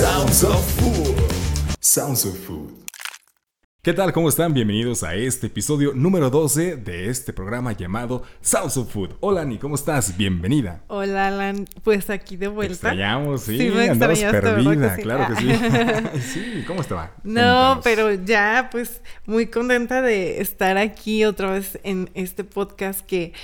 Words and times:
Sounds 0.00 0.44
of 0.44 0.64
Food. 0.80 1.76
Sounds 1.78 2.24
of 2.24 2.34
Food. 2.46 2.70
¿Qué 3.82 3.92
tal? 3.92 4.14
¿Cómo 4.14 4.30
están? 4.30 4.54
Bienvenidos 4.54 5.02
a 5.02 5.14
este 5.14 5.48
episodio 5.48 5.92
número 5.92 6.30
12 6.30 6.76
de 6.76 7.10
este 7.10 7.34
programa 7.34 7.72
llamado 7.72 8.22
Sounds 8.40 8.78
of 8.78 8.90
Food. 8.90 9.10
Hola, 9.20 9.42
Ani, 9.42 9.58
¿cómo 9.58 9.74
estás? 9.74 10.16
Bienvenida. 10.16 10.84
Hola, 10.86 11.26
Alan. 11.26 11.66
Pues 11.84 12.08
aquí 12.08 12.38
de 12.38 12.48
vuelta. 12.48 12.68
Te 12.68 12.72
extrañamos, 12.72 13.42
sí. 13.42 13.58
Sí, 13.58 13.68
me 13.68 13.90
andabas 13.90 14.20
perdida, 14.20 14.70
¿verdad 14.70 14.88
que 14.88 14.96
sí? 14.96 15.02
claro 15.02 15.34
que 15.34 16.20
sí. 16.22 16.32
sí, 16.32 16.64
¿cómo 16.66 16.80
estaba? 16.80 17.12
No, 17.22 17.42
Cuéntanos. 17.82 17.84
pero 17.84 18.14
ya, 18.14 18.70
pues 18.72 19.02
muy 19.26 19.48
contenta 19.48 20.00
de 20.00 20.40
estar 20.40 20.78
aquí 20.78 21.26
otra 21.26 21.50
vez 21.50 21.78
en 21.82 22.08
este 22.14 22.44
podcast 22.44 23.00
que, 23.02 23.34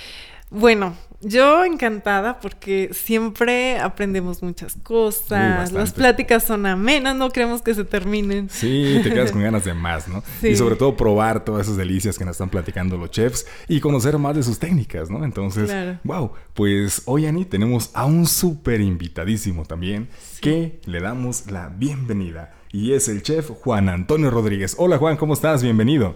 bueno, 0.49 0.95
yo 1.21 1.65
encantada 1.65 2.39
porque 2.39 2.89
siempre 2.93 3.79
aprendemos 3.79 4.43
muchas 4.43 4.75
cosas, 4.75 5.71
las 5.71 5.91
pláticas 5.91 6.43
son 6.43 6.65
amenas, 6.65 7.15
no 7.15 7.29
queremos 7.31 7.61
que 7.61 7.73
se 7.73 7.83
terminen. 7.83 8.49
Sí, 8.49 8.99
te 9.03 9.11
quedas 9.11 9.31
con 9.31 9.41
ganas 9.41 9.65
de 9.65 9.73
más, 9.73 10.07
¿no? 10.07 10.23
Sí. 10.41 10.49
Y 10.49 10.55
sobre 10.55 10.75
todo 10.75 10.95
probar 10.95 11.43
todas 11.43 11.65
esas 11.67 11.77
delicias 11.77 12.17
que 12.19 12.25
nos 12.25 12.35
están 12.35 12.49
platicando 12.49 12.97
los 12.97 13.09
chefs 13.09 13.47
y 13.67 13.79
conocer 13.79 14.17
más 14.19 14.35
de 14.35 14.43
sus 14.43 14.59
técnicas, 14.59 15.09
¿no? 15.09 15.25
Entonces, 15.25 15.69
Claro. 15.69 15.99
wow, 16.03 16.31
pues 16.53 17.01
hoy, 17.05 17.25
Ani, 17.25 17.45
tenemos 17.45 17.89
a 17.93 18.05
un 18.05 18.27
súper 18.27 18.81
invitadísimo 18.81 19.65
también 19.65 20.09
que 20.41 20.79
le 20.85 20.99
damos 20.99 21.49
la 21.49 21.69
bienvenida 21.69 22.53
y 22.71 22.93
es 22.93 23.07
el 23.07 23.23
chef 23.23 23.49
Juan 23.49 23.89
Antonio 23.89 24.29
Rodríguez. 24.29 24.75
Hola, 24.77 24.97
Juan, 24.97 25.17
¿cómo 25.17 25.33
estás? 25.33 25.63
Bienvenido. 25.63 26.15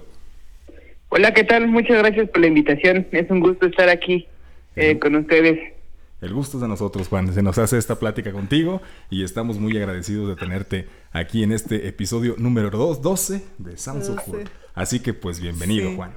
Hola, 1.10 1.34
¿qué 1.34 1.44
tal? 1.44 1.68
Muchas 1.68 1.98
gracias 1.98 2.30
por 2.30 2.40
la 2.42 2.48
invitación. 2.48 3.08
Es 3.12 3.30
un 3.32 3.40
gusto 3.40 3.66
estar 3.66 3.90
aquí 3.90 4.28
eh, 4.76 5.00
con 5.00 5.16
ustedes. 5.16 5.74
El 6.22 6.34
gusto 6.34 6.58
es 6.58 6.62
de 6.62 6.68
nosotros, 6.68 7.08
Juan. 7.08 7.34
Se 7.34 7.42
nos 7.42 7.58
hace 7.58 7.78
esta 7.80 7.96
plática 7.98 8.32
contigo 8.32 8.82
y 9.10 9.24
estamos 9.24 9.58
muy 9.60 9.76
agradecidos 9.78 10.30
de 10.30 10.36
tenerte 10.36 10.88
aquí 11.12 11.42
en 11.44 11.52
este 11.52 11.88
episodio 11.88 12.36
número 12.38 12.70
2, 12.70 13.02
12 13.02 13.42
de 13.58 13.78
Sounds 13.78 14.08
of 14.10 14.18
12. 14.28 14.32
Food. 14.32 14.50
Así 14.76 15.00
que, 15.00 15.14
pues, 15.14 15.40
bienvenido, 15.42 15.90
Sí. 15.90 15.96
Juan. 15.96 16.12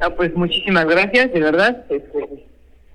Ah, 0.00 0.10
pues 0.10 0.32
muchísimas 0.34 0.86
gracias, 0.86 1.32
de 1.32 1.40
verdad. 1.40 1.84
Este, 1.90 2.46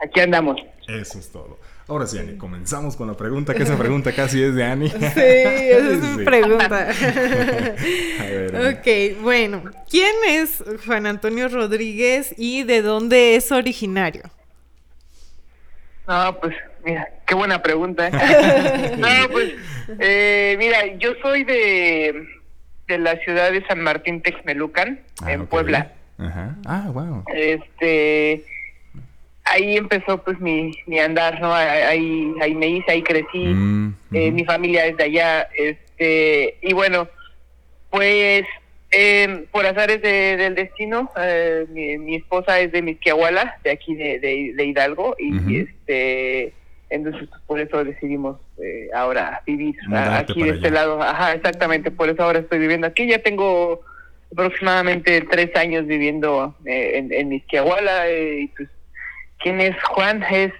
aquí 0.01 0.19
andamos. 0.21 0.57
Eso 0.87 1.19
es 1.19 1.29
todo. 1.31 1.59
Ahora 1.87 2.05
sí, 2.07 2.17
Ani, 2.19 2.37
comenzamos 2.37 2.95
con 2.95 3.07
la 3.07 3.17
pregunta, 3.17 3.53
que 3.53 3.63
esa 3.63 3.77
pregunta 3.77 4.13
casi 4.13 4.41
es 4.41 4.55
de 4.55 4.63
Ani. 4.63 4.89
Sí, 4.89 4.95
esa 4.97 5.91
es 5.93 5.99
Sí. 6.01 6.17
mi 6.17 6.23
pregunta. 6.23 6.89
A 8.19 8.23
ver, 8.23 8.55
Ani. 8.55 8.75
ok, 9.15 9.21
bueno, 9.21 9.63
¿quién 9.89 10.13
es 10.29 10.63
Juan 10.85 11.07
Antonio 11.07 11.47
Rodríguez 11.49 12.33
y 12.37 12.63
de 12.63 12.81
dónde 12.83 13.35
es 13.35 13.51
originario? 13.51 14.23
No, 16.09 16.35
pues, 16.41 16.55
mira, 16.83 17.07
qué 17.27 17.35
buena 17.35 17.61
pregunta. 17.61 18.07
¿eh? 18.09 18.95
no, 18.97 19.07
pues, 19.31 19.53
eh, 19.99 20.55
mira, 20.57 20.85
yo 20.97 21.11
soy 21.21 21.43
de, 21.43 22.25
de 22.87 22.97
la 22.97 23.15
ciudad 23.17 23.51
de 23.51 23.63
San 23.67 23.79
Martín 23.81 24.21
Texmelucan, 24.21 24.99
Ah, 25.21 25.31
en. 25.33 25.45
Puebla. 25.45 25.91
Ajá. 26.17 26.55
Ah, 26.65 26.89
wow. 26.91 27.23
Este, 27.33 28.43
ahí 29.45 29.77
empezó 29.77 30.21
pues 30.23 30.39
mi, 30.39 30.71
mi 30.87 30.99
andar, 30.99 31.39
¿no? 31.39 31.53
Ahí, 31.53 32.33
ahí 32.41 32.55
me 32.55 32.67
hice, 32.67 32.91
ahí 32.91 33.03
crecí. 33.03 33.45
Mm, 33.45 33.93
Eh, 34.11 34.31
mi 34.31 34.43
familia 34.45 34.87
es 34.87 34.97
de 34.97 35.03
allá, 35.03 35.47
este, 35.55 36.57
y 36.63 36.73
bueno, 36.73 37.07
pues 37.91 38.43
eh, 38.91 39.45
por 39.51 39.65
azares 39.65 40.01
de- 40.01 40.35
del 40.37 40.55
destino, 40.55 41.11
eh, 41.19 41.65
mi, 41.69 41.97
mi 41.97 42.15
esposa 42.15 42.59
es 42.59 42.71
de 42.71 42.81
Misquiahuala, 42.81 43.57
de 43.63 43.71
aquí 43.71 43.95
de, 43.95 44.19
de- 44.19 44.53
de 44.55 44.65
Hidalgo, 44.65 45.15
y 45.19 45.59
este, 45.59 46.53
entonces 46.89 47.27
pues, 47.29 47.41
por 47.45 47.59
eso 47.59 47.83
decidimos 47.83 48.37
eh, 48.63 48.89
ahora 48.95 49.41
vivir 49.45 49.75
Mudarte 49.87 50.31
aquí 50.31 50.41
de 50.43 50.49
este 50.51 50.71
lado, 50.71 51.01
ajá, 51.01 51.33
exactamente, 51.33 51.91
por 51.91 52.09
eso 52.09 52.23
ahora 52.23 52.39
estoy 52.39 52.59
viviendo 52.59 52.87
aquí, 52.87 53.07
ya 53.07 53.19
tengo 53.19 53.81
aproximadamente 54.31 55.21
tres 55.21 55.55
años 55.55 55.85
viviendo 55.85 56.55
eh, 56.65 56.91
en, 56.95 57.11
en 57.13 57.29
Misquiahuala, 57.29 58.09
y 58.11 58.47
pues, 58.55 58.69
¿quién 59.39 59.59
es 59.61 59.75
Juan? 59.83 60.23
Es 60.31 60.51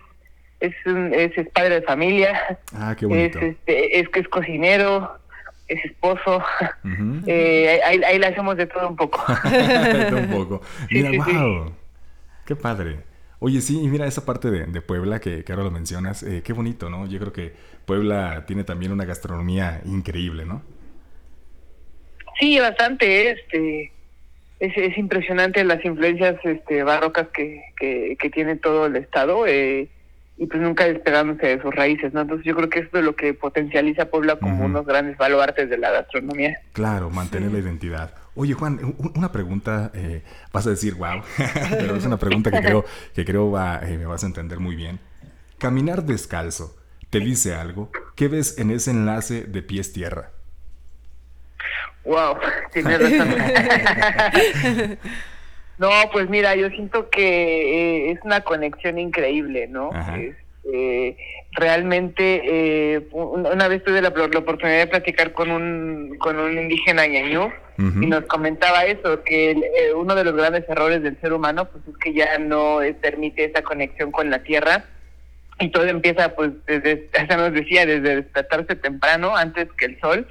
es, 0.61 0.73
un- 0.85 1.13
es, 1.13 1.31
es 1.37 1.47
padre 1.51 1.75
de 1.75 1.81
familia, 1.83 2.59
Ah, 2.73 2.93
qué 2.99 3.05
es, 3.05 3.09
bonito. 3.09 3.39
este, 3.39 3.97
es 4.01 4.09
que 4.09 4.19
es 4.19 4.27
cocinero, 4.27 5.17
es 5.69 5.85
esposo. 5.85 6.43
Eh, 7.27 7.79
ahí, 7.85 8.01
ahí 8.03 8.17
le 8.19 8.27
hacemos 8.27 8.57
de 8.57 8.65
todo 8.65 8.89
un 8.89 8.95
poco. 8.95 9.23
un 10.13 10.29
poco. 10.29 10.61
Sí, 10.89 10.95
Mira, 10.95 11.11
sí, 11.11 11.19
sí. 11.31 11.37
wow. 11.37 11.73
Qué 12.45 12.55
padre. 12.55 12.99
Oye, 13.39 13.61
sí, 13.61 13.81
y 13.81 13.87
mira 13.87 14.05
esa 14.07 14.25
parte 14.25 14.49
de, 14.49 14.65
de 14.65 14.81
Puebla 14.81 15.19
que, 15.19 15.43
que 15.43 15.51
ahora 15.51 15.63
lo 15.63 15.71
mencionas, 15.71 16.23
eh, 16.23 16.41
qué 16.43 16.51
bonito, 16.51 16.89
¿no? 16.89 17.05
Yo 17.07 17.19
creo 17.19 17.31
que 17.31 17.53
Puebla 17.85 18.45
tiene 18.47 18.63
también 18.63 18.91
una 18.91 19.05
gastronomía 19.05 19.81
increíble, 19.85 20.45
¿no? 20.45 20.61
Sí, 22.39 22.59
bastante. 22.59 23.31
Este, 23.31 23.91
es, 24.59 24.77
es 24.77 24.97
impresionante 24.97 25.63
las 25.63 25.83
influencias 25.85 26.35
este, 26.43 26.83
barrocas 26.83 27.27
que, 27.29 27.61
que, 27.77 28.17
que 28.19 28.29
tiene 28.29 28.55
todo 28.55 28.87
el 28.87 28.95
estado 28.95 29.45
eh, 29.47 29.89
y 30.41 30.45
pues 30.47 30.61
nunca 30.61 30.85
despegándose 30.85 31.45
de 31.47 31.61
sus 31.61 31.75
raíces, 31.75 32.13
¿no? 32.13 32.21
Entonces 32.21 32.45
yo 32.45 32.55
creo 32.55 32.69
que 32.69 32.79
esto 32.79 32.97
es 32.97 33.03
lo 33.03 33.13
que 33.15 33.33
potencializa 33.33 34.03
a 34.03 34.05
Puebla 34.05 34.37
como 34.37 34.55
Ujú. 34.55 34.65
unos 34.65 34.85
grandes 34.85 35.17
baluartes 35.17 35.69
de 35.69 35.77
la 35.77 35.91
gastronomía. 35.91 36.57
Claro, 36.71 37.09
mantener 37.09 37.49
Sí. 37.49 37.55
la 37.55 37.59
identidad. 37.61 38.13
Oye, 38.35 38.53
Juan, 38.53 38.95
una 39.15 39.33
pregunta, 39.33 39.91
eh, 39.93 40.23
vas 40.53 40.65
a 40.65 40.69
decir, 40.69 40.95
wow, 40.95 41.21
pero 41.77 41.95
es 41.97 42.05
una 42.05 42.17
pregunta 42.17 42.51
que 42.51 42.61
creo 42.61 42.85
que 43.13 43.25
creo 43.25 43.51
va, 43.51 43.81
eh, 43.83 43.97
me 43.97 44.05
vas 44.05 44.23
a 44.23 44.27
entender 44.27 44.59
muy 44.59 44.77
bien. 44.77 44.99
Caminar 45.57 46.03
descalzo, 46.03 46.73
¿te 47.09 47.19
dice 47.19 47.53
algo? 47.55 47.91
¿Qué 48.15 48.29
ves 48.29 48.57
en 48.59 48.71
ese 48.71 48.91
enlace 48.91 49.43
de 49.43 49.61
pies 49.61 49.91
tierra? 49.91 50.31
Wow, 52.05 52.37
tienes 52.71 52.97
razón. 53.19 53.35
no, 55.79 55.89
pues 56.11 56.29
mira, 56.29 56.55
yo 56.55 56.69
siento 56.69 57.09
que 57.09 58.07
eh, 58.09 58.11
es 58.11 58.19
una 58.23 58.41
conexión 58.41 58.99
increíble, 58.99 59.67
¿no? 59.67 59.89
Este, 60.63 61.17
realmente, 61.53 62.41
eh, 62.45 63.07
un- 63.11 63.47
una 63.47 63.67
vez 63.67 63.83
tuve 63.83 64.01
la, 64.01 64.09
la 64.11 64.39
oportunidad 64.39 64.77
de 64.79 64.87
platicar 64.87 65.31
con 65.33 65.49
un, 65.51 66.17
con 66.19 66.37
un 66.37 66.57
indígena 66.57 67.07
ñañú 67.07 67.49
y 68.03 68.07
nos 68.07 68.25
comentaba 68.25 68.83
eso, 68.85 69.23
que 69.23 69.51
el- 69.51 69.63
eh, 69.63 69.93
uno 69.95 70.13
de 70.15 70.25
los 70.25 70.35
grandes 70.35 70.67
errores 70.67 71.01
del 71.01 71.19
ser 71.21 71.31
humano 71.33 71.65
pues 71.65 71.81
es 71.87 71.97
que 71.97 72.13
ya 72.13 72.37
no 72.37 72.81
eh, 72.81 72.93
permite 72.93 73.45
esa 73.45 73.61
conexión 73.63 74.11
con 74.11 74.29
la 74.29 74.43
tierra 74.43 74.83
y 75.61 75.69
todo 75.69 75.85
empieza 75.85 76.35
pues 76.35 76.51
desde, 76.67 77.07
hasta 77.17 77.37
nos 77.37 77.53
decía, 77.53 77.85
desde 77.85 78.17
despertarse 78.17 78.75
temprano, 78.75 79.35
antes 79.35 79.69
que 79.77 79.85
el 79.85 79.99
sol, 80.01 80.27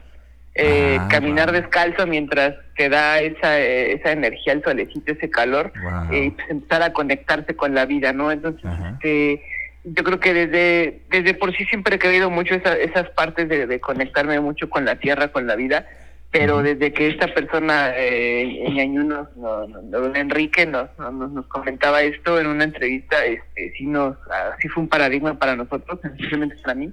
eh, 0.59 0.97
Ah, 1.01 1.09
caminar 1.09 1.51
wow. 1.53 1.61
descalzo 1.61 2.07
mientras 2.07 2.55
te 2.77 2.89
da 2.89 3.21
esa, 3.21 3.59
eh, 3.61 3.93
esa 3.93 4.13
energía, 4.13 4.53
el 4.53 4.63
solecito, 4.63 5.13
ese 5.13 5.31
calor, 5.31 5.73
Wow. 5.83 6.13
eh, 6.13 6.25
y 6.27 6.31
pues 6.33 6.51
empezar 6.51 6.83
a 6.83 6.93
conectarse 6.93 7.55
con 7.57 7.75
la 7.75 7.87
vida, 7.87 8.13
¿no? 8.13 8.31
Entonces, 8.33 8.65
Ajá. 8.65 8.91
este, 8.95 9.43
yo 9.85 10.03
creo 10.05 10.21
que 10.21 10.35
desde, 10.35 11.01
desde 11.11 11.35
por 11.35 11.57
sí 11.57 11.65
siempre 11.67 11.97
he 11.97 11.99
querido 11.99 12.29
mucho 12.29 12.55
esa- 12.55 12.77
esas 12.77 13.09
partes 13.11 13.49
de, 13.49 13.67
de 13.67 13.81
conectarme 13.81 14.39
mucho 14.41 14.69
con 14.69 14.85
la 14.85 14.97
tierra, 14.97 15.29
con 15.29 15.47
la 15.47 15.55
vida, 15.57 15.87
pero 16.31 16.63
desde 16.63 16.93
que 16.93 17.09
esta 17.09 17.29
persona, 17.33 17.93
eh, 17.97 18.67
Ñañú 18.71 19.03
nos, 19.05 19.35
nos- 19.37 20.15
Enrique 20.17 20.67
nos, 20.67 20.91
nos, 20.99 21.31
nos 21.31 21.47
comentaba 21.47 22.03
esto 22.03 22.39
en 22.39 22.49
una 22.49 22.65
entrevista, 22.65 23.25
este, 23.25 23.73
sí 23.79 23.87
nos, 23.87 24.17
sí 24.61 24.69
fue 24.69 24.83
un 24.83 24.89
paradigma 24.91 25.39
para 25.39 25.57
nosotros, 25.57 25.99
especialmente 26.05 26.57
para 26.63 26.75
mí, 26.75 26.93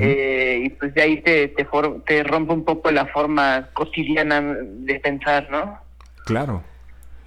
Eh, 0.00 0.62
y 0.64 0.68
pues 0.70 0.94
de 0.94 1.02
ahí 1.02 1.20
te, 1.20 1.48
te, 1.48 1.64
for- 1.66 2.02
te 2.06 2.22
rompe 2.22 2.52
un 2.54 2.64
poco 2.64 2.90
la 2.90 3.06
forma 3.06 3.68
cotidiana 3.74 4.40
de 4.40 5.00
pensar, 5.00 5.48
¿no? 5.50 5.78
Claro. 6.24 6.62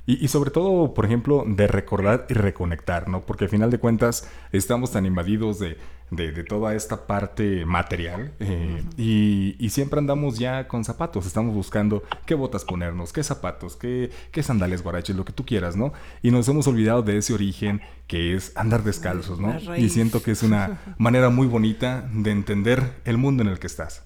Y, 0.08 0.24
y 0.24 0.28
sobre 0.28 0.52
todo, 0.52 0.94
por 0.94 1.06
ejemplo, 1.06 1.44
de 1.48 1.68
recordar 1.68 2.26
y 2.30 2.34
reconectar, 2.34 3.08
¿no? 3.08 3.22
Porque 3.22 3.46
al 3.46 3.50
final 3.50 3.72
de 3.72 3.78
cuentas 3.80 4.30
estamos 4.52 4.92
tan 4.92 5.06
invadidos 5.06 5.60
de, 5.60 5.78
de- 6.12 6.32
de 6.32 6.44
toda 6.44 6.76
esta 6.76 7.08
parte 7.08 7.66
material 7.66 8.32
eh, 8.40 8.84
y, 8.98 9.56
y 9.60 9.70
siempre 9.72 10.00
andamos 10.00 10.38
ya 10.38 10.68
con 10.68 10.84
zapatos, 10.84 11.26
estamos 11.26 11.54
buscando 11.54 12.04
qué 12.26 12.36
botas 12.36 12.64
ponernos, 12.64 13.12
qué 13.12 13.24
zapatos, 13.24 13.76
qué, 13.76 14.12
qué 14.32 14.44
sandales, 14.44 14.84
guaraches, 14.84 15.16
lo 15.16 15.26
que 15.26 15.34
tú 15.34 15.46
quieras, 15.46 15.76
¿no? 15.76 15.94
Y 16.22 16.32
nos 16.32 16.48
hemos 16.48 16.68
olvidado 16.68 17.02
de 17.02 17.18
ese 17.18 17.34
origen 17.34 17.82
que 18.08 18.34
es 18.36 18.56
andar 18.56 18.84
descalzos, 18.84 19.40
¿no? 19.40 19.58
Y 19.78 19.90
siento 19.90 20.22
que 20.22 20.32
es 20.32 20.44
una 20.44 20.80
manera 21.00 21.30
muy 21.30 21.48
bonita 21.48 22.08
de 22.14 22.32
entender 22.32 22.84
el 23.06 23.18
mundo 23.18 23.42
en 23.44 23.50
el 23.50 23.58
que 23.60 23.68
estás. 23.68 24.04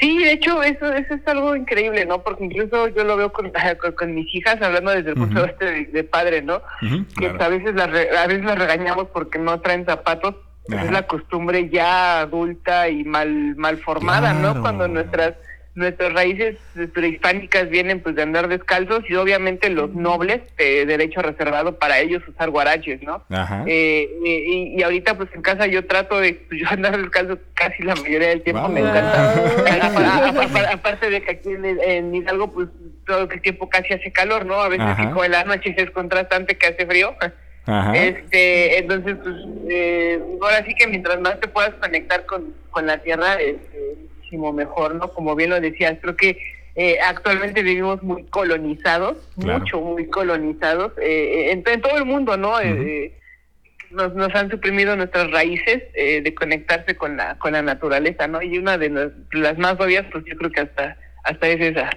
Sí, 0.00 0.18
de 0.18 0.32
hecho, 0.32 0.62
eso, 0.62 0.92
eso 0.92 1.14
es 1.14 1.26
algo 1.26 1.54
increíble, 1.56 2.06
¿no? 2.06 2.22
Porque 2.22 2.44
incluso 2.44 2.88
yo 2.88 3.02
lo 3.04 3.16
veo 3.16 3.32
con, 3.32 3.50
con, 3.80 3.92
con 3.92 4.14
mis 4.14 4.32
hijas, 4.34 4.60
hablando 4.62 4.92
desde 4.92 5.10
el 5.10 5.16
punto 5.16 5.40
de 5.40 5.46
vista 5.48 5.64
de, 5.64 5.84
de 5.86 6.04
padre, 6.04 6.40
¿no? 6.42 6.62
Que 6.80 7.28
claro. 7.30 7.44
a 7.44 7.48
veces 7.48 7.74
las 7.74 7.90
re- 7.90 8.16
a 8.16 8.26
veces 8.28 8.44
las 8.44 8.58
regañamos 8.58 9.08
porque 9.12 9.38
no 9.38 9.60
traen 9.60 9.84
zapatos. 9.84 10.36
Es 10.70 10.90
la 10.90 11.02
costumbre 11.06 11.68
ya 11.70 12.20
adulta 12.20 12.88
y 12.88 13.04
mal 13.04 13.56
mal 13.56 13.78
formada, 13.78 14.32
Claro. 14.32 14.54
¿no? 14.54 14.60
Cuando 14.62 14.86
nuestras 14.88 15.34
nuestras 15.74 16.12
raíces 16.12 16.56
prehispánicas 16.92 17.70
vienen 17.70 18.00
pues 18.00 18.16
de 18.16 18.22
andar 18.22 18.48
descalzos 18.48 19.04
y 19.08 19.14
obviamente 19.14 19.70
los 19.70 19.94
nobles 19.94 20.40
de 20.56 20.84
derecho 20.84 21.22
reservado 21.22 21.78
para 21.78 22.00
ellos 22.00 22.20
usar 22.26 22.50
guaraches, 22.50 23.00
¿no? 23.02 23.22
Ajá. 23.30 23.62
Eh, 23.64 24.08
y, 24.24 24.74
y 24.76 24.82
ahorita 24.82 25.16
pues 25.16 25.28
en 25.34 25.42
casa 25.42 25.66
yo 25.68 25.86
trato 25.86 26.18
de 26.18 26.32
pues, 26.34 26.60
yo 26.60 26.66
andar 26.68 27.00
descalzo 27.00 27.38
casi 27.54 27.84
la 27.84 27.94
mayoría 27.94 28.28
del 28.30 28.42
tiempo, 28.42 28.68
me 28.68 28.80
encanta. 28.80 29.34
Apa- 29.82 30.44
apa- 30.44 30.72
Aparte 30.72 31.10
de 31.10 31.22
que 31.22 31.30
aquí 31.30 31.50
en, 31.50 31.64
en 31.64 32.12
Hidalgo 32.14 32.52
pues 32.52 32.68
todo 33.06 33.28
el 33.30 33.40
tiempo 33.40 33.68
casi 33.70 33.94
hace 33.94 34.10
calor, 34.10 34.44
¿no? 34.46 34.54
A 34.60 34.68
veces 34.68 34.84
con 35.14 35.30
la 35.30 35.44
noche 35.44 35.74
es 35.76 35.90
contrastante 35.92 36.58
que 36.58 36.66
hace 36.66 36.86
frío. 36.86 37.14
Ajá. 37.70 37.94
Este, 37.96 38.78
entonces, 38.78 39.16
pues, 39.22 39.36
eh, 39.68 40.18
ahora 40.40 40.64
sí 40.64 40.74
que 40.74 40.86
mientras 40.86 41.20
más 41.20 41.38
te 41.38 41.48
puedas 41.48 41.74
conectar 41.74 42.24
con, 42.24 42.54
con 42.70 42.86
la 42.86 42.98
tierra, 42.98 43.34
es 43.34 43.56
eh, 43.74 43.94
muchísimo 44.16 44.52
mejor, 44.54 44.94
¿no? 44.94 45.12
Como 45.12 45.36
bien 45.36 45.50
lo 45.50 45.60
decías, 45.60 45.98
creo 46.00 46.16
que 46.16 46.38
eh, 46.76 46.96
actualmente 47.04 47.62
vivimos 47.62 48.02
muy 48.02 48.24
colonizados, 48.24 49.16
Claro. 49.38 49.58
mucho, 49.58 49.80
muy 49.82 50.06
colonizados, 50.08 50.92
eh, 51.00 51.50
en, 51.50 51.62
en 51.66 51.80
todo 51.82 51.98
el 51.98 52.06
mundo, 52.06 52.36
¿no? 52.38 52.58
Eh, 52.58 52.70
eh, 52.70 53.12
nos, 53.90 54.14
nos 54.14 54.34
han 54.34 54.50
suprimido 54.50 54.96
nuestras 54.96 55.30
raíces 55.30 55.82
eh, 55.94 56.22
de 56.22 56.34
conectarse 56.34 56.94
con 56.96 57.16
la, 57.18 57.36
con 57.38 57.52
la 57.52 57.60
naturaleza, 57.62 58.26
¿no? 58.28 58.40
Y 58.40 58.56
una 58.58 58.78
de 58.78 58.88
las, 58.90 59.10
las 59.32 59.58
más 59.58 59.78
obvias, 59.80 60.06
pues 60.10 60.24
yo 60.26 60.36
creo 60.36 60.50
que 60.50 60.60
hasta, 60.60 60.96
hasta 61.24 61.48
es 61.48 61.60
esa. 61.60 61.90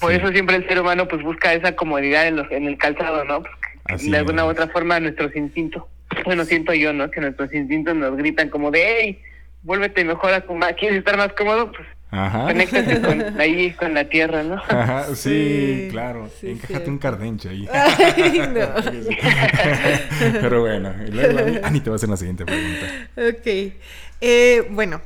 Por 0.00 0.10
Sí. 0.10 0.16
eso 0.18 0.28
siempre 0.32 0.56
el 0.56 0.66
ser 0.66 0.80
humano 0.80 1.06
pues 1.06 1.22
busca 1.22 1.52
esa 1.54 1.76
comodidad 1.76 2.26
en, 2.26 2.36
los, 2.36 2.50
en 2.50 2.66
el 2.66 2.76
calzado, 2.78 3.24
¿no? 3.24 3.42
Porque 3.42 3.63
Así 3.84 4.10
de 4.10 4.18
alguna 4.18 4.44
u 4.46 4.48
otra 4.48 4.68
forma 4.68 4.98
nuestros 5.00 5.34
instintos, 5.36 5.82
bueno, 6.24 6.44
siento 6.44 6.72
yo, 6.72 6.92
¿no? 6.92 7.10
Que 7.10 7.20
nuestros 7.20 7.52
instintos 7.52 7.94
nos 7.94 8.16
gritan 8.16 8.48
como 8.48 8.70
de, 8.70 9.00
hey, 9.00 9.22
vuélvete 9.62 10.04
mejor 10.04 10.32
a 10.32 10.40
tu 10.40 10.58
¿quieres 10.78 10.98
estar 10.98 11.16
más 11.16 11.32
cómodo? 11.32 11.70
Pues 11.72 11.86
Ajá. 12.10 12.44
conéctate 12.46 13.00
con, 13.00 13.20
ahí 13.40 13.72
con 13.72 13.92
la 13.94 14.04
tierra, 14.08 14.42
¿no? 14.42 14.54
Ajá, 14.68 15.06
sí, 15.14 15.14
Sí, 15.16 15.88
claro. 15.90 16.30
sí, 16.40 16.50
Encájate 16.50 16.84
sí. 16.84 16.90
un 16.90 16.98
cardenche 16.98 17.48
ahí. 17.48 17.68
Ay, 17.72 18.42
no. 18.54 18.68
Pero 20.40 20.60
bueno, 20.60 20.94
y 21.06 21.10
luego 21.10 21.38
Ani- 21.38 21.58
Ani 21.62 21.80
te 21.80 21.90
va 21.90 21.94
a 21.94 21.96
hacer 21.96 22.08
la 22.08 22.16
siguiente 22.16 22.44
pregunta. 22.44 22.86
Ok. 23.16 23.72
Eh, 24.20 24.66
bueno, 24.70 25.00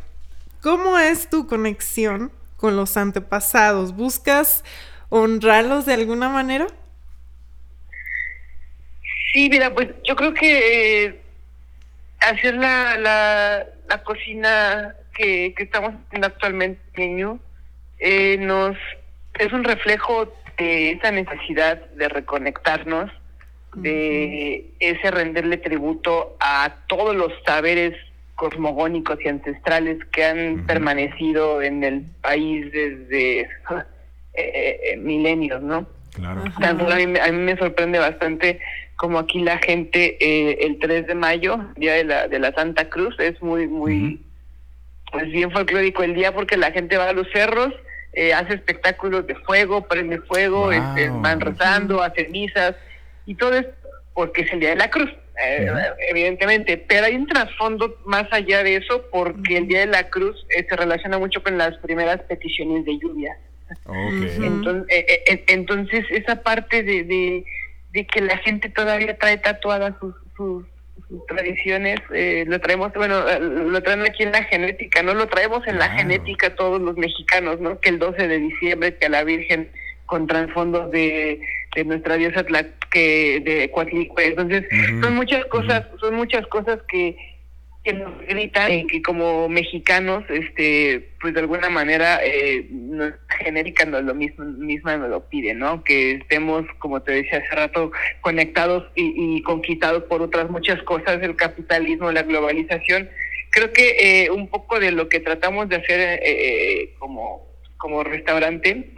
¿cómo 0.62 0.98
es 0.98 1.28
tu 1.30 1.46
conexión 1.46 2.30
con 2.56 2.76
los 2.76 2.96
antepasados? 2.96 3.94
¿Buscas 3.96 4.64
honrarlos 5.08 5.86
de 5.86 5.94
alguna 5.94 6.28
manera? 6.28 6.66
Sí, 9.38 9.48
mira, 9.48 9.72
pues 9.72 9.90
yo 10.02 10.16
creo 10.16 10.34
que 10.34 11.04
eh, 11.04 11.20
hacer 12.18 12.56
la, 12.56 12.96
la, 12.98 13.66
la 13.88 14.02
cocina 14.02 14.96
que, 15.14 15.54
que 15.56 15.62
estamos 15.62 15.94
haciendo 15.94 16.26
actualmente, 16.26 16.80
niño, 16.96 17.38
eh, 18.00 18.36
nos 18.40 18.76
es 19.38 19.52
un 19.52 19.62
reflejo 19.62 20.34
de 20.58 20.90
esa 20.90 21.12
necesidad 21.12 21.76
de 21.90 22.08
reconectarnos, 22.08 23.12
de 23.76 24.72
ese 24.80 25.08
renderle 25.12 25.58
tributo 25.58 26.36
a 26.40 26.74
todos 26.88 27.14
los 27.14 27.32
saberes 27.46 27.94
cosmogónicos 28.34 29.20
y 29.24 29.28
ancestrales 29.28 30.04
que 30.06 30.24
han 30.24 30.66
permanecido 30.66 31.62
en 31.62 31.84
el 31.84 32.02
país 32.22 32.72
desde 32.72 33.42
eh, 34.34 34.80
eh, 34.82 34.96
milenios, 34.96 35.62
¿no? 35.62 35.86
Claro. 36.12 36.42
Tanto 36.60 36.90
a 36.90 36.96
mí, 36.96 37.16
a 37.16 37.30
mí 37.30 37.38
me 37.38 37.56
sorprende 37.56 38.00
bastante 38.00 38.58
como 38.98 39.18
aquí 39.18 39.40
la 39.40 39.58
gente 39.58 40.16
eh, 40.20 40.58
el 40.66 40.78
3 40.78 41.06
de 41.06 41.14
mayo, 41.14 41.58
día 41.76 41.94
de 41.94 42.04
la 42.04 42.28
de 42.28 42.38
la 42.38 42.52
Santa 42.52 42.88
Cruz, 42.90 43.14
es 43.18 43.40
muy 43.40 43.66
muy 43.66 44.20
pues 45.10 45.30
bien 45.30 45.50
folclórico 45.50 46.02
el 46.02 46.14
día 46.14 46.34
porque 46.34 46.56
la 46.58 46.70
gente 46.72 46.98
va 46.98 47.08
a 47.08 47.12
los 47.14 47.26
cerros, 47.32 47.72
eh, 48.12 48.34
hace 48.34 48.54
espectáculos 48.54 49.26
de 49.26 49.34
fuego, 49.36 49.86
prende 49.88 50.18
fuego, 50.18 50.64
Wow. 50.64 50.72
este, 50.72 51.08
van 51.10 51.40
rezando, 51.40 52.02
hacen 52.02 52.30
misas 52.32 52.74
y 53.24 53.34
todo 53.34 53.54
es 53.54 53.66
porque 54.14 54.42
es 54.42 54.52
el 54.52 54.60
día 54.60 54.70
de 54.70 54.76
la 54.76 54.90
Cruz. 54.90 55.10
eh, 55.40 55.70
evidentemente, 56.10 56.76
pero 56.76 57.06
hay 57.06 57.14
un 57.14 57.28
trasfondo 57.28 57.94
más 58.04 58.26
allá 58.32 58.64
de 58.64 58.74
eso 58.74 59.04
porque 59.12 59.56
el 59.58 59.68
Día 59.68 59.80
de 59.80 59.86
la 59.86 60.10
Cruz 60.10 60.44
eh, 60.50 60.66
se 60.68 60.74
relaciona 60.74 61.16
mucho 61.16 61.40
con 61.44 61.56
las 61.56 61.76
primeras 61.78 62.20
peticiones 62.22 62.84
de 62.84 62.98
lluvia. 62.98 63.38
Ok. 63.84 63.94
Ujú. 64.34 64.42
Entonces, 64.42 64.96
eh, 64.96 65.22
eh, 65.30 65.44
entonces 65.46 66.04
esa 66.10 66.42
parte 66.42 66.82
de, 66.82 67.04
de, 67.04 67.44
de 67.92 68.06
que 68.06 68.20
la 68.20 68.36
gente 68.38 68.68
todavía 68.68 69.16
trae 69.18 69.38
tatuadas 69.38 69.94
sus, 70.00 70.14
sus, 70.36 70.64
sus 71.08 71.26
tradiciones, 71.26 72.00
eh, 72.12 72.44
lo 72.46 72.60
traemos, 72.60 72.92
bueno, 72.94 73.28
eh, 73.28 73.40
lo 73.40 73.82
traen 73.82 74.02
aquí 74.02 74.22
en 74.22 74.32
la 74.32 74.44
genética, 74.44 75.02
¿no? 75.02 75.14
Lo 75.14 75.26
traemos 75.28 75.66
en 75.66 75.78
la 75.78 75.88
genética 75.90 76.54
todos 76.54 76.80
los 76.80 76.96
mexicanos, 76.96 77.60
¿no? 77.60 77.80
Que 77.80 77.90
el 77.90 77.98
12 77.98 78.28
de 78.28 78.38
diciembre, 78.38 78.96
que 78.96 79.06
a 79.06 79.10
la 79.10 79.24
Virgen 79.24 79.70
con 80.06 80.26
trasfondos 80.26 80.90
de, 80.90 81.40
de 81.76 81.84
nuestra 81.84 82.16
diosa 82.16 82.44
que 82.90 83.40
de 83.44 83.70
Coatlicue. 83.70 84.26
Entonces, 84.26 84.64
son 85.02 85.14
muchas 85.14 85.44
cosas, 85.46 85.86
son 86.00 86.14
muchas 86.14 86.46
cosas 86.46 86.78
que 86.88 87.16
que 87.84 87.92
nos 87.92 88.18
gritan 88.26 88.70
eh, 88.70 88.86
que 88.90 89.00
como 89.02 89.48
mexicanos 89.48 90.24
este 90.28 91.10
pues 91.20 91.32
de 91.32 91.40
alguna 91.40 91.70
manera 91.70 92.20
eh, 92.22 92.68
genérica 93.38 93.84
nos 93.84 94.02
lo 94.02 94.14
mismo 94.14 94.44
misma 94.44 94.96
nos 94.96 95.10
lo 95.10 95.28
pide 95.28 95.54
no 95.54 95.84
que 95.84 96.12
estemos 96.12 96.66
como 96.78 97.00
te 97.02 97.12
decía 97.12 97.38
hace 97.38 97.54
rato 97.54 97.92
conectados 98.20 98.84
y, 98.94 99.36
y 99.36 99.42
conquistados 99.42 100.02
por 100.04 100.22
otras 100.22 100.50
muchas 100.50 100.82
cosas 100.82 101.22
el 101.22 101.36
capitalismo 101.36 102.08
la 102.12 102.22
globalización. 102.22 103.08
Creo 103.50 103.72
que 103.72 104.24
eh, 104.24 104.30
un 104.30 104.48
poco 104.48 104.78
de 104.78 104.92
lo 104.92 105.08
que 105.08 105.20
tratamos 105.20 105.68
de 105.68 105.76
hacer 105.76 106.00
eh, 106.00 106.20
eh, 106.22 106.94
como 106.98 107.46
como 107.78 108.02
restaurante 108.02 108.90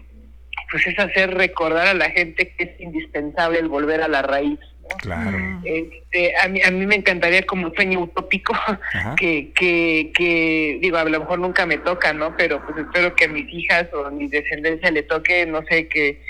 pues 0.71 0.87
es 0.87 0.99
hacer 0.99 1.35
recordar 1.35 1.88
a 1.88 1.94
la 1.94 2.11
gente 2.11 2.55
que 2.56 2.65
es 2.65 2.81
indispensable 2.81 3.59
el 3.59 3.69
volver 3.69 4.03
a 4.03 4.09
la 4.09 4.23
raíz 4.23 4.59
¿no? 4.90 4.96
Claro. 4.98 5.38
Este, 5.64 6.37
a 6.37 6.48
mí, 6.48 6.60
a 6.62 6.70
mí 6.70 6.87
me 6.87 6.96
encantaría 6.96 7.42
como 7.46 7.70
sueño 7.75 8.00
utópico 8.00 8.52
que, 9.16 9.50
que, 9.54 10.10
que, 10.14 10.78
digo, 10.81 10.96
a 10.96 11.04
lo 11.04 11.20
mejor 11.20 11.38
nunca 11.38 11.66
me 11.66 11.78
toca, 11.78 12.12
¿no? 12.12 12.37
Pero 12.37 12.64
pues 12.66 12.78
espero 12.78 13.14
que 13.14 13.25
a 13.25 13.28
mis 13.28 13.52
hijas 13.52 13.87
o 13.92 14.06
a 14.06 14.10
mi 14.10 14.28
descendencia 14.28 14.90
le 14.90 15.02
toque, 15.02 15.46
no 15.46 15.62
sé, 15.69 15.88
que, 15.88 16.20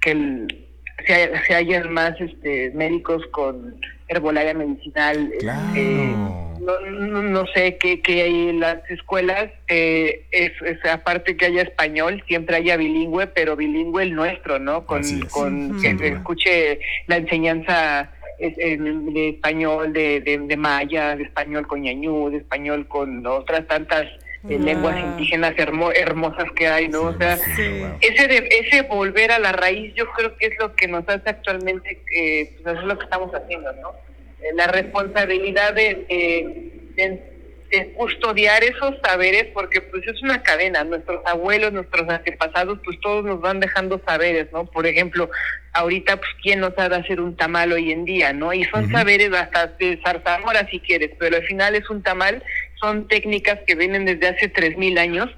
que 0.00 0.10
el- 0.12 0.64
se, 1.06 1.30
se 1.46 1.54
hayan 1.54 1.92
más 1.92 2.20
este, 2.20 2.70
médicos 2.74 3.22
con 3.30 3.80
herbolaria 4.08 4.54
medicinal. 4.54 5.30
Claro. 5.40 5.60
este, 5.74 6.14
no, 6.60 6.80
no, 6.90 7.22
no 7.22 7.46
sé 7.54 7.76
que, 7.78 8.00
que 8.02 8.22
hay 8.22 8.48
en 8.48 8.60
las 8.60 8.78
escuelas, 8.90 9.48
eh, 9.68 10.24
es, 10.32 10.52
es 10.66 10.84
aparte 10.84 11.36
que 11.36 11.46
haya 11.46 11.62
español, 11.62 12.22
siempre 12.26 12.56
haya 12.56 12.76
bilingüe, 12.76 13.26
pero 13.28 13.56
bilingüe 13.56 14.02
el 14.02 14.14
nuestro, 14.14 14.58
¿no? 14.58 14.84
Con, 14.84 15.00
es, 15.00 15.24
con 15.26 15.80
que 15.80 15.96
se 15.96 16.08
escuche 16.08 16.80
la 17.06 17.16
enseñanza 17.18 18.10
en- 18.38 19.14
de 19.14 19.30
español, 19.30 19.92
de, 19.92 20.20
de, 20.20 20.38
de 20.38 20.56
maya, 20.56 21.16
de 21.16 21.22
español 21.24 21.66
con 21.66 21.80
ñañú, 21.82 22.28
de 22.30 22.38
español 22.38 22.86
con 22.86 23.24
otras 23.26 23.66
tantas 23.66 24.06
eh, 24.48 24.56
Wow. 24.56 24.58
lenguas 24.64 24.98
indígenas 25.00 25.54
hermo- 25.58 25.92
hermosas 25.92 26.50
que 26.54 26.68
hay, 26.68 26.88
¿no? 26.88 27.10
Sí, 27.10 27.16
o 27.16 27.18
sea, 27.18 27.36
sí, 27.38 27.78
wow. 27.80 27.98
ese 28.00 28.28
de, 28.28 28.48
ese 28.62 28.82
volver 28.82 29.32
a 29.32 29.38
la 29.38 29.52
raíz 29.52 29.92
yo 29.94 30.06
creo 30.12 30.36
que 30.36 30.46
es 30.46 30.52
lo 30.60 30.74
que 30.76 30.86
nos 30.86 31.08
hace 31.08 31.28
actualmente 31.30 32.00
eh, 32.14 32.52
pues 32.62 32.74
eso 32.74 32.82
es 32.82 32.86
lo 32.86 32.98
que 32.98 33.04
estamos 33.04 33.32
haciendo 33.34 33.72
no 33.82 33.92
Eh, 34.40 34.52
la 34.54 34.68
responsabilidad 34.68 35.74
de, 35.74 36.04
de, 36.08 36.72
de- 36.96 37.38
de 37.70 37.92
custodiar 37.92 38.64
esos 38.64 38.94
saberes 39.04 39.44
porque 39.52 39.82
pues 39.82 40.02
es 40.06 40.22
una 40.22 40.42
cadena. 40.42 40.84
Nuestros 40.84 41.20
abuelos 41.26 41.70
nuestros 41.70 42.08
antepasados 42.08 42.78
pues 42.82 42.98
todos 43.00 43.26
nos 43.26 43.42
van 43.42 43.60
dejando 43.60 44.00
saberes 44.06 44.46
no 44.54 44.64
por 44.64 44.86
ejemplo 44.86 45.28
ahorita 45.74 46.16
pues 46.16 46.30
quién 46.42 46.60
nos 46.60 46.72
sabe 46.74 46.96
hacer 46.96 47.20
un 47.20 47.36
tamal 47.36 47.70
hoy 47.72 47.92
en 47.92 48.06
día 48.06 48.32
no 48.32 48.54
y 48.54 48.64
son 48.64 48.90
saberes 48.90 49.30
hasta 49.34 49.66
de 49.78 50.00
zarzamora 50.02 50.66
si 50.70 50.80
quieres 50.80 51.10
pero 51.18 51.36
al 51.36 51.42
final 51.44 51.74
es 51.74 51.90
un 51.90 52.02
tamal 52.02 52.42
son 52.80 53.08
técnicas 53.08 53.58
que 53.66 53.74
vienen 53.74 54.04
desde 54.04 54.28
hace 54.28 54.48
tres 54.48 54.76
mil 54.76 54.98
años 54.98 55.28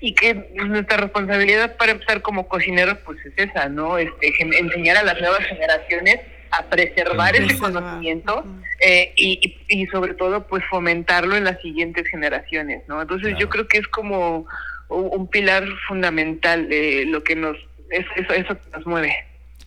y 0.00 0.14
que 0.14 0.34
pues, 0.34 0.68
nuestra 0.68 0.96
responsabilidad 0.98 1.76
para 1.76 1.92
empezar 1.92 2.22
como 2.22 2.46
cocineros 2.48 2.98
pues 3.04 3.18
es 3.24 3.32
esa, 3.36 3.68
¿no? 3.68 3.98
Este, 3.98 4.32
enseñar 4.40 4.96
a 4.96 5.02
las 5.02 5.20
nuevas 5.20 5.44
generaciones 5.46 6.20
a 6.50 6.62
preservar 6.66 7.34
ese 7.34 7.58
conocimiento 7.58 8.44
eh, 8.80 9.12
y, 9.16 9.56
y, 9.68 9.86
sobre 9.86 10.14
todo 10.14 10.46
pues 10.46 10.62
fomentarlo 10.70 11.36
en 11.36 11.44
las 11.44 11.60
siguientes 11.60 12.06
generaciones, 12.08 12.82
¿no? 12.86 13.02
Entonces 13.02 13.28
Claro. 13.28 13.40
yo 13.40 13.48
creo 13.48 13.66
que 13.66 13.78
es 13.78 13.88
como 13.88 14.46
un, 14.88 15.26
pilar 15.28 15.64
fundamental 15.88 16.68
de 16.68 17.06
lo 17.06 17.24
que 17.24 17.34
nos, 17.34 17.56
es, 17.90 18.06
eso, 18.16 18.32
eso 18.34 18.54
que 18.54 18.70
nos 18.70 18.86
mueve. 18.86 19.14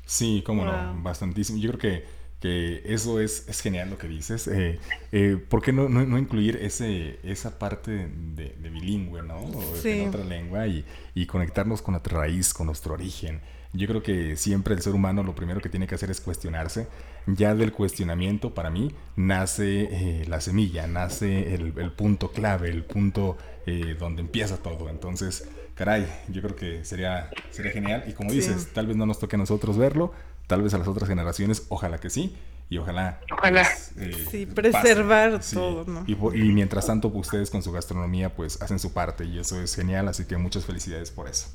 Sí, 0.06 0.42
cómo 0.46 0.64
no, 0.64 0.72
Wow. 0.72 1.04
bastantísimo. 1.04 1.60
Yo 1.60 1.72
creo 1.72 1.80
que, 1.80 2.04
que 2.40 2.84
eso 2.86 3.20
es, 3.20 3.48
es 3.50 3.62
genial 3.62 3.90
lo 3.90 3.98
que 3.98 4.08
dices. 4.08 4.48
Eh, 4.48 4.80
eh, 5.12 5.38
¿Por 5.50 5.62
qué 5.62 5.74
no, 5.74 5.90
no, 5.90 6.06
no 6.06 6.18
incluir 6.18 6.58
ese, 6.58 7.20
esa 7.24 7.58
parte 7.58 8.10
de, 8.36 8.56
de 8.60 8.70
bilingüe, 8.70 9.24
¿no? 9.24 9.40
Sí. 9.82 9.90
En 9.90 10.10
otra 10.10 10.24
lengua 10.24 10.68
y, 10.68 10.86
y 11.16 11.26
conectarnos 11.26 11.82
con 11.82 11.94
nuestra 11.94 12.20
raíz, 12.20 12.54
con 12.54 12.68
nuestro 12.68 12.94
origen. 12.94 13.42
Yo 13.74 13.88
creo 13.88 14.02
que 14.02 14.38
siempre 14.38 14.74
el 14.74 14.82
ser 14.82 14.94
humano 14.94 15.24
lo 15.24 15.36
primero 15.36 15.60
que 15.60 15.70
tiene 15.70 15.88
que 15.88 15.96
hacer 15.96 16.10
es 16.10 16.22
cuestionarse. 16.22 16.88
Ya 17.28 17.54
del 17.54 17.74
cuestionamiento, 17.74 18.54
para 18.54 18.70
mí, 18.70 18.94
nace 19.18 19.90
eh, 19.92 20.26
la 20.28 20.40
semilla, 20.40 20.88
nace 20.88 21.54
el, 21.54 21.74
el 21.78 21.92
punto 21.92 22.32
clave, 22.32 22.70
el 22.70 22.84
punto 22.84 23.38
eh, 23.66 23.96
donde 24.00 24.22
empieza 24.22 24.58
todo. 24.58 24.90
Entonces, 24.90 25.50
caray, 25.76 26.08
yo 26.30 26.42
creo 26.42 26.56
que 26.56 26.86
sería, 26.86 27.30
sería 27.52 27.72
genial. 27.72 28.06
Y 28.08 28.14
como 28.14 28.32
dices, 28.32 28.70
tal 28.74 28.88
vez 28.88 28.96
no 28.96 29.06
nos 29.06 29.20
toque 29.20 29.36
a 29.36 29.40
nosotros 29.40 29.78
verlo, 29.78 30.14
tal 30.48 30.62
vez 30.64 30.74
a 30.74 30.78
las 30.78 30.88
otras 30.88 31.08
generaciones, 31.10 31.66
ojalá 31.70 31.98
que 32.00 32.10
sí. 32.10 32.36
Y 32.70 32.80
ojalá. 32.80 33.22
Ojalá. 33.32 33.64
pues, 33.64 33.92
eh, 33.98 34.26
Sí, 34.30 34.46
preservar 34.46 35.32
pase. 35.38 35.50
Sí. 35.52 35.56
todo, 35.56 35.86
¿no? 35.86 36.04
Y, 36.06 36.16
mientras 36.52 36.86
tanto, 36.88 37.14
pues, 37.14 37.28
ustedes 37.28 37.50
con 37.50 37.64
su 37.64 37.72
gastronomía, 37.72 38.36
pues 38.36 38.62
hacen 38.62 38.78
su 38.80 38.92
parte 38.92 39.24
y 39.24 39.40
eso 39.40 39.62
es 39.62 39.74
genial. 39.74 40.08
Así 40.10 40.26
que 40.26 40.36
muchas 40.36 40.66
felicidades 40.66 41.10
por 41.12 41.30
eso. 41.30 41.48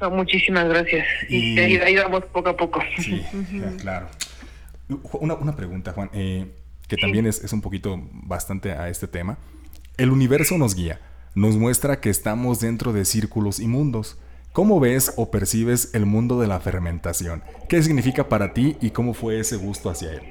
No, 0.00 0.10
muchísimas 0.10 0.68
gracias. 0.68 1.06
Y, 1.28 1.54
Y- 1.54 1.58
ahí, 1.58 1.76
ahí 1.78 1.96
vamos 1.96 2.24
poco 2.26 2.50
a 2.50 2.56
poco. 2.56 2.80
Sí, 2.98 3.20
ya, 3.52 3.76
claro. 3.78 4.06
Una, 5.14 5.34
una 5.34 5.56
pregunta, 5.56 5.92
Juan, 5.92 6.08
eh, 6.12 6.46
que 6.86 6.96
también 6.96 7.26
es, 7.26 7.42
es 7.42 7.52
un 7.52 7.60
poquito 7.60 8.00
bastante 8.12 8.70
a 8.72 8.88
este 8.88 9.08
tema. 9.08 9.38
El 9.96 10.10
universo 10.10 10.56
nos 10.56 10.76
guía, 10.76 11.00
nos 11.34 11.56
muestra 11.56 12.00
que 12.00 12.10
estamos 12.10 12.60
dentro 12.60 12.92
de 12.92 13.04
círculos 13.04 13.58
inmundos. 13.58 14.18
¿Cómo 14.58 14.80
ves 14.80 15.14
o 15.16 15.30
percibes 15.30 15.94
el 15.94 16.04
mundo 16.04 16.40
de 16.40 16.48
la 16.48 16.58
fermentación? 16.58 17.44
¿Qué 17.68 17.80
significa 17.80 18.28
para 18.28 18.54
ti 18.54 18.76
y 18.80 18.90
cómo 18.90 19.14
fue 19.14 19.38
ese 19.38 19.54
gusto 19.54 19.88
hacia 19.88 20.14
él? 20.14 20.22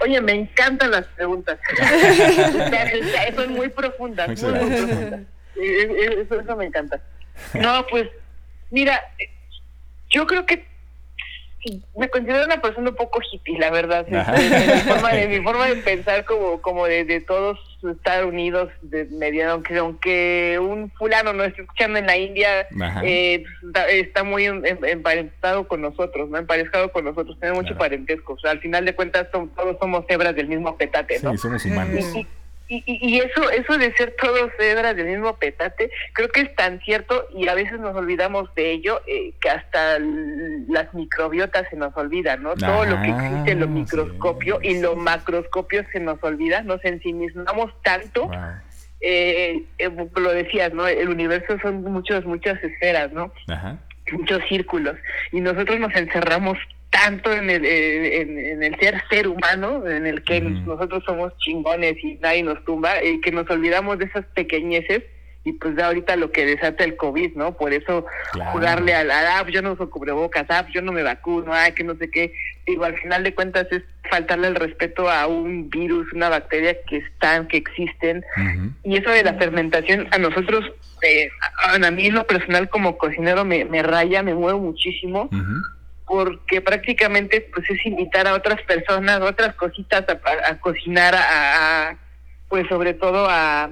Oye, 0.00 0.20
me 0.20 0.32
encantan 0.32 0.90
las 0.90 1.06
preguntas. 1.06 1.60
Son 3.36 3.52
muy 3.52 3.68
profundas, 3.68 4.26
muy, 4.26 4.36
profundas. 4.36 5.20
Eso, 5.54 6.40
eso 6.40 6.56
me 6.56 6.64
encanta. 6.64 7.00
No, 7.54 7.86
pues, 7.86 8.08
mira, 8.72 9.00
yo 10.10 10.26
creo 10.26 10.44
que 10.44 10.66
me 11.96 12.08
considero 12.08 12.46
una 12.46 12.60
persona 12.60 12.90
un 12.90 12.96
poco 12.96 13.20
hippie, 13.30 13.60
la 13.60 13.70
verdad. 13.70 14.04
Mi, 14.08 14.80
forma, 14.80 15.12
de 15.12 15.28
mi 15.38 15.40
forma 15.40 15.66
de 15.68 15.76
pensar 15.76 16.24
como, 16.24 16.60
como 16.60 16.84
de, 16.86 17.04
de 17.04 17.20
todos 17.20 17.60
estar 17.82 18.24
unidos 18.24 18.70
de 18.82 19.04
mediano, 19.06 19.52
aunque, 19.52 19.76
aunque 19.78 20.58
un 20.60 20.90
fulano 20.92 21.32
nos 21.32 21.48
esté 21.48 21.62
escuchando 21.62 21.98
en 21.98 22.06
la 22.06 22.16
India, 22.16 22.66
eh, 23.04 23.44
está, 23.66 23.88
está 23.88 24.24
muy 24.24 24.44
em- 24.46 24.64
em- 24.64 24.84
emparentado 24.84 25.68
con 25.68 25.80
nosotros, 25.82 26.28
¿no? 26.30 26.38
Emparejado 26.38 26.90
con 26.92 27.04
nosotros, 27.04 27.38
tiene 27.38 27.54
mucho 27.54 27.68
Claro. 27.68 27.78
parentesco. 27.78 28.32
O 28.34 28.38
sea, 28.38 28.50
al 28.52 28.60
final 28.60 28.84
de 28.84 28.94
cuentas 28.94 29.28
todos 29.30 29.76
somos 29.78 30.04
hebras 30.08 30.34
del 30.34 30.48
mismo 30.48 30.76
petate, 30.76 31.20
¿no? 31.22 31.32
Sí, 31.32 31.38
somos 31.38 31.64
humanos. 31.64 32.14
Y, 32.16 32.26
y, 32.68 32.82
y- 32.86 33.18
eso 33.20 33.50
eso 33.50 33.78
de 33.78 33.92
ser 33.94 34.14
todos 34.20 34.50
hebras 34.58 34.96
del 34.96 35.06
mismo 35.06 35.36
petate, 35.36 35.90
creo 36.12 36.28
que 36.28 36.40
es 36.40 36.54
tan 36.56 36.80
cierto 36.80 37.28
y 37.34 37.48
a 37.48 37.54
veces 37.54 37.78
nos 37.80 37.94
olvidamos 37.94 38.52
de 38.54 38.72
ello 38.72 39.00
eh, 39.06 39.32
que 39.40 39.50
hasta 39.50 39.98
las 40.68 40.92
microbiotas 40.94 41.66
se 41.70 41.76
nos 41.76 41.96
olvidan, 41.96 42.42
¿no? 42.42 42.54
Todo 42.54 42.84
lo 42.84 43.00
que 43.02 43.10
existe 43.10 43.52
en 43.52 43.60
lo 43.60 43.68
microscopio 43.68 44.58
sí, 44.62 44.68
y 44.68 44.80
lo 44.80 44.90
sí. 44.94 44.96
macroscopio 45.00 45.84
se 45.92 46.00
nos 46.00 46.22
olvida, 46.22 46.62
nos 46.62 46.84
ensimismamos 46.84 47.70
tanto, 47.82 48.26
Wow. 48.26 48.34
eh, 49.00 49.62
eh, 49.78 49.90
lo 50.16 50.30
decías, 50.32 50.72
¿no? 50.72 50.86
El 50.88 51.08
universo 51.08 51.56
son 51.62 51.82
muchas, 51.82 52.24
muchas 52.24 52.62
esferas, 52.64 53.12
¿no? 53.12 53.32
Ajá. 53.48 53.78
muchos 54.12 54.40
círculos 54.48 54.94
y 55.32 55.40
nosotros 55.40 55.78
nos 55.80 55.94
encerramos 55.96 56.56
tanto 56.90 57.32
en 57.32 57.50
el, 57.50 57.64
en, 57.64 58.38
en 58.38 58.62
el 58.62 58.76
ser 58.78 59.02
ser 59.10 59.28
humano, 59.28 59.86
en 59.86 60.06
el 60.06 60.22
que 60.22 60.40
nosotros 60.40 61.02
somos 61.04 61.36
chingones 61.38 61.96
y 62.02 62.14
nadie 62.22 62.42
nos 62.42 62.64
tumba, 62.64 63.02
y 63.02 63.20
que 63.20 63.32
nos 63.32 63.48
olvidamos 63.50 63.98
de 63.98 64.06
esas 64.06 64.24
pequeñeces 64.26 65.02
y 65.44 65.52
pues 65.52 65.76
de 65.76 65.82
ahorita 65.84 66.16
lo 66.16 66.32
que 66.32 66.44
desata 66.44 66.82
el 66.82 66.96
COVID, 66.96 67.36
¿no? 67.36 67.56
Por 67.56 67.72
eso 67.72 68.04
Claro. 68.32 68.50
jugarle 68.50 68.94
al, 68.94 69.10
al, 69.12 69.26
ah, 69.26 69.46
yo 69.48 69.62
no 69.62 69.72
uso 69.74 69.88
cubrebocas, 69.90 70.44
ah, 70.48 70.66
yo 70.74 70.82
no 70.82 70.90
me 70.90 71.04
vacuno, 71.04 71.52
ah, 71.54 71.70
que 71.70 71.84
no 71.84 71.94
sé 71.96 72.10
qué. 72.10 72.32
Digo, 72.66 72.84
al 72.84 72.98
final 72.98 73.22
de 73.22 73.32
cuentas 73.32 73.68
es 73.70 73.82
faltarle 74.10 74.48
el 74.48 74.56
respeto 74.56 75.08
a 75.08 75.28
un 75.28 75.70
virus, 75.70 76.12
una 76.12 76.28
bacteria 76.30 76.76
que 76.88 76.96
están, 76.96 77.46
que 77.46 77.58
existen, 77.58 78.24
y 78.82 78.96
eso 78.96 79.10
de 79.10 79.22
la 79.22 79.34
fermentación, 79.34 80.08
a 80.10 80.18
nosotros, 80.18 80.64
eh, 81.02 81.28
a, 81.62 81.74
a 81.74 81.90
mí 81.92 82.06
en 82.06 82.14
lo 82.14 82.26
personal 82.26 82.68
como 82.68 82.98
cocinero 82.98 83.44
me, 83.44 83.64
me 83.66 83.84
raya, 83.84 84.24
me 84.24 84.34
muevo 84.34 84.58
muchísimo, 84.58 85.28
Ujú. 85.30 85.54
Porque 86.06 86.60
prácticamente 86.60 87.48
pues 87.52 87.68
es 87.68 87.84
invitar 87.84 88.26
a 88.28 88.34
otras 88.34 88.62
personas, 88.62 89.20
otras 89.20 89.54
cositas 89.56 90.04
a, 90.48 90.58
cocinar, 90.58 91.14
a, 91.14 91.88
a, 91.90 91.96
pues 92.48 92.66
sobre 92.68 92.94
todo 92.94 93.26
a 93.28 93.70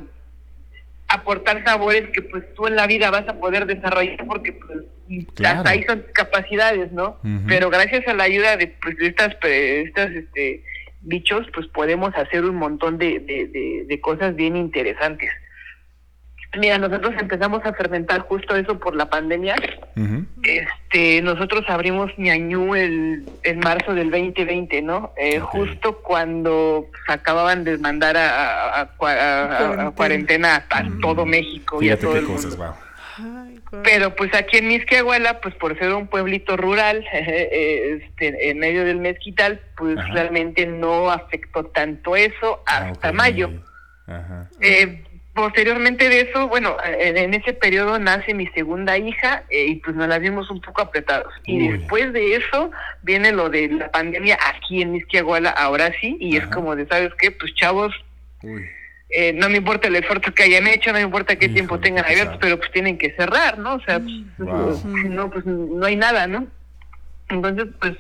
aportar 1.08 1.62
sabores 1.64 2.08
que 2.10 2.22
pues 2.22 2.42
tú 2.54 2.66
en 2.66 2.76
la 2.76 2.86
vida 2.86 3.10
vas 3.10 3.28
a 3.28 3.34
poder 3.38 3.66
desarrollar 3.66 4.24
porque 4.26 4.52
pues 4.52 4.78
Claro. 5.34 5.58
hasta 5.58 5.70
ahí 5.70 5.84
son 5.84 6.00
tus 6.02 6.12
capacidades, 6.12 6.90
¿no? 6.90 7.18
Pero 7.46 7.68
gracias 7.68 8.08
a 8.08 8.14
la 8.14 8.24
ayuda 8.24 8.56
de, 8.56 8.68
pues, 8.68 8.96
de 8.96 9.08
estas, 9.08 9.34
pe- 9.34 9.82
estas 9.82 10.10
este, 10.12 10.64
bichos, 11.02 11.46
pues 11.52 11.66
podemos 11.66 12.14
hacer 12.16 12.42
un 12.42 12.56
montón 12.56 12.96
de, 12.96 13.18
de, 13.20 13.46
de, 13.48 13.84
de 13.86 14.00
cosas 14.00 14.34
bien 14.34 14.56
interesantes. 14.56 15.30
Mira, 16.58 16.78
nosotros 16.78 17.14
empezamos 17.20 17.64
a 17.64 17.73
fermentar 17.73 18.20
justo 18.20 18.54
eso 18.56 18.78
por 18.78 18.94
la 18.96 19.08
pandemia. 19.11 19.56
Este, 20.42 21.23
nosotros 21.23 21.64
abrimos 21.68 22.11
Ñañú 22.18 22.75
el, 22.75 23.25
en 23.42 23.58
marzo 23.61 23.94
del 23.94 24.11
2020, 24.11 24.82
¿no? 24.82 25.12
Eh. 25.16 25.40
Justo 25.40 25.99
cuando 26.02 26.87
pues, 26.90 27.02
acababan 27.08 27.64
de 27.64 27.78
mandar 27.78 28.16
a, 28.16 28.28
a- 28.30 28.80
a 28.82 28.96
cua- 28.96 29.16
a- 29.18 29.44
a- 29.84 29.88
a 29.88 29.90
cuarentena 29.92 30.64
a 30.70 30.82
Mm. 30.82 31.00
todo 31.00 31.25
México 31.26 31.82
y 31.82 31.90
a 31.90 31.96
Fíjate 31.96 32.02
todo 32.02 32.12
qué 32.12 32.18
el 32.20 32.26
cosas, 32.26 32.56
mundo. 32.58 32.64
wow. 32.66 32.75
Ay. 33.16 33.61
Pero 33.84 34.14
pues 34.16 34.34
aquí 34.34 34.58
en 34.58 34.68
Misquiahuala, 34.68 35.40
pues 35.40 35.54
por 35.54 35.78
ser 35.78 35.92
un 35.94 36.06
pueblito 36.08 36.56
rural, 36.56 37.04
eh, 37.12 38.00
este, 38.02 38.50
en 38.50 38.58
medio 38.58 38.84
del 38.84 38.99
mezquital, 38.99 39.61
pues 39.76 39.96
Ajá. 39.99 40.12
realmente 40.12 40.66
no 40.66 41.11
afectó 41.11 41.64
tanto 41.66 42.16
eso 42.16 42.62
Ah, 42.66 42.88
hasta 42.90 43.11
ok. 43.11 43.14
mayo. 43.14 43.50
Ajá. 44.06 44.49
Eh, 44.61 45.02
posteriormente 45.34 46.08
de 46.08 46.20
eso, 46.22 46.48
bueno, 46.48 46.76
en, 46.84 47.34
ese 47.34 47.52
periodo 47.52 47.98
nace 47.98 48.34
mi 48.34 48.46
segunda 48.48 48.96
hija 48.96 49.44
eh, 49.50 49.66
y 49.66 49.74
pues 49.76 49.96
nos 49.96 50.08
la 50.08 50.18
vimos 50.18 50.50
un 50.50 50.60
poco 50.60 50.82
apretados. 50.82 51.32
Y 51.44 51.58
Uy. 51.58 51.78
después 51.78 52.12
de 52.12 52.36
eso 52.36 52.70
viene 53.02 53.32
lo 53.32 53.50
de 53.50 53.68
la 53.68 53.90
pandemia 53.90 54.38
aquí 54.54 54.82
en 54.82 54.92
Misquiahuala, 54.92 55.50
ahora 55.50 55.92
sí, 56.00 56.16
y 56.20 56.36
es 56.36 56.46
como 56.46 56.76
de, 56.76 56.86
¿sabes 56.86 57.12
qué? 57.18 57.32
Pues 57.32 57.52
chavos, 57.54 57.92
Uy. 58.42 58.64
eh, 59.10 59.32
no 59.32 59.48
me 59.48 59.56
importa 59.58 59.88
el 59.88 59.96
esfuerzo 59.96 60.32
que 60.32 60.44
hayan 60.44 60.68
hecho, 60.68 60.90
no 60.92 60.98
me 60.98 61.04
importa 61.04 61.34
qué 61.36 61.46
Híjole, 61.46 61.54
tiempo 61.54 61.80
tengan 61.80 62.04
abiertos, 62.04 62.38
pero 62.40 62.58
pues 62.58 62.70
tienen 62.70 62.96
que 62.96 63.10
cerrar, 63.16 63.58
¿no? 63.58 63.74
O 63.74 63.80
sea, 63.80 63.98
pues, 64.00 64.14
Wow. 64.38 64.80
si 64.82 65.08
no, 65.08 65.30
pues 65.30 65.44
no 65.46 65.84
hay 65.84 65.96
nada, 65.96 66.26
¿no? 66.28 66.46
Entonces, 67.28 67.66
pues, 67.80 67.94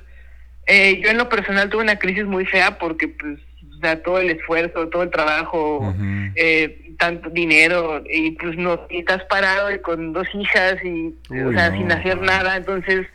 eh, 0.66 1.00
yo 1.02 1.10
en 1.10 1.18
lo 1.18 1.28
personal 1.28 1.68
tuve 1.68 1.82
una 1.82 1.98
crisis 1.98 2.24
muy 2.24 2.46
fea 2.46 2.78
porque, 2.78 3.08
pues, 3.08 3.40
sea, 3.84 4.02
todo 4.02 4.18
el 4.18 4.30
esfuerzo, 4.30 4.88
todo 4.88 5.02
el 5.02 5.10
trabajo, 5.10 5.94
eh, 6.36 6.92
tanto 6.98 7.28
dinero, 7.30 8.02
y 8.08 8.32
pues 8.32 8.56
no, 8.56 8.86
y 8.90 8.98
estás 9.00 9.22
parado 9.24 9.70
y 9.72 9.78
con 9.80 10.12
dos 10.12 10.26
hijas 10.34 10.76
y, 10.84 11.14
o 11.30 11.52
sea, 11.52 11.70
no, 11.70 11.76
sin 11.76 11.92
hacer 11.92 12.20
nada, 12.20 12.56
entonces 12.56 13.06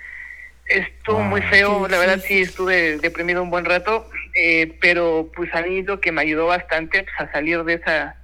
estuvo 0.66 1.18
Wow. 1.18 1.26
muy 1.26 1.42
feo, 1.44 1.88
la 1.88 1.98
verdad 1.98 2.20
sí 2.24 2.42
estuve 2.42 2.98
deprimido 3.00 3.42
un 3.42 3.50
buen 3.50 3.66
rato, 3.66 4.08
eh, 4.36 4.76
pero 4.80 5.32
pues 5.36 5.54
a 5.56 5.62
mí 5.64 5.82
lo 5.82 6.00
que 6.00 6.12
me 6.12 6.22
ayudó 6.22 6.46
bastante 6.48 7.04
pues, 7.04 7.30
a 7.30 7.32
salir 7.32 7.64
de 7.64 7.74
esa 7.76 8.16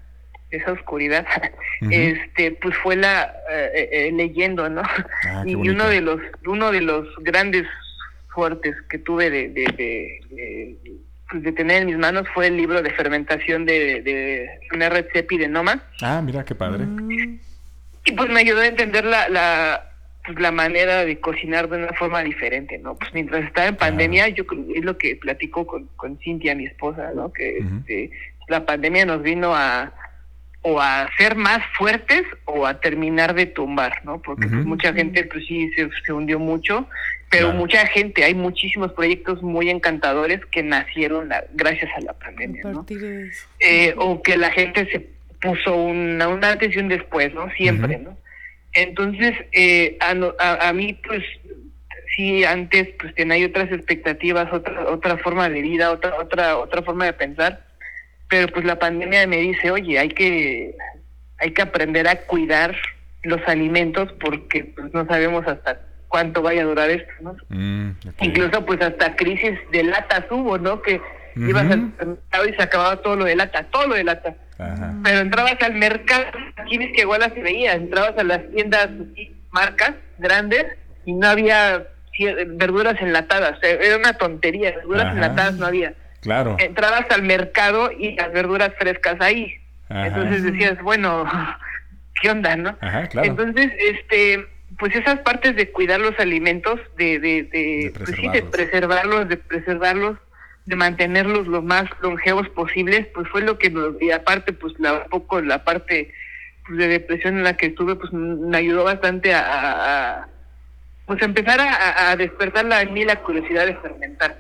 de 0.52 0.58
esa 0.58 0.74
oscuridad, 0.74 1.26
este, 1.90 2.52
pues 2.52 2.76
fue 2.78 2.96
la 2.98 3.34
eh, 3.52 3.90
eh, 3.92 4.12
leyendo, 4.14 4.70
¿no? 4.70 4.84
Ah, 4.84 5.44
y 5.46 5.56
bonito. 5.56 5.74
uno 5.74 5.90
de 5.90 6.02
los 6.02 6.22
uno 6.46 6.72
de 6.72 6.82
los 6.82 7.08
grandes 7.24 7.66
fuertes 8.30 8.76
que 8.90 9.00
tuve 9.00 9.30
de, 9.32 9.50
de, 9.50 9.64
de, 9.78 10.20
de, 10.30 10.78
pues, 11.30 11.44
de 11.44 11.52
tener 11.52 11.82
en 11.82 11.88
mis 11.88 11.98
manos 11.98 12.28
fue 12.34 12.48
el 12.48 12.58
libro 12.58 12.82
de 12.82 12.92
fermentación 12.92 13.66
de, 13.66 14.02
de 14.02 14.90
Red 14.90 15.08
Cepi 15.14 15.38
de 15.38 15.48
Noma 15.48 15.84
Ah, 16.02 16.22
mira, 16.24 16.44
qué 16.46 16.56
padre. 16.56 16.86
Mm, 16.86 17.40
y 18.06 18.12
pues 18.12 18.30
me 18.30 18.40
ayudó 18.42 18.62
a 18.62 18.68
entender 18.68 19.04
la, 19.06 19.28
la, 19.30 19.92
pues, 20.26 20.40
la 20.40 20.52
manera 20.52 21.04
de 21.06 21.20
cocinar 21.20 21.68
de 21.70 21.78
una 21.84 21.94
forma 21.94 22.22
diferente, 22.22 22.78
¿no? 22.78 22.96
Pues 22.96 23.14
mientras 23.14 23.44
estaba 23.44 23.68
en 23.68 23.76
pandemia, 23.76 24.28
yo 24.30 24.46
creo- 24.46 24.66
es 24.76 24.84
lo 24.86 24.98
que 24.98 25.16
platico 25.16 25.66
con, 25.66 25.88
con 25.96 26.18
Cintia, 26.20 26.54
mi 26.56 26.66
esposa, 26.66 27.12
¿no? 27.16 27.34
Que 27.34 27.58
este, 27.80 28.12
la 28.48 28.66
pandemia 28.66 29.06
nos 29.06 29.22
vino 29.24 29.56
a 29.56 29.92
o 30.68 30.82
a 30.82 31.08
ser 31.16 31.36
más 31.36 31.60
fuertes 31.78 32.24
o 32.46 32.66
a 32.66 32.80
terminar 32.80 33.36
de 33.36 33.46
tumbar, 33.46 34.04
¿no? 34.04 34.20
Porque 34.20 34.48
pues, 34.48 34.66
mucha 34.66 34.94
gente 34.94 35.24
pues 35.26 35.46
sí 35.46 35.72
se, 35.76 35.88
se 36.04 36.12
hundió 36.12 36.40
mucho, 36.40 36.88
pero 37.30 37.48
Claro. 37.48 37.60
mucha 37.60 37.86
gente, 37.88 38.24
hay 38.24 38.34
muchísimos 38.36 38.94
proyectos 38.94 39.42
muy 39.42 39.70
encantadores 39.70 40.46
que 40.48 40.64
nacieron 40.64 41.30
la- 41.30 41.44
gracias 41.54 41.92
a 41.98 42.02
la 42.02 42.14
pandemia, 42.14 42.62
a 42.66 42.70
¿no? 42.70 42.78
partir 42.80 43.00
de 43.02 43.28
eso. 43.28 43.48
eh, 43.60 43.94
o 43.98 44.22
que 44.22 44.38
la 44.38 44.52
gente 44.52 44.86
se 44.92 45.08
puso 45.42 45.76
una, 45.76 46.28
un 46.28 46.44
antes 46.44 46.76
y 46.76 46.80
un 46.80 46.88
después, 46.88 47.34
¿no? 47.34 47.50
Siempre. 47.52 47.98
¿no? 47.98 48.18
Entonces, 48.74 49.34
eh, 49.52 49.98
a, 50.00 50.14
no- 50.14 50.34
a, 50.40 50.70
a 50.70 50.74
mí, 50.74 50.94
pues, 51.06 51.24
sí, 52.16 52.44
antes, 52.46 52.90
pues, 53.00 53.14
tenía 53.16 53.46
otras 53.46 53.72
expectativas, 53.72 54.52
otra 54.54 54.88
otra 54.90 55.18
forma 55.18 55.50
de 55.50 55.62
vida, 55.62 55.92
otra 55.92 56.16
otra 56.20 56.58
otra 56.58 56.82
forma 56.82 57.06
de 57.06 57.14
pensar, 57.14 57.66
pero 58.30 58.48
pues 58.48 58.66
la 58.66 58.80
pandemia 58.80 59.28
me 59.28 59.38
dice, 59.38 59.72
oye, 59.72 60.00
hay 60.00 60.10
que 60.10 60.76
hay 61.40 61.52
que 61.52 61.62
aprender 61.62 62.08
a 62.08 62.16
cuidar 62.22 62.76
los 63.24 63.42
alimentos 63.48 64.12
porque 64.20 64.64
pues, 64.76 64.94
no 64.94 65.06
sabemos 65.06 65.46
hasta 65.48 65.82
cuánto 66.16 66.42
vaya 66.42 66.62
a 66.62 66.66
durar 66.66 66.90
esto, 66.90 67.12
¿no? 67.20 67.36
Mm. 67.50 67.90
Incluso 68.22 68.66
pues 68.66 68.82
hasta 68.82 69.18
crisis 69.18 69.60
de 69.74 69.84
latas 69.84 70.24
hubo, 70.32 70.58
¿no? 70.58 70.82
Que 70.82 71.02
ibas 71.36 71.66
Ujú. 71.66 71.74
al 71.74 71.82
supermercado 71.82 72.48
y 72.48 72.54
se 72.54 72.64
acababa 72.64 72.96
todo 73.02 73.18
lo 73.18 73.26
de 73.26 73.36
lata, 73.36 73.64
todo 73.64 73.88
lo 73.88 73.96
de 73.96 74.06
lata. 74.06 74.34
Pero 75.04 75.20
entrabas 75.20 75.62
al 75.62 75.74
mercado, 75.74 76.24
aquí 76.56 76.78
ves 76.78 76.92
que 76.96 77.02
igual 77.02 77.30
se 77.34 77.42
veía, 77.42 77.74
entrabas 77.74 78.18
a 78.18 78.24
las 78.24 78.50
tiendas 78.50 78.92
marcas 79.52 79.96
grandes 80.18 80.66
y 81.04 81.12
no 81.12 81.28
había 81.28 81.86
verduras 82.48 82.96
enlatadas, 83.02 83.60
era 83.62 83.98
una 83.98 84.14
tontería, 84.14 84.72
verduras 84.72 85.14
enlatadas 85.14 85.56
no 85.56 85.66
había. 85.66 85.96
Claro. 86.22 86.56
Entrabas 86.60 87.08
al 87.10 87.24
mercado 87.24 87.92
y 87.92 88.16
las 88.16 88.32
verduras 88.32 88.72
frescas 88.80 89.18
ahí. 89.20 89.54
Entonces 89.90 90.44
decías, 90.44 90.82
bueno, 90.82 91.26
¿qué 92.22 92.30
onda, 92.30 92.56
no? 92.56 92.78
Entonces, 93.22 93.74
este, 93.78 94.55
pues 94.80 94.96
esas 94.96 95.20
partes 95.20 95.56
de 95.56 95.72
cuidar 95.72 96.00
los 96.00 96.18
alimentos, 96.20 96.80
de, 96.98 97.20
de, 97.20 97.44
de, 97.44 97.94
pues 97.96 98.12
de 98.32 98.44
preservarlos, 98.44 99.30
de 99.30 99.38
preservarlos, 99.38 100.18
de 100.66 100.76
mantenerlos 100.76 101.48
lo 101.48 101.62
más 101.62 101.86
longevos 102.02 102.50
posibles, 102.50 103.08
pues 103.14 103.28
fue 103.30 103.42
lo 103.42 103.58
que 103.58 103.70
nos, 103.70 104.02
y 104.02 104.12
aparte, 104.12 104.54
pues 104.54 104.74
la, 104.80 105.06
poco 105.06 105.42
la 105.42 105.64
parte 105.64 106.12
pues, 106.66 106.80
de 106.80 106.88
depresión 106.88 107.38
en 107.38 107.44
la 107.44 107.56
que 107.56 107.68
estuve, 107.68 107.96
pues 107.96 108.12
me 108.12 108.58
ayudó 108.58 108.84
bastante 108.84 109.34
a, 109.34 110.28
pues 111.06 111.22
empezar 111.22 111.60
a, 111.60 112.10
a 112.12 112.16
despertar 112.16 112.66
la, 112.66 112.82
en 112.82 112.94
mí 112.94 113.06
la 113.06 113.22
curiosidad 113.22 113.66
de 113.68 113.76
fermentar. 113.76 114.38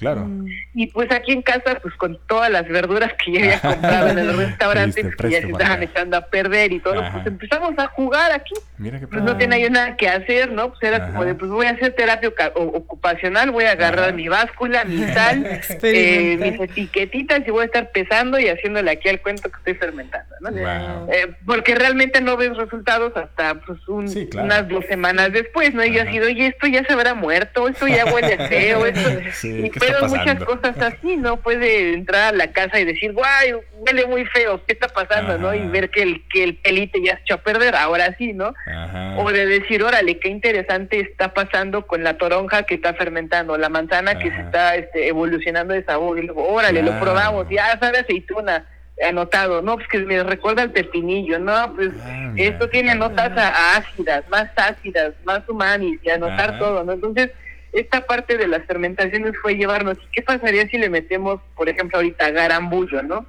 Claro. 0.00 0.26
Y 0.72 0.86
pues 0.86 1.12
aquí 1.12 1.32
en 1.32 1.42
casa, 1.42 1.78
pues 1.82 1.94
con 1.96 2.18
todas 2.26 2.50
las 2.50 2.66
verduras 2.66 3.12
que 3.22 3.32
ya 3.32 3.40
había 3.40 3.60
comprado 3.74 4.08
en 4.08 4.18
el 4.18 4.36
restaurante, 4.36 5.04
pues 5.16 5.30
ya 5.30 5.40
se 5.42 5.48
estaban 5.48 5.82
echando 5.82 6.16
a 6.16 6.22
perder 6.22 6.72
y 6.72 6.80
todo, 6.80 6.94
pues 7.12 7.26
empezamos 7.26 7.78
a 7.78 7.86
jugar 7.88 8.32
aquí. 8.32 8.54
Mira 8.78 8.98
qué 8.98 9.06
pues 9.06 9.22
no 9.22 9.36
tenía 9.36 9.68
nada 9.68 9.96
que 9.96 10.08
hacer, 10.08 10.52
¿no? 10.52 10.70
Pues 10.70 10.82
era 10.82 11.06
como 11.06 11.26
de, 11.26 11.34
pues 11.34 11.50
voy 11.50 11.66
a 11.66 11.70
hacer 11.70 11.92
terapia 11.92 12.32
ocupacional, 12.54 13.50
voy 13.50 13.64
a 13.64 13.72
agarrar 13.72 14.14
mi 14.14 14.28
báscula, 14.28 14.84
mi 14.84 15.04
sal, 15.12 15.60
eh, 15.82 16.38
mis 16.40 16.60
etiquetitas 16.60 17.46
y 17.46 17.50
voy 17.50 17.62
a 17.62 17.66
estar 17.66 17.90
pesando 17.90 18.38
y 18.38 18.48
haciéndole 18.48 18.90
aquí 18.90 19.10
al 19.10 19.20
cuento 19.20 19.50
que 19.50 19.58
estoy 19.58 19.74
fermentando, 19.74 20.34
¿no? 20.40 20.48
Eh, 21.12 21.34
porque 21.44 21.74
realmente 21.74 22.22
no 22.22 22.38
ves 22.38 22.56
resultados 22.56 23.14
hasta 23.18 23.56
pues 23.56 23.78
unas 23.86 24.66
dos 24.66 24.86
semanas 24.86 25.30
después, 25.32 25.74
¿no? 25.74 25.84
Y 25.84 25.92
yo 25.92 26.02
así, 26.02 26.18
oye, 26.18 26.46
esto 26.46 26.66
ya 26.68 26.82
se 26.84 26.94
habrá 26.94 27.12
muerto, 27.12 27.68
esto 27.68 27.86
ya 27.86 28.06
huele 28.06 28.48
feo, 28.48 28.86
esto... 28.86 29.10
Sí, 29.32 29.70
muchas 30.08 30.44
cosas 30.44 30.78
así, 30.80 31.16
¿no? 31.16 31.36
Puede 31.36 31.94
entrar 31.94 32.34
a 32.34 32.36
la 32.36 32.52
casa 32.52 32.78
y 32.80 32.84
decir, 32.84 33.12
guay, 33.12 33.54
huele 33.78 34.06
muy 34.06 34.24
feo, 34.26 34.60
¿qué 34.66 34.72
está 34.72 34.88
pasando, 34.88 35.38
no? 35.38 35.54
Y 35.54 35.66
ver 35.68 35.90
que 35.90 36.02
el, 36.02 36.24
que 36.28 36.44
el 36.44 36.56
pelito 36.56 36.98
ya 37.02 37.16
se 37.16 37.22
echó 37.22 37.34
a 37.34 37.38
perder, 37.38 37.74
ahora 37.76 38.14
sí, 38.16 38.32
¿no? 38.32 38.54
O 39.16 39.30
de 39.30 39.46
decir, 39.46 39.82
órale, 39.82 40.18
qué 40.18 40.28
interesante 40.28 41.00
está 41.00 41.32
pasando 41.34 41.86
con 41.86 42.04
la 42.04 42.14
toronja 42.18 42.64
que 42.64 42.74
está 42.74 42.94
fermentando, 42.94 43.56
la 43.56 43.68
manzana 43.68 44.18
que 44.18 44.30
se 44.30 44.40
está 44.40 44.76
este, 44.76 45.08
evolucionando 45.08 45.74
de 45.74 45.84
sabor, 45.84 46.18
y 46.18 46.22
luego, 46.22 46.46
órale, 46.48 46.82
lo 46.82 46.98
probamos, 47.00 47.46
ya 47.48 47.78
sabe 47.78 47.98
aceituna 47.98 48.66
anotado, 49.02 49.62
no, 49.62 49.76
pues 49.76 49.88
que 49.88 49.98
me 50.00 50.22
recuerda 50.22 50.62
al 50.62 50.70
pepinillo, 50.70 51.38
no, 51.38 51.74
pues 51.74 51.90
ah, 52.04 52.32
esto 52.36 52.68
tiene 52.68 52.94
notas 52.94 53.32
ácidas, 53.76 54.28
más 54.28 54.50
ácidas, 54.56 55.14
más 55.24 55.48
humanis, 55.48 55.98
y 56.02 56.10
anotar 56.10 56.58
todo, 56.58 56.84
¿no? 56.84 56.92
Entonces, 56.92 57.30
esta 57.72 58.04
parte 58.04 58.36
de 58.36 58.48
las 58.48 58.64
fermentaciones 58.64 59.34
fue 59.40 59.54
llevarnos, 59.54 59.96
¿qué 60.12 60.22
pasaría 60.22 60.68
si 60.68 60.78
le 60.78 60.90
metemos, 60.90 61.40
por 61.54 61.68
ejemplo, 61.68 61.98
ahorita 61.98 62.30
garambullo, 62.30 63.02
¿no? 63.02 63.26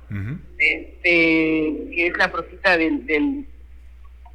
este, 0.57 1.89
que 1.93 2.07
es 2.07 2.17
la 2.17 2.31
profita 2.31 2.77
del, 2.77 3.05
del, 3.05 3.45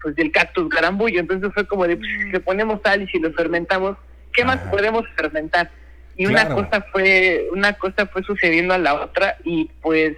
pues, 0.01 0.15
del 0.15 0.31
cactus 0.31 0.69
garambullo. 0.69 1.19
Entonces 1.19 1.51
fue 1.53 1.67
como 1.67 1.89
de, 1.89 1.97
pues, 1.97 2.09
si 2.09 2.31
le 2.31 2.41
ponemos 2.41 2.81
sal 2.83 3.03
y 3.03 3.09
si 3.09 3.19
lo 3.19 3.33
fermentamos, 3.33 3.97
¿qué 4.33 4.45
más 4.45 4.59
podemos 4.71 5.05
fermentar? 5.17 5.71
Y 6.17 6.27
una 6.27 6.49
cosa 6.49 6.87
fue, 6.93 7.49
una 7.53 7.75
cosa 7.75 8.07
fue 8.07 8.23
sucediendo 8.23 8.73
a 8.73 8.79
la 8.79 8.95
otra 8.95 9.37
y 9.45 9.71
pues 9.83 10.17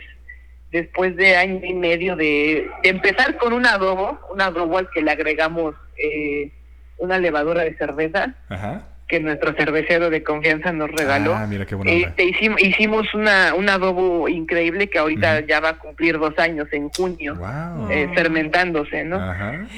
después 0.71 1.17
de 1.17 1.37
año 1.37 1.61
y 1.65 1.75
medio 1.75 2.15
de, 2.15 2.71
empezar 2.85 3.37
con 3.37 3.53
un 3.53 3.67
adobo, 3.67 4.21
un 4.31 4.41
adobo 4.41 4.79
al 4.79 4.91
que 4.91 5.03
le 5.03 5.11
agregamos 5.11 5.75
eh, 5.97 6.53
una 6.99 7.19
levadura 7.19 7.65
de 7.65 7.77
cerveza, 7.77 8.35
Ajá 8.49 8.88
que 9.09 9.21
nuestro 9.21 9.55
cervecero 9.55 10.11
de 10.11 10.23
confianza 10.23 10.73
nos 10.73 10.91
regaló. 10.91 11.35
Ah, 11.35 11.47
mira 11.47 11.65
qué 11.65 11.75
buena 11.75 11.91
este, 11.91 12.25
hicimos, 12.25 12.63
hicimos 12.63 13.15
una, 13.15 13.55
un 13.55 13.69
adobo 13.69 14.29
increíble 14.29 14.89
que 14.89 14.99
ahorita 14.99 15.47
ya 15.47 15.61
va 15.61 15.71
a 15.71 15.79
cumplir 15.79 16.19
dos 16.19 16.39
años 16.39 16.69
en 16.73 16.91
junio, 16.91 17.39
eh, 17.91 18.09
fermentándose, 18.15 19.05
¿no? 19.05 19.19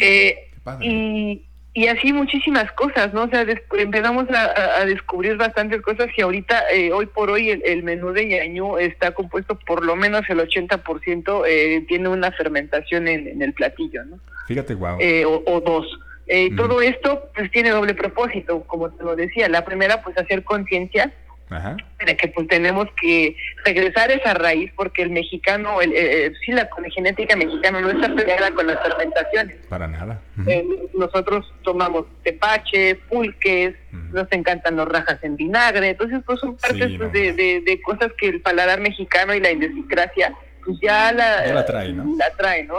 Eh, 0.00 0.50
y, 0.80 1.42
y 1.72 1.86
así 1.86 2.12
muchísimas 2.12 2.70
cosas, 2.72 3.14
¿no? 3.14 3.24
O 3.24 3.28
sea, 3.28 3.46
empezamos 3.78 4.26
a, 4.30 4.84
descubrir 4.84 5.36
bastantes 5.36 5.80
cosas 5.82 6.08
y 6.16 6.22
ahorita, 6.22 6.64
eh, 6.72 6.92
hoy 6.92 7.06
por 7.06 7.30
hoy, 7.30 7.50
el, 7.50 7.84
menú 7.84 8.12
de 8.12 8.28
Yañú 8.28 8.78
está 8.78 9.12
compuesto 9.12 9.56
por 9.58 9.84
lo 9.84 9.94
menos 9.94 10.28
el 10.28 10.40
80% 10.40 11.44
eh, 11.46 11.84
tiene 11.86 12.08
una 12.08 12.32
fermentación 12.32 13.06
en, 13.06 13.40
el 13.40 13.52
platillo, 13.52 14.04
¿no? 14.04 14.18
Fíjate, 14.48 14.74
wow. 14.74 14.96
Eh, 14.98 15.24
o 15.24 15.60
dos. 15.60 15.86
Eh, 16.32 16.54
todo 16.56 16.80
esto 16.80 17.28
pues 17.34 17.50
tiene 17.50 17.70
doble 17.70 17.92
propósito, 17.92 18.62
como 18.68 18.88
te 18.88 19.02
lo 19.02 19.16
decía. 19.16 19.48
La 19.48 19.64
primera 19.64 20.00
pues 20.00 20.16
hacer 20.16 20.44
conciencia 20.44 21.12
de 22.06 22.16
que 22.16 22.28
pues 22.28 22.46
tenemos 22.46 22.86
que 23.00 23.34
regresar 23.64 24.10
a 24.10 24.14
esa 24.14 24.34
raíz 24.34 24.70
porque 24.76 25.02
el 25.02 25.10
mexicano, 25.10 25.80
el, 25.80 25.92
eh, 25.92 26.32
sí 26.46 26.52
la, 26.52 26.68
genética 26.94 27.34
mexicana 27.34 27.80
no 27.80 27.90
está 27.90 28.14
peleada 28.14 28.52
con 28.52 28.68
las 28.68 28.80
fermentaciones. 28.80 29.56
Para 29.68 29.88
nada. 29.88 30.20
Eh, 30.46 30.64
nosotros 30.96 31.52
tomamos 31.62 32.06
tepache, 32.22 32.94
pulques, 33.08 33.74
nos 34.12 34.30
encantan 34.30 34.76
los 34.76 34.88
rajas 34.88 35.18
en 35.24 35.34
vinagre, 35.34 35.88
entonces 35.88 36.20
pues 36.24 36.38
son 36.38 36.56
partes 36.56 36.92
pues, 36.96 37.12
de, 37.12 37.32
de, 37.32 37.82
cosas 37.82 38.12
que 38.16 38.28
el 38.28 38.40
paladar 38.40 38.80
mexicano 38.80 39.34
y 39.34 39.40
la 39.40 39.50
idiosincrasia 39.50 40.32
pues 40.64 40.78
ya 40.80 41.10
la, 41.10 41.44
ya 41.44 41.54
la 41.54 41.64
trae, 41.64 41.92
¿no? 41.92 42.04
La 42.16 42.30
trae, 42.36 42.62
¿no? 42.62 42.76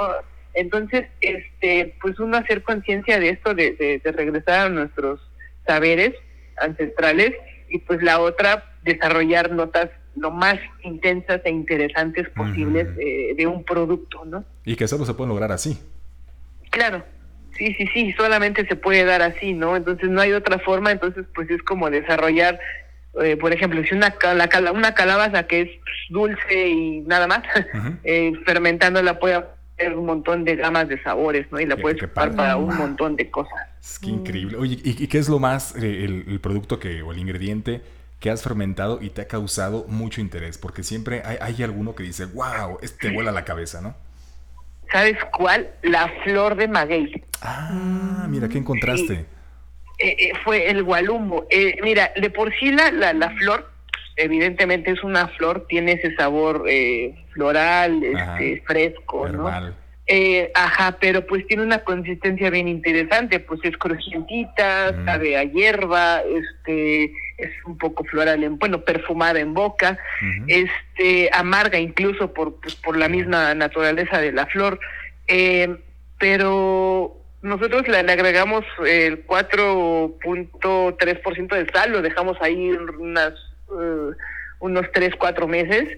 Entonces, 0.53 1.07
este, 1.21 1.95
pues 2.01 2.19
uno 2.19 2.37
hacer 2.37 2.63
conciencia 2.63 3.19
de 3.19 3.29
esto, 3.29 3.53
de, 3.53 4.01
regresar 4.03 4.67
a 4.67 4.69
nuestros 4.69 5.19
saberes 5.65 6.13
ancestrales 6.57 7.33
y 7.69 7.79
pues 7.79 8.01
la 8.03 8.19
otra, 8.19 8.75
desarrollar 8.83 9.51
notas 9.51 9.89
lo 10.15 10.31
más 10.31 10.59
intensas 10.83 11.41
e 11.45 11.49
interesantes 11.49 12.29
posibles 12.29 12.87
eh, 12.99 13.33
de 13.35 13.47
un 13.47 13.63
producto, 13.63 14.25
¿no? 14.25 14.43
Y 14.65 14.75
que 14.75 14.87
solo 14.87 15.05
se 15.05 15.13
puede 15.13 15.29
lograr 15.29 15.53
así. 15.53 15.79
Claro, 16.69 17.03
sí, 17.57 17.73
sí, 17.77 17.87
sí, 17.93 18.11
solamente 18.13 18.65
se 18.67 18.75
puede 18.75 19.05
dar 19.05 19.21
así, 19.21 19.53
¿no? 19.53 19.77
Entonces 19.77 20.09
no 20.09 20.19
hay 20.19 20.33
otra 20.33 20.59
forma, 20.59 20.91
entonces 20.91 21.25
pues 21.33 21.49
es 21.49 21.63
como 21.63 21.89
desarrollar, 21.89 22.59
eh, 23.23 23.37
por 23.37 23.53
ejemplo, 23.53 23.81
si 23.83 23.95
una, 23.95 24.13
una 24.73 24.93
calabaza 24.93 25.47
que 25.47 25.61
es 25.61 25.69
dulce 26.09 26.67
y 26.67 27.01
nada 27.01 27.27
más, 27.27 27.43
eh, 28.03 28.33
fermentándola 28.45 29.17
puede 29.17 29.43
un 29.89 30.05
montón 30.05 30.43
de 30.43 30.55
gamas 30.55 30.87
de 30.87 31.01
sabores, 31.01 31.51
¿no? 31.51 31.59
Y 31.59 31.65
la 31.65 31.77
puedes 31.77 32.01
ocupar 32.01 32.35
para 32.35 32.57
un 32.57 32.75
montón 32.75 33.15
de 33.15 33.29
cosas. 33.29 33.67
Es 33.81 33.99
que 33.99 34.09
increíble. 34.09 34.57
Oye, 34.57 34.79
¿y, 34.83 35.07
qué 35.07 35.17
es 35.17 35.29
lo 35.29 35.39
más, 35.39 35.75
eh, 35.75 36.05
el, 36.05 36.39
producto 36.39 36.79
que, 36.79 37.01
o 37.01 37.11
el 37.11 37.19
ingrediente 37.19 37.81
que 38.19 38.29
has 38.29 38.43
fermentado 38.43 38.99
y 39.01 39.09
te 39.09 39.21
ha 39.21 39.27
causado 39.27 39.85
mucho 39.87 40.21
interés? 40.21 40.57
Porque 40.57 40.83
siempre 40.83 41.23
hay, 41.25 41.37
hay 41.41 41.63
alguno 41.63 41.95
que 41.95 42.03
dice, 42.03 42.25
wow, 42.25 42.77
este 42.81 43.11
vuela 43.11 43.31
la 43.31 43.45
cabeza, 43.45 43.81
¿no? 43.81 43.95
¿Sabes 44.91 45.17
cuál? 45.37 45.69
La 45.83 46.11
flor 46.23 46.55
de 46.55 46.67
maguey. 46.67 47.23
Ah, 47.41 48.25
mira, 48.29 48.49
¿qué 48.49 48.57
encontraste? 48.57 49.25
Eh, 49.97 50.15
eh, 50.17 50.31
fue 50.43 50.69
el 50.69 50.83
gualumbo. 50.83 51.47
mira, 51.81 52.11
de 52.19 52.29
por 52.29 52.53
sí 52.59 52.71
la, 52.71 52.91
la, 52.91 53.29
flor, 53.31 53.70
evidentemente 54.21 54.91
es 54.91 55.03
una 55.03 55.27
flor, 55.27 55.65
tiene 55.67 55.93
ese 55.93 56.15
sabor 56.15 56.65
floral, 57.33 58.03
este, 58.03 58.61
fresco, 58.65 59.27
¿no? 59.29 59.49
Eh, 60.13 60.51
ajá, 60.55 60.97
pero 60.99 61.25
pues 61.25 61.47
tiene 61.47 61.63
una 61.63 61.85
consistencia 61.85 62.49
bien 62.49 62.67
interesante, 62.67 63.39
pues 63.39 63.61
es 63.63 63.77
crujientita, 63.77 64.91
mm. 64.91 65.05
sabe 65.05 65.37
a 65.37 65.45
hierba, 65.45 66.21
este, 66.21 67.05
es 67.37 67.51
un 67.65 67.77
poco 67.77 68.03
floral, 68.03 68.43
en, 68.43 68.59
bueno, 68.59 68.81
perfumada 68.81 69.39
en 69.39 69.53
boca, 69.53 69.97
este, 70.47 71.29
amarga 71.31 71.79
incluso 71.79 72.33
por, 72.33 72.59
pues, 72.59 72.75
por 72.75 72.97
la 72.97 73.07
misma 73.07 73.53
naturaleza 73.53 74.19
de 74.19 74.33
la 74.33 74.47
flor, 74.47 74.81
eh, 75.27 75.77
pero 76.17 77.15
nosotros 77.41 77.87
le, 77.87 77.99
agregamos 77.99 78.65
el 78.85 79.25
4.3% 79.25 81.55
de 81.55 81.71
sal, 81.71 81.91
lo 81.91 82.01
dejamos 82.01 82.35
ahí 82.41 82.71
unas, 82.99 83.33
uh, 83.71 84.13
unos 84.59 84.85
3, 84.93 85.15
4 85.17 85.47
meses. 85.47 85.97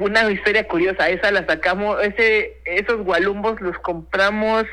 Una 0.00 0.30
historia 0.30 0.66
curiosa, 0.68 1.08
esa 1.08 1.30
la 1.30 1.44
sacamos, 1.46 2.02
ese, 2.02 2.56
esos 2.64 3.02
gualumbos 3.02 3.60
los 3.60 3.76
compramos 3.78 4.64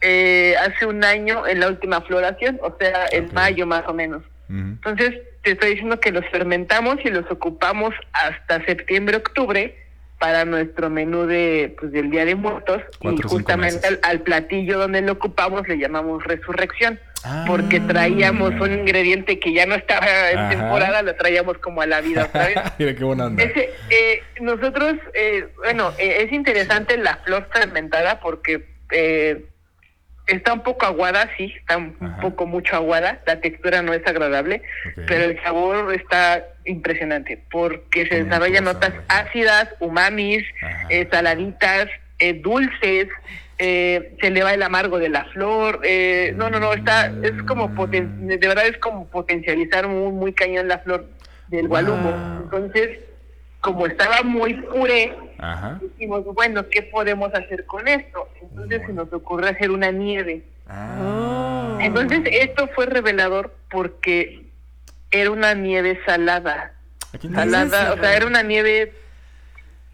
eh, 0.00 0.54
hace 0.56 0.86
un 0.86 1.04
año 1.04 1.46
en 1.46 1.60
la 1.60 1.68
última 1.68 2.00
floración, 2.02 2.58
o 2.62 2.76
sea, 2.78 3.06
en 3.10 3.32
mayo 3.32 3.66
más 3.66 3.84
o 3.86 3.94
menos. 3.94 4.22
Entonces, 4.48 5.14
te 5.42 5.50
estoy 5.52 5.70
diciendo 5.70 6.00
que 6.00 6.10
los 6.10 6.26
fermentamos 6.30 6.96
y 7.04 7.10
los 7.10 7.30
ocupamos 7.30 7.94
hasta 8.12 8.64
septiembre, 8.64 9.18
octubre 9.18 9.76
para 10.18 10.44
nuestro 10.44 10.90
menú 10.90 11.26
de 11.26 11.76
pues 11.78 11.92
del 11.92 12.10
Día 12.10 12.24
de 12.24 12.34
Muertos. 12.34 12.82
Y 13.00 13.20
justamente 13.22 13.86
al, 14.02 14.20
platillo 14.20 14.78
donde 14.78 15.02
lo 15.02 15.12
ocupamos 15.12 15.68
le 15.68 15.78
llamamos 15.78 16.24
resurrección 16.24 16.98
porque 17.46 17.80
traíamos 17.80 18.52
un 18.60 18.72
ingrediente 18.72 19.38
que 19.38 19.52
ya 19.52 19.66
no 19.66 19.74
estaba 19.74 20.30
en 20.30 20.38
Ajá. 20.38 20.48
temporada, 20.50 21.02
lo 21.02 21.14
traíamos 21.16 21.58
como 21.58 21.82
a 21.82 21.86
la 21.86 22.00
vida 22.00 22.30
vez. 22.32 22.56
Mira 22.78 22.94
qué 22.94 23.04
buena 23.04 23.26
onda. 23.26 23.42
Ese, 23.42 23.70
eh, 23.90 24.22
nosotros, 24.40 24.94
eh, 25.14 25.48
bueno, 25.56 25.92
eh, 25.98 26.24
es 26.24 26.32
interesante 26.32 26.96
la 26.96 27.16
flor 27.18 27.48
fermentada 27.52 28.20
porque 28.20 28.64
eh, 28.92 29.44
está 30.26 30.52
un 30.52 30.62
poco 30.62 30.86
aguada, 30.86 31.28
sí, 31.36 31.52
está 31.58 31.76
un 31.76 31.96
Ajá. 32.00 32.20
poco 32.20 32.46
mucho 32.46 32.76
aguada, 32.76 33.20
la 33.26 33.40
textura 33.40 33.82
no 33.82 33.92
es 33.94 34.06
agradable, 34.06 34.62
pero 35.06 35.24
el 35.24 35.42
sabor 35.42 35.94
está 35.94 36.44
impresionante 36.66 37.42
porque 37.50 38.06
se 38.06 38.24
desarrollan 38.24 38.64
notas 38.64 38.92
ácidas, 39.08 39.68
umamis, 39.80 40.44
eh, 40.90 41.08
saladitas, 41.10 41.88
eh, 42.18 42.34
dulces. 42.34 43.08
Eh, 43.58 44.16
se 44.20 44.30
le 44.30 44.42
va 44.42 44.54
el 44.54 44.62
amargo 44.62 44.98
de 44.98 45.08
la 45.08 45.24
flor, 45.26 45.80
eh, 45.82 46.32
no, 46.36 46.48
no, 46.50 46.60
no, 46.60 46.72
está, 46.72 47.06
es 47.22 47.42
como, 47.46 47.74
poten- 47.74 48.26
de 48.26 48.36
verdad 48.36 48.66
es 48.66 48.78
como 48.78 49.06
potencializar 49.08 49.88
muy, 49.88 50.12
muy 50.12 50.32
cañón 50.32 50.68
la 50.68 50.78
flor 50.78 51.06
del 51.48 51.62
Wow. 51.62 51.68
gualumo. 51.68 52.40
Entonces, 52.44 52.98
como 53.60 53.86
estaba 53.86 54.22
muy 54.22 54.54
puré, 54.54 55.12
Ajá. 55.38 55.78
dijimos, 55.82 56.24
bueno, 56.26 56.68
¿qué 56.70 56.82
podemos 56.82 57.34
hacer 57.34 57.64
con 57.66 57.88
esto? 57.88 58.28
Entonces 58.40 58.82
se 58.86 58.92
nos 58.92 59.12
ocurrió 59.12 59.50
hacer 59.50 59.70
una 59.72 59.90
nieve. 59.90 60.42
Ah. 60.68 61.78
Entonces 61.80 62.20
esto 62.30 62.68
fue 62.74 62.86
revelador 62.86 63.54
porque 63.70 64.44
era 65.10 65.30
una 65.30 65.54
nieve 65.54 65.98
salada. 66.06 66.74
Salada, 67.34 67.94
o 67.94 67.98
sea, 67.98 68.14
era 68.14 68.26
una 68.26 68.42
nieve 68.42 68.92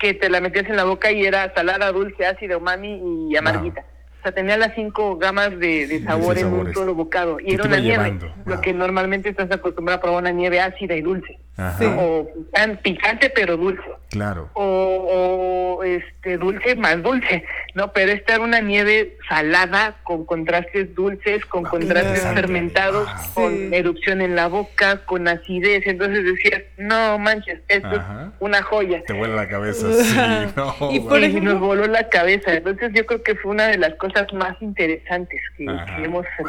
que 0.05 0.13
te 0.13 0.29
la 0.29 0.39
metías 0.43 0.67
en 0.69 0.77
la 0.77 0.85
boca 0.85 1.11
y 1.11 1.25
era 1.25 1.51
salada, 1.55 1.91
dulce, 1.91 2.27
ácida, 2.27 2.59
umami 2.59 3.31
y 3.31 3.37
amarguita. 3.37 3.87
O 4.21 4.23
sea, 4.23 4.33
tenía 4.33 4.59
las 4.59 4.75
cinco 4.75 5.17
gamas 5.17 5.59
de, 5.59 6.03
sabor 6.05 6.37
en 6.37 6.53
un 6.53 6.75
solo 6.75 6.95
bocado. 6.95 7.39
Y 7.41 7.55
era 7.55 7.65
una 7.65 7.79
nieve. 7.79 8.05
llevando. 8.05 8.27
Lo 8.45 8.55
Wow. 8.57 8.61
que 8.61 8.73
normalmente 8.75 9.31
estás 9.31 9.51
acostumbrado 9.51 9.99
a 9.99 10.03
probar 10.03 10.21
una 10.21 10.31
nieve 10.31 10.61
ácida 10.61 10.95
y 10.95 11.01
dulce. 11.01 11.39
Ajá. 11.57 11.85
O 11.99 12.27
pican- 12.53 12.79
picante 12.83 13.31
pero 13.31 13.57
dulce. 13.57 13.83
Claro. 14.11 14.49
o, 14.55 15.77
o, 15.79 15.83
este 15.83 16.37
dulce 16.39 16.77
más 16.77 17.03
dulce, 17.03 17.45
¿no? 17.75 17.93
Pero 17.93 18.13
esta 18.13 18.35
era 18.37 18.45
una 18.45 18.61
nieve 18.61 19.17
salada 19.29 19.97
con 20.05 20.25
contrastes 20.25 20.95
dulces, 20.95 21.45
con 21.47 21.63
Wow, 21.65 21.73
contrastes 21.73 22.23
fermentados, 22.23 23.09
Wow. 23.35 23.45
con 23.45 23.53
Sí. 23.57 23.71
erupción 23.73 24.21
en 24.21 24.37
la 24.37 24.47
boca, 24.47 25.05
con 25.05 25.27
acidez. 25.27 25.85
Entonces 25.87 26.25
decías, 26.25 26.63
no 26.77 27.19
manches, 27.19 27.59
esto 27.67 27.89
Ajá. 27.89 28.31
es 28.35 28.41
una 28.41 28.63
joya. 28.63 29.03
Te 29.05 29.13
huele 29.15 29.35
la 29.35 29.49
cabeza. 29.49 29.87
Sí. 29.93 30.53
No, 30.57 30.75
Y 30.93 31.01
por 31.01 31.23
ejemplo- 31.25 31.53
nos 31.55 31.61
voló 31.61 31.87
la 31.89 32.09
cabeza. 32.09 32.55
Entonces 32.55 32.93
yo 32.95 33.05
creo 33.07 33.23
que 33.25 33.35
fue 33.35 33.51
una 33.51 33.67
de 33.67 33.79
las 33.79 33.95
cosas 33.95 34.33
más 34.33 34.55
interesantes 34.63 35.41
que, 35.57 35.65
hemos 36.05 36.25
Wow. 36.39 36.49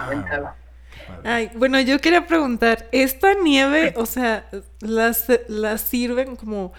Ay, 1.24 1.50
bueno, 1.56 1.80
yo 1.82 2.00
quería 2.00 2.26
preguntar, 2.28 2.88
¿esta 2.92 3.34
nieve, 3.44 3.94
o 3.98 4.06
sea, 4.06 4.46
las 4.82 5.28
la 5.48 5.78
sirven 5.78 6.36
como 6.36 6.74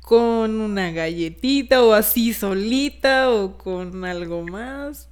con 0.00 0.60
una 0.60 0.90
galletita 0.90 1.82
o 1.82 1.92
así 1.92 2.32
solita 2.32 3.30
o 3.30 3.56
con 3.58 4.04
algo 4.04 4.42
más? 4.42 5.08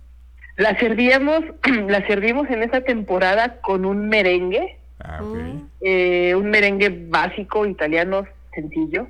La 0.56 0.76
servíamos, 0.78 1.44
la 1.88 2.06
servimos 2.06 2.48
en 2.50 2.62
esa 2.62 2.80
temporada 2.80 3.60
con 3.60 3.84
un 3.84 4.08
merengue, 4.08 4.76
Ah, 5.00 5.20
ok. 5.22 5.36
eh, 5.82 6.34
un 6.34 6.50
merengue 6.50 6.88
básico 7.08 7.64
italiano 7.66 8.26
sencillo. 8.54 9.06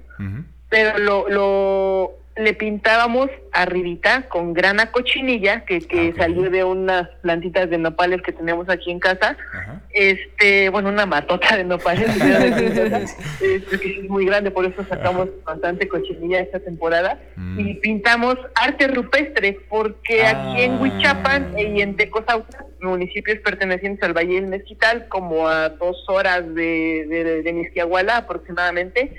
Pero 0.69 0.99
lo, 0.99 1.29
lo 1.31 2.13
le 2.39 2.55
pintábamos 2.55 3.29
arribita 3.53 4.29
con 4.29 4.53
grana 4.55 4.93
cochinilla 4.93 5.65
que, 5.65 5.81
que 5.81 6.13
Ah, 6.15 6.19
salió 6.23 6.51
de 6.51 6.63
unas 6.65 7.09
plantitas 7.23 7.69
de 7.71 7.79
nopales 7.79 8.23
que 8.23 8.33
tenemos 8.33 8.69
aquí 8.69 8.91
en 8.91 9.01
casa 9.01 9.37
Ajá. 9.53 9.81
este 9.91 10.69
bueno 10.69 10.89
una 10.91 11.07
matota 11.07 11.57
de 11.57 11.65
nopales 11.65 12.09
este, 13.41 13.79
que 13.81 14.01
es 14.01 14.09
muy 14.09 14.27
grande 14.27 14.51
por 14.51 14.65
eso 14.67 14.85
sacamos 14.89 15.29
bastante 15.45 15.89
cochinilla 15.89 16.41
esta 16.41 16.61
temporada 16.61 17.19
Mm. 17.37 17.61
y 17.61 17.75
pintamos 17.75 18.37
arte 18.55 18.89
rupestre 18.89 19.59
porque 19.69 20.25
aquí 20.27 20.63
en 20.63 20.73
Ah. 20.75 20.79
Huichapan 20.81 21.55
y 21.59 21.81
en 21.83 21.97
Tecosauta 21.97 22.65
municipios 22.81 23.39
pertenecientes 23.39 24.03
al 24.03 24.13
Valle 24.13 24.35
del 24.35 24.47
Mezquital 24.47 25.07
como 25.09 25.49
a 25.49 25.69
dos 25.71 26.05
horas 26.09 26.43
de, 26.55 27.07
de, 27.09 27.43
de 27.43 27.53
Mixquiahuala 27.53 28.17
aproximadamente 28.19 29.13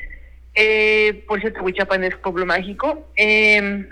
eh, 0.55 1.23
por 1.27 1.39
cierto, 1.39 1.62
Huichapan 1.63 2.03
es 2.03 2.15
pueblo 2.17 2.45
mágico. 2.45 3.07
Eh, 3.15 3.88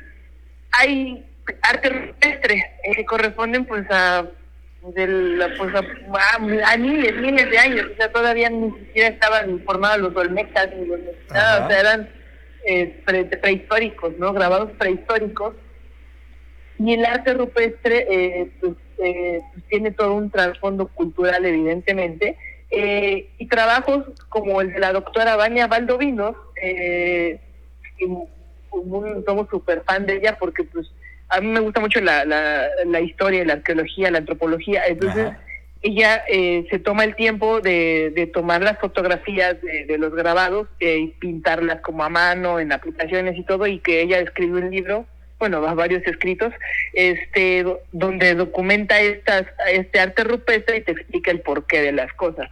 hay 0.72 1.26
arte 1.62 1.89
rupestre 1.89 2.56
eh, 2.84 2.91
que 2.96 3.06
corresponden 3.06 3.65
pues 3.65 3.86
a 3.89 4.26
de 4.93 5.08
la- 5.08 5.50
pues 5.58 5.74
a, 5.76 5.82
a- 6.74 6.78
miles, 6.78 7.15
miles 7.17 7.50
de 7.50 7.58
años. 7.60 7.88
O 7.91 7.96
sea, 7.96 8.12
todavía 8.12 8.50
ni 8.50 8.72
siquiera 8.80 9.10
estaban 9.10 9.62
formados 9.65 10.00
los 10.00 10.15
olmecas 10.15 10.70
ni 10.76 10.86
los 10.86 11.00
nada, 11.32 11.65
o 11.65 11.70
sea, 11.70 11.80
eran 11.80 12.10
eh, 12.65 13.02
pre- 13.06 13.26
prehistóricos, 13.26 14.17
¿no? 14.17 14.34
Grabados 14.34 14.72
prehistóricos. 14.78 15.56
Y 16.80 16.93
el 16.93 17.06
arte 17.06 17.34
rupestre 17.34 18.06
eh, 18.10 18.52
pues, 18.60 18.74
eh, 19.00 19.39
pues, 19.54 19.65
tiene 19.67 19.91
todo 19.91 20.13
un 20.13 20.30
trasfondo 20.30 20.88
cultural, 20.89 21.46
evidentemente. 21.46 22.38
Eh, 22.70 23.30
y 23.38 23.48
trabajos 23.48 24.04
como 24.30 24.60
el 24.62 24.74
de 24.74 24.80
la 24.80 24.92
doctora 24.92 25.36
Vania 25.36 25.68
Valdovinos, 25.68 26.36
eh, 26.62 27.40
un- 28.02 28.28
somos 29.26 29.48
súper 29.50 29.84
fan 29.86 30.06
de 30.06 30.18
ella 30.18 30.38
porque 30.38 30.64
pues 30.66 30.88
a 31.30 31.42
mí 31.42 31.48
me 31.48 31.60
gusta 31.62 31.80
mucho 31.80 32.00
la, 32.02 32.26
la, 32.26 32.68
la 32.86 33.02
historia, 33.02 33.44
la 33.46 33.54
arqueología, 33.54 34.12
la 34.12 34.20
antropología. 34.20 34.86
Entonces 34.88 35.28
Ajá. 35.28 35.40
ella 35.82 36.24
eh, 36.30 36.66
se 36.70 36.80
toma 36.80 37.04
el 37.06 37.16
tiempo 37.16 37.60
de, 37.62 38.12
de 38.16 38.28
tomar 38.28 38.62
las 38.62 38.78
fotografías 38.80 39.60
de, 39.62 39.86
de 39.86 39.98
los 39.98 40.14
grabados 40.14 40.68
eh, 40.80 40.98
y 41.00 41.08
pintarlas 41.08 41.82
como 41.82 42.04
a 42.04 42.10
mano 42.10 42.60
en 42.60 42.72
aplicaciones 42.72 43.38
y 43.38 43.44
todo 43.44 43.66
y 43.68 43.80
que 43.80 44.02
ella 44.02 44.20
escribió 44.20 44.58
un 44.58 44.70
libro 44.72 45.06
bueno, 45.39 45.62
va- 45.62 45.73
varios 45.76 46.06
escritos, 46.08 46.52
este, 46.93 47.63
do- 47.63 47.82
donde 47.91 48.34
documenta 48.36 49.00
estas, 49.00 49.45
este 49.71 50.00
arte 50.00 50.23
rupestre 50.23 50.78
y 50.78 50.82
te 50.82 50.93
explica 50.93 51.30
el 51.32 51.41
porqué 51.41 51.82
de 51.82 51.91
las 51.91 52.12
cosas. 52.13 52.50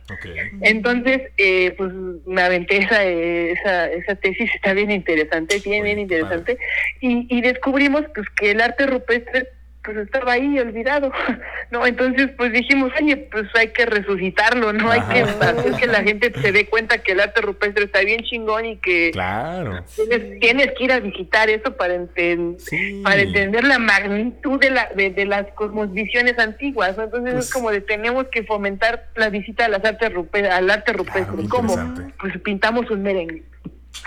Entonces, 0.61 1.21
eh, 1.37 1.73
pues 1.77 1.91
me 2.25 2.41
aventé 2.41 2.77
esa, 2.77 3.03
esa, 3.03 3.91
esa 3.91 4.15
tesis, 4.15 4.49
está 4.53 4.73
bien 4.73 4.91
interesante, 4.91 5.59
bien, 5.65 5.83
bien 5.83 5.99
interesante, 5.99 6.57
y, 7.01 7.25
y 7.35 7.41
descubrimos 7.41 8.03
pues 8.13 8.27
que 8.35 8.51
el 8.51 8.61
arte 8.61 8.85
rupestre 8.85 9.47
pues 9.85 9.97
estaba 9.97 10.33
ahí 10.33 10.57
olvidado, 10.59 11.11
¿no? 11.71 11.85
Entonces 11.85 12.29
pues 12.35 12.51
dijimos, 12.51 12.91
oye, 12.99 13.15
pues 13.31 13.45
hay 13.55 13.67
que 13.69 13.85
resucitarlo, 13.85 14.73
¿no? 14.73 14.89
Hay 14.91 15.01
que 15.01 15.21
hacer 15.21 15.73
que 15.73 15.85
la 15.87 16.01
gente 16.03 16.31
se 16.41 16.51
dé 16.51 16.65
cuenta 16.67 16.97
que 16.99 17.11
el 17.11 17.19
arte 17.19 17.41
rupestre 17.41 17.85
está 17.85 17.99
bien 18.01 18.21
chingón 18.23 18.65
y 18.65 18.77
que 18.77 19.11
Claro. 19.11 19.83
tienes, 19.95 20.39
tienes 20.39 20.71
que 20.77 20.83
ir 20.85 20.91
a 20.91 20.99
visitar 20.99 21.49
eso 21.49 21.75
para, 21.77 21.95
enten- 21.95 22.57
Sí. 22.59 23.01
para 23.03 23.21
entender 23.21 23.63
la 23.63 23.77
magnitud 23.79 24.59
de, 24.59 24.71
la, 24.71 24.89
de, 24.95 25.11
de 25.11 25.25
las 25.25 25.45
cosmovisiones 25.53 26.37
antiguas, 26.39 26.97
¿no? 26.97 27.03
Entonces 27.03 27.33
Pues- 27.33 27.45
es 27.45 27.53
como 27.53 27.71
de 27.71 27.81
tenemos 27.81 28.25
que 28.31 28.43
fomentar 28.43 29.09
la 29.15 29.29
visita 29.29 29.65
a 29.65 29.69
las 29.69 29.85
artes 29.85 30.11
rupe- 30.11 30.49
al 30.49 30.69
arte 30.69 30.93
rupestre. 30.93 31.35
Claro, 31.35 31.49
¿Cómo? 31.49 31.75
Pues 32.19 32.39
pintamos 32.41 32.89
un 32.89 33.03
merengue. 33.03 33.43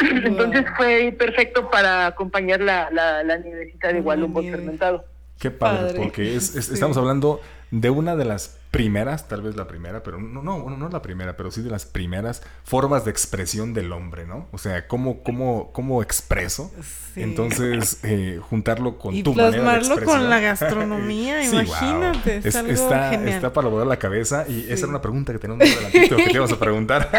Entonces 0.01 0.65
fue 0.77 1.15
perfecto 1.19 1.71
para 1.71 2.07
acompañar 2.07 2.61
la, 2.61 2.89
la, 2.93 3.23
la 3.23 3.39
nievecita 3.39 3.89
de 3.93 4.01
nieve. 4.03 4.51
fermentado. 4.51 5.05
Qué 5.39 5.51
padre, 5.51 5.81
Padre. 5.89 6.01
porque 6.03 6.37
es, 6.37 6.55
es- 6.57 6.67
Sí. 6.67 6.75
estamos 6.75 6.97
hablando 6.97 7.41
de 7.71 7.91
una 7.91 8.17
de 8.17 8.25
las 8.25 8.57
primeras, 8.71 9.29
tal 9.29 9.43
vez 9.43 9.57
la 9.57 9.67
primera, 9.67 10.03
pero 10.03 10.19
no, 10.21 10.43
no, 10.43 10.61
bueno, 10.61 10.77
no 10.77 10.89
la 10.89 11.01
primera, 11.01 11.37
pero 11.37 11.51
sí 11.51 11.63
de 11.63 11.71
las 11.71 11.87
primeras 11.87 12.43
formas 12.65 13.05
de 13.05 13.11
expresión 13.11 13.73
del 13.73 13.93
hombre, 13.93 14.27
¿no? 14.27 14.47
O 14.53 14.59
sea, 14.59 14.87
cómo, 14.87 15.23
cómo, 15.23 15.71
cómo 15.73 16.03
expreso. 16.03 16.71
Sí. 17.15 17.23
Entonces, 17.23 18.01
eh, 18.05 18.39
juntarlo 18.43 18.99
con 18.99 19.15
Y 19.15 19.23
tu 19.23 19.35
manera 19.35 19.57
de 19.57 19.61
plasmarlo 19.81 20.05
con 20.05 20.29
la 20.29 20.41
gastronomía, 20.41 21.43
Sí, 21.49 21.57
wow. 21.57 21.63
imagínate, 21.63 22.41
es 22.45 22.57
algo 22.57 22.73
está, 22.73 23.11
genial. 23.11 23.29
está 23.29 23.53
para 23.53 23.69
volar 23.69 23.87
la 23.87 23.99
cabeza 23.99 24.45
y 24.49 24.65
esa 24.65 24.85
era 24.85 24.89
una 24.89 25.01
pregunta 25.01 25.33
que 25.33 25.39
teníamos 25.39 25.67
más 25.67 25.77
adelantito 25.77 26.17
que 26.17 26.25
te 26.25 26.33
íbamos 26.33 26.53
a 26.53 26.59
preguntar. 26.61 27.11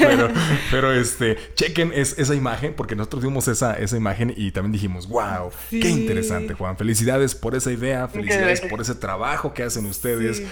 pero, 0.00 0.28
pero 0.70 0.92
este, 0.92 1.38
chequen 1.54 1.92
es, 1.94 2.18
esa 2.18 2.34
imagen 2.34 2.74
porque 2.74 2.94
nosotros 2.94 3.22
vimos 3.22 3.48
esa, 3.48 3.74
esa 3.74 3.96
imagen 3.96 4.32
y 4.36 4.52
también 4.52 4.72
dijimos, 4.72 5.08
wow, 5.08 5.50
qué 5.70 5.88
interesante, 5.88 6.52
Juan. 6.54 6.76
Felicidades 6.76 7.34
por 7.34 7.54
esa 7.54 7.72
idea, 7.72 8.08
felicidades 8.08 8.60
por 8.60 8.80
ese 8.82 8.94
trabajo 8.94 9.54
que 9.54 9.62
hacen 9.62 9.86
ustedes, 9.86 10.38
Sí. 10.38 10.46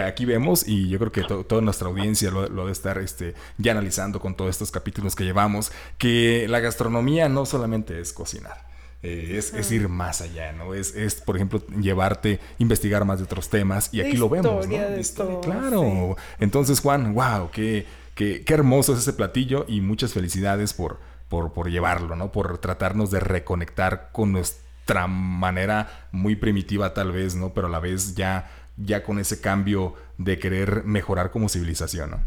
Aquí 0.00 0.24
vemos 0.24 0.66
y 0.66 0.88
yo 0.88 0.98
creo 0.98 1.12
que 1.12 1.22
to- 1.22 1.44
toda 1.44 1.60
nuestra 1.62 1.88
audiencia 1.88 2.30
lo, 2.30 2.48
lo 2.48 2.66
de 2.66 2.72
estar 2.72 2.98
este, 2.98 3.34
ya 3.58 3.72
analizando 3.72 4.20
con 4.20 4.34
todos 4.36 4.50
estos 4.50 4.70
capítulos 4.70 5.14
que 5.14 5.24
llevamos, 5.24 5.72
que 5.98 6.46
la 6.48 6.60
gastronomía 6.60 7.28
no 7.28 7.46
solamente 7.46 8.00
es 8.00 8.12
cocinar. 8.12 8.64
eh, 9.02 9.36
es, 9.38 9.52
es 9.52 9.70
ir 9.70 9.88
más 9.88 10.20
allá, 10.22 10.52
¿no? 10.52 10.72
Es, 10.74 10.94
es, 10.94 11.16
por 11.16 11.36
ejemplo, 11.36 11.62
llevarte, 11.80 12.40
investigar 12.58 13.04
más 13.04 13.18
de 13.18 13.24
otros 13.24 13.50
temas 13.50 13.90
y 13.92 14.00
aquí 14.00 14.16
lo 14.16 14.28
vemos, 14.30 14.66
¿no? 14.66 14.72
de 14.90 15.00
historia, 15.00 15.40
claro. 15.42 16.16
Entonces, 16.40 16.80
Juan, 16.80 17.12
wow, 17.14 17.50
qué, 17.52 17.86
qué, 18.14 18.42
qué 18.46 18.54
hermoso 18.54 18.94
es 18.94 19.00
ese 19.00 19.12
platillo 19.12 19.66
y 19.68 19.80
muchas 19.82 20.14
felicidades 20.14 20.72
por, 20.72 20.98
por, 21.28 21.52
por 21.52 21.70
llevarlo, 21.70 22.16
¿no? 22.16 22.32
Por 22.32 22.56
tratarnos 22.58 23.10
de 23.10 23.20
reconectar 23.20 24.08
con 24.12 24.32
nuestra 24.32 25.06
manera 25.06 26.06
muy 26.12 26.36
primitiva 26.36 26.94
tal 26.94 27.12
vez, 27.12 27.34
¿no? 27.34 27.50
Pero 27.52 27.66
a 27.66 27.70
la 27.70 27.80
vez 27.80 28.14
ya 28.14 28.50
ya 28.76 29.02
con 29.02 29.18
ese 29.18 29.40
cambio 29.40 29.94
de 30.18 30.38
querer 30.38 30.84
mejorar 30.84 31.30
como 31.30 31.48
civilización, 31.48 32.10
¿no? 32.10 32.20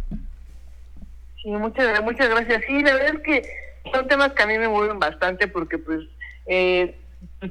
Sí, 1.42 1.50
muchas, 1.50 2.02
muchas 2.04 2.30
gracias. 2.30 2.64
Sí, 2.68 2.82
la 2.82 2.94
verdad 2.94 3.16
es 3.16 3.22
que 3.22 3.50
son 3.94 4.08
temas 4.08 4.34
que 4.34 4.44
a 4.44 4.48
mí 4.48 4.58
me 4.58 4.68
mueven 4.68 5.00
bastante 5.00 5.48
porque 5.48 5.78
pues 5.78 6.02
eh, 6.46 6.96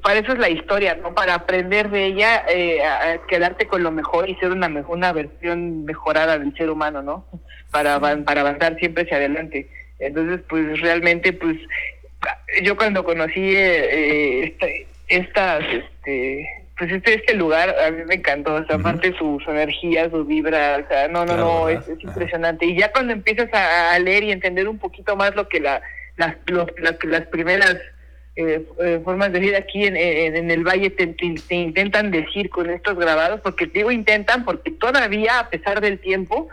para 0.02 0.18
eso 0.18 0.32
es 0.32 0.38
la 0.38 0.48
historia, 0.48 0.96
¿no? 0.96 1.14
Para 1.14 1.34
aprender 1.34 1.90
de 1.90 2.06
ella, 2.06 2.44
eh, 2.48 2.84
a 2.84 3.18
quedarte 3.26 3.66
con 3.66 3.82
lo 3.82 3.90
mejor 3.90 4.28
y 4.28 4.34
ser 4.36 4.50
una, 4.50 4.68
una 4.88 5.12
versión 5.12 5.84
mejorada 5.84 6.38
del 6.38 6.54
ser 6.56 6.70
humano, 6.70 7.02
¿no? 7.02 7.26
Para, 7.70 8.00
para 8.00 8.40
avanzar 8.40 8.78
siempre 8.78 9.04
hacia 9.04 9.16
adelante. 9.16 9.68
Entonces, 9.98 10.40
pues 10.48 10.80
realmente, 10.80 11.32
pues 11.32 11.56
yo 12.62 12.76
cuando 12.76 13.04
conocí 13.04 13.54
eh, 13.54 14.44
este, 14.44 14.86
estas, 15.08 15.64
este, 15.64 16.48
pues 16.78 16.92
este, 16.92 17.14
este 17.14 17.34
lugar, 17.34 17.74
a 17.78 17.90
mí 17.90 18.02
me 18.06 18.16
encantó, 18.16 18.54
o 18.54 18.66
sea, 18.66 18.76
aparte 18.76 19.14
su, 19.18 19.40
su, 19.42 19.50
energía, 19.50 20.10
su 20.10 20.24
vibra, 20.24 20.80
o 20.84 20.88
sea, 20.88 21.08
no, 21.08 21.24
no, 21.24 21.36
no, 21.36 21.68
es, 21.68 21.80
impresionante. 21.88 22.66
Y 22.66 22.78
ya 22.78 22.92
cuando 22.92 23.12
empiezas 23.12 23.48
a, 23.52 23.98
leer 23.98 24.24
y 24.24 24.32
entender 24.32 24.68
un 24.68 24.78
poquito 24.78 25.16
más 25.16 25.34
lo 25.34 25.48
que 25.48 25.60
la, 25.60 25.80
las, 26.16 26.36
las, 26.46 27.04
las 27.04 27.26
primeras 27.28 27.76
eh, 28.38 28.66
eh, 28.80 29.00
formas 29.02 29.32
de 29.32 29.40
vida 29.40 29.56
aquí 29.56 29.86
en, 29.86 29.96
en, 29.96 30.50
el 30.50 30.62
valle 30.62 30.90
te, 30.90 31.06
te, 31.06 31.54
intentan 31.54 32.10
decir 32.10 32.50
con 32.50 32.68
estos 32.68 32.94
grabados, 32.98 33.40
porque 33.40 33.64
digo 33.64 33.90
intentan, 33.90 34.44
porque 34.44 34.72
todavía 34.72 35.38
a 35.38 35.48
pesar 35.48 35.80
del 35.80 35.98
tiempo, 35.98 36.48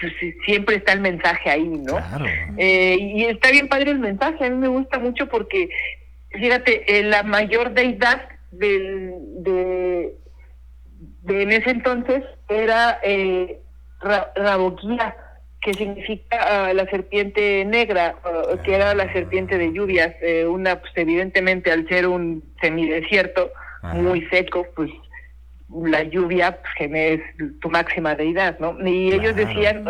pues, 0.00 0.12
siempre 0.44 0.76
está 0.76 0.92
el 0.92 1.00
mensaje 1.00 1.48
ahí, 1.48 1.68
¿no? 1.68 1.96
Eh, 2.58 2.96
y 2.98 3.24
está 3.26 3.52
bien 3.52 3.68
padre 3.68 3.92
el 3.92 4.00
mensaje, 4.00 4.44
a 4.44 4.50
mí 4.50 4.56
me 4.56 4.66
gusta 4.66 4.98
mucho 4.98 5.28
porque, 5.28 5.70
fíjate, 6.30 6.98
eh, 6.98 7.04
la 7.04 7.22
mayor 7.22 7.74
deidad 7.74 8.22
del, 8.50 9.14
de, 9.42 10.14
de 11.22 11.42
en 11.42 11.52
ese 11.52 11.70
entonces 11.70 12.24
era 12.48 13.00
eh, 13.02 13.60
Raboquía 14.00 15.16
que 15.60 15.74
significa 15.74 16.68
ah, 16.68 16.72
la 16.72 16.86
serpiente 16.86 17.64
negra, 17.66 18.16
que 18.64 18.74
era 18.74 18.94
la 18.94 19.12
serpiente 19.12 19.58
de 19.58 19.72
lluvias, 19.72 20.14
eh, 20.22 20.46
una 20.46 20.80
pues 20.80 20.92
evidentemente 20.96 21.70
al 21.70 21.86
ser 21.86 22.06
un 22.06 22.42
semidesierto 22.62 23.52
muy 23.94 24.26
seco, 24.28 24.66
pues 24.74 24.90
la 25.84 26.02
lluvia 26.02 26.58
pues, 26.60 26.90
es 26.92 27.20
tu 27.60 27.70
máxima 27.70 28.14
deidad, 28.14 28.58
¿no? 28.58 28.76
Y 28.86 29.12
ellos 29.12 29.36
decían, 29.36 29.84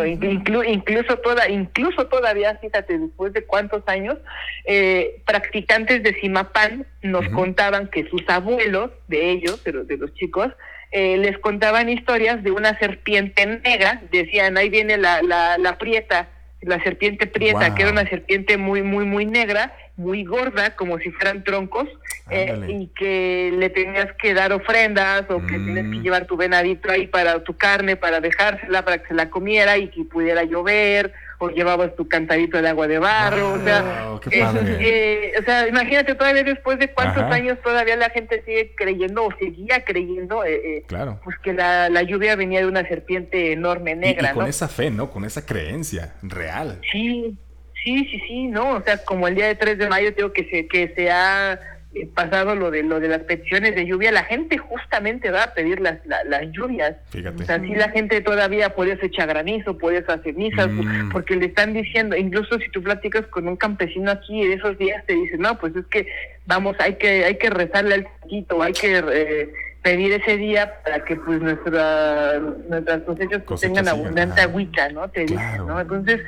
incluso 0.67 1.17
toda, 1.19 1.49
incluso 1.49 2.07
todavía, 2.07 2.57
fíjate, 2.57 2.99
después 2.99 3.33
de 3.33 3.45
cuántos 3.45 3.83
años, 3.87 4.19
eh, 4.67 5.23
practicantes 5.27 6.03
de 6.03 6.15
Simapán 6.21 6.87
nos 7.03 7.27
contaban 7.29 7.89
que 7.89 8.09
sus 8.09 8.23
abuelos, 8.29 8.91
de 9.09 9.31
ellos, 9.31 9.63
de 9.65 9.73
de 9.85 9.97
los 9.97 10.13
chicos, 10.15 10.49
eh, 10.93 11.17
les 11.17 11.39
contaban 11.39 11.89
historias 11.89 12.43
de 12.43 12.51
una 12.51 12.77
serpiente 12.79 13.47
negra, 13.47 14.03
decían, 14.11 14.59
ahí 14.59 14.69
viene 14.69 14.99
la, 14.99 15.23
la, 15.23 15.57
la 15.57 15.79
prieta, 15.79 16.29
la 16.63 16.83
serpiente 16.83 17.27
prieta, 17.27 17.75
que 17.75 17.83
era 17.83 17.93
una 17.93 18.09
serpiente 18.09 18.59
muy, 18.59 18.83
muy, 18.83 19.05
muy 19.05 19.25
negra, 19.25 19.73
muy 20.01 20.25
gorda, 20.25 20.75
como 20.75 20.99
si 20.99 21.11
fueran 21.11 21.45
troncos, 21.45 21.89
eh, 22.31 22.59
y 22.69 22.87
que 22.89 23.53
le 23.57 23.71
tenías 23.71 24.09
que 24.21 24.35
dar 24.35 24.53
ofrendas 24.53 25.25
o 25.31 25.41
que 25.41 25.59
tienes 25.59 25.85
que 25.85 25.99
mm. 25.99 26.03
llevar 26.03 26.27
tu 26.27 26.37
venadito 26.37 26.91
ahí 26.91 27.07
para 27.07 27.43
tu 27.45 27.57
carne, 27.57 27.97
para 27.97 28.21
dejársela, 28.21 28.85
para 28.85 28.99
que 28.99 29.09
se 29.09 29.15
la 29.15 29.31
comiera 29.31 29.79
y 29.79 29.89
que 29.89 30.05
pudiera 30.05 30.45
llover 30.45 31.13
o 31.41 31.49
llevabas 31.49 31.97
tu 31.97 32.07
cantadito 32.07 32.61
de 32.61 32.69
agua 32.69 32.87
de 32.87 32.99
barro, 32.99 33.55
o 33.55 33.65
sea, 33.65 34.19
eh, 34.31 35.33
o 35.41 35.43
sea, 35.43 35.67
imagínate 35.67 36.15
todavía 36.15 36.45
después 36.45 36.79
de 36.79 36.93
cuántos 36.93 37.25
años 37.25 37.59
todavía 37.65 37.97
la 37.97 38.11
gente 38.11 38.43
sigue 38.45 38.75
creyendo 38.77 39.25
o 39.25 39.35
seguía 39.39 39.83
creyendo, 39.83 40.45
eh, 40.45 40.61
eh, 40.63 40.85
claro. 40.87 41.19
pues 41.25 41.39
que 41.39 41.55
la, 41.55 41.89
la, 41.89 42.03
lluvia 42.03 42.37
venía 42.37 42.61
de 42.61 42.67
una 42.67 42.87
serpiente 42.87 43.53
enorme 43.53 43.97
negra, 43.97 44.33
y, 44.33 44.35
con 44.35 44.47
esa 44.47 44.69
fe, 44.69 44.91
¿no? 44.91 45.11
Con 45.11 45.25
esa 45.25 45.47
creencia 45.47 46.15
real. 46.21 46.79
Sí, 46.93 47.39
sí, 47.85 48.07
sí, 48.11 48.23
sí, 48.27 48.47
no, 48.47 48.77
o 48.77 48.83
sea, 48.83 48.99
como 48.99 49.29
el 49.29 49.35
día 49.35 49.47
de 49.47 49.55
3 49.55 49.79
de 49.79 49.89
mayo 49.89 50.11
digo 50.13 50.33
que 50.33 50.45
se 50.49 50.67
que 50.67 50.93
se 50.95 51.11
ha 51.11 51.59
eh, 51.93 52.07
pasado 52.15 52.55
lo 52.55 52.71
de 52.71 52.85
lo 52.85 53.01
de 53.01 53.09
las 53.09 53.23
peticiones 53.23 53.75
de 53.75 53.85
lluvia, 53.85 54.13
la 54.13 54.25
gente 54.25 54.59
justamente 54.59 55.31
va 55.31 55.45
a 55.45 55.55
pedir 55.55 55.81
las, 55.81 55.99
las 56.07 56.43
lluvias. 56.53 56.97
Fíjate. 57.11 57.43
O 57.43 57.47
sea, 57.47 57.61
si 57.61 57.75
la 57.75 57.89
gente 57.89 58.21
todavía 58.21 58.75
puede 58.75 58.99
echar 59.05 59.29
granizo, 59.29 59.77
puede 59.77 59.99
hacer 59.99 60.23
cenizas, 60.23 60.71
mm. 60.71 61.11
porque 61.11 61.35
le 61.35 61.47
están 61.47 61.73
diciendo, 61.73 62.17
incluso 62.17 62.59
si 62.59 62.69
tú 62.71 62.83
platicas 62.83 63.27
con 63.27 63.49
un 63.49 63.57
campesino 63.57 64.11
aquí 64.13 64.47
de 64.47 64.55
esos 64.55 64.79
días, 64.79 65.05
te 65.07 65.15
dicen, 65.15 65.41
no, 65.41 65.59
pues 65.59 65.75
es 65.75 65.85
que 65.87 66.07
vamos, 66.47 66.77
hay 66.79 66.95
que 66.95 67.25
hay 67.25 67.37
que 67.37 67.51
rezarle 67.51 67.95
al 67.95 68.09
chiquito, 68.23 68.63
hay 68.63 68.73
que... 68.73 69.05
Eh, 69.13 69.53
pedir 69.83 70.13
ese 70.13 70.37
día 70.37 70.83
para 70.83 71.05
que 71.05 71.17
pues 71.17 71.41
nuestra, 71.41 72.39
nuestras 72.39 73.03
cosechas, 73.03 73.43
tengan 73.61 73.89
abundante 73.89 74.41
agüita, 74.41 74.91
¿no? 74.91 75.09
Te 75.09 75.27
¿no? 75.27 75.81
Entonces, 75.81 76.21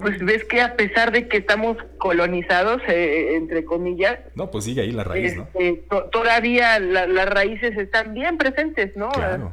pues 0.00 0.18
ves 0.24 0.44
que 0.44 0.60
a 0.60 0.76
pesar 0.76 1.12
de 1.12 1.28
que 1.28 1.38
estamos 1.38 1.78
colonizados, 1.98 2.82
eh, 2.88 3.36
entre 3.36 3.64
comillas, 3.64 4.18
no, 4.34 4.50
pues 4.50 4.64
sigue 4.64 4.82
ahí 4.82 4.92
la 4.92 5.04
raíz, 5.04 5.36
¿no? 5.36 5.48
Este, 5.54 5.84
todavía 6.12 6.78
las 6.78 7.28
raíces 7.28 7.76
están 7.78 8.12
bien 8.14 8.36
presentes, 8.36 8.94
¿no? 8.96 9.08
Claro. 9.10 9.52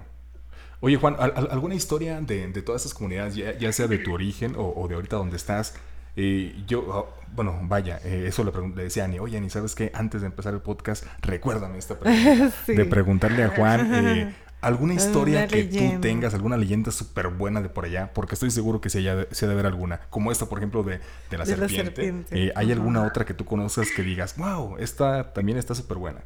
Oye, 0.82 0.98
Juan, 0.98 1.15
¿alguna 1.18 1.74
historia 1.74 2.20
de, 2.22 2.48
de 2.48 2.62
todas 2.62 2.82
esas 2.82 2.94
comunidades, 2.94 3.36
ya, 3.36 3.72
sea 3.72 3.88
de 3.88 3.98
tu 3.98 4.13
origen 4.13 4.56
o, 4.56 4.74
o 4.76 4.88
de 4.88 4.96
ahorita 4.96 5.15
donde 5.15 5.38
estás, 5.38 5.74
y 6.15 6.65
yo, 6.65 6.80
oh, 6.88 7.13
bueno, 7.36 7.60
vaya, 7.63 7.99
eh, 8.06 8.25
eso 8.28 8.43
le, 8.43 8.51
le, 8.75 8.84
decía 8.84 9.04
a 9.04 9.06
Ani, 9.08 9.19
oye 9.19 9.38
Ani, 9.38 9.49
¿sabes 9.49 9.75
qué? 9.75 9.91
Antes 9.93 10.21
de 10.21 10.28
empezar 10.28 10.54
el 10.54 10.62
podcast, 10.62 11.06
recuérdame 11.21 11.78
esta 11.78 11.99
pregunta. 11.99 12.54
De 12.67 12.86
preguntarle 12.86 13.43
a 13.43 13.49
Juan, 13.49 13.91
eh, 13.93 14.34
¿alguna 14.62 14.93
historia 14.93 15.45
que 15.47 15.65
tú 15.65 15.99
tengas, 15.99 16.34
alguna 16.34 16.56
leyenda 16.56 16.91
súper 16.91 17.28
buena 17.28 17.62
de 17.62 17.67
por 17.67 17.84
allá? 17.84 18.12
Porque 18.13 18.36
estoy 18.36 18.51
seguro 18.51 18.80
que 18.80 18.89
se, 18.89 18.99
haya, 18.99 19.28
se 19.32 19.47
debe 19.47 19.60
haber 19.60 19.73
alguna. 19.73 19.99
Como 20.10 20.32
esta, 20.32 20.45
por 20.45 20.60
ejemplo, 20.60 20.84
de, 20.84 21.01
de, 21.30 21.38
la, 21.38 21.45
serpiente. 21.45 22.23
Eh, 22.32 22.54
¿Hay 22.56 22.71
alguna 22.71 23.06
otra 23.06 23.25
que 23.25 23.34
tú 23.34 23.43
conozcas 23.43 23.91
que 23.91 24.01
digas, 24.01 24.38
wow, 24.38 24.78
esta 24.80 25.34
también 25.34 25.58
está 25.58 25.75
súper 25.75 25.97
buena? 25.97 26.21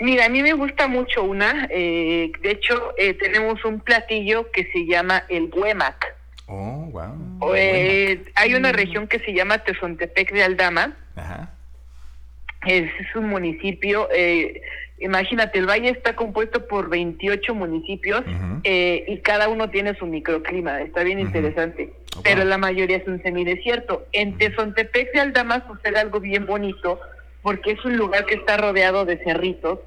Mira, 0.00 0.26
a 0.26 0.28
mí 0.28 0.42
me 0.42 0.52
gusta 0.52 0.86
mucho 0.86 1.24
una. 1.24 1.66
de 1.68 2.30
hecho, 2.44 2.94
tenemos 3.18 3.64
un 3.64 3.80
platillo 3.80 4.50
que 4.52 4.70
se 4.70 4.86
llama 4.86 5.24
el 5.28 5.50
huemac. 5.52 6.17
Oh, 6.48 6.88
wow. 6.90 7.54
Eh, 7.54 8.24
hay 8.34 8.54
una 8.54 8.72
región 8.72 9.06
que 9.06 9.18
se 9.18 9.34
llama 9.34 9.58
Tezontepec 9.58 10.32
de 10.32 10.42
Aldama. 10.42 10.96
Es, 12.66 12.90
un 13.14 13.28
municipio, 13.28 14.08
eh, 14.12 14.62
imagínate, 14.98 15.58
el 15.58 15.68
valle 15.68 15.90
está 15.90 16.16
compuesto 16.16 16.66
por 16.66 16.88
28 16.88 17.54
municipios 17.54 18.24
eh, 18.64 19.04
y 19.06 19.18
cada 19.18 19.48
uno 19.48 19.70
tiene 19.70 19.94
su 19.94 20.06
microclima, 20.06 20.80
está 20.80 21.04
bien 21.04 21.20
interesante, 21.20 21.92
oh, 22.16 22.22
pero 22.22 22.44
la 22.44 22.58
mayoría 22.58 22.96
es 22.96 23.06
un 23.06 23.22
semidesierto. 23.22 24.06
En 24.12 24.38
Tezontepec 24.38 25.12
de 25.12 25.20
Aldama 25.20 25.64
sucede 25.68 25.98
algo 25.98 26.18
bien 26.18 26.46
bonito 26.46 26.98
porque 27.42 27.72
es 27.72 27.84
un 27.84 27.96
lugar 27.96 28.24
que 28.26 28.34
está 28.34 28.56
rodeado 28.56 29.04
de 29.04 29.18
cerritos 29.22 29.80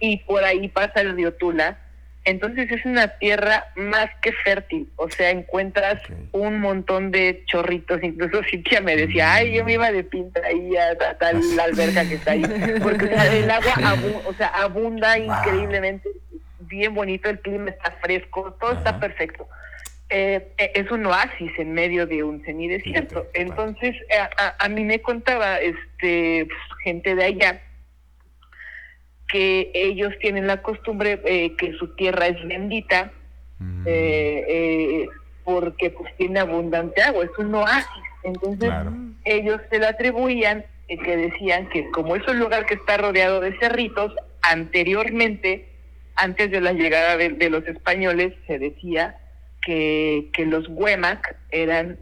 y 0.00 0.18
por 0.18 0.44
ahí 0.44 0.68
pasa 0.68 1.00
el 1.00 1.16
río 1.16 1.32
Tula 1.32 1.78
entonces 2.24 2.70
es 2.70 2.84
una 2.84 3.08
tierra 3.18 3.66
más 3.76 4.10
que 4.20 4.32
fértil, 4.32 4.88
o 4.96 5.08
sea, 5.08 5.30
encuentras 5.30 6.02
un 6.32 6.60
montón 6.60 7.10
de 7.10 7.42
chorritos, 7.46 8.02
incluso 8.02 8.42
Cintia 8.42 8.80
me 8.80 8.96
decía, 8.96 9.34
ay, 9.34 9.54
yo 9.54 9.64
me 9.64 9.74
iba 9.74 9.90
de 9.90 10.04
pinta 10.04 10.40
ahí 10.44 10.76
a, 10.76 10.96
tal 11.18 11.40
la 11.56 11.64
alberca 11.64 12.06
que 12.06 12.16
está 12.16 12.32
ahí, 12.32 12.42
porque 12.82 13.06
el 13.06 13.50
agua 13.50 13.74
o 14.26 14.34
sea, 14.34 14.48
abunda 14.48 15.18
increíblemente, 15.18 16.08
bien 16.60 16.94
bonito, 16.94 17.30
el 17.30 17.40
clima 17.40 17.70
está 17.70 17.92
fresco, 18.02 18.56
todo 18.60 18.72
está 18.72 19.00
perfecto. 19.00 19.48
Eh, 20.10 20.52
eh, 20.56 20.72
es 20.74 20.90
un 20.90 21.04
oasis 21.04 21.52
en 21.58 21.74
medio 21.74 22.06
de 22.06 22.22
un 22.22 22.42
semidesierto. 22.42 23.26
Entonces, 23.34 23.94
a, 24.38 24.56
a, 24.58 24.68
mí 24.70 24.82
me 24.82 25.02
contaba 25.02 25.58
este 25.58 26.46
pues, 26.46 26.58
gente 26.82 27.14
de 27.14 27.24
allá 27.24 27.60
que 29.28 29.70
ellos 29.74 30.12
tienen 30.20 30.46
la 30.46 30.62
costumbre 30.62 31.20
eh, 31.24 31.54
que 31.56 31.74
su 31.74 31.94
tierra 31.94 32.26
es 32.26 32.48
bendita 32.48 33.12
mm. 33.58 33.82
eh, 33.86 34.44
eh, 34.48 35.08
porque 35.44 35.90
pues 35.90 36.14
tiene 36.16 36.40
abundante 36.40 37.02
agua, 37.02 37.24
es 37.24 37.38
un 37.38 37.54
oasis. 37.54 37.86
Entonces 38.24 38.70
ellos 39.24 39.60
se 39.70 39.78
la 39.78 39.90
atribuían, 39.90 40.64
que 40.88 41.16
decían 41.16 41.68
que 41.68 41.88
como 41.90 42.16
es 42.16 42.26
un 42.26 42.38
lugar 42.38 42.66
que 42.66 42.74
está 42.74 42.96
rodeado 42.96 43.40
de 43.40 43.56
cerritos, 43.58 44.14
anteriormente, 44.42 45.68
antes 46.16 46.50
de 46.50 46.60
la 46.60 46.72
llegada 46.72 47.16
de, 47.16 47.50
los 47.50 47.66
españoles, 47.66 48.34
se 48.46 48.58
decía 48.58 49.16
que, 49.62 50.28
que 50.32 50.44
los 50.44 50.68
Huemac 50.68 51.36
eran 51.50 51.98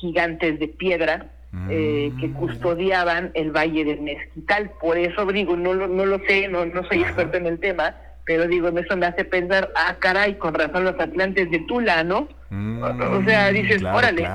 gigantes 0.00 0.58
de 0.58 0.68
piedra 0.68 1.33
eh, 1.70 2.12
que 2.20 2.28
mm. 2.28 2.34
custodiaban 2.34 3.30
el 3.34 3.50
Valle 3.50 3.84
del 3.84 4.00
Mezquital. 4.02 4.70
Por 4.80 4.98
eso 4.98 5.24
digo, 5.26 5.56
no, 5.56 5.74
no 5.74 6.06
lo 6.06 6.18
sé, 6.26 6.48
no, 6.48 6.64
no 6.66 6.84
soy 6.84 7.02
experto 7.02 7.36
en 7.36 7.46
el 7.46 7.58
tema, 7.58 7.94
pero 8.24 8.46
digo, 8.46 8.68
eso 8.68 8.96
me 8.96 9.06
hace 9.06 9.24
pensar, 9.24 9.70
ah, 9.76 9.96
caray, 9.98 10.34
con 10.34 10.54
razón 10.54 10.84
los 10.84 10.98
atlantes 10.98 11.50
de 11.50 11.60
Tula, 11.60 12.04
¿no? 12.04 12.28
o 12.50 13.22
sea, 13.26 13.50
mm, 13.50 13.54
dices, 13.54 13.82
órale. 13.82 14.28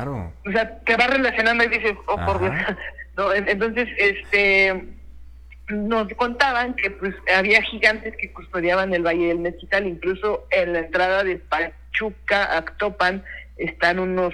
O 0.45 0.51
sea, 0.51 0.79
te 0.79 0.95
vas 0.95 1.10
relacionando 1.10 1.63
y 1.63 1.67
dices, 1.67 1.93
oh, 2.08 2.17
por 2.25 2.39
Dios. 2.39 2.53
no, 3.17 3.34
entonces, 3.34 3.88
este, 3.97 4.86
nos 5.69 6.08
contaban 6.15 6.73
que 6.73 6.91
pues 6.91 7.13
había 7.36 7.62
gigantes 7.62 8.15
que 8.17 8.32
custodiaban 8.32 8.93
el 8.93 9.05
Valle 9.05 9.27
del 9.27 9.39
Mezquital, 9.39 9.88
incluso 9.88 10.47
en 10.51 10.73
la 10.73 10.79
entrada 10.79 11.23
de 11.23 11.38
Pachuca, 11.38 12.58
Actopan, 12.58 13.23
están 13.58 13.99
unos 13.99 14.34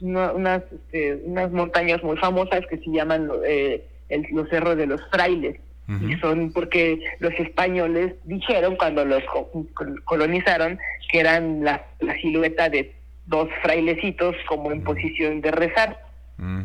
unas, 0.00 0.62
este, 0.72 1.20
unas 1.24 1.50
montañas 1.52 2.02
muy 2.02 2.16
famosas 2.16 2.60
que 2.68 2.78
se 2.78 2.90
llaman 2.90 3.30
eh, 3.46 3.84
los 4.32 4.48
cerros 4.48 4.76
de 4.76 4.86
los 4.86 5.00
frailes. 5.10 5.60
Y 5.88 6.16
son 6.16 6.52
porque 6.52 6.98
los 7.20 7.32
españoles 7.34 8.14
dijeron 8.24 8.74
cuando 8.74 9.04
los 9.04 9.22
colonizaron 10.04 10.80
que 11.12 11.20
eran 11.20 11.62
la, 11.62 11.86
la 12.00 12.16
silueta 12.20 12.68
de 12.68 12.92
dos 13.26 13.48
frailecitos 13.62 14.34
como 14.48 14.72
en 14.72 14.82
posición 14.82 15.40
de 15.42 15.52
rezar. 15.52 15.96
Mm 16.38 16.62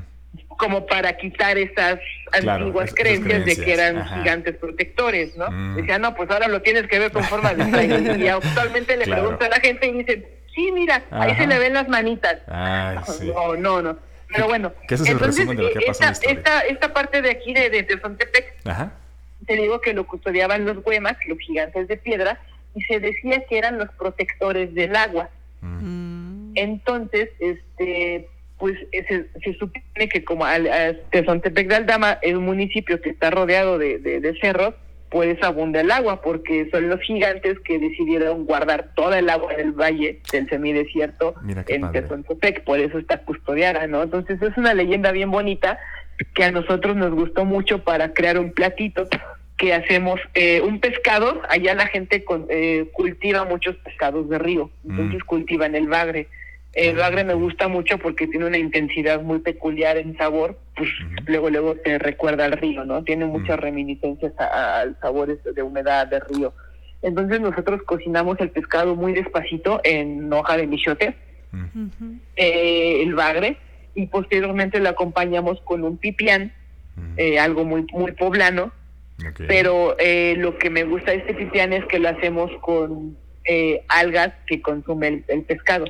como 0.62 0.86
para 0.86 1.17
quitar 1.17 1.58
esas 1.58 2.00
antiguas 2.32 2.94
creencias, 2.94 3.46
de 3.46 3.56
que 3.56 3.74
eran 3.74 4.06
gigantes 4.06 4.56
protectores, 4.58 5.36
¿no? 5.36 5.50
Mm. 5.50 5.76
Decían, 5.78 6.02
no, 6.04 6.13
pues 6.13 6.30
ahora 6.30 6.48
lo 6.48 6.62
tienes 6.62 6.88
que 6.88 7.00
ver 7.00 7.12
con 7.12 7.24
forma 7.24 7.54
de 7.56 8.17
y 8.20 8.28
actualmente 8.28 8.96
le 8.96 9.06
pregunta 9.06 9.48
a 9.48 9.50
la 9.50 9.60
gente 9.60 9.88
y 9.88 9.91
dicen, 9.91 10.26
sí, 10.53 10.71
mira, 10.71 11.03
ahí 11.11 11.35
se 11.35 11.47
le 11.47 11.59
ven 11.59 11.73
las 11.73 11.87
manitas. 11.87 12.37
No, 12.47 13.55
no, 13.55 13.81
no. 13.81 13.97
Pero 14.33 14.47
bueno, 14.47 14.71
entonces, 14.87 15.47
esta, 15.87 16.11
esta, 16.11 16.61
esta, 16.61 16.93
parte 16.93 17.21
de 17.21 17.31
aquí 17.31 17.53
de, 17.53 17.69
de 17.69 17.83
te 17.83 19.55
digo 19.55 19.81
que 19.81 19.93
lo 19.93 20.07
custodiaban 20.07 20.65
los 20.65 20.77
huemas, 20.85 21.17
los 21.27 21.37
gigantes 21.39 21.87
de 21.89 21.97
piedra, 21.97 22.39
y 22.73 22.81
se 22.83 22.99
decía 22.99 23.43
que 23.45 23.57
eran 23.57 23.77
los 23.77 23.89
protectores 23.89 24.73
del 24.73 24.95
agua. 24.95 25.29
Mm. 25.61 26.53
Entonces, 26.55 27.29
este 27.39 28.29
pues 28.61 28.77
se, 28.91 29.27
se, 29.43 29.53
supone 29.55 30.07
que 30.07 30.23
como 30.23 30.45
al, 30.45 30.69
Tezontepec 31.09 31.67
de 31.67 31.75
Aldama 31.77 32.19
es 32.21 32.35
un 32.35 32.45
municipio 32.45 33.01
que 33.01 33.09
está 33.09 33.31
rodeado 33.31 33.79
de, 33.79 33.97
de, 33.97 34.39
cerros, 34.39 34.75
pues 35.12 35.43
abunda 35.43 35.82
el 35.82 35.91
agua, 35.91 36.21
porque 36.21 36.69
son 36.71 36.88
los 36.88 37.02
gigantes 37.02 37.60
que 37.60 37.78
decidieron 37.78 38.45
guardar 38.45 38.91
toda 38.95 39.19
el 39.19 39.30
agua 39.30 39.54
del 39.54 39.74
valle 39.74 40.21
del 40.32 40.47
semidesierto 40.50 41.36
en 41.67 41.91
Tezontepec, 41.91 42.63
por 42.63 42.80
eso 42.80 42.97
está 42.97 43.17
custodiada, 43.17 43.86
¿no? 43.88 44.04
Entonces 44.04 44.41
es 44.41 44.58
una 44.58 44.74
leyenda 44.74 45.12
bien 45.12 45.30
bonita 45.30 45.78
que 46.34 46.45
a 46.45 46.52
nosotros 46.52 46.95
nos 46.95 47.12
gustó 47.12 47.43
mucho 47.43 47.84
para 47.84 48.13
crear 48.13 48.39
un 48.39 48.54
platito 48.54 49.10
que 49.58 49.74
hacemos 49.74 50.17
eh, 50.34 50.62
un 50.62 50.80
pescado, 50.80 51.41
allá 51.50 51.76
la 51.76 51.88
gente 51.88 52.24
eh, 52.47 52.89
cultiva 52.93 53.43
muchos 53.43 53.76
pescados 53.78 54.30
de 54.30 54.39
río, 54.39 54.71
entonces 54.88 55.19
mm. 55.24 55.28
cultivan 55.28 55.76
el 55.76 55.88
bagre 55.89 56.30
el 56.73 56.95
bagre 56.95 57.25
me 57.25 57.34
gusta 57.34 57.67
mucho 57.67 57.97
porque 57.97 58.27
tiene 58.27 58.45
una 58.45 58.57
intensidad 58.57 59.21
muy 59.21 59.39
peculiar 59.39 59.97
en 59.97 60.15
sabor, 60.17 60.57
pues 60.75 60.89
luego 61.25 61.49
luego 61.49 61.75
te 61.75 61.99
recuerda 61.99 62.45
al 62.45 62.53
río, 62.53 62.86
¿no? 62.86 63.03
Tiene 63.03 63.25
muchas 63.25 63.60
reminiscencias 63.60 64.34
al 64.39 64.97
sabor 65.01 65.38
de 65.41 65.63
humedad 65.63 66.07
de 66.07 66.21
río. 66.21 66.53
Entonces 67.01 67.41
nosotros 67.41 67.81
cocinamos 67.84 68.39
el 68.39 68.51
pescado 68.51 68.95
muy 68.95 69.12
despacito 69.13 69.81
en 69.84 70.31
hoja 70.31 70.55
de 70.55 70.67
michote, 70.67 71.15
eh, 72.38 73.01
el 73.03 73.15
bagre, 73.15 73.57
y 73.93 74.07
posteriormente 74.07 74.79
lo 74.79 74.89
acompañamos 74.89 75.60
con 75.65 75.84
un 75.84 75.97
pipián, 75.97 76.53
eh, 77.17 77.38
algo 77.38 77.65
muy 77.65 77.86
muy 77.91 78.13
poblano. 78.13 78.71
Pero 79.47 79.95
eh, 79.99 80.36
lo 80.38 80.57
que 80.57 80.69
me 80.69 80.84
gusta 80.84 81.12
de 81.12 81.17
este 81.17 81.34
pipián 81.34 81.73
es 81.73 81.86
que 81.86 81.99
lo 81.99 82.10
hacemos 82.10 82.49
con 82.62 83.17
algas 83.89 84.34
que 84.47 84.62
consume 84.62 85.23
el 85.27 85.43
pescado. 85.43 85.86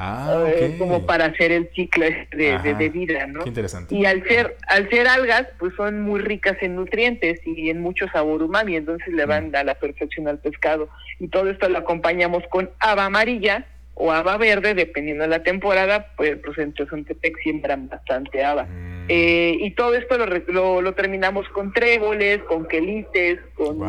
Ah, 0.00 0.44
eh, 0.46 0.76
como 0.78 1.04
para 1.06 1.24
hacer 1.24 1.50
el 1.50 1.70
ciclo 1.74 2.06
de, 2.30 2.90
vida, 2.92 3.26
¿no? 3.26 3.44
interesante. 3.44 3.96
Y 3.96 4.06
al 4.06 4.22
ser, 4.22 4.56
al 4.68 4.88
ser 4.90 5.08
algas, 5.08 5.48
pues 5.58 5.74
son 5.74 6.02
muy 6.02 6.20
ricas 6.20 6.56
en 6.60 6.76
nutrientes 6.76 7.40
y 7.44 7.68
en 7.68 7.80
mucho 7.80 8.06
sabor 8.12 8.44
umami, 8.44 8.76
entonces 8.76 9.12
le 9.12 9.26
van 9.26 9.50
mm. 9.50 9.56
a 9.56 9.64
la 9.64 9.74
perfección 9.74 10.28
al 10.28 10.38
pescado. 10.38 10.88
Y 11.18 11.26
todo 11.26 11.50
esto 11.50 11.68
lo 11.68 11.78
acompañamos 11.78 12.44
con 12.48 12.70
haba 12.78 13.06
amarilla 13.06 13.66
o 13.94 14.12
haba 14.12 14.36
verde, 14.36 14.74
dependiendo 14.74 15.24
de 15.24 15.30
la 15.30 15.42
temporada, 15.42 16.12
pues, 16.16 16.36
pues 16.44 16.56
en 16.58 16.74
Tezontepec 16.74 17.36
siembran 17.42 17.88
bastante 17.88 18.44
haba. 18.44 18.66
Mm. 18.66 19.06
Eh, 19.08 19.56
y 19.58 19.72
todo 19.72 19.96
esto 19.96 20.16
lo, 20.16 20.80
lo, 20.80 20.94
terminamos 20.94 21.48
con 21.48 21.72
tréboles, 21.72 22.40
con 22.44 22.68
quelites, 22.68 23.40
con 23.56 23.80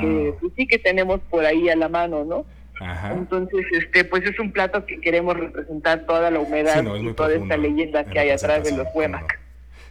que, 0.00 0.32
pues 0.40 0.54
sí 0.56 0.66
que 0.66 0.78
tenemos 0.78 1.20
por 1.28 1.44
ahí 1.44 1.68
a 1.68 1.76
la 1.76 1.90
mano, 1.90 2.24
¿no? 2.24 2.46
Entonces, 2.80 3.66
este, 3.72 4.04
pues 4.04 4.24
es 4.24 4.38
un 4.38 4.52
plato 4.52 4.86
que 4.86 5.00
queremos 5.00 5.36
representar 5.36 6.06
toda 6.06 6.30
la 6.30 6.40
humedad 6.40 6.82
y 6.94 7.12
toda 7.12 7.34
esta 7.34 7.56
leyenda 7.56 8.04
que 8.04 8.18
hay 8.18 8.30
atrás 8.30 8.64
de 8.64 8.76
los 8.76 8.86
Huemac. 8.94 9.38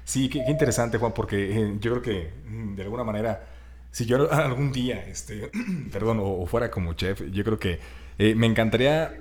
Sí, 0.04 0.28
qué, 0.28 0.40
interesante, 0.48 0.98
Juan, 0.98 1.14
porque 1.14 1.52
eh, 1.52 1.76
yo 1.80 1.92
creo 1.92 2.02
que 2.02 2.32
mm, 2.48 2.76
de 2.76 2.82
alguna 2.82 3.04
manera, 3.04 3.44
si 3.92 4.08
yo 4.08 4.32
algún 4.32 4.72
día, 4.72 5.06
este, 5.08 5.52
perdón, 5.92 6.20
o, 6.20 6.46
fuera 6.48 6.72
como 6.72 6.94
chef, 6.94 7.22
yo 7.32 7.44
creo 7.44 7.60
que 7.60 7.80
eh, 8.18 8.34
me 8.34 8.48
encantaría 8.48 9.14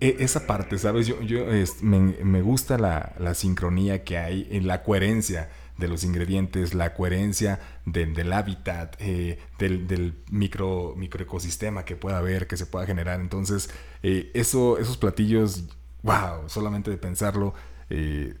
e, 0.00 0.16
esa 0.20 0.46
parte, 0.46 0.78
¿sabes? 0.78 1.08
Yo, 1.08 1.20
yo 1.22 1.46
me, 1.82 1.98
me, 2.22 2.42
gusta 2.42 2.78
la, 2.78 3.12
la 3.18 3.34
sincronía 3.34 4.04
que 4.04 4.18
hay 4.18 4.46
en 4.52 4.68
la 4.68 4.84
coherencia 4.84 5.48
de 5.78 5.88
los 5.88 6.04
ingredientes, 6.04 6.74
la 6.74 6.94
coherencia 6.94 7.60
del 7.84 8.32
hábitat, 8.32 8.96
eh, 8.98 9.38
del, 9.58 10.14
micro, 10.30 10.94
microecosistema 10.96 11.84
que 11.84 11.96
pueda 11.96 12.18
haber, 12.18 12.46
que 12.46 12.56
se 12.56 12.66
pueda 12.66 12.86
generar. 12.86 13.20
Entonces, 13.20 13.70
eh, 14.02 14.30
eso, 14.34 14.78
esos 14.78 14.96
platillos, 14.96 15.64
wow, 16.02 16.48
solamente 16.48 16.90
de 16.90 16.96
pensarlo, 16.96 17.54
eh, 17.90 18.34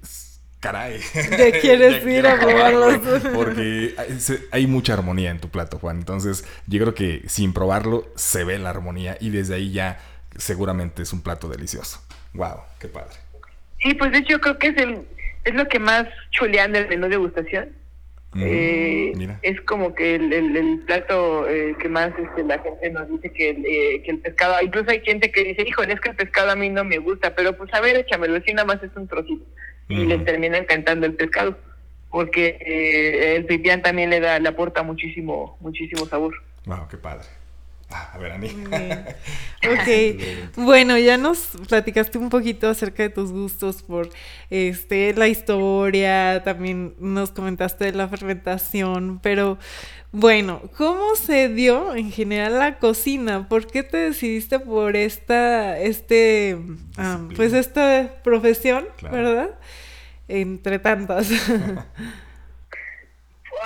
caray. 0.60 1.00
¿Te 1.12 1.52
quieres 1.60 2.06
ir 2.06 2.26
a 2.26 2.40
probarlos? 2.40 3.22
Porque 3.34 3.94
hay, 4.50 4.66
mucha 4.66 4.94
armonía 4.94 5.30
en 5.30 5.40
tu 5.40 5.48
plato, 5.48 5.78
Juan. 5.78 5.98
Entonces, 5.98 6.44
yo 6.66 6.80
creo 6.80 6.94
que 6.94 7.22
sin 7.28 7.52
probarlo 7.52 8.10
se 8.16 8.44
ve 8.44 8.58
la 8.58 8.70
armonía 8.70 9.16
y 9.20 9.30
desde 9.30 9.54
ahí 9.54 9.72
ya 9.72 9.98
seguramente 10.36 11.02
es 11.02 11.12
un 11.12 11.20
plato 11.20 11.48
delicioso. 11.48 12.00
Wow, 12.32 12.60
qué 12.78 12.88
padre. 12.88 13.16
Sí, 13.80 13.94
pues 13.94 14.10
de 14.12 14.18
hecho 14.18 14.40
creo 14.40 14.58
que 14.58 14.68
es 14.68 14.76
el 14.78 15.06
es 15.46 15.54
lo 15.54 15.68
que 15.68 15.78
más 15.78 16.06
chulean 16.32 16.72
del 16.72 16.88
menú 16.88 17.08
de 17.08 17.16
gustación. 17.16 17.70
Mm, 18.32 18.42
eh, 18.44 19.38
es 19.42 19.60
como 19.62 19.94
que 19.94 20.16
el, 20.16 20.32
el, 20.32 20.80
plato 20.80 21.48
eh, 21.48 21.74
que 21.80 21.88
más 21.88 22.10
este, 22.18 22.42
la 22.42 22.58
gente 22.58 22.90
nos 22.90 23.08
dice 23.08 23.32
que, 23.32 23.50
eh, 23.50 24.02
que 24.02 24.10
el 24.10 24.18
pescado, 24.18 24.56
incluso 24.60 24.90
hay 24.90 25.00
gente 25.00 25.30
que 25.30 25.44
dice, 25.44 25.62
híjole, 25.66 25.94
es 25.94 26.00
que 26.00 26.10
el 26.10 26.16
pescado 26.16 26.50
a 26.50 26.56
mí 26.56 26.68
no 26.68 26.84
me 26.84 26.98
gusta, 26.98 27.34
pero 27.34 27.56
pues 27.56 27.72
a 27.72 27.80
ver, 27.80 27.96
échamelo, 27.96 28.40
si 28.42 28.52
nada 28.52 28.66
más 28.66 28.82
es 28.82 28.94
un 28.96 29.08
trocito. 29.08 29.44
Y 29.88 30.04
les 30.04 30.24
termina 30.24 30.58
encantando 30.58 31.06
el 31.06 31.14
pescado, 31.14 31.56
porque 32.10 32.58
el 33.36 33.46
pipián 33.46 33.82
también 33.82 34.10
le 34.10 34.18
da, 34.18 34.40
le 34.40 34.48
aporta 34.48 34.82
muchísimo, 34.82 35.56
muchísimo 35.60 36.06
sabor. 36.06 36.34
Wow, 36.64 36.88
qué 36.90 36.96
padre. 36.96 37.28
Ah, 37.90 38.10
a 38.14 38.18
ver, 38.18 38.32
Ani. 38.32 38.48
ok, 39.62 40.56
bueno, 40.56 40.98
ya 40.98 41.16
nos 41.16 41.50
platicaste 41.68 42.18
un 42.18 42.30
poquito 42.30 42.68
acerca 42.68 43.04
de 43.04 43.10
tus 43.10 43.30
gustos 43.30 43.82
por 43.82 44.08
este 44.50 45.14
la 45.14 45.28
historia, 45.28 46.42
también 46.44 46.94
nos 46.98 47.30
comentaste 47.30 47.84
de 47.84 47.92
la 47.92 48.08
fermentación, 48.08 49.20
pero 49.22 49.58
bueno, 50.10 50.62
¿cómo 50.76 51.14
se 51.14 51.48
dio 51.48 51.94
en 51.94 52.10
general 52.10 52.58
la 52.58 52.78
cocina? 52.78 53.48
¿Por 53.48 53.66
qué 53.66 53.82
te 53.82 53.98
decidiste 53.98 54.58
por 54.58 54.96
esta, 54.96 55.78
este, 55.78 56.58
pues 57.36 57.52
esta 57.52 58.14
profesión, 58.24 58.86
verdad? 59.02 59.50
Entre 60.26 60.80
tantas. 60.80 61.30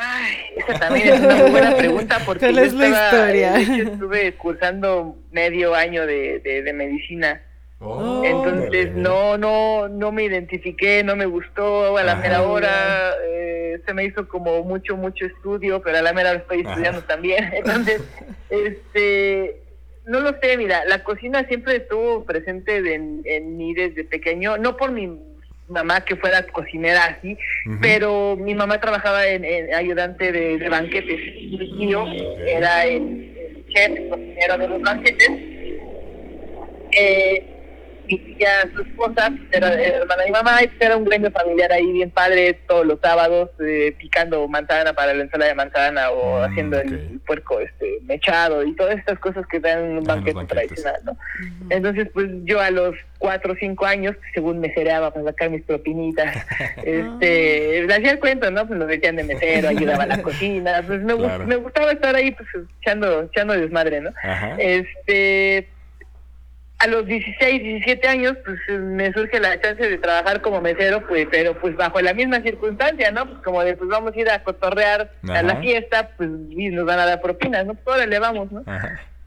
Ay, 0.03 0.35
esa 0.57 0.79
también 0.79 1.09
es 1.09 1.21
una 1.21 1.35
muy 1.35 1.51
buena 1.51 1.77
pregunta 1.77 2.19
porque 2.25 2.47
¿Cuál 2.47 2.59
es 2.59 2.73
la 2.73 2.89
historia? 2.89 3.57
estuve 3.59 4.35
cursando 4.35 5.19
medio 5.31 5.75
año 5.75 6.07
de, 6.07 6.39
de, 6.41 6.73
medicina. 6.73 7.43
Oh, 7.81 8.23
Entonces 8.25 8.95
no, 8.95 9.37
no, 9.37 9.89
no 9.89 10.11
me 10.11 10.25
identifiqué, 10.25 11.05
no 11.05 11.17
me 11.17 11.27
gustó 11.27 11.99
a 11.99 12.03
la 12.03 12.15
mera 12.17 12.43
hora, 12.43 13.13
eh, 13.31 13.79
se 13.85 13.93
me 13.93 14.05
hizo 14.05 14.27
como 14.27 14.63
mucho, 14.65 14.97
mucho 14.97 15.27
estudio, 15.27 15.83
pero 15.83 15.99
a 15.99 16.03
la 16.03 16.15
mera 16.15 16.31
hora 16.31 16.41
estoy 16.41 16.61
estudiando 16.61 17.03
también. 17.03 17.51
Entonces, 17.55 18.03
este, 18.49 19.63
no 20.07 20.21
lo 20.21 20.35
sé, 20.41 20.57
mira, 20.57 20.83
la 20.87 21.05
cocina 21.05 21.47
siempre 21.47 21.77
estuvo 21.77 22.25
presente 22.25 22.95
en, 22.95 23.21
en 23.25 23.59
mí 23.59 23.75
desde 23.75 24.05
pequeño, 24.05 24.57
no 24.57 24.79
por 24.79 24.93
mi 24.93 25.30
mamá 25.71 26.01
que 26.03 26.17
fuera 26.17 26.47
cocinera 26.49 27.05
así, 27.05 27.37
pero 27.81 28.37
mi 28.37 28.55
mamá 28.55 28.81
trabajaba 28.81 29.27
en, 29.27 29.45
ayudante 29.75 30.33
de, 30.33 30.69
banquetes. 30.69 31.19
Mi 31.37 31.79
tío 31.79 32.07
era 32.47 32.85
el, 32.85 33.65
chef, 33.69 33.97
el 33.97 34.09
cocinero 34.09 34.59
de 34.59 34.69
los 34.69 34.83
banquetes. 34.83 35.31
Eh, 36.93 37.60
mi 38.11 38.35
tía, 38.35 38.49
su 38.75 38.83
esposa, 38.83 39.33
era 39.53 39.73
hermana 39.75 40.23
de 40.23 40.27
mi 40.29 40.33
mamá, 40.33 40.59
era 40.81 40.97
un 40.97 41.05
gremio 41.05 41.31
familiar 41.31 41.73
ahí 41.73 41.91
bien 41.93 42.11
padre 42.11 42.55
todos 42.67 42.85
los 42.87 42.99
sábados, 43.01 43.51
eh, 43.61 43.95
picando 43.99 44.47
manzana 44.49 44.93
para 44.93 45.15
la 45.15 45.23
ensalada 45.23 45.49
de 45.51 45.55
manzana 45.55 46.11
o 46.11 46.41
Mm, 46.41 46.43
haciendo 46.51 46.81
el 46.81 47.21
puerco 47.27 47.61
este 47.61 47.99
mechado 48.05 48.65
y 48.65 48.75
todas 48.75 48.99
estas 48.99 49.19
cosas 49.19 49.47
que 49.47 49.61
dan 49.61 49.85
en 49.85 49.99
un 49.99 50.11
Ah, 50.11 50.15
banquete 50.15 50.45
tradicional, 50.47 51.01
¿no? 51.05 51.17
Entonces, 51.69 52.09
pues 52.13 52.27
yo 52.45 52.61
a 52.61 52.71
los 52.71 52.95
cuatro 53.19 53.53
o 53.53 53.57
cinco 53.57 53.85
años, 53.87 54.17
según 54.35 54.61
me 54.61 54.73
cereaba 54.75 55.13
para 55.13 55.27
sacar 55.27 55.51
mis 55.51 55.63
propinitas, 55.63 56.35
este, 56.85 57.83
le 57.87 57.95
hacía 57.95 58.13
el 58.13 58.19
cuento, 58.19 58.51
¿no? 58.51 58.67
Pues 58.67 58.79
nos 58.79 58.89
metían 58.89 59.17
de 59.17 59.25
mesero, 59.25 59.69
ayudaba 59.71 60.05
a 60.05 60.07
la 60.07 60.23
cocina, 60.23 60.83
pues 60.87 61.01
me, 61.03 61.15
Claro. 61.17 61.47
me 61.47 61.57
gustaba 61.57 61.93
estar 61.93 62.15
ahí, 62.17 62.31
pues 62.33 62.49
echando, 62.81 63.23
echando 63.25 63.53
desmadre, 63.55 64.01
¿no? 64.01 64.11
Ajá. 64.23 64.57
Este, 64.59 65.69
a 66.83 66.87
los 66.87 67.05
16, 67.05 67.63
17 67.63 68.09
años, 68.09 68.37
pues 68.45 68.59
me 68.81 69.13
surge 69.13 69.39
la 69.39 69.61
chance 69.61 69.87
de 69.87 69.99
trabajar 69.99 70.41
como 70.41 70.63
mesero, 70.63 71.07
pues, 71.07 71.29
pero 71.31 71.55
pues 71.61 71.77
bajo 71.77 72.01
la 72.01 72.15
misma 72.15 72.41
circunstancia, 72.41 73.11
¿no? 73.11 73.27
Pues 73.27 73.43
como 73.43 73.63
de, 73.63 73.77
pues 73.77 73.91
vamos 73.91 74.15
a 74.15 74.19
ir 74.19 74.31
a 74.31 74.43
cotorrear 74.43 75.13
a 75.29 75.43
la 75.43 75.57
fiesta, 75.61 76.11
pues 76.17 76.31
y 76.49 76.71
nos 76.71 76.87
van 76.87 76.99
a 76.99 77.05
dar 77.07 77.21
propinas, 77.21 77.67
¿no? 77.67 77.75
Pues 77.75 77.97
órale, 77.97 78.19
vamos, 78.19 78.51
¿no? 78.51 78.65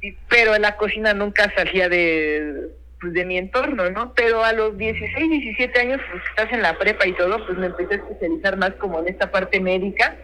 Y- 0.01 0.17
pero 0.29 0.57
la 0.57 0.75
cocina 0.77 1.13
nunca 1.13 1.51
salía 1.55 1.89
de 1.89 2.69
pues, 2.99 3.13
de 3.13 3.23
mi 3.25 3.37
entorno, 3.37 3.87
¿no? 3.91 4.13
Pero 4.15 4.43
a 4.43 4.51
los 4.53 4.75
16, 4.77 5.29
17 5.29 5.79
años, 5.79 6.01
pues 6.09 6.23
estás 6.29 6.51
en 6.53 6.61
la 6.63 6.77
prepa 6.79 7.05
y 7.05 7.13
todo, 7.13 7.45
pues 7.45 7.57
me 7.59 7.67
empecé 7.67 7.93
a 7.93 7.97
especializar 7.97 8.57
más 8.57 8.71
como 8.79 8.99
en 8.99 9.09
esta 9.09 9.29
parte 9.29 9.59
médica 9.59 10.15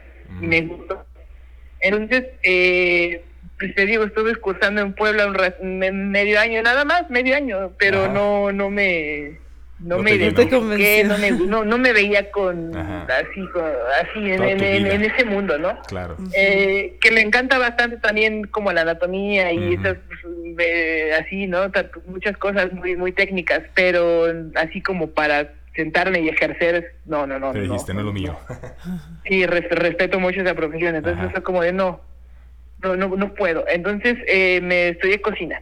y 0.42 0.48
me 0.48 0.62
gustó. 0.62 1.06
Entonces, 1.82 2.26
eh, 2.44 3.24
te 3.68 3.86
digo, 3.86 4.04
estuve 4.06 4.36
cursando 4.38 4.82
en 4.82 4.94
Puebla 4.94 5.28
un 5.28 5.34
ra- 5.34 5.56
me- 5.62 5.92
medio 5.92 6.40
año, 6.40 6.62
nada 6.62 6.86
más, 6.86 7.10
medio 7.10 7.36
año, 7.36 7.72
pero 7.78 8.06
Ajá. 8.06 8.14
no 8.14 8.52
no 8.52 8.70
me 8.70 9.38
no, 9.82 9.96
No 9.98 10.04
me. 10.04 10.12
No 10.12 10.16
identifiqué, 10.18 11.04
no 11.06 11.18
me, 11.18 11.32
no, 11.32 11.64
no 11.64 11.78
me 11.78 11.94
veía 11.94 12.32
con 12.32 12.76
Ajá. 12.76 13.08
así 13.22 13.48
con- 13.54 13.64
así 14.02 14.32
en, 14.32 14.44
en- 14.44 14.62
en- 14.64 14.88
en 14.88 15.04
ese 15.06 15.24
mundo, 15.24 15.58
¿no? 15.58 15.80
Claro. 15.88 16.18
eh, 16.36 16.98
que 17.00 17.12
me 17.12 17.22
encanta 17.22 17.58
bastante 17.58 17.96
también 17.98 18.44
como 18.46 18.74
la 18.74 18.82
anatomía 18.82 19.54
y 19.54 19.76
Ujú. 19.76 19.82
esas 19.82 19.98
pues, 20.08 20.20
eh, 20.68 21.12
así 21.20 21.48
no 21.48 21.72
muchas 22.08 22.36
cosas 22.38 22.74
muy 22.74 22.96
muy 22.98 23.14
técnicas 23.14 23.62
pero 23.74 24.26
así 24.56 24.82
como 24.82 25.12
para 25.12 25.54
sentarme 25.76 26.20
y 26.20 26.28
ejercer 26.30 26.96
no 27.06 27.26
no 27.26 27.40
no 27.40 27.54
Te 27.54 27.60
no. 27.60 27.64
dijiste, 27.66 27.94
no 27.94 28.00
es 28.02 28.06
lo 28.06 28.12
mío. 28.14 28.38
sí 29.26 29.46
res- 29.46 29.70
respeto 29.70 30.20
mucho 30.20 30.42
esa 30.42 30.56
profesión 30.56 30.96
entonces 30.96 31.22
Ajá. 31.24 31.32
fue 31.32 31.44
como 31.44 31.62
de 31.62 31.72
no 31.72 32.02
no 32.84 32.96
no 32.96 33.08
no 33.16 33.34
puedo. 33.34 33.66
Entonces 33.68 34.18
eh, 34.28 34.60
me 34.62 34.90
estudié 34.90 35.22
cocina. 35.22 35.62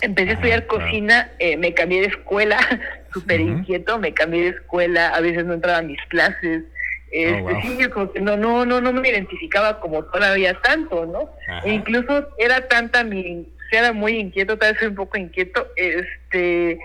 Empecé 0.00 0.30
a 0.30 0.32
Ajá, 0.32 0.34
estudiar 0.34 0.66
cocina 0.66 1.32
eh, 1.38 1.56
me 1.56 1.72
cambié 1.72 2.00
de 2.02 2.08
escuela 2.08 2.58
súper 3.12 3.40
inquieto 3.40 3.98
me 3.98 4.12
cambié 4.12 4.42
de 4.42 4.48
escuela 4.50 5.08
a 5.10 5.20
veces 5.20 5.44
no 5.44 5.54
entraba 5.54 5.78
a 5.78 5.82
mis 5.82 6.00
clases. 6.08 6.64
Este, 7.12 7.32
Oh, 7.32 7.38
wow. 7.42 7.60
sí, 7.62 7.76
yo 7.78 7.90
como 7.90 8.12
que 8.12 8.20
no, 8.20 8.36
no, 8.36 8.66
no, 8.66 8.80
no 8.80 8.92
me 8.92 9.08
identificaba 9.08 9.78
como 9.80 10.04
todavía 10.06 10.54
tanto, 10.62 11.06
¿no? 11.06 11.30
E 11.62 11.70
incluso 11.72 12.28
era 12.38 12.66
tanta 12.66 13.04
mi, 13.04 13.48
era 13.70 13.92
muy 13.92 14.18
inquieto, 14.18 14.58
tal 14.58 14.74
vez 14.74 14.82
un 14.82 14.96
poco 14.96 15.16
inquieto, 15.16 15.68
este, 15.76 16.78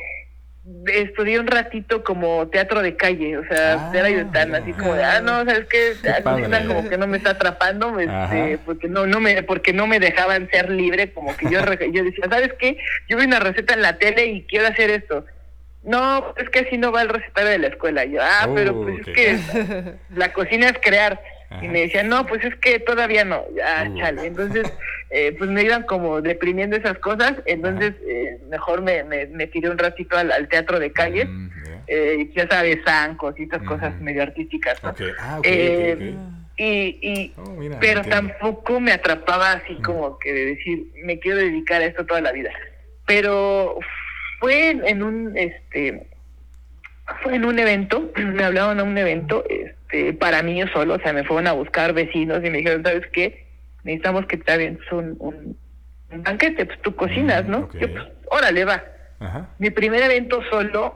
estudié 0.85 1.39
un 1.39 1.47
ratito 1.47 2.03
como 2.03 2.47
teatro 2.47 2.81
de 2.81 2.95
calle, 2.95 3.37
o 3.37 3.45
sea, 3.45 3.89
Ah, 3.91 3.91
era 3.93 4.31
tan 4.31 4.55
así 4.55 4.73
como 4.73 4.93
de, 4.95 5.03
ah, 5.03 5.21
no, 5.21 5.43
sabes 5.45 5.67
La 6.03 6.21
cocina 6.23 6.49
padre. 6.59 6.67
como 6.67 6.89
que 6.89 6.97
no 6.97 7.07
me 7.07 7.17
está 7.17 7.31
atrapando, 7.31 7.99
este, 7.99 8.59
porque 8.65 8.87
no, 8.87 9.05
no 9.05 9.19
me, 9.19 9.43
porque 9.43 9.73
no 9.73 9.87
me 9.87 9.99
dejaban 9.99 10.49
ser 10.49 10.69
libre, 10.69 11.11
como 11.11 11.35
que 11.35 11.49
yo, 11.49 11.59
yo 11.91 12.03
decía, 12.03 12.25
¿sabes 12.29 12.53
qué? 12.59 12.77
Yo 13.07 13.17
vi 13.17 13.25
una 13.25 13.39
receta 13.39 13.73
en 13.73 13.81
la 13.81 13.97
tele 13.97 14.25
y 14.27 14.43
quiero 14.43 14.67
hacer 14.67 14.89
esto. 14.89 15.25
No, 15.83 16.33
es 16.37 16.49
que 16.49 16.59
así 16.59 16.77
no 16.77 16.91
va 16.91 17.01
el 17.03 17.09
recetario 17.09 17.51
de 17.51 17.59
la 17.59 17.67
escuela. 17.67 18.03
Yo, 18.05 18.21
ah, 18.21 18.45
Oh, 18.49 18.53
pero 18.55 18.81
pues 18.81 19.07
es 19.07 19.13
que 19.15 19.93
la 20.15 20.33
cocina 20.33 20.67
es 20.69 20.77
crear. 20.81 21.21
Ajá. 21.49 21.65
Y 21.65 21.67
me 21.67 21.81
decían, 21.81 22.09
no, 22.09 22.25
pues 22.27 22.43
es 22.43 22.55
que 22.55 22.79
todavía 22.79 23.25
no. 23.25 23.43
Ya, 23.55 23.87
Uh. 23.89 23.97
chale. 23.97 24.25
Entonces, 24.27 24.71
eh, 25.09 25.35
pues 25.37 25.49
me 25.49 25.63
iban 25.63 25.83
como 25.83 26.21
deprimiendo 26.21 26.75
esas 26.77 26.97
cosas. 26.99 27.33
Entonces, 27.45 27.93
eh, 28.07 28.39
mejor 28.49 28.81
me, 28.81 29.03
me, 29.03 29.25
me 29.27 29.47
tiré 29.47 29.69
un 29.69 29.77
ratito 29.77 30.17
al, 30.17 30.31
al 30.31 30.47
teatro 30.47 30.79
de 30.79 30.91
calle. 30.91 31.25
Mm, 31.25 31.49
ya. 31.65 31.83
Eh, 31.87 32.29
ya 32.35 32.47
sabes, 32.47 32.77
zancos 32.85 33.33
y 33.39 33.43
estas 33.43 33.63
cosas 33.63 33.99
medio 33.99 34.21
artísticas. 34.21 34.81
¿no? 34.83 34.93
Ah, 35.19 35.39
Eh, 35.43 35.95
ok, 35.97 36.01
ok. 36.01 36.35
Y, 36.61 36.99
y 37.01 37.33
Oh, 37.37 37.51
mira, 37.51 37.77
pero 37.79 38.01
tampoco 38.03 38.79
me 38.81 38.91
atrapaba 38.91 39.53
así 39.53 39.73
Mm. 39.73 39.81
como 39.81 40.19
que 40.19 40.31
de 40.33 40.45
decir, 40.47 40.83
me 41.03 41.17
quiero 41.19 41.37
dedicar 41.37 41.81
a 41.81 41.85
esto 41.85 42.05
toda 42.05 42.21
la 42.21 42.31
vida. 42.33 42.51
Pero 43.07 43.79
fue 44.39 44.69
en, 44.69 45.01
un, 45.01 45.35
este, 45.37 46.05
fue 47.23 47.35
en 47.35 47.45
un 47.45 47.57
evento, 47.57 48.11
me 48.17 48.43
hablaron 48.43 48.79
a 48.79 48.83
un 48.83 48.97
evento, 48.97 49.43
este, 49.49 49.75
para 50.19 50.43
mí 50.43 50.59
yo 50.59 50.67
solo, 50.67 50.95
o 50.95 50.99
sea, 50.99 51.13
me 51.13 51.23
fueron 51.23 51.47
a 51.47 51.53
buscar 51.53 51.93
vecinos 51.93 52.39
y 52.43 52.49
me 52.49 52.59
dijeron, 52.59 52.83
¿sabes 52.83 53.07
qué? 53.11 53.47
Necesitamos 53.83 54.25
que 54.27 54.37
te 54.37 54.51
hagan 54.51 54.79
un, 54.91 55.15
un, 55.19 55.57
un 56.11 56.23
banquete, 56.23 56.65
pues 56.65 56.81
tú 56.81 56.95
cocinas, 56.95 57.45
Mm, 57.45 57.51
¿no? 57.51 57.57
ok. 57.59 57.75
Yo, 57.79 57.91
pues, 57.91 58.03
órale, 58.29 58.65
va. 58.65 58.83
Ajá. 59.19 59.49
Mi 59.57 59.69
primer 59.69 60.01
evento 60.03 60.41
solo 60.49 60.95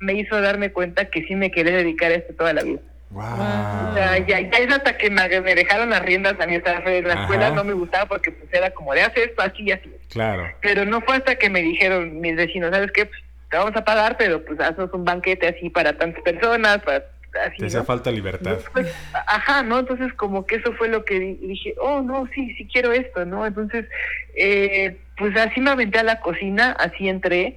me 0.00 0.14
hizo 0.14 0.40
darme 0.40 0.72
cuenta 0.72 1.04
que 1.06 1.22
sí 1.24 1.36
me 1.36 1.50
quería 1.50 1.76
dedicar 1.76 2.10
a 2.10 2.14
esto 2.16 2.34
toda 2.34 2.52
la 2.52 2.62
vida. 2.62 2.80
Wow. 3.10 3.22
O 3.24 3.94
sea, 3.94 4.18
ya, 4.26 4.40
ya 4.40 4.58
es 4.58 4.72
hasta 4.72 4.96
que 4.96 5.10
me, 5.10 5.40
me 5.42 5.54
dejaron 5.54 5.90
las 5.90 6.00
riendas 6.02 6.34
a 6.40 6.46
mí. 6.46 6.56
O 6.56 6.62
sea, 6.62 6.80
la 6.80 7.12
Ajá. 7.12 7.22
escuela 7.22 7.50
no 7.50 7.62
me 7.62 7.74
gustaba 7.74 8.06
porque 8.06 8.32
pues 8.32 8.52
era 8.52 8.70
como 8.70 8.94
de 8.94 9.02
hacer 9.02 9.28
esto 9.28 9.42
así 9.42 9.62
y 9.64 9.72
así. 9.72 9.92
Claro. 10.10 10.48
Pero 10.62 10.84
no 10.86 11.00
fue 11.02 11.16
hasta 11.16 11.36
que 11.36 11.50
me 11.50 11.60
dijeron 11.62 12.20
mis 12.20 12.34
vecinos, 12.36 12.70
¿sabes 12.72 12.90
qué? 12.92 13.04
Pues 13.06 13.20
te 13.50 13.58
vamos 13.58 13.76
a 13.76 13.84
pagar, 13.84 14.16
pero 14.16 14.42
pues 14.44 14.58
haznos 14.60 14.90
un 14.94 15.04
banquete 15.04 15.46
así 15.46 15.68
para 15.68 15.92
tantas 15.96 16.22
personas, 16.22 16.78
para 16.82 17.04
así, 17.40 17.56
Te 17.58 17.66
hacía 17.66 17.80
¿no? 17.80 17.84
falta 17.86 18.10
libertad. 18.10 18.58
Pues, 18.72 18.94
ajá, 19.26 19.62
¿no? 19.62 19.78
Entonces 19.78 20.12
como 20.14 20.44
que 20.46 20.56
eso 20.56 20.72
fue 20.74 20.88
lo 20.88 21.04
que 21.04 21.18
di- 21.18 21.34
dije, 21.46 21.74
oh, 21.80 22.00
no, 22.02 22.28
sí, 22.34 22.54
sí 22.56 22.68
quiero 22.72 22.92
esto, 22.92 23.24
¿no? 23.24 23.46
Entonces, 23.46 23.86
eh, 24.34 24.98
pues 25.16 25.36
así 25.36 25.60
me 25.60 25.70
aventé 25.70 25.98
a 25.98 26.02
la 26.04 26.20
cocina, 26.20 26.72
así 26.78 27.08
entré, 27.08 27.56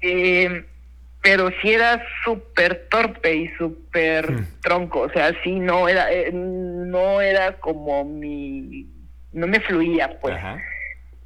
eh, 0.00 0.64
pero 1.22 1.50
sí 1.60 1.72
era 1.72 2.02
súper 2.24 2.86
torpe 2.90 3.34
y 3.34 3.48
súper 3.58 4.30
Hmm. 4.32 4.44
tronco, 4.62 5.00
o 5.00 5.10
sea, 5.10 5.32
sí, 5.42 5.58
no 5.58 5.88
era, 5.88 6.12
eh, 6.12 6.30
no 6.32 7.20
era 7.20 7.54
como 7.58 8.04
mi, 8.04 8.86
no 9.32 9.46
me 9.46 9.60
fluía, 9.60 10.18
pues. 10.20 10.34
Ajá. 10.36 10.62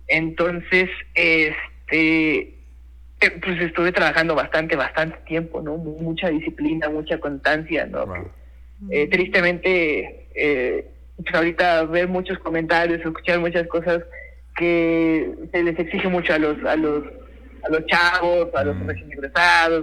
Entonces, 0.08 0.88
este, 1.14 2.54
eh, 3.22 3.38
pues 3.42 3.60
estuve 3.60 3.92
trabajando 3.92 4.34
bastante, 4.34 4.76
bastante 4.76 5.16
tiempo, 5.26 5.62
¿no? 5.62 5.76
Mu- 5.76 5.98
Mucha 6.00 6.28
disciplina, 6.28 6.88
mucha 6.88 7.18
constancia, 7.18 7.86
¿no? 7.86 8.06
Wow. 8.06 8.30
Eh, 8.90 9.06
tristemente, 9.08 10.26
eh, 10.34 10.86
pues 11.22 11.34
ahorita 11.34 11.84
ver 11.84 12.08
muchos 12.08 12.38
comentarios, 12.40 13.00
escuchar 13.00 13.38
muchas 13.38 13.66
cosas 13.68 14.02
que 14.56 15.32
se 15.52 15.62
les 15.62 15.78
exige 15.78 16.08
mucho 16.08 16.34
a 16.34 16.38
los 16.38 16.62
a 16.64 16.76
los 16.76 17.04
a 17.64 17.68
los 17.70 17.86
chavos, 17.86 18.48
a 18.54 18.64
los 18.64 18.76
Mm. 18.76 18.88
recién 18.88 19.10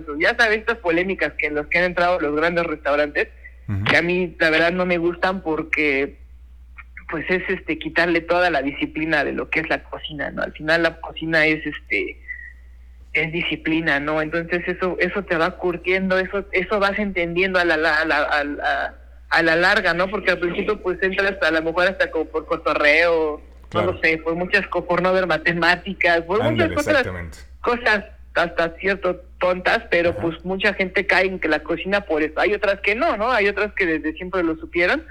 o 0.09 0.19
ya 0.19 0.35
sabes 0.37 0.59
estas 0.59 0.77
polémicas 0.79 1.31
que 1.37 1.47
en 1.47 1.55
los 1.55 1.67
que 1.67 1.77
han 1.79 1.85
entrado 1.85 2.19
los 2.19 2.35
grandes 2.35 2.65
restaurantes, 2.65 3.29
que 3.89 3.95
a 3.97 4.01
mí 4.01 4.35
la 4.39 4.49
verdad 4.49 4.71
no 4.73 4.85
me 4.85 4.97
gustan 4.97 5.41
porque 5.41 6.17
pues 7.09 7.25
es 7.29 7.41
este 7.49 7.79
quitarle 7.79 8.21
toda 8.21 8.49
la 8.51 8.61
disciplina 8.61 9.23
de 9.23 9.31
lo 9.31 9.49
que 9.49 9.61
es 9.61 9.69
la 9.69 9.81
cocina, 9.83 10.29
¿no? 10.31 10.43
Al 10.43 10.51
final 10.53 10.83
la 10.83 10.99
cocina 10.99 11.45
es 11.45 11.65
este 11.65 12.19
es 13.23 13.31
disciplina, 13.31 13.99
¿no? 13.99 14.21
Entonces 14.21 14.61
eso 14.67 14.95
eso 14.99 15.23
te 15.23 15.35
va 15.37 15.51
curtiendo, 15.57 16.17
eso 16.17 16.45
eso 16.51 16.79
vas 16.79 16.97
entendiendo 16.99 17.59
a 17.59 17.65
la, 17.65 17.75
a 17.75 17.77
la, 18.05 18.21
a 18.23 18.43
la- 18.43 18.95
a 19.31 19.43
la 19.43 19.55
larga, 19.55 19.93
¿no? 19.93 20.07
Porque 20.09 20.31
al 20.31 20.39
principio 20.39 20.81
pues 20.81 20.97
entras 21.03 21.35
a 21.43 21.51
lo 21.51 21.61
mejor 21.61 21.87
hasta 21.87 22.09
como 22.09 22.25
por 22.25 22.45
cotorreo, 22.47 23.41
Claro. 23.69 23.85
no 23.85 23.93
lo 23.93 23.99
sé, 24.01 24.17
por 24.17 24.33
muchas 24.33 24.65
por 24.67 25.03
no 25.03 25.13
ver 25.13 25.27
matemáticas, 25.27 26.21
por 26.21 26.41
muchas 26.41 26.71
cosas 26.73 27.07
cosas 27.61 28.05
hasta 28.33 28.69
cierto 28.79 29.21
tontas, 29.39 29.81
pero 29.91 30.09
Ajá. 30.11 30.19
pues 30.21 30.43
mucha 30.43 30.73
gente 30.73 31.05
cae 31.05 31.27
en 31.27 31.39
que 31.39 31.47
la 31.47 31.59
cocina 31.59 32.01
por 32.01 32.23
eso. 32.23 32.39
Hay 32.39 32.53
otras 32.55 32.79
que 32.81 32.95
no, 32.95 33.17
¿no? 33.17 33.31
Hay 33.31 33.47
otras 33.47 33.71
que 33.73 33.85
desde 33.85 34.13
siempre 34.13 34.41
lo 34.43 34.55
supieron. 34.55 35.03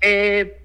Eh, 0.00 0.58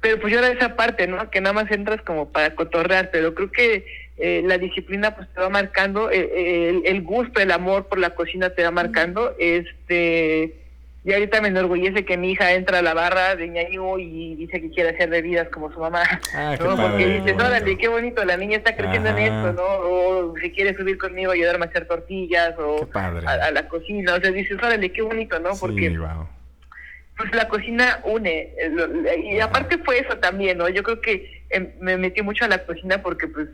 pero 0.00 0.18
pues 0.20 0.32
yo 0.32 0.38
era 0.40 0.48
esa 0.48 0.74
parte, 0.76 1.06
¿no? 1.06 1.30
Que 1.30 1.40
nada 1.40 1.52
más 1.52 1.70
entras 1.70 2.00
como 2.02 2.32
para 2.32 2.54
cotorrear, 2.54 3.10
pero 3.12 3.34
creo 3.34 3.52
que 3.52 3.84
eh, 4.20 4.42
la 4.44 4.58
disciplina 4.58 5.14
pues 5.16 5.28
te 5.34 5.40
va 5.40 5.48
marcando, 5.48 6.10
eh, 6.10 6.30
eh, 6.34 6.68
el, 6.70 6.82
el 6.86 7.02
gusto, 7.02 7.40
el 7.40 7.50
amor 7.50 7.86
por 7.88 7.98
la 7.98 8.10
cocina 8.10 8.50
te 8.50 8.62
va 8.62 8.70
marcando. 8.70 9.34
Este, 9.38 10.54
y 11.02 11.12
ahorita 11.14 11.40
me 11.40 11.48
enorgullece 11.48 12.04
que 12.04 12.18
mi 12.18 12.32
hija 12.32 12.52
entra 12.52 12.80
a 12.80 12.82
la 12.82 12.92
barra 12.92 13.34
de 13.34 13.48
ñaño 13.48 13.98
y 13.98 14.34
dice 14.34 14.60
que 14.60 14.70
quiere 14.70 14.90
hacer 14.90 15.08
bebidas 15.08 15.48
como 15.48 15.72
su 15.72 15.80
mamá. 15.80 16.02
Ah, 16.34 16.56
¿no? 16.60 16.76
padre. 16.76 16.88
Porque 16.90 17.06
bonito. 17.20 17.46
órale, 17.46 17.78
qué 17.78 17.88
bonito, 17.88 18.24
la 18.26 18.36
niña 18.36 18.58
está 18.58 18.76
creciendo 18.76 19.08
en 19.08 19.18
esto, 19.18 19.52
¿no? 19.54 19.62
O 19.62 20.34
si 20.42 20.50
quiere 20.52 20.76
subir 20.76 20.98
conmigo, 20.98 21.32
ayudarme 21.32 21.64
a 21.64 21.68
hacer 21.68 21.86
tortillas 21.86 22.54
o 22.58 22.86
a, 22.92 23.06
a 23.46 23.50
la 23.50 23.66
cocina. 23.68 24.14
O 24.14 24.20
sea, 24.20 24.30
dices, 24.30 24.58
órale, 24.58 24.92
qué 24.92 25.00
bonito, 25.00 25.40
¿no? 25.40 25.50
Porque 25.58 25.88
Sí, 25.88 25.96
wow. 25.96 26.28
pues 27.16 27.34
la 27.34 27.48
cocina 27.48 28.00
une. 28.04 28.52
eh, 28.58 28.70
Y 29.24 29.36
Ajá. 29.38 29.46
aparte 29.46 29.78
fue 29.78 30.00
eso 30.00 30.18
también, 30.18 30.58
¿no? 30.58 30.68
Yo 30.68 30.82
creo 30.82 31.00
que 31.00 31.44
eh, 31.48 31.74
me 31.80 31.96
metí 31.96 32.20
mucho 32.20 32.44
a 32.44 32.48
la 32.48 32.58
cocina 32.66 33.00
porque 33.02 33.26
pues 33.26 33.48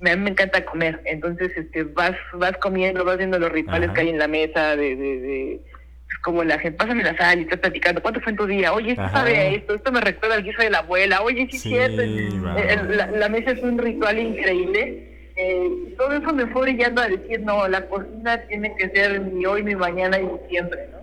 a 0.00 0.16
mí 0.16 0.22
me 0.22 0.30
encanta 0.30 0.64
comer, 0.64 1.00
entonces 1.06 1.50
este 1.56 1.82
vas 1.84 2.12
vas 2.34 2.56
comiendo, 2.58 3.04
vas 3.04 3.18
viendo 3.18 3.38
los 3.38 3.50
rituales 3.50 3.88
Ajá. 3.88 3.94
que 3.94 4.00
hay 4.02 4.08
en 4.10 4.18
la 4.18 4.28
mesa 4.28 4.76
de, 4.76 4.94
de, 4.96 5.20
de 5.20 5.60
pues, 6.06 6.18
como 6.22 6.44
la 6.44 6.58
gente, 6.58 6.78
pásame 6.78 7.02
la 7.02 7.16
sal 7.16 7.40
y 7.40 7.42
estás 7.42 7.58
platicando, 7.58 8.00
¿cuánto 8.00 8.20
fue 8.20 8.30
en 8.32 8.38
tu 8.38 8.46
día? 8.46 8.72
Oye, 8.72 8.90
esto 8.90 9.02
Ajá. 9.02 9.18
sabe 9.18 9.36
a 9.36 9.48
esto, 9.50 9.74
esto 9.74 9.92
me 9.92 10.00
recuerda 10.00 10.36
al 10.36 10.44
guiso 10.44 10.62
de 10.62 10.70
la 10.70 10.78
abuela, 10.78 11.22
oye, 11.22 11.48
sí, 11.50 11.58
Sí, 11.58 11.68
cierto. 11.70 12.02
va. 12.44 12.60
Eh, 12.60 12.74
el- 12.80 12.96
la, 12.96 13.06
la 13.10 13.28
mesa 13.28 13.50
es 13.50 13.62
un 13.62 13.76
ritual 13.78 14.18
increíble. 14.18 15.04
Eh, 15.36 15.94
todo 15.96 16.12
eso 16.14 16.32
me 16.32 16.46
fue 16.48 16.62
brillando 16.62 17.00
a 17.02 17.08
decir, 17.08 17.40
no, 17.40 17.68
la 17.68 17.86
cocina 17.86 18.40
tiene 18.48 18.74
que 18.76 18.88
ser 18.90 19.20
mi 19.20 19.44
hoy, 19.46 19.62
mi 19.62 19.74
mañana 19.76 20.18
y 20.18 20.24
mi 20.24 20.32
siempre, 20.48 20.80
¿no? 20.90 20.98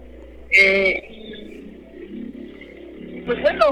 Eh, 0.51 1.03
pues 3.25 3.41
bueno, 3.41 3.65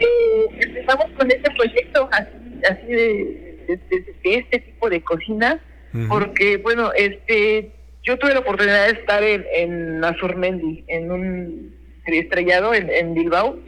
eh, 0.00 0.46
empezamos 0.60 1.06
con 1.16 1.30
este 1.30 1.50
proyecto 1.52 2.08
así, 2.12 2.28
así 2.70 2.86
de, 2.86 3.43
de- 3.66 3.76
de- 3.90 4.14
de 4.22 4.34
este 4.38 4.58
tipo 4.60 4.88
de 4.90 5.02
cocina, 5.02 5.60
porque 6.08 6.56
bueno, 6.58 6.90
este, 6.96 7.70
yo 8.02 8.18
tuve 8.18 8.34
la 8.34 8.40
oportunidad 8.40 8.86
de 8.86 8.92
estar 8.98 9.22
en, 9.22 9.44
en 9.54 10.04
Azurmendi, 10.04 10.84
en 10.88 11.10
un 11.12 11.74
estrellado 12.06 12.74
en, 12.74 12.90
en 12.90 13.14
Bilbao, 13.14 13.58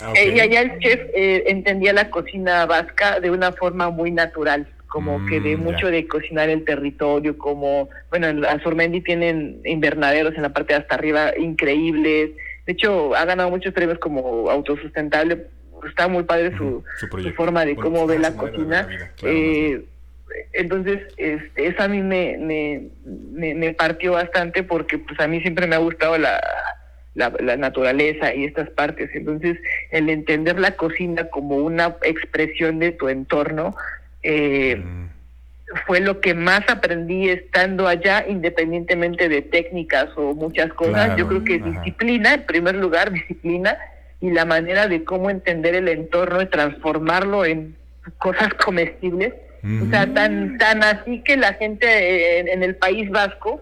Ah, 0.00 0.12
eh, 0.16 0.32
y 0.36 0.40
allá 0.40 0.60
el 0.62 0.78
chef 0.80 1.00
eh, 1.14 1.44
entendía 1.46 1.92
la 1.92 2.10
cocina 2.10 2.66
vasca 2.66 3.20
de 3.20 3.30
una 3.30 3.52
forma 3.52 3.90
muy 3.90 4.10
natural, 4.10 4.66
como 4.88 5.20
Mm, 5.20 5.26
que 5.28 5.40
de 5.40 5.52
ya. 5.52 5.56
mucho 5.56 5.86
de 5.86 6.06
cocinar 6.08 6.48
el 6.50 6.64
territorio, 6.64 7.38
como, 7.38 7.88
bueno, 8.10 8.26
en 8.26 8.44
Azurmendi 8.44 9.02
tienen 9.02 9.60
invernaderos 9.64 10.34
en 10.34 10.42
la 10.42 10.48
parte 10.52 10.74
de 10.74 10.80
hasta 10.80 10.96
arriba 10.96 11.32
increíbles. 11.38 12.30
De 12.66 12.72
hecho, 12.72 13.14
ha 13.14 13.24
ganado 13.24 13.50
muchos 13.50 13.72
premios 13.72 14.00
como 14.00 14.50
autosustentable. 14.50 15.46
Está 15.88 16.08
muy 16.08 16.24
padre 16.24 16.56
su, 16.56 16.82
forma 17.36 17.64
de 17.64 17.74
Bueno, 17.74 17.90
cómo 17.90 18.06
ve 18.06 18.18
la 18.18 18.34
cocina. 18.36 18.82
la 18.82 18.86
vida, 18.88 19.10
claro, 19.16 19.36
Eh, 19.36 19.84
entonces, 20.52 21.00
este, 21.16 21.66
eso 21.68 21.82
a 21.82 21.88
mí 21.88 22.02
me, 22.02 22.36
me, 22.38 22.88
me, 23.32 23.54
me 23.54 23.72
partió 23.74 24.12
bastante 24.12 24.62
porque 24.62 24.98
pues 24.98 25.18
a 25.20 25.28
mí 25.28 25.40
siempre 25.40 25.66
me 25.66 25.76
ha 25.76 25.78
gustado 25.78 26.18
la, 26.18 26.40
la, 27.14 27.32
la 27.40 27.56
naturaleza 27.56 28.34
y 28.34 28.44
estas 28.44 28.68
partes. 28.70 29.10
Entonces, 29.14 29.58
el 29.90 30.08
entender 30.10 30.58
la 30.58 30.72
cocina 30.72 31.24
como 31.30 31.56
una 31.56 31.96
expresión 32.02 32.78
de 32.78 32.92
tu 32.92 33.08
entorno 33.08 33.74
eh, 34.22 34.76
Mm, 34.76 35.04
fue 35.86 36.00
lo 36.00 36.20
que 36.20 36.34
más 36.34 36.62
aprendí 36.68 37.28
estando 37.28 37.86
allá, 37.88 38.24
independientemente 38.28 39.28
de 39.28 39.42
técnicas 39.42 40.08
o 40.16 40.34
muchas 40.34 40.72
cosas. 40.74 41.06
Claro, 41.06 41.16
Yo 41.16 41.28
creo 41.28 41.44
que 41.44 41.54
ajá. 41.56 41.64
disciplina, 41.70 42.34
en 42.34 42.42
primer 42.46 42.74
lugar, 42.76 43.10
disciplina 43.12 43.76
y 44.24 44.30
la 44.30 44.46
manera 44.46 44.88
de 44.88 45.04
cómo 45.04 45.28
entender 45.28 45.74
el 45.74 45.86
entorno 45.86 46.40
y 46.40 46.46
transformarlo 46.46 47.44
en 47.44 47.76
cosas 48.16 48.54
comestibles. 48.54 49.34
O 49.82 49.90
sea, 49.90 50.06
tan, 50.14 50.56
tan 50.56 50.82
así 50.82 51.22
que 51.22 51.36
la 51.36 51.52
gente 51.52 51.86
eh, 51.86 52.38
en, 52.38 52.48
en 52.48 52.62
el 52.62 52.74
País 52.76 53.10
Vasco 53.10 53.60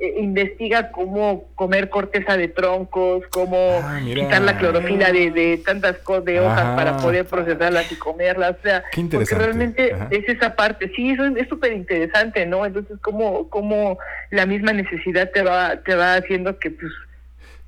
eh, 0.00 0.16
investiga 0.18 0.90
cómo 0.92 1.46
comer 1.54 1.88
corteza 1.88 2.36
de 2.36 2.48
troncos, 2.48 3.24
cómo 3.30 3.80
Ah, 3.82 4.00
quitar 4.04 4.42
la 4.42 4.58
clorofila 4.58 5.10
de, 5.12 5.30
de 5.30 5.62
tantas 5.64 5.96
cosas 5.98 6.26
de 6.26 6.40
hojas 6.40 6.76
para 6.76 6.98
poder 6.98 7.24
procesarlas 7.24 7.90
y 7.90 7.96
comerlas. 7.96 8.56
O 8.58 8.62
sea, 8.62 8.84
Qué 8.92 9.02
porque 9.10 9.34
realmente 9.34 9.94
Ajá. 9.94 10.08
es 10.10 10.28
esa 10.28 10.54
parte. 10.54 10.90
Sí, 10.94 11.12
eso 11.12 11.24
es 11.24 11.36
es 11.36 11.48
súper 11.48 11.72
interesante, 11.72 12.44
¿no? 12.44 12.66
Entonces, 12.66 12.98
cómo, 13.00 13.48
cómo 13.48 13.96
la 14.30 14.44
misma 14.44 14.74
necesidad 14.74 15.30
te 15.30 15.42
va, 15.42 15.76
te 15.76 15.94
va 15.94 16.16
haciendo 16.16 16.58
que 16.58 16.70
pues 16.70 16.92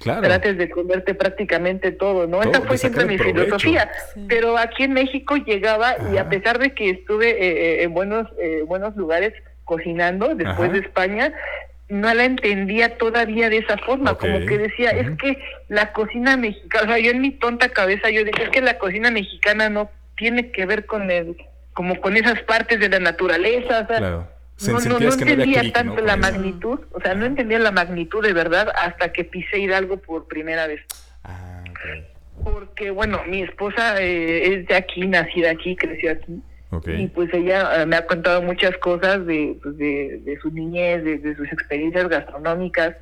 Claro. 0.01 0.23
trates 0.23 0.59
de 0.59 0.69
comerte 0.71 1.15
prácticamente 1.15 1.93
todo, 1.93 2.27
¿no? 2.27 2.41
Todo, 2.41 2.51
Esa 2.53 2.61
fue 2.63 2.77
siempre 2.79 3.05
mi 3.07 3.17
provecho. 3.17 3.45
filosofía. 3.45 3.91
Sí. 4.13 4.27
Pero 4.29 4.59
aquí 4.59 4.85
en 4.85 4.93
México 4.93 5.37
llegaba 5.37 5.95
y 6.13 6.19
a 6.19 6.29
pesar 6.29 6.59
de 6.59 6.75
que 6.75 6.91
estuve 6.91 7.31
eh, 7.31 7.37
eh, 7.81 7.83
en 7.85 7.95
buenos 7.95 8.27
eh, 8.39 8.63
buenos 8.67 8.97
lugares 8.97 9.33
cocinando 9.65 10.35
después 10.35 10.69
Ajá. 10.69 10.73
de 10.73 10.79
España, 10.81 11.33
no 11.89 12.13
la 12.13 12.25
entendía 12.25 12.99
todavía 12.99 13.49
de 13.49 13.59
esa 13.59 13.79
forma, 13.79 14.15
como 14.15 14.41
que 14.47 14.59
decía, 14.59 14.91
es 14.91 15.11
que 15.19 15.39
la 15.69 15.93
cocina 15.93 16.37
mexicana, 16.37 16.85
o 16.85 16.87
sea, 16.89 16.99
yo 16.99 17.11
en 17.11 17.21
mi 17.21 17.31
tonta 17.31 17.69
cabeza 17.69 18.11
yo 18.11 18.25
decía, 18.25 18.45
es 18.45 18.51
que 18.51 18.61
la 18.63 18.79
cocina 18.79 19.11
mexicana 19.11 19.69
no 19.71 19.91
tiene 20.17 20.51
que 20.51 20.67
ver 20.67 20.87
con 20.87 21.11
el 21.11 21.37
como 21.73 22.01
con 22.01 22.17
esas 22.17 22.41
partes 22.43 22.79
de 22.79 22.89
la 22.89 23.01
naturaleza, 23.01 23.81
o 23.81 23.87
sea, 23.87 23.99
Claro. 23.99 24.29
No, 24.67 24.79
no, 24.81 25.01
no 25.01 25.13
entendía 25.13 25.73
tanto 25.73 25.97
¿no? 25.97 26.03
la 26.03 26.13
eso. 26.13 26.23
magnitud, 26.23 26.81
o 26.93 27.01
sea, 27.01 27.15
no 27.15 27.27
entendía 27.27 27.59
la 27.59 27.73
magnitud 27.73 28.23
de 28.23 28.33
verdad 28.33 28.69
hasta 28.77 29.13
que 29.13 29.25
pisé 29.25 29.59
Hidalgo 29.59 29.97
por 29.97 30.27
primera 30.29 30.67
vez. 30.67 30.81
Ah, 31.25 31.63
ok. 31.69 32.45
Porque, 32.45 32.91
bueno, 32.91 33.21
mi 33.27 33.43
esposa 33.43 34.01
eh, 34.01 34.55
es 34.55 34.67
de 34.67 34.75
aquí, 34.77 35.07
nacida 35.07 35.51
aquí, 35.51 35.75
creció 35.75 36.13
aquí. 36.13 36.41
Ok. 36.71 36.89
Y 36.89 37.07
pues 37.09 37.33
ella 37.33 37.83
eh, 37.83 37.87
me 37.87 37.97
ha 37.97 38.07
contado 38.07 38.43
muchas 38.43 38.77
cosas 38.79 39.27
de, 39.27 39.57
pues, 39.63 39.77
de, 39.77 40.21
de 40.25 40.39
su 40.41 40.51
niñez, 40.51 41.05
de, 41.05 41.19
de 41.19 41.37
sus 41.37 41.53
experiencias 41.53 42.09
gastronómicas. 42.09 42.97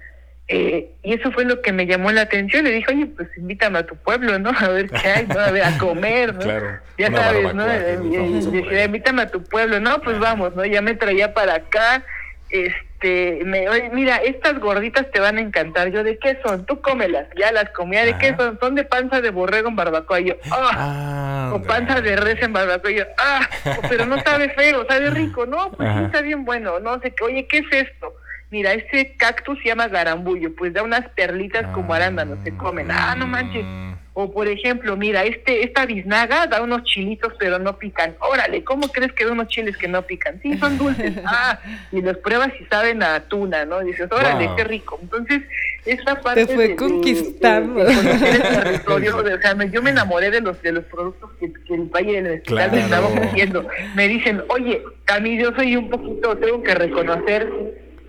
Eh, 0.54 0.90
y 1.02 1.14
eso 1.14 1.32
fue 1.32 1.46
lo 1.46 1.62
que 1.62 1.72
me 1.72 1.86
llamó 1.86 2.12
la 2.12 2.22
atención. 2.22 2.64
Le 2.64 2.72
dije, 2.72 2.92
oye, 2.92 3.06
pues 3.06 3.26
invítame 3.38 3.78
a 3.78 3.86
tu 3.86 3.96
pueblo, 3.96 4.38
¿no? 4.38 4.50
A 4.58 4.68
ver 4.68 4.90
qué 4.90 5.08
hay, 5.08 5.26
¿no? 5.26 5.40
A 5.40 5.50
ver, 5.50 5.64
a 5.64 5.78
comer, 5.78 6.34
¿no? 6.34 6.40
Claro. 6.40 6.78
Ya 6.98 7.10
sabes, 7.10 7.54
¿no? 7.54 7.66
Eh, 7.66 7.98
ahí. 7.98 8.84
invítame 8.84 9.22
a 9.22 9.28
tu 9.28 9.42
pueblo. 9.42 9.80
No, 9.80 10.00
pues 10.02 10.18
vamos, 10.18 10.54
¿no? 10.54 10.64
Ya 10.66 10.82
me 10.82 10.94
traía 10.94 11.32
para 11.32 11.54
acá. 11.54 12.04
Este, 12.50 13.40
me, 13.46 13.66
oye, 13.66 13.88
mira, 13.94 14.16
estas 14.16 14.60
gorditas 14.60 15.10
te 15.10 15.20
van 15.20 15.38
a 15.38 15.40
encantar. 15.40 15.90
Yo, 15.90 16.04
¿de 16.04 16.18
qué 16.18 16.38
son? 16.44 16.66
Tú 16.66 16.82
cómelas. 16.82 17.26
Ya 17.34 17.50
las 17.50 17.70
comía. 17.70 18.04
¿De 18.04 18.18
qué 18.18 18.28
Ajá. 18.28 18.36
son? 18.36 18.58
Son 18.60 18.74
de 18.74 18.84
panza 18.84 19.22
de 19.22 19.30
borrego 19.30 19.70
en 19.70 19.76
barbacoa. 19.76 20.20
Y 20.20 20.26
yo, 20.26 20.34
¡ah! 20.50 20.70
Ah, 20.74 21.52
o 21.54 21.62
panza 21.62 22.02
de 22.02 22.14
res 22.14 22.42
en 22.42 22.52
barbacoa. 22.52 22.90
Y 22.90 22.96
yo, 22.96 23.04
¡ah! 23.16 23.48
Pero 23.88 24.04
no 24.04 24.20
sabe 24.20 24.50
feo, 24.50 24.84
sabe 24.86 25.08
rico. 25.12 25.46
No, 25.46 25.72
pues 25.72 25.88
sí 25.96 26.04
está 26.04 26.20
bien 26.20 26.44
bueno. 26.44 26.78
No 26.78 27.00
sé 27.00 27.10
qué. 27.14 27.24
Oye, 27.24 27.46
¿qué 27.48 27.58
es 27.58 27.88
esto? 27.88 28.14
Mira, 28.52 28.74
este 28.74 29.14
cactus 29.16 29.58
se 29.62 29.68
llama 29.70 29.88
garambullo. 29.88 30.54
Pues 30.54 30.74
da 30.74 30.82
unas 30.82 31.08
perlitas 31.16 31.66
como 31.74 31.94
arándanos. 31.94 32.38
Se 32.44 32.54
comen. 32.54 32.90
Ah, 32.90 33.14
no 33.18 33.26
manches. 33.26 33.64
Mm. 33.64 33.92
O 34.14 34.30
por 34.30 34.46
ejemplo, 34.46 34.94
mira, 34.94 35.24
este 35.24 35.64
esta 35.64 35.86
biznaga 35.86 36.46
da 36.46 36.60
unos 36.60 36.82
chilitos 36.84 37.32
pero 37.38 37.58
no 37.58 37.78
pican. 37.78 38.14
Órale, 38.20 38.62
¿cómo 38.62 38.88
crees 38.88 39.10
que 39.14 39.24
da 39.24 39.32
unos 39.32 39.48
chiles 39.48 39.74
que 39.78 39.88
no 39.88 40.02
pican? 40.02 40.38
Sí, 40.42 40.58
son 40.58 40.76
dulces. 40.76 41.14
Ah, 41.24 41.58
y 41.90 42.02
los 42.02 42.18
pruebas 42.18 42.50
y 42.60 42.64
saben 42.66 43.02
a 43.02 43.20
tuna, 43.20 43.64
¿no? 43.64 43.80
Y 43.80 43.86
dices, 43.86 44.12
órale, 44.12 44.48
Wow. 44.48 44.56
qué 44.56 44.64
rico. 44.64 44.98
Entonces, 45.00 45.40
esta 45.86 46.20
parte 46.20 46.44
Te 46.44 46.54
fue 46.54 46.68
de- 46.68 46.76
conquistando. 46.76 47.82
de- 47.82 47.86
de 47.86 47.94
conocer 47.96 48.34
el 48.34 48.42
territorio, 48.64 49.22
de- 49.22 49.32
o 49.34 49.40
sea, 49.40 49.54
me- 49.54 49.70
yo 49.70 49.80
me 49.80 49.88
enamoré 49.88 50.30
de 50.30 50.42
los 50.42 50.60
de 50.60 50.72
los 50.72 50.84
productos 50.84 51.30
que, 51.40 51.50
que 51.50 51.74
el 51.74 51.84
Valle 51.84 52.20
del 52.20 52.32
Mezquital 52.34 52.70
me 52.70 52.80
estaba 52.80 53.06
Claro. 53.08 53.14
ofreciendo. 53.22 53.66
Me 53.94 54.08
dicen, 54.08 54.42
oye, 54.50 54.82
a 55.06 55.20
mí 55.20 55.38
yo 55.38 55.52
soy 55.56 55.74
un 55.76 55.88
poquito, 55.88 56.36
tengo 56.36 56.62
que 56.62 56.74
reconocer, 56.74 57.48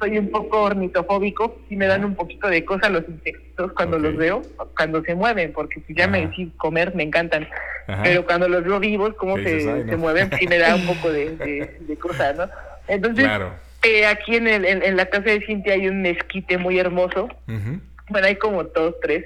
soy 0.04 0.18
un 0.18 0.30
poco 0.30 0.64
ornitofóbico, 0.64 1.58
si 1.70 1.76
me 1.78 1.88
dan 1.88 2.04
un 2.04 2.16
poquito 2.16 2.48
de 2.50 2.66
cosa 2.66 2.90
los 2.90 3.08
insectos 3.08 3.72
cuando 3.74 3.98
los 3.98 4.18
veo, 4.18 4.42
cuando 4.76 5.02
se 5.04 5.16
mueven, 5.16 5.54
porque 5.54 5.82
si 5.88 5.94
ya 5.96 6.08
me 6.08 6.28
decís 6.28 6.50
comer, 6.58 6.94
me 6.94 7.04
encantan. 7.04 7.48
Ajá. 7.88 8.04
Pero 8.04 8.26
cuando 8.26 8.50
los 8.50 8.64
veo 8.66 8.80
vivos, 8.80 9.14
cómo 9.16 9.36
¿Qué 9.36 9.62
se, 9.62 9.84
no. 9.86 9.98
mueven, 9.98 10.30
sí 10.38 10.46
me 10.48 10.58
da 10.58 10.76
un 10.76 10.86
poco 10.86 11.10
de, 11.12 11.36
de, 11.38 11.78
de 11.80 11.96
cosa, 11.98 12.34
¿no? 12.34 12.50
Entonces, 12.88 13.24
Claro. 13.24 13.54
eh, 13.84 14.06
aquí 14.06 14.36
en, 14.36 14.48
el, 14.48 14.66
en, 14.66 14.84
en 14.84 14.98
la 14.98 15.06
casa 15.06 15.30
de 15.30 15.40
Cintia 15.46 15.74
hay 15.74 15.88
un 15.88 16.02
mezquite 16.02 16.58
muy 16.58 16.78
hermoso, 16.80 17.30
bueno, 18.10 18.28
hay 18.28 18.36
como 18.36 18.64
dos, 18.66 18.96
tres, 19.02 19.24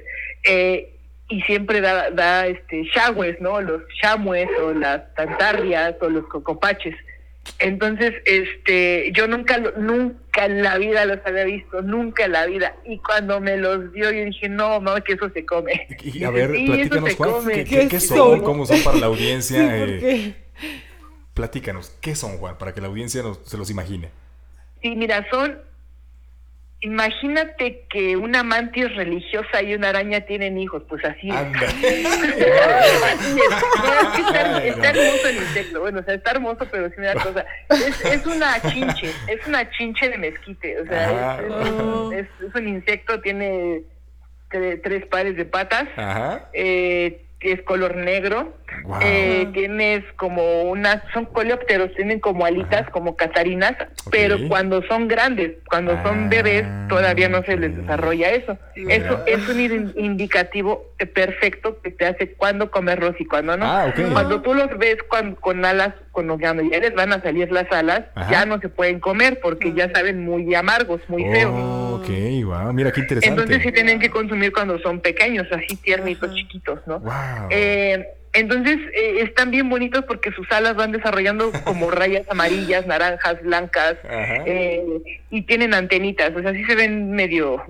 eh, 0.48 0.94
y 1.30 1.42
siempre 1.42 1.82
da, 1.82 2.12
da 2.12 2.46
este 2.46 2.84
shawes, 2.84 3.42
¿no? 3.42 3.60
Los 3.62 3.82
chamues 4.00 4.48
o 4.64 4.72
las 4.74 5.14
tantarrias 5.16 5.96
o 6.02 6.10
los 6.10 6.26
cocopaches. 6.28 6.96
Entonces, 7.60 8.14
este, 8.26 9.12
yo 9.14 9.28
nunca, 9.28 9.58
lo- 9.58 9.72
nunca 9.78 10.46
en 10.46 10.62
la 10.62 10.78
vida 10.78 11.06
los 11.06 11.20
había 11.26 11.44
visto, 11.46 11.82
nunca 11.82 12.26
en 12.26 12.32
la 12.34 12.46
vida. 12.46 12.76
Y 12.86 13.00
cuando 13.00 13.40
me 13.42 13.58
los 13.58 13.92
dio, 13.94 14.12
yo 14.12 14.26
dije, 14.26 14.48
no, 14.50 14.80
no, 14.80 14.96
que 15.04 15.14
eso 15.14 15.30
se 15.32 15.46
come. 15.46 15.88
Y 16.04 16.24
a 16.24 16.30
ver, 16.30 16.52
Sí, 16.56 16.66
platícanos, 16.68 17.16
Juan. 17.16 17.32
¿qué, 17.48 17.64
¿Qué 17.64 17.80
qué- 17.82 17.88
qué 17.88 18.00
son? 18.00 18.18
son? 18.18 18.40
¿Cómo 18.44 18.66
son 18.66 18.80
para 18.84 18.98
la 18.98 19.08
Sí, 19.08 19.14
audiencia? 19.14 19.78
Eh, 19.78 20.36
platícanos, 21.34 21.96
¿qué 22.02 22.16
son, 22.16 22.38
Juan? 22.38 22.58
Para 22.58 22.74
que 22.74 22.82
la 22.82 22.88
audiencia 22.88 23.22
nos- 23.24 23.40
se 23.46 23.58
los 23.58 23.70
imagine. 23.70 24.10
Sí, 24.82 24.96
mira, 24.96 25.26
son. 25.32 25.58
Imagínate 26.82 27.86
que 27.90 28.16
una 28.18 28.44
mantis 28.44 28.96
religiosa 28.96 29.64
y 29.64 29.74
una 29.74 29.90
araña 29.90 30.22
tienen 30.22 30.60
hijos, 30.60 30.84
pues 30.88 31.04
así 31.06 31.30
es. 31.30 31.36
Anda. 31.36 31.60
Así 31.68 31.86
es. 31.88 33.50
No, 33.50 34.02
es 34.02 34.08
que 34.16 34.22
está, 34.22 34.64
está 34.64 34.90
hermoso 34.92 35.28
el 35.30 35.36
insecto. 35.38 35.80
Bueno, 35.80 36.00
o 36.00 36.04
sea, 36.04 36.14
está 36.14 36.32
hermoso, 36.32 36.68
pero 36.72 36.88
sí 36.90 36.96
me 37.00 37.08
da 37.08 37.14
cosa. 37.16 37.46
Es, 37.70 38.06
es 38.06 38.26
una 38.28 38.62
chinche, 38.62 39.12
es 39.28 39.48
una 39.48 39.70
chinche 39.72 40.10
de 40.10 40.18
mezquite. 40.20 40.80
O 40.82 40.86
sea, 40.86 41.40
es, 41.40 42.14
es- 42.14 42.20
es- 42.42 42.48
es 42.50 42.56
un 42.56 42.68
insecto, 42.68 43.22
tiene 43.22 43.82
tre- 44.52 44.80
tres 44.84 45.06
pares 45.08 45.36
de 45.36 45.46
patas, 45.46 45.88
Ajá. 45.98 46.50
eh, 46.54 47.24
que 47.48 47.54
es 47.54 47.62
color 47.62 47.96
negro. 47.96 48.54
Eh, 49.02 49.48
tienes 49.54 50.04
como 50.18 50.64
unas, 50.64 51.02
son 51.14 51.26
coleópteros, 51.26 51.94
tienen 51.96 52.20
como 52.20 52.46
alitas, 52.46 52.82
Ajá. 52.82 52.92
como 52.92 53.16
catarinas, 53.16 53.74
pero 54.12 54.38
cuando 54.50 54.82
son 54.84 55.08
grandes, 55.08 55.54
cuando 55.70 55.94
Ah, 55.94 56.04
son 56.04 56.30
bebés, 56.30 56.66
todavía 56.90 57.30
no 57.30 57.42
se 57.44 57.56
les 57.58 57.76
desarrolla 57.76 58.32
eso. 58.32 58.58
Eso 58.76 59.24
es 59.26 59.48
un 59.48 59.60
in- 59.62 59.94
indicativo 59.96 60.86
perfecto 61.14 61.82
que 61.82 61.92
te 61.92 62.06
hace 62.06 62.34
cuándo 62.34 62.70
comerlos 62.70 63.16
y 63.20 63.26
cuándo 63.26 63.56
no. 63.58 63.66
Ah. 63.66 63.94
Cuando 64.12 64.42
tú 64.42 64.54
los 64.54 64.78
ves 64.78 64.98
con, 65.08 65.36
con 65.36 65.64
alas, 65.64 65.94
cuando 66.18 66.36
ya 66.40 66.52
les 66.80 66.96
van 66.96 67.14
a 67.14 67.22
salir 67.22 67.52
las 67.52 67.72
alas, 67.72 68.02
Ajá. 68.16 68.32
ya 68.32 68.46
no 68.48 68.60
se 68.60 68.70
pueden 68.70 69.00
comer 69.00 69.40
porque 69.40 69.72
ya 69.74 69.88
saben 69.94 70.24
muy 70.26 70.56
amargos, 70.56 71.00
muy 71.10 71.24
feos. 71.26 71.52
Oh, 71.54 72.02
ok, 72.02 72.10
wow, 72.44 72.74
mira 72.74 72.92
qué 72.92 73.02
interesante. 73.02 73.28
Entonces 73.40 73.62
sí 73.64 73.72
tienen 73.72 74.00
que 74.00 74.10
consumir 74.10 74.52
cuando 74.52 74.80
son 74.80 75.00
pequeños, 75.00 75.46
así 75.52 75.76
tiernitos, 75.76 76.30
Ajá. 76.30 76.36
chiquitos, 76.36 76.80
¿no? 76.88 77.00
Wow. 77.02 77.14
Eh, 77.52 78.04
entonces 78.34 78.78
eh, 78.96 79.20
están 79.22 79.52
bien 79.52 79.70
bonitos 79.70 80.06
porque 80.06 80.32
sus 80.32 80.52
alas 80.52 80.76
van 80.76 80.92
desarrollando 80.92 81.52
como 81.64 81.92
rayas 82.02 82.24
amarillas, 82.32 82.88
naranjas, 82.88 83.40
blancas, 83.44 83.98
eh, 84.48 84.84
y 85.30 85.44
tienen 85.44 85.76
antenitas, 85.76 86.36
o 86.36 86.42
sea, 86.42 86.52
sí 86.52 86.64
se 86.64 86.74
ven 86.74 87.12
medio, 87.12 87.62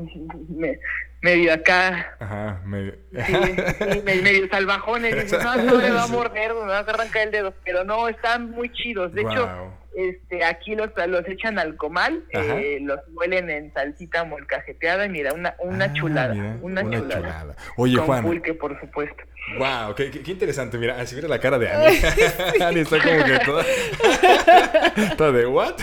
me- 0.57 0.79
medio 1.27 1.53
acá, 1.53 2.15
Ajá, 2.19 2.61
medio. 2.63 2.93
sí, 3.25 3.33
sí, 3.33 4.01
me- 4.05 4.21
medio 4.21 4.47
salvajones, 4.49 5.13
dices, 5.23 5.43
no, 5.43 5.55
no 5.57 5.75
me 5.75 5.91
va 5.91 6.03
a 6.03 6.07
morder, 6.07 6.53
me 6.53 6.67
va 6.67 6.77
a 6.77 6.79
arrancar 6.79 7.23
el 7.23 7.31
dedo, 7.31 7.53
pero 7.65 7.83
no, 7.83 8.07
están 8.07 8.51
muy 8.51 8.69
chidos, 8.71 9.13
de 9.13 9.21
hecho. 9.23 9.73
Este, 9.97 10.43
aquí 10.45 10.75
los, 10.75 10.89
los 11.07 11.27
echan 11.27 11.57
al 11.57 11.75
comal, 11.75 12.23
eh, 12.29 12.77
los 12.81 12.99
muelen 13.13 13.49
en 13.49 13.73
salsita 13.73 14.23
molcajeteada 14.23 15.05
y 15.05 15.09
mira, 15.09 15.33
una, 15.33 15.55
una 15.59 15.85
Ah, 15.85 15.93
chulada, 15.93 16.33
mira, 16.35 16.57
una, 16.61 16.81
chulada. 16.83 17.55
Oye, 17.77 17.97
Con 17.97 18.05
Juan. 18.05 18.23
pulque, 18.23 18.53
por 18.53 18.79
supuesto. 18.79 19.23
Wow, 19.57 19.95
qué, 19.95 20.11
qué- 20.11 20.21
qué 20.23 20.31
interesante. 20.31 20.77
Mira, 20.77 20.99
así 20.99 21.15
mira 21.15 21.29
la 21.29 21.39
cara 21.39 21.57
de 21.57 21.69
Ani. 21.69 21.97
Ani 22.61 22.79
está 22.81 23.01
como 23.01 23.23
que 23.23 23.39
toda. 23.45 23.63
toda 25.17 25.31
de 25.31 25.45
what? 25.47 25.75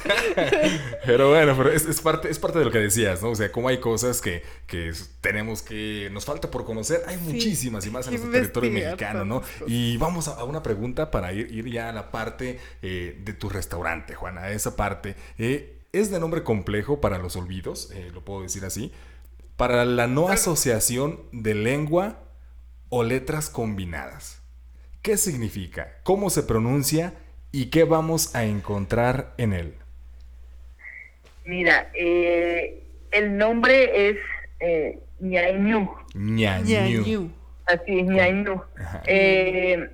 pero 1.07 1.31
bueno, 1.31 1.55
pero 1.57 1.71
es, 1.71 1.87
es 1.87 2.01
parte, 2.03 2.29
es 2.29 2.39
parte 2.39 2.59
de 2.59 2.67
lo 2.67 2.71
que 2.71 2.79
decías, 2.79 3.23
¿no? 3.23 3.31
O 3.31 3.35
sea, 3.35 3.51
como 3.51 3.69
hay 3.71 3.79
cosas 3.79 4.21
que, 4.21 4.43
que 4.67 4.93
tenemos 5.23 5.62
que. 5.62 6.11
Nos 6.12 6.27
falta 6.27 6.51
por 6.51 6.65
conocer. 6.67 7.01
Hay 7.07 7.17
Sí, 7.17 7.23
muchísimas 7.23 7.87
y 7.87 7.91
más 7.91 8.07
en 8.07 8.12
nuestro 8.15 8.33
territorio 8.33 8.71
mexicano, 8.71 9.25
¿no? 9.25 9.43
Y 9.67 9.97
vamos 9.97 10.29
a, 10.29 10.33
a 10.33 10.45
una 10.45 10.62
pregunta 10.62 11.11
para 11.11 11.33
ir, 11.33 11.51
ir 11.51 11.67
ya 11.71 11.89
a 11.89 11.93
la 11.93 12.11
parte 12.11 12.59
eh, 12.83 13.17
de 13.19 13.33
tu 13.33 13.49
restaurante, 13.49 14.03
Juan, 14.12 14.36
a 14.36 14.50
esa 14.50 14.76
parte. 14.76 15.14
Eh, 15.38 15.78
es 15.92 16.11
de 16.11 16.20
nombre 16.20 16.42
complejo 16.42 17.00
para 17.00 17.16
los 17.16 17.36
olvidos, 17.36 17.90
eh, 17.92 18.11
lo 18.12 18.22
puedo 18.22 18.42
decir 18.42 18.66
así. 18.66 18.92
Para 19.57 19.86
la 19.86 20.07
no 20.07 20.28
asociación 20.28 21.20
de 21.32 21.55
lengua 21.55 22.18
o 22.90 23.05
letras 23.05 23.48
combinadas. 23.48 24.42
¿Qué 25.00 25.16
significa? 25.16 25.98
¿Cómo 26.02 26.28
se 26.28 26.42
pronuncia? 26.42 27.14
¿Y 27.52 27.66
qué 27.66 27.84
vamos 27.84 28.34
a 28.34 28.44
encontrar 28.44 29.34
en 29.38 29.52
él? 29.52 29.74
Mira, 31.44 31.90
eh, 31.94 32.82
el 33.12 33.36
nombre 33.36 34.09
es 34.11 34.16
eh, 34.61 34.98
ñañú. 35.20 35.90
Ñañu. 36.14 37.30
así, 37.66 38.02
ñañú. 38.02 38.61
Ajá. 38.76 39.02
Eh, 39.07 39.90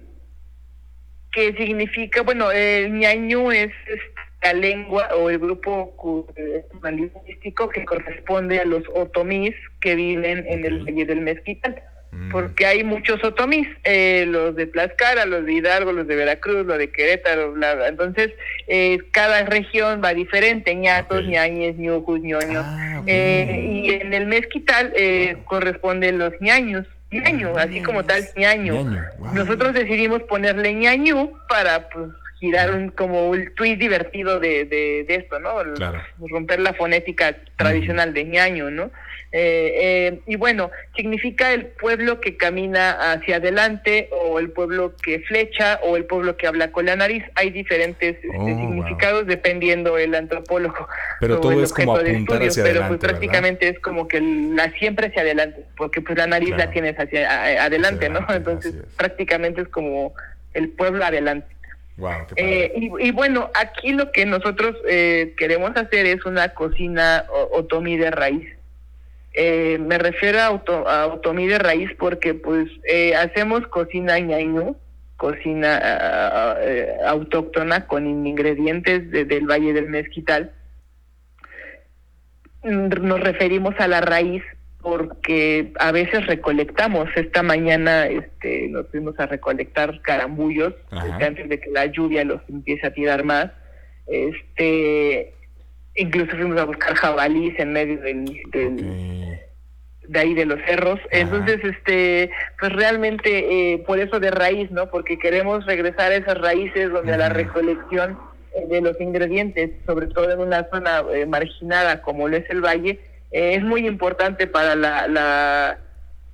que 1.33 1.53
significa, 1.55 2.23
bueno, 2.23 2.51
el 2.51 2.93
ñañú 2.99 3.51
es, 3.51 3.71
es 3.87 4.01
la 4.43 4.53
lengua 4.55 5.09
o 5.15 5.31
el 5.31 5.39
grupo 5.39 6.27
eh, 6.37 6.65
lingüístico 6.91 7.69
que 7.69 7.85
corresponde 7.85 8.59
a 8.59 8.65
los 8.65 8.83
otomís 8.95 9.55
que 9.81 9.95
viven 9.95 10.45
en 10.49 10.65
el. 10.65 10.85
Valle 10.85 11.05
del 11.05 11.21
Mezquital. 11.21 11.83
Mm. 12.13 12.31
Porque 12.33 12.67
hay 12.67 12.83
muchos 12.83 13.23
otomís, 13.23 13.69
eh, 13.85 14.25
los 14.27 14.57
de 14.57 14.67
Tlaxcala, 14.67 15.27
los 15.27 15.45
de 15.47 15.53
Hidalgo, 15.53 15.93
los 15.93 16.09
de 16.09 16.17
Veracruz, 16.17 16.67
los 16.67 16.77
de 16.77 16.91
Querétaro, 16.91 17.53
bla, 17.53 17.77
bla. 17.77 17.87
Entonces, 17.87 18.33
eh, 18.67 18.99
cada 19.13 19.45
región 19.45 20.01
va 20.03 20.13
diferente, 20.13 20.75
ñatos, 20.75 21.21
Ok. 21.21 21.29
ñañes, 21.29 21.77
ñujus, 21.77 22.21
ñoños. 22.21 22.65
Ah. 22.67 23.03
Eh, 23.07 23.85
y 23.85 23.91
en 23.93 24.13
el 24.13 24.27
mezquital 24.27 24.93
eh, 24.97 25.37
corresponden 25.45 26.19
los 26.19 26.33
ñaños, 26.41 26.85
ñaño, 27.11 27.57
así 27.57 27.83
como 27.83 28.05
tal, 28.05 28.25
ñaño. 28.37 28.75
Ñaño, 28.85 29.05
wow. 29.19 29.35
Nosotros 29.35 29.75
decidimos 29.75 30.23
ponerle 30.23 30.75
ñañu 30.75 31.33
para 31.49 31.89
pues 31.89 32.09
girar 32.39 32.75
un, 32.75 32.91
como 32.91 33.29
un 33.29 33.53
tweet 33.55 33.77
divertido 33.77 34.41
de, 34.41 34.65
de, 34.65 35.05
de 35.07 35.15
esto, 35.15 35.39
¿no? 35.39 35.51
Claro. 35.75 36.01
Romper 36.19 36.61
la 36.61 36.73
fonética 36.73 37.37
tradicional 37.57 38.15
de 38.15 38.25
ñaño, 38.25 38.71
¿no? 38.71 38.91
Eh, 39.33 40.09
eh, 40.13 40.21
y 40.27 40.35
bueno, 40.35 40.73
significa 40.97 41.53
el 41.53 41.67
pueblo 41.67 42.21
que 42.21 42.37
camina 42.37 43.13
hacia 43.13 43.37
adelante 43.37 44.09
o 44.11 44.41
el 44.41 44.51
pueblo 44.51 44.97
que 45.01 45.21
flecha 45.21 45.79
o 45.85 45.97
el 45.97 46.05
pueblo 46.05 46.37
que 46.37 46.49
habla 46.49 46.73
con 46.73 46.87
la 46.87 46.97
nariz. 46.97 47.23
Hay 47.37 47.51
diferentes 47.51 48.17
este, 48.17 48.29
Oh, 48.37 48.41
wow. 48.41 48.49
significados 48.49 49.27
dependiendo 49.29 49.99
el 49.99 50.17
antropólogo. 50.17 50.89
Pero 51.21 51.37
o 51.37 51.41
todo 51.41 51.53
el 51.53 51.63
es 51.63 51.73
como 51.73 51.95
apuntar 51.95 52.17
estudio, 52.43 52.49
hacia 52.49 52.63
pero 52.65 52.81
adelante, 52.81 52.99
pues 52.99 53.11
prácticamente 53.13 53.69
es 53.69 53.79
como 53.79 54.09
que 54.09 54.21
la 54.21 54.69
siempre 54.73 55.07
hacia 55.07 55.23
adelante, 55.23 55.65
porque 55.77 56.01
pues 56.01 56.19
la 56.19 56.27
nariz 56.27 56.49
Claro. 56.49 56.65
la 56.65 56.71
tienes 56.73 56.97
hacia 56.99 57.31
a- 57.31 57.65
adelante, 57.67 58.07
Hacia 58.07 58.09
¿no? 58.21 58.27
adelante, 58.27 58.51
Entonces 58.69 58.75
prácticamente 58.97 59.61
es 59.63 59.69
como 59.69 60.13
el 60.55 60.71
pueblo 60.71 61.05
adelante. 61.05 61.47
Wow. 61.99 62.11
Eh, 62.35 62.73
y, 62.75 62.91
y 63.07 63.11
bueno, 63.13 63.51
aquí 63.55 63.93
lo 63.93 64.11
que 64.11 64.27
nosotros 64.27 64.75
eh, 64.89 65.35
queremos 65.39 65.77
hacer 65.77 66.07
es 66.07 66.25
una 66.25 66.49
cocina 66.49 67.27
o- 67.31 67.59
otomí 67.59 67.97
de 67.97 68.11
raíz. 68.11 68.49
Eh, 69.33 69.79
me 69.79 69.97
refiero 69.99 70.41
a, 70.41 70.47
auto- 70.47 70.89
a 70.89 71.07
otomí 71.07 71.47
de 71.47 71.59
raíz 71.59 71.91
porque 71.99 72.35
pues 72.35 72.69
eh, 72.85 73.15
hacemos 73.15 73.67
cocina 73.69 74.19
ñañú, 74.19 74.77
cocina 75.17 75.81
eh, 76.61 76.89
autóctona 77.07 77.87
con 77.87 78.07
ingredientes 78.27 79.11
de- 79.11 79.25
del 79.25 79.47
Valle 79.47 79.73
del 79.73 79.89
Mezquital. 79.89 80.53
Mm, 82.63 82.89
Nos 83.07 83.21
referimos 83.21 83.75
a 83.79 83.89
la 83.89 84.01
raíz 84.01 84.43
porque 84.83 85.73
a 85.79 85.93
veces 85.93 86.27
recolectamos. 86.27 87.09
Esta 87.15 87.43
mañana 87.43 88.07
este, 88.07 88.69
nos 88.69 88.89
fuimos 88.89 89.19
a 89.21 89.27
recolectar 89.27 90.01
carambullos 90.03 90.75
Ajá. 90.91 91.19
antes 91.25 91.49
de 91.49 91.61
que 91.61 91.71
la 91.71 91.87
lluvia 91.87 92.25
los 92.25 92.41
empiece 92.49 92.87
a 92.87 92.93
tirar 92.93 93.25
más. 93.25 93.51
Este, 94.07 95.35
incluso 96.01 96.37
fuimos 96.37 96.59
a 96.59 96.65
buscar 96.65 96.95
jabalís 96.95 97.59
en 97.59 97.73
medio 97.73 98.01
del, 98.01 98.25
de 100.09 100.19
ahí 100.19 100.35
de 100.35 100.47
los 100.47 100.59
cerros. 100.67 100.99
Entonces, 101.11 101.61
este, 101.63 102.31
pues 102.59 102.73
realmente 102.73 103.73
eh, 103.73 103.79
por 103.87 103.99
eso 103.99 104.19
de 104.19 104.31
raíz, 104.31 104.71
¿no? 104.71 104.91
Porque 104.91 105.19
queremos 105.19 105.67
regresar 105.67 106.13
a 106.13 106.17
esas 106.17 106.39
raíces 106.39 106.91
donde 106.91 107.13
a 107.13 107.19
la 107.19 107.29
recolección 107.29 108.19
de 108.69 108.81
los 108.81 109.01
ingredientes, 109.01 109.71
sobre 109.87 110.09
todo 110.09 110.31
en 110.33 110.41
una 110.41 110.69
zona 110.71 111.05
eh, 111.13 111.27
marginada 111.27 112.03
como 112.03 112.29
lo 112.29 112.37
es 112.37 112.49
el 112.51 112.61
valle, 112.61 112.99
eh, 113.31 113.55
es 113.55 113.63
muy 113.63 113.87
importante 113.87 114.47
para 114.47 114.75
la, 114.75 115.07
la 115.07 115.79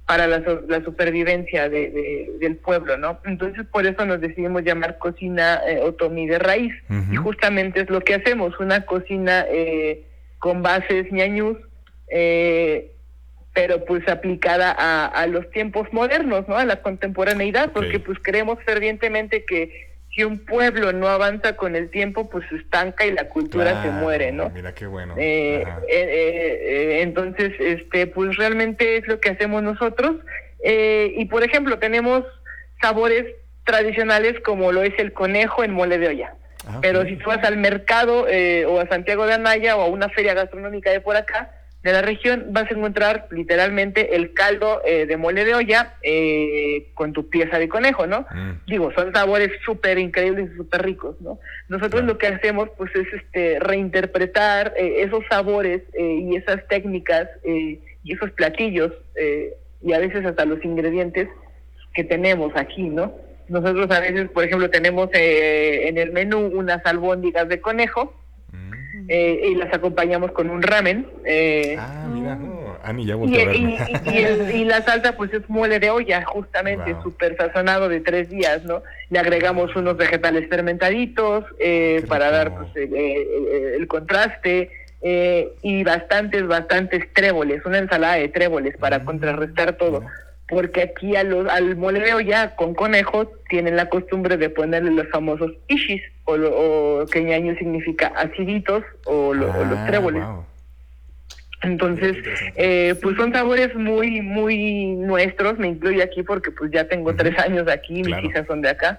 para 0.07 0.27
la, 0.29 0.41
la 0.69 0.85
supervivencia 0.85 1.69
de, 1.69 1.91
de- 1.91 2.31
del 2.39 2.57
pueblo, 2.57 2.97
¿no? 2.97 3.19
Entonces 3.25 3.67
por 3.67 3.87
eso 3.87 4.05
nos 4.07 4.21
decidimos 4.21 4.63
llamar 4.63 4.99
cocina 4.99 5.61
eh, 5.67 5.81
otomí 5.83 6.27
de 6.29 6.39
raíz 6.39 6.73
y 7.13 7.17
justamente 7.17 7.81
es 7.81 7.91
lo 7.91 8.01
que 8.01 8.15
hacemos, 8.15 8.59
una 8.61 8.87
cocina 8.87 9.45
eh, 9.51 10.05
con 10.39 10.63
bases 10.63 11.11
ñañús, 11.11 11.57
eh, 12.09 12.93
pero 13.53 13.85
pues 13.85 14.07
aplicada 14.07 14.71
a, 14.79 15.07
a 15.07 15.27
los 15.27 15.51
tiempos 15.51 15.89
modernos, 15.93 16.47
¿no? 16.47 16.57
A 16.57 16.65
la 16.67 16.83
contemporaneidad, 16.83 17.73
porque 17.73 17.99
pues 18.01 18.19
creemos 18.23 18.59
fervientemente 18.65 19.45
que 19.45 19.86
si 20.17 20.25
un 20.25 20.39
pueblo 20.39 20.93
no 20.95 21.09
avanza 21.09 21.57
con 21.57 21.77
el 21.77 21.91
tiempo, 21.91 22.31
pues 22.31 22.47
se 22.49 22.57
estanca 22.57 23.05
y 23.05 23.13
la 23.13 23.29
cultura 23.29 23.83
se 23.83 23.91
muere, 23.91 24.33
¿no? 24.33 24.49
Mira 24.49 24.73
qué 24.75 24.87
bueno. 24.87 25.15
Eh, 25.19 25.63
eh, 25.63 25.67
eh, 25.91 26.59
eh, 26.63 27.03
entonces, 27.03 27.53
este, 27.61 28.07
pues 28.07 28.35
realmente 28.37 28.97
es 28.97 29.07
lo 29.07 29.21
que 29.21 29.29
hacemos 29.31 29.63
nosotros. 29.63 30.17
Eh, 30.65 31.13
y 31.19 31.27
por 31.27 31.45
ejemplo, 31.45 31.79
tenemos 31.79 32.25
sabores 32.81 33.27
tradicionales 33.65 34.41
como 34.41 34.73
lo 34.73 34.83
es 34.83 34.95
el 34.99 35.13
conejo 35.13 35.63
en 35.63 35.73
mole 35.75 35.99
de 35.99 36.09
olla. 36.09 36.35
Ah, 36.67 36.79
Pero 36.81 37.05
si 37.05 37.17
tú 37.17 37.29
vas 37.29 37.45
al 37.45 37.59
mercado 37.59 38.27
eh, 38.27 38.65
o 38.65 38.81
a 38.81 38.89
Santiago 38.89 39.27
de 39.27 39.35
Anaya 39.35 39.77
o 39.77 39.83
a 39.83 39.87
una 39.87 40.09
feria 40.09 40.33
gastronómica 40.33 40.91
de 40.91 41.01
por 41.03 41.15
acá, 41.17 41.51
de 41.87 41.93
la 41.93 42.03
región, 42.03 42.49
vas 42.51 42.71
a 42.71 42.75
encontrar 42.75 43.29
literalmente 43.31 44.17
el 44.17 44.35
caldo 44.35 44.83
eh, 44.85 45.07
de 45.07 45.17
mole 45.17 45.45
de 45.47 45.55
olla 45.55 45.95
eh, 46.03 46.91
con 46.95 47.13
tu 47.15 47.31
pieza 47.31 47.59
de 47.59 47.69
conejo, 47.69 48.07
¿no? 48.07 48.27
Mm. 48.31 48.67
Digo, 48.67 48.93
son 48.93 49.13
sabores 49.15 49.51
súper 49.65 49.99
increíbles 49.99 50.51
y 50.53 50.57
súper 50.57 50.83
ricos, 50.83 51.17
¿no? 51.21 51.39
Nosotros 51.69 52.03
Claro. 52.03 52.07
lo 52.09 52.19
que 52.19 52.27
hacemos, 52.27 52.69
pues, 52.77 52.95
es 52.95 53.07
este 53.15 53.59
reinterpretar 53.61 54.75
eh, 54.77 55.03
esos 55.03 55.25
sabores 55.31 55.83
eh, 55.95 56.21
y 56.23 56.37
esas 56.37 56.67
técnicas 56.69 57.29
eh, 57.45 57.81
y 58.05 58.13
esos 58.13 58.31
platillos 58.33 58.93
y 59.83 59.93
a 59.93 59.99
veces 59.99 60.25
hasta 60.27 60.45
los 60.45 60.63
ingredientes 60.65 61.29
que 61.95 62.05
tenemos 62.05 62.53
aquí, 62.57 62.83
¿no? 62.83 63.15
Nosotros 63.49 63.89
a 63.91 64.01
veces, 64.01 64.29
por 64.31 64.45
ejemplo, 64.45 64.69
tenemos 64.71 65.09
eh, 65.13 65.89
en 65.89 65.99
el 65.99 66.13
menú 66.13 66.47
unas 66.47 66.85
albóndigas 66.85 67.49
de 67.49 67.61
conejo. 67.61 68.13
Eh, 69.09 69.41
y 69.51 69.55
las 69.55 69.73
acompañamos 69.73 70.33
con 70.33 70.51
un 70.51 70.63
ramen. 70.63 71.07
eh, 71.25 71.77
Ah, 71.79 72.09
mira. 72.13 72.35
no. 72.37 72.77
Ani 72.83 73.05
ya 73.07 73.17
Y, 73.17 73.19
a 73.21 73.25
y, 73.43 73.47
verme. 73.47 73.79
y- 74.05 74.11
y 74.11 74.19
el- 74.19 74.55
y 74.55 74.65
la 74.65 74.81
salsa 74.83 75.17
pues 75.17 75.33
es 75.33 75.49
mole 75.49 75.81
de 75.81 75.91
olla, 75.91 76.25
justamente, 76.25 76.93
Wow. 76.95 77.03
súper 77.03 77.37
sazonado 77.37 77.89
de 77.89 78.01
tres 78.01 78.29
días, 78.31 78.63
¿no? 78.65 78.83
Le 79.11 79.19
agregamos 79.19 79.75
unos 79.75 79.97
vegetales 79.97 80.49
fermentaditos 80.49 81.45
eh, 81.59 82.05
para 82.09 82.31
dar 82.31 82.55
pues, 82.57 82.69
el, 82.77 82.95
el- 82.95 83.75
el 83.81 83.87
contraste 83.89 84.71
eh, 85.03 85.53
y 85.63 85.85
bastantes, 85.85 86.47
bastantes 86.47 87.13
tréboles, 87.13 87.65
una 87.67 87.79
ensalada 87.79 88.15
de 88.15 88.29
tréboles 88.29 88.77
para 88.77 89.01
Mm. 89.01 89.05
contrarrestar 89.05 89.73
todo. 89.77 90.05
Porque 90.49 90.83
aquí 90.83 91.17
a 91.17 91.25
los, 91.25 91.49
al 91.49 91.77
mole 91.77 92.01
de 92.01 92.15
olla 92.15 92.55
con 92.57 92.75
conejo 92.75 93.33
tienen 93.49 93.75
la 93.77 93.89
costumbre 93.89 94.37
de 94.37 94.49
ponerle 94.49 94.93
los 94.93 95.09
famosos 95.09 95.53
ishis, 95.69 96.03
o, 96.27 96.37
lo- 96.37 96.55
o 97.03 97.07
que 97.07 97.23
ñaño 97.23 97.55
significa 97.57 98.09
aciditos, 98.17 98.83
o, 99.07 99.33
lo- 99.35 99.49
o 99.51 99.65
los 99.65 99.79
Ah, 99.79 99.87
tréboles. 99.89 100.23
wow. 100.25 100.45
Entonces, 101.63 102.17
eh, 102.57 102.95
pues 103.03 103.17
son 103.17 103.33
sabores 103.33 103.75
muy, 103.75 104.21
muy 104.21 104.93
nuestros, 104.97 105.59
me 105.59 105.69
incluyo 105.69 106.03
aquí 106.03 106.23
porque 106.23 106.51
pues 106.51 106.71
ya 106.71 106.87
tengo 106.87 107.15
tres 107.17 107.37
años 107.39 107.67
aquí, 107.69 108.03
Claro. 108.03 108.23
mis 108.23 108.31
hijas 108.31 108.47
son 108.47 108.61
de 108.61 108.69
acá. 108.69 108.99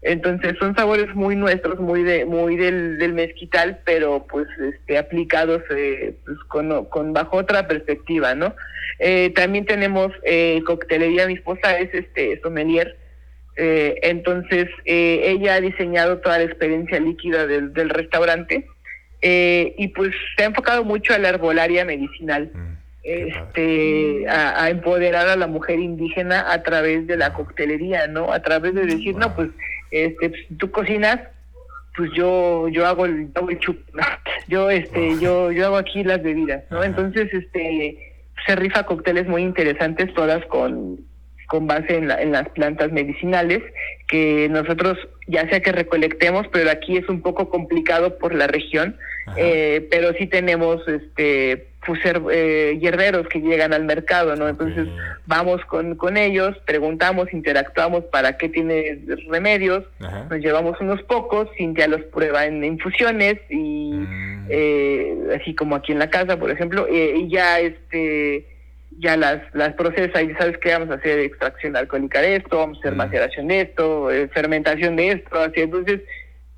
Entonces 0.00 0.54
son 0.58 0.74
sabores 0.76 1.12
muy 1.14 1.34
nuestros, 1.36 1.78
muy 1.80 2.02
de, 2.04 2.24
muy 2.24 2.56
del, 2.56 2.98
del 2.98 3.12
mezquital, 3.12 3.80
pero 3.84 4.26
pues 4.30 4.46
este, 4.72 4.96
aplicados 4.96 5.62
eh, 5.76 6.14
pues, 6.24 6.38
con, 6.48 6.84
con 6.86 7.12
bajo 7.12 7.36
otra 7.36 7.66
perspectiva, 7.66 8.34
¿no? 8.34 8.54
Eh, 9.00 9.30
también 9.34 9.66
tenemos 9.66 10.12
eh, 10.22 10.62
coctelería, 10.66 11.26
mi 11.26 11.34
esposa 11.34 11.78
es 11.78 11.92
este 11.92 12.40
sommelier, 12.40 12.96
eh, 13.58 13.98
entonces 14.02 14.68
eh, 14.84 15.22
ella 15.24 15.54
ha 15.54 15.60
diseñado 15.60 16.18
toda 16.18 16.38
la 16.38 16.44
experiencia 16.44 17.00
líquida 17.00 17.46
del, 17.46 17.72
del 17.72 17.90
restaurante 17.90 18.66
eh, 19.20 19.74
y 19.76 19.88
pues 19.88 20.14
se 20.36 20.44
ha 20.44 20.46
enfocado 20.46 20.84
mucho 20.84 21.12
a 21.12 21.18
la 21.18 21.30
herbolaria 21.30 21.84
medicinal 21.84 22.52
Mm, 22.54 22.78
este 23.02 24.28
a, 24.28 24.64
a 24.64 24.70
empoderar 24.70 25.28
a 25.28 25.36
la 25.36 25.46
mujer 25.46 25.78
indígena 25.78 26.52
a 26.52 26.62
través 26.62 27.06
de 27.06 27.16
la 27.16 27.32
coctelería, 27.32 28.06
¿no? 28.06 28.32
A 28.32 28.40
través 28.42 28.74
de 28.74 28.86
decir, 28.86 29.16
no, 29.16 29.34
pues, 29.34 29.48
este, 29.90 30.30
pues, 30.30 30.42
tú 30.58 30.70
cocinas, 30.70 31.20
pues 31.96 32.10
yo 32.14 32.68
yo 32.68 32.86
hago 32.86 33.06
el, 33.06 33.30
hago 33.34 33.50
el 33.50 33.58
chup, 33.58 33.78
yo 34.48 34.70
este 34.70 35.18
yo 35.18 35.50
yo 35.52 35.66
hago 35.66 35.76
aquí 35.78 36.04
las 36.04 36.22
bebidas, 36.22 36.64
¿no? 36.70 36.84
Entonces, 36.84 37.32
este 37.32 37.98
se 38.46 38.56
rifa 38.56 38.84
cócteles 38.84 39.26
muy 39.26 39.42
interesantes 39.42 40.12
todas 40.14 40.44
con 40.46 41.00
con 41.48 41.66
base 41.66 41.96
en, 41.96 42.06
la- 42.08 42.22
en 42.22 42.30
las 42.32 42.48
plantas 42.50 42.92
medicinales 42.92 43.60
que 44.06 44.48
nosotros 44.50 44.96
ya 45.26 45.48
sea 45.48 45.60
que 45.60 45.72
recolectemos, 45.72 46.46
pero 46.52 46.70
aquí 46.70 46.96
es 46.96 47.08
un 47.08 47.20
poco 47.22 47.50
complicado 47.50 48.18
por 48.18 48.34
la 48.34 48.46
región, 48.46 48.96
eh, 49.36 49.86
pero 49.90 50.12
sí 50.14 50.26
tenemos 50.26 50.86
este 50.86 51.64
pues, 51.86 52.00
her- 52.04 52.22
eh, 52.32 52.78
hierberos 52.80 53.28
que 53.28 53.40
llegan 53.40 53.72
al 53.72 53.84
mercado, 53.84 54.36
¿no? 54.36 54.46
Entonces 54.48 54.88
vamos 55.26 55.64
con, 55.66 55.94
con 55.96 56.16
ellos, 56.18 56.54
preguntamos, 56.66 57.32
interactuamos 57.32 58.04
para 58.04 58.36
qué 58.36 58.48
tiene 58.50 58.98
remedios, 59.28 59.84
Ajá. 60.00 60.26
nos 60.30 60.40
llevamos 60.40 60.78
unos 60.80 61.02
pocos, 61.04 61.48
Cintia 61.56 61.88
los 61.88 62.02
prueba 62.04 62.44
en 62.46 62.62
infusiones 62.64 63.36
y 63.48 63.78
Mm. 63.88 64.46
eh, 64.50 65.16
así 65.40 65.54
como 65.54 65.76
aquí 65.76 65.92
en 65.92 65.98
la 65.98 66.10
casa, 66.10 66.38
por 66.38 66.50
ejemplo, 66.50 66.86
eh, 66.90 67.14
y 67.16 67.28
ya 67.30 67.58
este 67.60 68.46
ya 68.98 69.16
las 69.16 69.42
las 69.54 69.74
procesa 69.74 70.20
y 70.22 70.32
sabes 70.34 70.58
que 70.58 70.72
vamos 70.72 70.90
a 70.90 70.94
hacer 70.94 71.18
extracción 71.20 71.76
alcohólica 71.76 72.20
de 72.20 72.36
esto, 72.36 72.58
vamos 72.58 72.78
a 72.78 72.80
hacer 72.80 72.94
Mm. 72.94 72.96
maceración 72.98 73.48
de 73.48 73.60
esto, 73.60 74.10
eh, 74.10 74.28
fermentación 74.28 74.96
de 74.96 75.10
esto, 75.12 75.38
así 75.40 75.60
entonces 75.60 76.00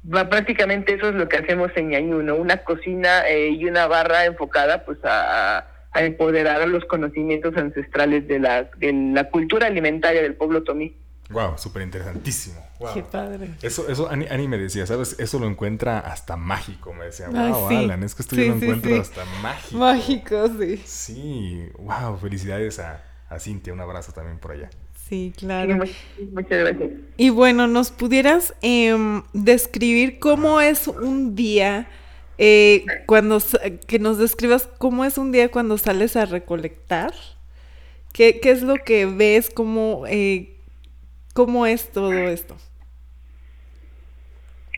va 0.03 0.29
prácticamente 0.29 0.95
eso 0.95 1.11
es 1.11 1.15
lo 1.15 1.29
que 1.29 1.37
hacemos 1.37 1.71
en 1.77 1.91
Ñañú, 1.91 2.23
¿no? 2.23 2.37
Una 2.37 2.59
cocina 2.59 3.29
eh, 3.29 3.51
y 3.51 3.67
una 3.67 3.87
barra 3.87 4.25
enfocada 4.25 4.85
pues 4.85 4.99
a, 5.05 5.59
a- 5.59 5.67
a 5.93 6.05
empoderar 6.05 6.63
a 6.63 6.67
los 6.67 6.85
conocimientos 6.85 7.57
ancestrales 7.57 8.27
de 8.29 8.39
la 8.39 8.63
de 8.77 8.93
la 9.13 9.25
cultura 9.25 9.67
alimentaria 9.67 10.23
del 10.23 10.35
pueblo 10.37 10.63
tomí. 10.63 10.95
Wow, 11.31 11.59
súper 11.59 11.83
interesantísimo. 11.83 12.61
Wow. 12.79 12.95
Qué 12.95 13.03
padre. 13.05 13.55
Eso, 13.63 13.89
eso 13.89 14.09
Ani, 14.11 14.27
Ani 14.29 14.49
me 14.49 14.59
decía, 14.59 14.87
¿sabes? 14.87 15.17
Eso 15.19 15.39
lo 15.39 15.47
encuentra 15.47 16.01
hasta 16.01 16.37
mágico, 16.37 16.93
me 16.93 17.07
decía. 17.07 17.29
Ay, 17.35 17.53
Wow, 17.53 17.69
sí. 17.69 17.77
Alan, 17.77 18.03
es 18.03 18.15
que 18.15 18.23
esto 18.23 18.35
Sí, 18.35 18.43
yo 18.45 18.47
lo 18.47 18.59
sí, 18.59 18.65
encuentro 18.65 18.97
sí. 18.97 18.99
hasta 18.99 19.25
mágico. 19.25 19.79
Mágico, 19.79 20.49
sí. 20.59 20.83
Sí, 20.85 21.69
wow, 21.79 22.17
felicidades 22.19 22.79
a, 22.81 23.05
a 23.29 23.39
Cintia, 23.39 23.73
un 23.73 23.81
abrazo 23.81 24.13
también 24.13 24.39
por 24.41 24.53
allá. 24.53 24.73
Sí, 25.09 25.33
claro. 25.37 25.77
muchas, 25.77 25.97
muchas 26.33 26.59
gracias. 26.61 26.91
Y 27.17 27.31
bueno, 27.31 27.67
¿nos 27.67 27.91
pudieras 27.91 28.55
em, 28.63 29.23
describir 29.33 30.19
cómo 30.21 30.61
es 30.61 30.87
un 30.89 31.35
día 31.35 31.89
eh, 32.39 32.85
cuando 33.07 33.39
que 33.87 33.99
nos 33.99 34.19
describas 34.19 34.69
cómo 34.79 35.05
es 35.05 35.19
un 35.19 35.33
día 35.33 35.51
cuando 35.51 35.79
sales 35.79 36.17
a 36.17 36.27
recolectar? 36.27 37.13
¿Qué, 38.13 38.41
qué 38.41 38.51
es 38.51 38.63
lo 38.63 38.85
que 38.85 39.07
ves? 39.07 39.51
¿Cómo, 39.51 40.05
eh, 40.09 40.60
cómo 41.33 41.67
es 41.67 41.91
todo 41.91 42.13
esto? 42.13 42.57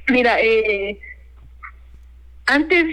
Mira, 0.09 0.41
eh, 0.41 0.99
antes, 2.47 2.87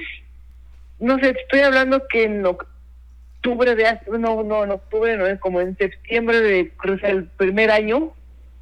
no 1.00 1.18
sé, 1.20 1.32
estoy 1.32 1.62
hablando 1.62 2.08
que 2.08 2.24
en 2.24 2.46
octubre 2.46 3.76
de 3.76 3.88
hace, 3.88 4.10
no, 4.12 4.44
no, 4.44 4.64
en 4.64 4.72
octubre, 4.72 5.18
no, 5.18 5.26
es 5.26 5.40
como 5.40 5.60
en 5.62 5.76
septiembre 5.78 6.40
de, 6.42 6.72
creo 6.78 6.98
que 6.98 7.08
el 7.08 7.26
primer 7.26 7.72
año, 7.72 8.14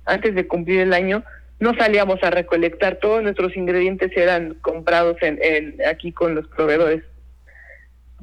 antes 0.05 0.33
de 0.33 0.47
cumplir 0.47 0.79
el 0.81 0.93
año, 0.93 1.23
no 1.59 1.73
salíamos 1.75 2.23
a 2.23 2.29
recolectar, 2.29 2.97
todos 2.97 3.23
nuestros 3.23 3.55
ingredientes 3.57 4.11
eran 4.15 4.53
comprados 4.55 5.17
en, 5.21 5.39
en 5.41 5.75
aquí 5.87 6.11
con 6.11 6.35
los 6.35 6.47
proveedores. 6.47 7.03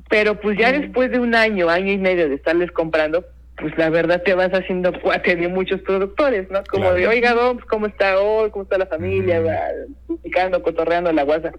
Pero 0.08 0.40
pues 0.40 0.56
ya 0.58 0.70
Mm. 0.72 0.80
después 0.80 1.10
de 1.10 1.18
un 1.18 1.34
año, 1.34 1.68
año 1.68 1.92
y 1.92 1.98
medio 1.98 2.28
de 2.28 2.36
estarles 2.36 2.70
comprando, 2.70 3.24
pues 3.56 3.76
la 3.78 3.88
verdad 3.90 4.22
te 4.22 4.34
vas 4.34 4.50
haciendo 4.52 4.92
cuate 5.00 5.36
de 5.36 5.48
muchos 5.48 5.80
productores, 5.82 6.50
¿no? 6.50 6.62
Como 6.64 6.84
Claro. 6.84 6.96
de, 6.96 7.06
oiga, 7.08 7.32
don, 7.34 7.56
pues, 7.56 7.66
¿cómo 7.66 7.86
está 7.86 8.20
hoy? 8.20 8.50
¿Cómo 8.50 8.64
está 8.64 8.78
la 8.78 8.86
familia? 8.86 9.40
Va, 9.40 9.58
Platicando, 10.06 10.62
cotorreando 10.62 11.12
la 11.12 11.22
guasa. 11.22 11.52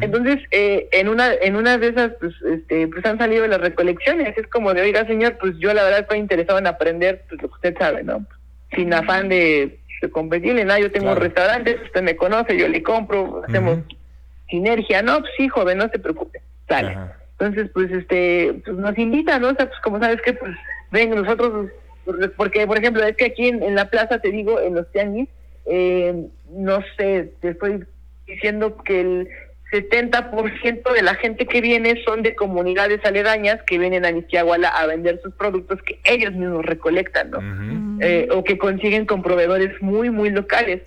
Entonces, 0.00 0.38
eh, 0.50 0.88
en 0.90 1.08
una 1.08 1.32
en 1.34 1.54
una 1.54 1.78
de 1.78 1.88
esas, 1.88 2.10
pues, 2.18 2.34
este, 2.44 2.88
pues 2.88 3.04
han 3.06 3.18
salido 3.18 3.46
las 3.46 3.60
recolecciones. 3.60 4.36
Es 4.36 4.48
como 4.48 4.74
de, 4.74 4.80
oiga, 4.82 5.06
señor, 5.06 5.38
pues 5.38 5.54
yo 5.58 5.72
la 5.74 5.84
verdad 5.84 6.00
estoy 6.00 6.18
interesado 6.18 6.58
en 6.58 6.66
aprender 6.66 7.24
pues, 7.28 7.40
lo 7.40 7.48
que 7.48 7.54
usted 7.54 7.76
sabe, 7.78 8.02
¿no? 8.02 8.26
Sin 8.74 8.92
afán 8.92 9.28
de, 9.28 9.78
de 10.02 10.10
competirle, 10.10 10.64
nada. 10.64 10.80
Yo 10.80 10.90
tengo 10.90 11.06
Claro. 11.06 11.20
restaurantes, 11.20 11.80
usted 11.84 12.02
me 12.02 12.16
conoce, 12.16 12.58
yo 12.58 12.66
le 12.66 12.82
compro, 12.82 13.44
hacemos 13.46 13.78
sinergia. 14.50 15.02
No, 15.02 15.20
pues 15.20 15.30
sí, 15.36 15.48
joven, 15.48 15.78
no 15.78 15.88
se 15.88 16.00
preocupe, 16.00 16.40
sale. 16.68 16.96
Entonces, 17.38 17.70
pues, 17.72 17.90
este, 17.90 18.60
pues 18.64 18.76
nos 18.76 18.96
invitan, 18.98 19.42
¿no? 19.42 19.48
O 19.48 19.54
sea, 19.54 19.66
pues 19.66 19.80
como 19.80 20.00
sabes 20.00 20.20
que, 20.22 20.32
pues, 20.32 20.56
ven, 20.90 21.10
nosotros, 21.10 21.70
pues, 22.04 22.30
porque, 22.36 22.66
por 22.66 22.78
ejemplo, 22.78 23.04
es 23.04 23.16
que 23.16 23.26
aquí 23.26 23.48
en, 23.48 23.62
en 23.62 23.74
la 23.74 23.90
plaza, 23.90 24.20
te 24.20 24.30
digo, 24.30 24.60
en 24.60 24.74
los 24.74 24.90
tianguis, 24.92 25.28
eh, 25.66 26.28
no 26.50 26.80
sé, 26.96 27.32
te 27.40 27.50
estoy 27.50 27.84
diciendo 28.26 28.76
que 28.84 29.00
el 29.00 29.28
70% 29.72 30.92
de 30.92 31.02
la 31.02 31.14
gente 31.16 31.46
que 31.46 31.60
viene 31.60 32.00
son 32.04 32.22
de 32.22 32.34
comunidades 32.36 33.04
aledañas 33.04 33.62
que 33.64 33.78
vienen 33.78 34.04
a 34.04 34.12
Nisquiahuala 34.12 34.68
a 34.68 34.86
vender 34.86 35.20
sus 35.22 35.34
productos 35.34 35.82
que 35.82 35.98
ellos 36.04 36.32
mismos 36.32 36.64
recolectan, 36.64 37.30
¿no? 37.30 37.98
Eh, 38.00 38.28
o 38.30 38.44
que 38.44 38.58
consiguen 38.58 39.06
con 39.06 39.22
proveedores 39.22 39.80
muy, 39.82 40.10
muy 40.10 40.30
locales. 40.30 40.82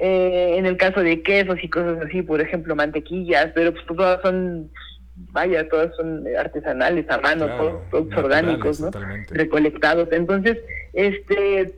Eh, 0.00 0.54
en 0.56 0.66
el 0.66 0.76
caso 0.76 1.00
de 1.00 1.22
quesos 1.22 1.62
y 1.62 1.68
cosas 1.68 1.98
así, 2.04 2.22
por 2.22 2.40
ejemplo, 2.40 2.74
mantequillas, 2.74 3.52
pero 3.54 3.72
pues 3.72 3.86
todas 3.86 4.20
son, 4.22 4.70
vaya, 5.16 5.68
todas 5.68 5.94
son 5.96 6.24
artesanales, 6.38 7.08
a 7.10 7.18
mano, 7.18 7.46
Claro, 7.46 7.62
todos 7.62 7.82
productos 7.90 8.24
orgánicos, 8.24 8.80
¿no? 8.80 8.90
totalmente. 8.90 9.34
Recolectados. 9.34 10.08
Entonces, 10.12 10.58
este, 10.92 11.72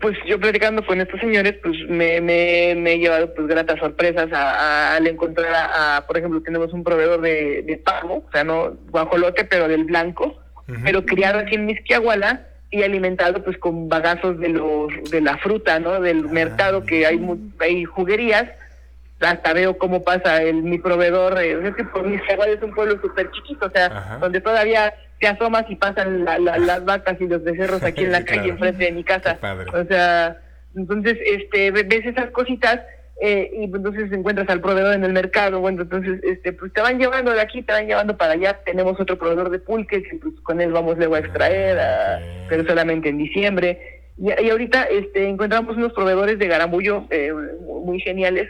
pues 0.00 0.16
yo 0.26 0.38
platicando 0.38 0.84
con 0.84 1.00
estos 1.00 1.18
señores, 1.20 1.54
pues 1.62 1.76
me, 1.88 2.20
me, 2.20 2.74
me 2.76 2.92
he 2.94 2.98
llevado 2.98 3.34
pues 3.34 3.46
gratas 3.48 3.78
sorpresas 3.80 4.30
a- 4.32 4.54
a- 4.92 4.96
al 4.96 5.06
encontrar 5.06 5.52
a, 5.54 5.96
a, 5.96 6.06
por 6.06 6.18
ejemplo, 6.18 6.40
tenemos 6.42 6.72
un 6.72 6.84
proveedor 6.84 7.20
de, 7.20 7.62
de 7.62 7.76
pavo, 7.78 8.24
o 8.28 8.30
sea, 8.32 8.44
no 8.44 8.76
guajolote, 8.90 9.44
pero 9.44 9.66
del 9.68 9.84
blanco, 9.84 10.38
pero 10.84 11.04
criado 11.06 11.38
aquí 11.38 11.54
en 11.54 11.64
Misquiahuala 11.66 12.42
y 12.70 12.82
alimentado 12.82 13.42
pues 13.42 13.56
con 13.56 13.88
bagazos 13.88 14.38
de 14.38 14.50
los 14.50 14.92
de 15.10 15.22
la 15.22 15.38
fruta, 15.38 15.80
¿no? 15.80 15.98
Del 16.02 16.26
Ah, 16.26 16.32
mercado 16.32 16.84
que 16.84 17.06
hay 17.06 17.18
hay 17.60 17.84
juguerías. 17.86 18.44
Hasta 19.20 19.52
veo 19.52 19.76
cómo 19.78 20.02
pasa 20.04 20.42
el 20.42 20.62
mi 20.62 20.78
proveedor, 20.78 21.40
eh, 21.42 21.58
es 21.66 21.74
que 21.74 21.84
por 21.84 22.06
Misquiahuala 22.06 22.52
es 22.52 22.62
un 22.62 22.72
pueblo 22.72 23.00
súper 23.00 23.30
chiquito, 23.32 23.66
o 23.66 23.70
sea, 23.70 23.86
Ajá. 23.86 24.18
donde 24.18 24.40
todavía 24.40 24.94
te 25.18 25.26
asomas 25.26 25.64
y 25.68 25.74
pasan 25.74 26.24
la- 26.24 26.38
la- 26.38 26.58
las 26.58 26.84
vacas 26.84 27.20
y 27.20 27.26
los 27.26 27.42
becerros 27.42 27.82
aquí 27.82 28.04
en 28.04 28.12
la 28.12 28.18
Sí, 28.20 28.24
calle 28.26 28.40
claro. 28.42 28.52
enfrente 28.52 28.84
de 28.84 28.92
mi 28.92 29.02
casa. 29.02 29.38
O 29.74 29.84
sea, 29.86 30.36
entonces 30.76 31.18
este 31.24 31.72
ve- 31.72 31.82
ves 31.82 32.06
esas 32.06 32.30
cositas 32.30 32.80
eh, 33.20 33.50
y 33.52 33.66
pues, 33.66 33.80
entonces 33.84 34.12
encuentras 34.12 34.48
al 34.48 34.60
proveedor 34.60 34.94
en 34.94 35.02
el 35.02 35.12
mercado, 35.12 35.58
bueno, 35.58 35.82
entonces 35.82 36.20
este 36.22 36.52
pues 36.52 36.72
te 36.72 36.80
van 36.80 37.00
llevando 37.00 37.32
de 37.32 37.40
aquí, 37.40 37.62
te 37.62 37.72
van 37.72 37.88
llevando 37.88 38.16
para 38.16 38.34
allá, 38.34 38.60
tenemos 38.64 39.00
otro 39.00 39.18
proveedor 39.18 39.50
de 39.50 39.58
pulques 39.58 40.04
y 40.12 40.16
pues 40.18 40.34
con 40.44 40.60
él 40.60 40.70
vamos 40.70 40.96
luego 40.96 41.16
a 41.16 41.18
extraer, 41.18 41.76
a- 41.80 42.18
Ok. 42.18 42.46
pero 42.48 42.64
solamente 42.64 43.08
en 43.08 43.18
diciembre. 43.18 44.02
Y, 44.16 44.30
y 44.40 44.50
ahorita 44.50 44.84
este 44.84 45.28
encontramos 45.28 45.76
unos 45.76 45.92
proveedores 45.92 46.38
de 46.38 46.46
garambullo 46.46 47.06
eh, 47.10 47.32
muy 47.84 47.98
geniales 47.98 48.48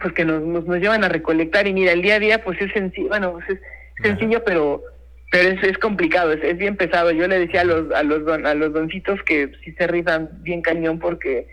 pues 0.00 0.12
que 0.14 0.24
nos, 0.24 0.42
nos, 0.42 0.64
nos 0.66 0.78
llevan 0.78 1.04
a 1.04 1.08
recolectar 1.08 1.66
y 1.66 1.72
mira, 1.72 1.92
el 1.92 2.02
día 2.02 2.16
a 2.16 2.18
día 2.20 2.42
pues 2.44 2.60
es 2.60 2.72
sencillo, 2.72 3.08
bueno, 3.08 3.32
pues, 3.34 3.48
es 3.50 3.58
sencillo 4.02 4.42
pero 4.44 4.82
pero 5.30 5.48
es, 5.48 5.62
es 5.64 5.78
complicado, 5.78 6.32
es, 6.32 6.44
es 6.44 6.56
bien 6.58 6.76
pesado. 6.76 7.10
Yo 7.10 7.26
le 7.26 7.40
decía 7.40 7.62
a 7.62 7.64
los 7.64 7.90
a 7.92 8.02
los 8.04 8.24
don, 8.24 8.46
a 8.46 8.54
los 8.54 8.72
doncitos 8.72 9.20
que 9.24 9.50
sí 9.64 9.72
se 9.72 9.86
rifan 9.88 10.28
bien 10.42 10.62
cañón 10.62 11.00
porque, 11.00 11.48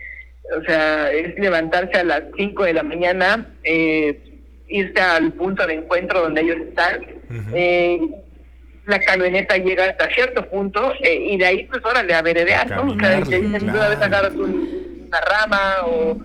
o 0.56 0.62
sea, 0.64 1.10
es 1.10 1.36
levantarse 1.38 1.98
a 1.98 2.04
las 2.04 2.22
5 2.36 2.62
de 2.64 2.74
la 2.74 2.84
mañana, 2.84 3.46
eh, 3.64 4.20
irse 4.68 5.00
al 5.00 5.32
punto 5.32 5.66
de 5.66 5.74
encuentro 5.74 6.20
donde 6.22 6.42
ellos 6.42 6.58
están. 6.68 7.00
eh, 7.54 7.98
la 8.86 8.98
camioneta 9.00 9.56
llega 9.56 9.84
hasta 9.84 10.08
cierto 10.10 10.48
punto 10.48 10.92
eh, 11.02 11.14
y 11.30 11.36
de 11.38 11.46
ahí 11.46 11.64
pues 11.70 11.84
órale 11.84 12.14
a 12.14 12.22
veredear, 12.22 12.68
¿no? 12.76 12.82
O 12.82 12.98
sea, 12.98 13.18
te 13.30 13.36
dicen, 13.40 13.66
un- 14.44 15.06
una 15.08 15.20
rama 15.20 15.76
o 15.86 16.16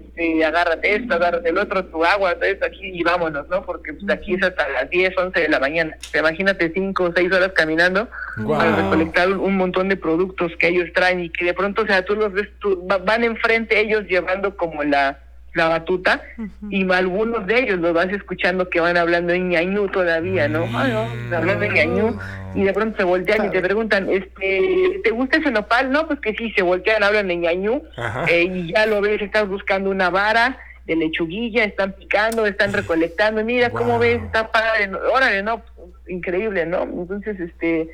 este, 0.00 0.44
agárrate 0.44 0.94
esto, 0.96 1.14
agárrate 1.14 1.48
el 1.48 1.58
otro, 1.58 1.84
tu 1.86 2.04
agua, 2.04 2.34
todo 2.34 2.44
esto 2.44 2.66
aquí 2.66 2.90
y 2.92 3.02
vámonos, 3.02 3.48
¿no? 3.48 3.64
Porque 3.64 3.92
pues, 3.94 4.10
aquí 4.10 4.34
es 4.34 4.42
hasta 4.42 4.68
las 4.68 4.90
10, 4.90 5.16
11 5.16 5.40
de 5.40 5.48
la 5.48 5.60
mañana. 5.60 5.96
O 5.98 6.04
sea, 6.04 6.20
imagínate 6.20 6.70
5 6.72 7.02
o 7.04 7.12
6 7.14 7.32
horas 7.32 7.52
caminando 7.54 8.08
para 8.48 8.76
recolectar 8.76 9.30
un, 9.30 9.56
montón 9.56 9.88
de 9.88 9.96
productos 9.96 10.52
que 10.58 10.68
ellos 10.68 10.88
traen 10.94 11.20
y 11.20 11.30
que 11.30 11.44
de 11.44 11.54
pronto, 11.54 11.82
o 11.82 11.86
sea, 11.86 12.04
tú 12.04 12.14
los 12.14 12.32
ves, 12.32 12.48
tú, 12.60 12.86
va- 12.86 12.98
van 12.98 13.24
enfrente 13.24 13.80
ellos 13.80 14.04
llevando 14.08 14.56
como 14.56 14.82
la, 14.84 15.18
la 15.56 15.68
batuta 15.68 16.22
y 16.70 16.90
algunos 16.92 17.46
de 17.46 17.60
ellos 17.60 17.78
los 17.78 17.94
vas 17.94 18.08
escuchando 18.08 18.68
que 18.68 18.78
van 18.78 18.96
hablando 18.96 19.32
en 19.32 19.48
ñañú 19.48 19.88
todavía, 19.88 20.48
¿no? 20.48 20.64
Ay, 20.74 20.92
no, 20.92 21.36
hablando 21.36 21.64
en 21.64 21.72
ñañú 21.72 22.18
y 22.54 22.62
de 22.64 22.72
pronto 22.72 22.98
se 22.98 23.04
voltean 23.04 23.46
y 23.46 23.50
te 23.50 23.62
preguntan, 23.62 24.08
este, 24.10 25.00
¿te 25.02 25.10
gusta 25.10 25.38
ese 25.38 25.50
nopal? 25.50 25.90
No, 25.90 26.06
pues 26.06 26.20
que 26.20 26.34
sí, 26.34 26.52
se 26.52 26.62
voltean, 26.62 27.02
hablan 27.02 27.30
en 27.30 27.40
ñañú 27.40 27.82
eh, 28.28 28.42
y 28.42 28.72
ya 28.72 28.86
lo 28.86 29.00
ves, 29.00 29.22
estás 29.22 29.48
buscando 29.48 29.90
una 29.90 30.10
vara 30.10 30.58
de 30.84 30.94
lechuguilla, 30.94 31.64
están 31.64 31.92
picando, 31.92 32.46
están 32.46 32.72
recolectando, 32.72 33.42
mira 33.42 33.70
cómo 33.70 33.98
ves, 33.98 34.22
está 34.22 34.52
padre, 34.52 34.90
órale, 35.12 35.42
no, 35.42 35.62
increíble, 36.06 36.66
¿no? 36.66 36.82
Entonces, 36.82 37.40
este, 37.40 37.88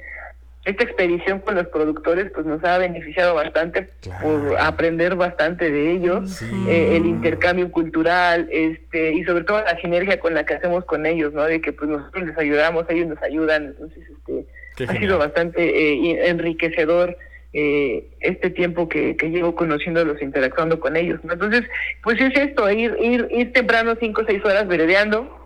esta 0.64 0.84
expedición 0.84 1.40
con 1.40 1.56
los 1.56 1.66
productores, 1.68 2.30
pues 2.32 2.46
nos 2.46 2.62
ha 2.64 2.78
beneficiado 2.78 3.34
bastante 3.34 3.88
Claro. 4.00 4.22
por 4.22 4.56
aprender 4.60 5.16
bastante 5.16 5.70
de 5.70 5.90
ellos, 5.92 6.30
Sí. 6.30 6.46
eh, 6.68 6.96
el 6.96 7.06
intercambio 7.06 7.70
cultural, 7.72 8.48
este, 8.52 9.12
y 9.14 9.24
sobre 9.24 9.44
todo 9.44 9.58
la 9.62 9.76
sinergia 9.80 10.20
con 10.20 10.34
la 10.34 10.44
que 10.46 10.54
hacemos 10.54 10.84
con 10.84 11.04
ellos, 11.04 11.32
¿no? 11.32 11.42
De 11.44 11.60
que 11.60 11.72
pues 11.72 11.90
nosotros 11.90 12.26
les 12.26 12.38
ayudamos, 12.38 12.84
ellos 12.90 13.08
nos 13.08 13.22
ayudan, 13.22 13.64
entonces, 13.66 14.04
este, 14.08 14.46
Qué 14.76 14.84
ha 14.84 14.86
genial. 14.86 15.02
sido 15.04 15.18
bastante 15.18 15.62
eh, 15.64 16.28
enriquecedor 16.28 17.16
eh, 17.54 18.06
este 18.20 18.48
tiempo 18.48 18.88
que, 18.88 19.14
que 19.16 19.28
llevo 19.28 19.54
conociéndolos, 19.54 20.22
interactuando 20.22 20.80
con 20.80 20.96
ellos. 20.96 21.20
¿no? 21.24 21.34
Entonces, 21.34 21.64
pues 22.02 22.18
es 22.20 22.34
esto, 22.34 22.70
ir, 22.70 22.96
ir, 22.98 23.28
ir 23.30 23.52
temprano 23.52 23.94
cinco 24.00 24.22
o 24.22 24.24
seis 24.24 24.42
horas 24.44 24.66
veredeando 24.68 25.41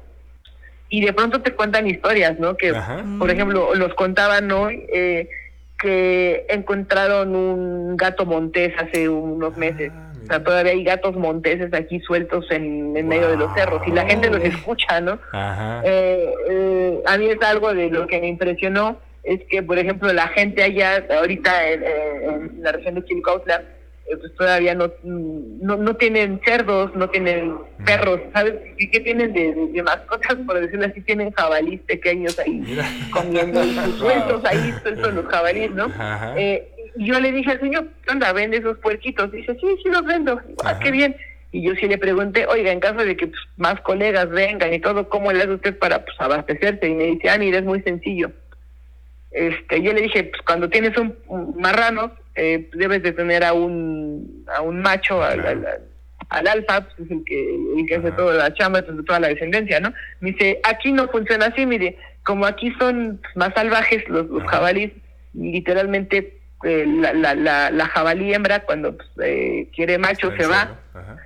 y 0.89 1.05
de 1.05 1.13
pronto 1.13 1.41
te 1.43 1.53
cuentan 1.53 1.87
historias, 1.87 2.39
¿no? 2.39 2.57
Que, 2.57 2.71
Ajá. 2.71 3.05
por 3.19 3.31
ejemplo, 3.31 3.75
los 3.75 3.95
contaban 3.95 4.51
hoy 4.53 4.87
eh, 4.93 5.29
que 5.79 6.47
encontraron 6.49 7.35
un 7.35 7.97
gato 7.97 8.25
montés 8.25 8.73
hace 8.79 9.09
unos 9.09 9.57
meses. 9.57 9.91
Ah, 9.95 10.13
O 10.23 10.27
sea, 10.27 10.43
todavía 10.43 10.73
hay 10.73 10.83
gatos 10.85 11.15
monteses 11.17 11.73
aquí 11.75 12.01
sueltos 12.01 12.47
en, 12.51 12.97
en 12.97 13.09
medio 13.09 13.29
de 13.29 13.37
los 13.37 13.53
cerros 13.55 13.83
y 13.87 13.91
la 13.91 14.07
gente 14.07 14.31
los 14.31 14.43
escucha, 14.43 15.01
¿no? 15.01 15.19
Ajá. 15.33 15.83
eh, 15.85 16.33
eh, 16.51 17.03
a 17.07 17.17
mí 17.19 17.27
es 17.27 17.41
algo 17.43 17.75
de 17.75 17.91
lo 17.91 18.07
que 18.07 18.21
me 18.21 18.29
impresionó, 18.29 18.99
es 19.23 19.41
que, 19.51 19.63
por 19.63 19.79
ejemplo, 19.79 20.13
la 20.13 20.29
gente 20.29 20.63
allá, 20.63 21.05
ahorita 21.19 21.69
en, 21.69 21.83
la 22.63 22.73
región 22.73 22.95
de 22.95 23.05
Chilcautla, 23.05 23.63
pues 24.21 24.35
todavía 24.37 24.75
no, 24.75 24.91
no 25.03 25.77
no 25.77 25.97
tienen 25.97 26.41
cerdos, 26.45 26.95
no 26.95 27.09
tienen 27.11 27.57
perros, 27.85 28.21
¿sabes? 28.33 28.55
¿Y 28.79 28.89
qué 28.91 29.01
tienen 29.01 29.33
de, 29.33 29.53
de- 29.55 29.67
de 29.73 29.83
mascotas? 29.83 30.37
Por 30.47 30.61
decirlo 30.61 30.87
así, 30.87 31.01
tienen 31.01 31.33
jabalís 31.33 31.81
pequeños 31.83 32.39
ahí 32.39 32.53
Mira. 32.67 32.85
comiendo, 33.11 33.65
y 33.65 33.75
sueltos 33.99 34.45
ahí, 34.49 34.73
sueltos 34.83 35.13
los 35.15 35.27
jabalís, 35.27 35.71
¿no? 35.73 35.91
Eh, 36.37 36.69
yo 36.99 37.19
le 37.21 37.33
dije 37.33 37.51
al 37.51 37.61
señor, 37.61 37.89
¿qué 38.05 38.13
onda? 38.13 38.33
¿Vende 38.33 38.59
esos 38.59 38.79
puerquitos? 38.79 39.31
Dice, 39.33 39.55
sí, 39.61 39.67
sí 39.83 39.89
los 39.91 40.05
vendo. 40.05 40.41
Digo, 40.47 40.63
Ah, 40.65 40.79
qué 40.79 40.91
bien. 40.91 41.15
Y 41.53 41.63
yo 41.63 41.75
sí 41.75 41.87
le 41.87 41.99
pregunté, 41.99 42.47
oiga, 42.47 42.71
en 42.73 42.81
caso 42.81 43.05
de 43.05 43.17
que 43.17 43.27
pues, 43.27 43.41
más 43.57 43.81
colegas 43.83 44.29
vengan 44.31 44.73
y 44.73 44.79
todo, 44.81 45.09
¿cómo 45.09 45.33
le 45.33 45.41
hace 45.41 45.53
usted 45.53 45.79
para 45.79 46.05
pues, 46.05 46.17
abastecerse? 46.21 46.89
Y 46.89 46.95
me 46.95 47.05
dice, 47.05 47.29
ah, 47.31 47.39
mira, 47.39 47.59
es 47.59 47.65
muy 47.65 47.83
sencillo. 47.83 48.31
Este, 49.31 49.83
yo 49.83 49.93
le 49.93 50.03
dije, 50.03 50.25
pues 50.25 50.43
cuando 50.47 50.69
tienes 50.69 50.97
un, 50.97 51.15
un 51.29 51.55
marrano, 51.61 52.13
eh, 52.37 52.69
debes 52.75 53.03
de 53.03 53.13
tener 53.13 53.43
a 53.45 53.53
un, 53.53 54.45
a 54.55 54.61
un 54.63 54.81
macho, 54.83 55.23
al, 55.23 55.41
Claro. 55.41 55.59
al- 55.61 55.67
al- 55.67 55.83
al 56.29 56.49
alfa, 56.49 56.81
pues, 56.83 56.99
es 57.07 57.11
el 57.11 57.25
que, 57.25 57.55
el 57.79 57.87
que 57.87 57.97
hace 57.97 58.11
toda 58.13 58.35
la 58.35 58.53
chamba, 58.53 58.83
toda 58.83 59.21
la 59.21 59.29
descendencia, 59.29 59.79
¿no? 59.81 59.93
Me 60.21 60.33
dice, 60.33 60.61
aquí 60.65 60.91
no 60.91 61.07
funciona 61.09 61.47
así, 61.47 61.65
mire, 61.67 61.97
como 62.25 62.47
aquí 62.47 62.73
son 62.81 63.21
más 63.37 63.55
salvajes 63.55 64.09
los, 64.09 64.27
jabalíes, 64.49 64.91
literalmente 65.35 66.39
eh, 66.65 66.85
la, 66.87 67.13
la, 67.13 67.35
la, 67.35 67.71
la 67.71 67.87
jabalí 67.87 68.33
hembra 68.35 68.61
cuando 68.65 68.97
pues, 68.97 69.09
eh, 69.23 69.69
quiere 69.75 69.99
macho 69.99 70.33
se 70.37 70.47
va, 70.47 70.77
Ajá. 70.95 71.17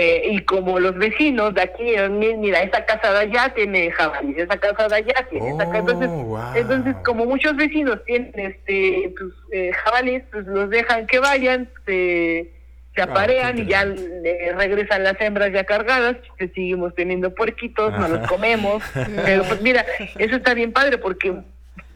Eh, 0.00 0.22
y 0.32 0.38
como 0.44 0.78
los 0.80 0.94
vecinos 0.96 1.52
de 1.54 1.60
aquí, 1.62 1.94
eh, 1.94 2.08
mi- 2.08 2.34
mira, 2.34 2.62
esa 2.62 2.84
casa 2.86 3.12
de 3.12 3.18
allá 3.20 3.52
tiene 3.54 3.90
jabalí, 3.90 4.34
esa 4.38 4.56
casa 4.56 4.88
de 4.88 4.94
allá 4.96 5.26
tiene 5.30 5.50
esa 5.50 5.66
casa. 5.66 5.78
Entonces, 5.78 6.10
Oh, 6.12 6.24
wow. 6.24 6.38
entonces, 6.54 6.96
como 7.04 7.26
muchos 7.26 7.54
vecinos 7.56 8.02
tienen 8.06 8.32
este 8.34 9.12
pues, 9.18 9.32
eh, 9.52 9.72
jabalíes, 9.84 10.22
pues 10.32 10.46
los 10.46 10.70
dejan 10.70 11.06
que 11.06 11.18
vayan, 11.18 11.68
se, 11.84 12.50
se 12.94 13.02
Ah, 13.02 13.04
aparean 13.04 13.58
y 13.58 13.66
ya 13.66 13.84
le 13.84 14.52
regresan 14.54 15.04
las 15.04 15.20
hembras 15.20 15.52
ya 15.52 15.64
cargadas, 15.64 16.16
seguimos 16.38 16.94
teniendo 16.94 17.34
puerquitos, 17.34 17.92
no 17.98 18.08
los 18.08 18.26
comemos. 18.26 18.82
Pero 19.24 19.44
pues 19.44 19.60
mira, 19.60 19.84
eso 20.18 20.36
está 20.36 20.54
bien 20.54 20.72
padre 20.72 20.96
porque 20.98 21.34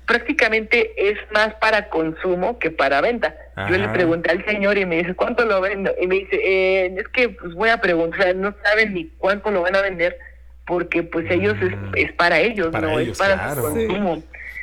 prácticamente 0.06 0.92
es 0.96 1.16
más 1.32 1.54
para 1.54 1.88
consumo 1.88 2.58
que 2.58 2.70
para 2.70 3.00
venta. 3.00 3.34
Yo 3.56 3.78
le 3.78 3.88
pregunté 3.88 4.30
al 4.32 4.44
señor 4.44 4.76
y 4.78 4.84
me 4.86 4.96
dice, 4.96 5.14
¿cuánto 5.14 5.44
lo 5.44 5.60
vendo? 5.60 5.92
Y 6.00 6.06
me 6.08 6.16
dice, 6.16 6.40
eh, 6.42 6.94
es 6.98 7.08
que 7.08 7.28
pues 7.28 7.54
voy 7.54 7.68
a 7.68 7.80
preguntar, 7.80 8.34
no 8.34 8.52
saben 8.64 8.94
ni 8.94 9.06
cuánto 9.18 9.50
lo 9.52 9.62
van 9.62 9.76
a 9.76 9.80
vender 9.82 10.18
porque 10.66 11.02
pues 11.02 11.30
ellos 11.30 11.56
es, 11.62 11.70
Mm. 11.76 11.92
es 11.94 12.12
para 12.14 12.40
ellos, 12.40 12.68
Para 12.72 12.88
no 12.88 12.98
ellos, 12.98 13.12
es 13.12 13.18
para 13.18 13.34
claro. 13.34 13.56
su 13.56 13.62
consumo. 13.74 14.22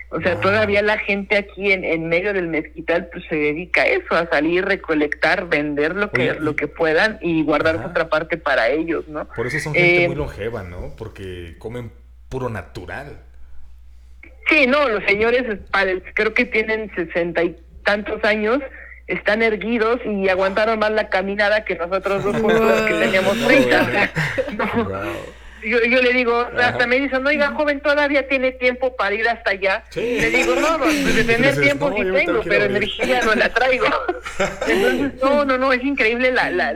O 0.09 0.19
sea, 0.19 0.33
Wow. 0.33 0.41
todavía 0.41 0.81
la 0.81 0.97
gente 0.97 1.37
aquí 1.37 1.71
en, 1.71 1.85
en 1.85 2.09
medio 2.09 2.33
del 2.33 2.47
mezquital 2.49 3.07
pues 3.13 3.23
se 3.29 3.35
dedica 3.37 3.83
a 3.83 3.85
eso, 3.85 4.13
a 4.13 4.27
salir, 4.27 4.65
recolectar, 4.65 5.47
vender 5.47 5.95
lo 5.95 6.11
que 6.11 6.31
Oye, 6.31 6.39
lo 6.41 6.55
que 6.57 6.67
puedan 6.67 7.17
y 7.21 7.43
guardar 7.43 7.75
Ajá. 7.77 7.85
otra 7.87 8.09
parte 8.09 8.35
para 8.35 8.67
ellos, 8.69 9.07
¿no? 9.07 9.25
Por 9.29 9.47
eso 9.47 9.57
son 9.59 9.73
gente 9.73 10.03
Eh, 10.03 10.07
muy 10.07 10.17
longeva, 10.17 10.63
¿no? 10.63 10.93
Porque 10.97 11.55
comen 11.59 11.91
puro 12.27 12.49
natural. 12.49 13.19
Sí, 14.49 14.67
no, 14.67 14.89
los 14.89 15.03
señores 15.05 15.43
creo 16.13 16.33
que 16.33 16.43
tienen 16.45 16.91
sesenta 16.95 17.41
y 17.43 17.55
tantos 17.85 18.21
años, 18.25 18.59
están 19.11 19.41
erguidos 19.41 19.99
y 20.05 20.29
aguantaron 20.29 20.79
más 20.79 20.91
la 20.91 21.09
caminada 21.09 21.63
que 21.65 21.75
nosotros 21.75 22.23
dos 22.23 22.35
juntos 22.41 22.81
que 22.81 22.93
teníamos 22.93 23.35
No, 23.37 23.47
30. 23.47 23.83
güey. 23.83 24.09
No. 24.57 24.83
Wow. 24.83 25.01
Yo, 25.63 25.77
yo 25.85 26.01
le 26.01 26.11
digo, 26.13 26.39
Ajá. 26.39 26.69
hasta 26.69 26.87
me 26.87 26.99
dicen, 26.99 27.23
oiga, 27.27 27.51
joven, 27.51 27.81
todavía 27.81 28.27
tiene 28.27 28.51
tiempo 28.51 28.95
para 28.95 29.13
ir 29.13 29.29
hasta 29.29 29.51
allá. 29.51 29.83
Sí. 29.89 30.17
Le 30.19 30.31
digo, 30.31 30.55
no, 30.55 30.79
pues 30.79 31.15
de 31.15 31.23
tener 31.23 31.55
tiempo 31.61 31.91
no, 31.91 31.97
sí 31.97 32.03
tengo, 32.25 32.41
pero 32.43 32.65
energía 32.65 33.21
no 33.23 33.35
la 33.35 33.49
traigo. 33.49 33.85
Entonces, 34.67 35.21
no, 35.21 35.45
no, 35.45 35.57
no, 35.59 35.71
es 35.71 35.83
increíble 35.83 36.31
la, 36.31 36.49
la, 36.49 36.73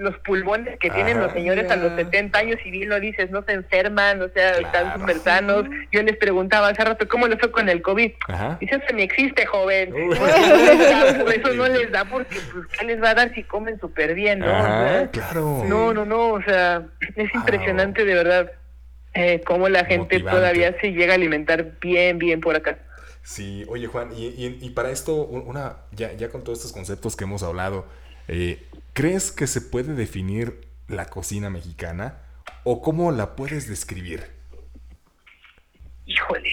los 0.00 0.16
pulmones 0.18 0.78
que 0.78 0.88
tienen 0.90 1.20
los 1.20 1.30
señores 1.32 1.70
a 1.70 1.76
los 1.76 1.90
Ya. 1.90 1.96
70 2.04 2.38
años 2.38 2.56
y 2.64 2.70
bien 2.70 2.88
lo 2.88 2.98
dices, 3.00 3.30
no 3.30 3.42
se 3.42 3.52
enferman, 3.52 4.22
o 4.22 4.28
sea, 4.30 4.52
están 4.58 4.98
súper 4.98 5.18
sanos. 5.18 5.66
Yo 5.92 6.02
les 6.02 6.16
preguntaba 6.16 6.68
hace 6.68 6.82
rato, 6.84 7.06
¿cómo 7.06 7.28
le 7.28 7.36
fue 7.36 7.50
con 7.50 7.68
el 7.68 7.82
COVID? 7.82 8.12
Ajá. 8.28 8.56
Dice, 8.60 8.76
eso 8.76 8.94
ni 8.94 9.02
existe, 9.02 9.44
joven. 9.46 9.92
Les 10.10 10.18
por 11.22 11.32
eso 11.34 11.54
no 11.54 11.68
les 11.68 11.90
da, 11.92 12.04
porque 12.06 12.36
pues, 12.52 12.66
¿qué 12.78 12.86
les 12.86 13.02
va 13.02 13.10
a 13.10 13.14
dar 13.14 13.34
si 13.34 13.42
comen 13.44 13.78
súper 13.78 14.14
bien, 14.14 14.38
no? 14.40 14.48
Ajá, 14.50 15.08
claro. 15.10 15.64
no, 15.66 15.92
no, 15.92 16.04
no, 16.04 16.28
o 16.30 16.42
sea, 16.42 16.82
es 17.16 17.34
impresionante 17.34 18.04
de 18.04 18.14
verdad 18.14 18.52
eh, 19.14 19.42
cómo 19.44 19.68
la 19.68 19.84
gente 19.84 20.16
Motivante. 20.18 20.30
todavía 20.38 20.76
se 20.80 20.92
llega 20.92 21.12
a 21.12 21.16
alimentar 21.16 21.78
bien, 21.80 22.18
bien 22.18 22.40
por 22.40 22.56
acá. 22.56 22.78
Sí, 23.22 23.64
oye 23.68 23.86
Juan, 23.86 24.10
y, 24.16 24.26
y- 24.28 24.58
y 24.62 24.70
para 24.70 24.90
esto, 24.90 25.14
un- 25.26 25.46
una, 25.46 25.76
ya, 25.92 26.12
ya 26.14 26.30
con 26.30 26.42
todos 26.42 26.58
estos 26.58 26.72
conceptos 26.72 27.16
que 27.16 27.24
hemos 27.24 27.42
hablado, 27.42 27.86
eh, 28.32 28.62
¿crees 28.92 29.32
que 29.32 29.46
se 29.46 29.60
puede 29.60 29.94
definir 29.94 30.60
la 30.88 31.06
cocina 31.06 31.50
mexicana? 31.50 32.18
¿O 32.64 32.80
cómo 32.82 33.10
la 33.12 33.34
puedes 33.36 33.68
describir? 33.68 34.24
Híjole. 36.06 36.50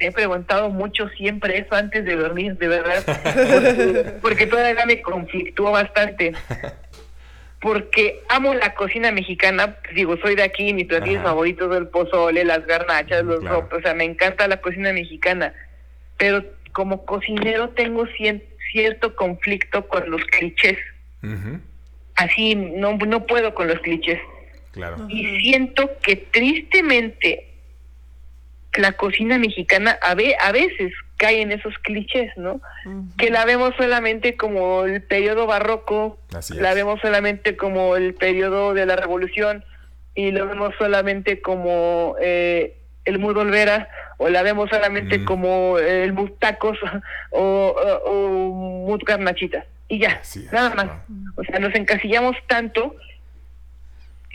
Me 0.00 0.06
he 0.06 0.12
preguntado 0.12 0.70
mucho 0.70 1.08
siempre 1.10 1.58
eso 1.58 1.74
antes 1.74 2.04
de 2.04 2.16
dormir, 2.16 2.56
de 2.58 2.68
verdad. 2.68 3.02
Porque, 3.06 4.04
porque 4.22 4.46
todavía 4.46 4.84
me 4.86 5.00
conflictúa 5.00 5.70
bastante. 5.70 6.32
Porque 7.60 8.22
amo 8.28 8.52
la 8.54 8.74
cocina 8.74 9.10
mexicana. 9.12 9.76
Digo, 9.94 10.16
soy 10.18 10.34
de 10.34 10.42
aquí, 10.42 10.74
mis 10.74 10.86
platillos 10.86 11.22
favoritos 11.22 11.72
del 11.72 11.86
pozole, 11.88 12.44
las 12.44 12.66
garnachas, 12.66 13.24
los 13.24 13.40
Claro. 13.40 13.62
ropos. 13.62 13.78
O 13.78 13.82
sea, 13.82 13.94
me 13.94 14.04
encanta 14.04 14.48
la 14.48 14.60
cocina 14.60 14.92
mexicana. 14.92 15.54
Pero 16.18 16.44
como 16.72 17.06
cocinero 17.06 17.70
tengo 17.70 18.04
cien- 18.18 18.42
cierto 18.74 19.14
conflicto 19.14 19.86
con 19.86 20.10
los 20.10 20.22
clichés. 20.24 20.76
Así, 22.16 22.56
no, 22.56 22.96
no 22.96 23.24
puedo 23.24 23.54
con 23.54 23.68
los 23.68 23.78
clichés. 23.78 24.20
Claro. 24.72 25.06
Y 25.08 25.40
siento 25.40 25.88
que 26.02 26.16
tristemente 26.16 27.54
la 28.76 28.92
cocina 28.92 29.38
mexicana 29.38 29.96
a, 30.02 30.16
ve, 30.16 30.34
a 30.40 30.50
veces 30.50 30.92
cae 31.16 31.40
en 31.40 31.52
esos 31.52 31.78
clichés, 31.78 32.32
¿no? 32.36 32.60
Que 33.16 33.30
la 33.30 33.44
vemos 33.44 33.72
solamente 33.78 34.36
como 34.36 34.84
el 34.84 35.00
periodo 35.02 35.46
barroco, 35.46 36.18
la 36.50 36.74
vemos 36.74 37.00
solamente 37.00 37.56
como 37.56 37.94
el 37.94 38.14
periodo 38.14 38.74
de 38.74 38.86
la 38.86 38.96
revolución 38.96 39.64
y 40.16 40.32
lo 40.32 40.48
vemos 40.48 40.74
solamente 40.78 41.40
como 41.40 42.16
eh, 42.20 42.76
el 43.04 43.20
Muro 43.20 43.42
Olvera 43.42 43.88
o 44.18 44.28
la 44.28 44.42
vemos 44.42 44.70
solamente 44.70 45.24
como 45.24 45.78
el 45.78 46.12
Mustacos 46.12 46.78
o, 47.30 47.74
o, 48.06 48.92
o 48.92 48.98
y 49.88 49.98
ya, 49.98 50.20
nada 50.52 50.74
más. 50.74 50.86
O 51.36 51.44
sea, 51.44 51.58
nos 51.58 51.74
encasillamos 51.74 52.36
tanto 52.46 52.96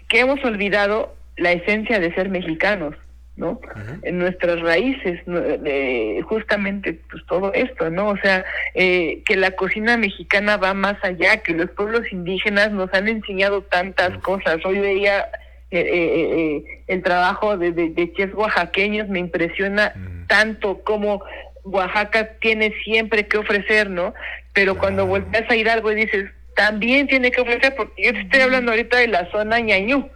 que 0.07 0.19
hemos 0.19 0.43
olvidado 0.43 1.15
la 1.37 1.51
esencia 1.51 1.99
de 1.99 2.13
ser 2.13 2.29
mexicanos. 2.29 2.95
¿no? 3.39 3.61
En 4.03 4.19
nuestras 4.19 4.59
raíces, 4.59 5.21
justamente 6.25 6.99
pues 7.09 7.25
todo 7.25 7.53
esto, 7.53 7.89
¿no? 7.89 8.09
O 8.09 8.17
sea, 8.17 8.43
eh, 8.75 9.23
que 9.25 9.37
la 9.37 9.51
cocina 9.51 9.95
mexicana 9.95 10.57
va 10.57 10.73
más 10.73 10.97
allá, 11.03 11.37
que 11.37 11.53
los 11.53 11.69
pueblos 11.69 12.11
indígenas 12.11 12.71
nos 12.71 12.93
han 12.93 13.07
enseñado 13.07 13.61
tantas 13.61 14.17
cosas. 14.17 14.57
Hoy 14.65 14.79
veía 14.79 15.29
eh, 15.71 16.63
eh, 16.65 16.83
el 16.87 17.03
trabajo 17.03 17.57
de, 17.57 17.71
de, 17.71 18.13
chefs 18.13 18.33
oaxaqueños, 18.33 19.07
me 19.07 19.19
impresiona 19.19 19.93
tanto 20.27 20.79
como 20.83 21.23
Oaxaca 21.63 22.31
tiene 22.39 22.73
siempre 22.83 23.27
que 23.27 23.37
ofrecer, 23.37 23.89
¿no? 23.89 24.13
Pero 24.53 24.77
cuando 24.77 25.05
volteas 25.05 25.49
a 25.49 25.55
ir 25.55 25.69
algo 25.69 25.91
y 25.91 25.95
dices, 25.95 26.31
también 26.55 27.07
tiene 27.07 27.31
que 27.31 27.41
ofrecer, 27.41 27.75
porque 27.75 28.03
yo 28.03 28.13
te 28.13 28.21
estoy 28.21 28.41
hablando 28.41 28.71
ahorita 28.71 28.97
de 28.97 29.07
la 29.07 29.29
zona 29.31 29.59
ñañú, 29.59 30.09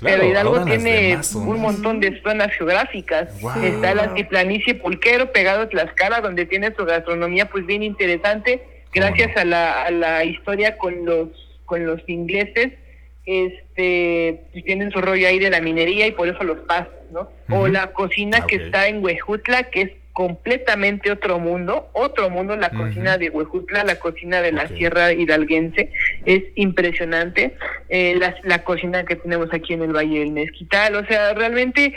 pero 0.00 0.24
Hidalgo 0.24 0.64
tiene 0.64 1.18
un 1.34 1.60
montón 1.60 2.00
de 2.00 2.20
zonas 2.22 2.52
geográficas. 2.52 3.28
Está 3.62 3.92
el 3.92 4.00
altiplanicie 4.00 4.74
Pulquero 4.74 5.32
pegado 5.32 5.62
a 5.62 5.68
Tlaxcala, 5.68 6.20
donde 6.20 6.46
tiene 6.46 6.74
su 6.74 6.84
gastronomía 6.84 7.46
pues 7.46 7.66
bien 7.66 7.82
interesante, 7.82 8.62
gracias 8.92 9.36
a, 9.36 9.44
la, 9.44 9.84
a 9.84 9.90
la 9.90 10.24
historia 10.24 10.76
con 10.76 11.04
los 11.04 11.28
con 11.66 11.86
los 11.86 12.00
ingleses, 12.06 12.72
este 13.24 14.44
tienen 14.64 14.90
su 14.90 15.00
rollo 15.00 15.28
ahí 15.28 15.38
de 15.38 15.50
la 15.50 15.60
minería 15.60 16.06
y 16.06 16.12
por 16.12 16.28
eso 16.28 16.42
los 16.42 16.58
pastos, 16.60 17.10
¿no? 17.10 17.30
O 17.50 17.68
la 17.68 17.92
cocina 17.92 18.38
ah, 18.42 18.46
que 18.46 18.56
está 18.56 18.88
en 18.88 19.02
Huejutla, 19.02 19.64
que 19.64 19.82
es 19.82 19.90
completamente 20.12 21.10
otro 21.10 21.38
mundo, 21.38 21.88
otro 21.94 22.28
mundo, 22.28 22.54
la 22.56 22.70
cocina 22.70 23.16
de 23.16 23.30
Huejutla, 23.30 23.84
la 23.84 23.96
cocina 23.96 24.42
de 24.42 24.52
la 24.52 24.68
Sierra 24.68 25.12
Hidalguense, 25.12 25.90
es 26.26 26.42
impresionante, 26.54 27.56
eh, 27.88 28.14
la, 28.18 28.36
la, 28.42 28.62
cocina 28.62 29.04
que 29.04 29.16
tenemos 29.16 29.48
aquí 29.54 29.72
en 29.72 29.82
el 29.82 29.96
Valle 29.96 30.20
del 30.20 30.32
Mezquital, 30.32 30.96
o 30.96 31.06
sea, 31.06 31.32
realmente, 31.32 31.94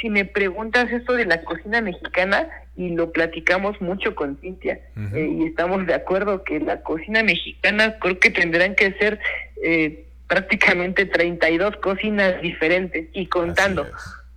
si 0.00 0.10
me 0.10 0.24
preguntas 0.24 0.90
esto 0.90 1.12
de 1.12 1.26
la 1.26 1.42
cocina 1.44 1.80
mexicana, 1.80 2.48
y 2.76 2.90
lo 2.90 3.10
platicamos 3.10 3.80
mucho 3.80 4.14
con 4.14 4.36
Cintia, 4.38 4.80
eh, 5.14 5.28
y 5.32 5.46
estamos 5.46 5.86
de 5.86 5.94
acuerdo 5.94 6.44
que 6.44 6.60
la 6.60 6.82
cocina 6.82 7.22
mexicana 7.22 7.98
creo 7.98 8.18
que 8.18 8.30
tendrán 8.30 8.74
que 8.74 8.92
ser 8.94 9.18
eh, 9.62 10.05
prácticamente 10.26 11.06
32 11.06 11.76
cocinas 11.76 12.40
diferentes 12.40 13.06
y 13.12 13.26
contando. 13.26 13.86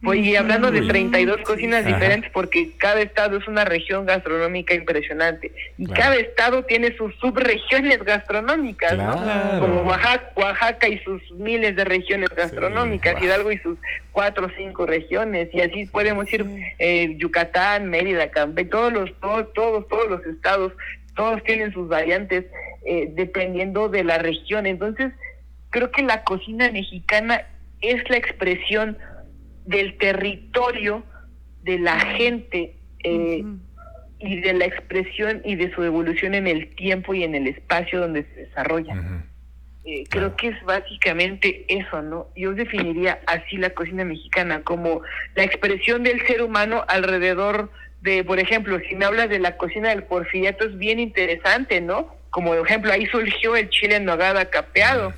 Y 0.01 0.37
hablando 0.37 0.71
de 0.71 0.81
32 0.83 1.41
cocinas 1.41 1.85
diferentes, 1.85 2.31
porque 2.31 2.71
cada 2.77 3.01
estado 3.01 3.37
es 3.37 3.45
una 3.49 3.65
región 3.65 4.05
gastronómica 4.05 4.73
impresionante. 4.73 5.51
Y 5.77 5.87
cada 5.87 6.15
estado 6.15 6.63
tiene 6.63 6.95
sus 6.95 7.13
subregiones 7.15 8.01
gastronómicas, 8.05 8.93
Como 9.59 9.81
Oaxaca, 9.81 10.31
Oaxaca, 10.35 10.87
y 10.87 10.99
sus 10.99 11.21
miles 11.31 11.75
de 11.75 11.83
regiones 11.83 12.29
gastronómicas, 12.29 13.21
Hidalgo 13.21 13.51
y 13.51 13.57
sus 13.57 13.77
cuatro 14.13 14.45
o 14.45 14.49
cinco 14.55 14.85
regiones. 14.85 15.49
Y 15.53 15.59
así 15.59 15.85
podemos 15.87 16.31
ir 16.31 16.45
eh, 16.79 17.15
Yucatán, 17.17 17.89
Mérida, 17.89 18.31
Campe, 18.31 18.63
todos 18.63 18.93
los, 18.93 19.13
todos, 19.19 19.51
todos, 19.53 19.85
todos 19.89 20.09
los 20.09 20.25
estados, 20.25 20.71
todos 21.13 21.43
tienen 21.43 21.73
sus 21.73 21.89
variantes 21.89 22.45
eh, 22.85 23.11
dependiendo 23.15 23.89
de 23.89 24.05
la 24.05 24.17
región. 24.17 24.65
Entonces, 24.65 25.11
creo 25.69 25.91
que 25.91 26.01
la 26.01 26.23
cocina 26.23 26.71
mexicana 26.71 27.43
es 27.81 28.07
la 28.09 28.17
expresión 28.17 28.97
del 29.65 29.97
territorio, 29.97 31.03
de 31.63 31.79
la 31.79 31.99
gente 31.99 32.75
eh, 33.03 33.43
y 34.19 34.41
de 34.41 34.53
la 34.53 34.65
expresión 34.65 35.41
y 35.45 35.55
de 35.55 35.73
su 35.73 35.83
evolución 35.83 36.33
en 36.33 36.47
el 36.47 36.75
tiempo 36.75 37.13
y 37.13 37.23
en 37.23 37.35
el 37.35 37.47
espacio 37.47 37.99
donde 37.99 38.23
se 38.23 38.45
desarrolla. 38.47 39.23
Eh, 39.85 40.03
creo 40.09 40.35
que 40.35 40.49
es 40.49 40.63
básicamente 40.63 41.65
eso, 41.67 42.01
¿no? 42.01 42.27
Yo 42.35 42.53
definiría 42.53 43.19
así 43.27 43.57
la 43.57 43.69
cocina 43.71 44.03
mexicana 44.03 44.61
como 44.63 45.01
la 45.35 45.43
expresión 45.43 46.03
del 46.03 46.25
ser 46.27 46.41
humano 46.41 46.83
alrededor 46.87 47.71
de, 48.01 48.23
por 48.23 48.39
ejemplo, 48.39 48.79
si 48.87 48.95
me 48.95 49.05
hablas 49.05 49.29
de 49.29 49.39
la 49.39 49.57
cocina 49.57 49.89
del 49.89 50.03
porfiriato 50.03 50.65
es 50.65 50.77
bien 50.77 50.99
interesante, 50.99 51.81
¿no? 51.81 52.13
Como 52.29 52.49
por 52.49 52.67
ejemplo 52.67 52.91
ahí 52.91 53.05
surgió 53.07 53.55
el 53.55 53.69
chile 53.69 53.95
en 53.95 54.05
nogada 54.05 54.45
capeado 54.49 55.13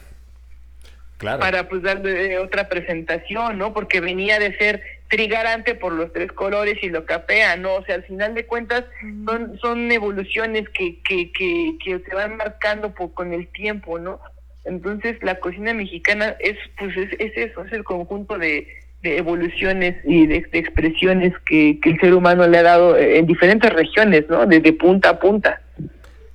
para 1.21 1.67
pues 1.67 1.81
darle 1.81 2.37
otra 2.39 2.67
presentación, 2.67 3.57
¿no? 3.57 3.73
Porque 3.73 4.01
venía 4.01 4.39
de 4.39 4.55
ser 4.57 4.81
trigarante 5.07 5.75
por 5.75 5.93
los 5.93 6.11
tres 6.13 6.31
colores 6.31 6.77
y 6.81 6.89
lo 6.89 7.05
capea, 7.05 7.57
¿no? 7.57 7.75
O 7.75 7.85
sea, 7.85 7.95
al 7.95 8.03
final 8.03 8.33
de 8.33 8.45
cuentas 8.45 8.85
son, 9.25 9.57
son 9.59 9.91
evoluciones 9.91 10.67
que, 10.69 11.01
que, 11.03 11.31
que, 11.31 11.77
que 11.83 11.99
se 11.99 12.15
van 12.15 12.37
marcando 12.37 12.93
con 12.93 13.33
el 13.33 13.47
tiempo, 13.47 13.99
¿no? 13.99 14.19
Entonces 14.63 15.17
la 15.21 15.39
cocina 15.39 15.73
mexicana 15.73 16.35
es 16.39 16.57
pues 16.77 16.95
es, 16.95 17.09
eso, 17.35 17.63
es 17.65 17.73
el 17.73 17.83
conjunto 17.83 18.37
de, 18.37 18.67
evoluciones 19.03 19.97
y 20.05 20.27
de, 20.27 20.37
expresiones 20.53 21.33
que, 21.45 21.79
el 21.83 21.99
ser 21.99 22.13
humano 22.13 22.47
le 22.47 22.59
ha 22.59 22.63
dado 22.63 22.97
en 22.97 23.25
diferentes 23.25 23.71
regiones, 23.73 24.25
¿no? 24.29 24.45
Desde 24.45 24.73
punta 24.73 25.09
a 25.09 25.19
punta. 25.19 25.61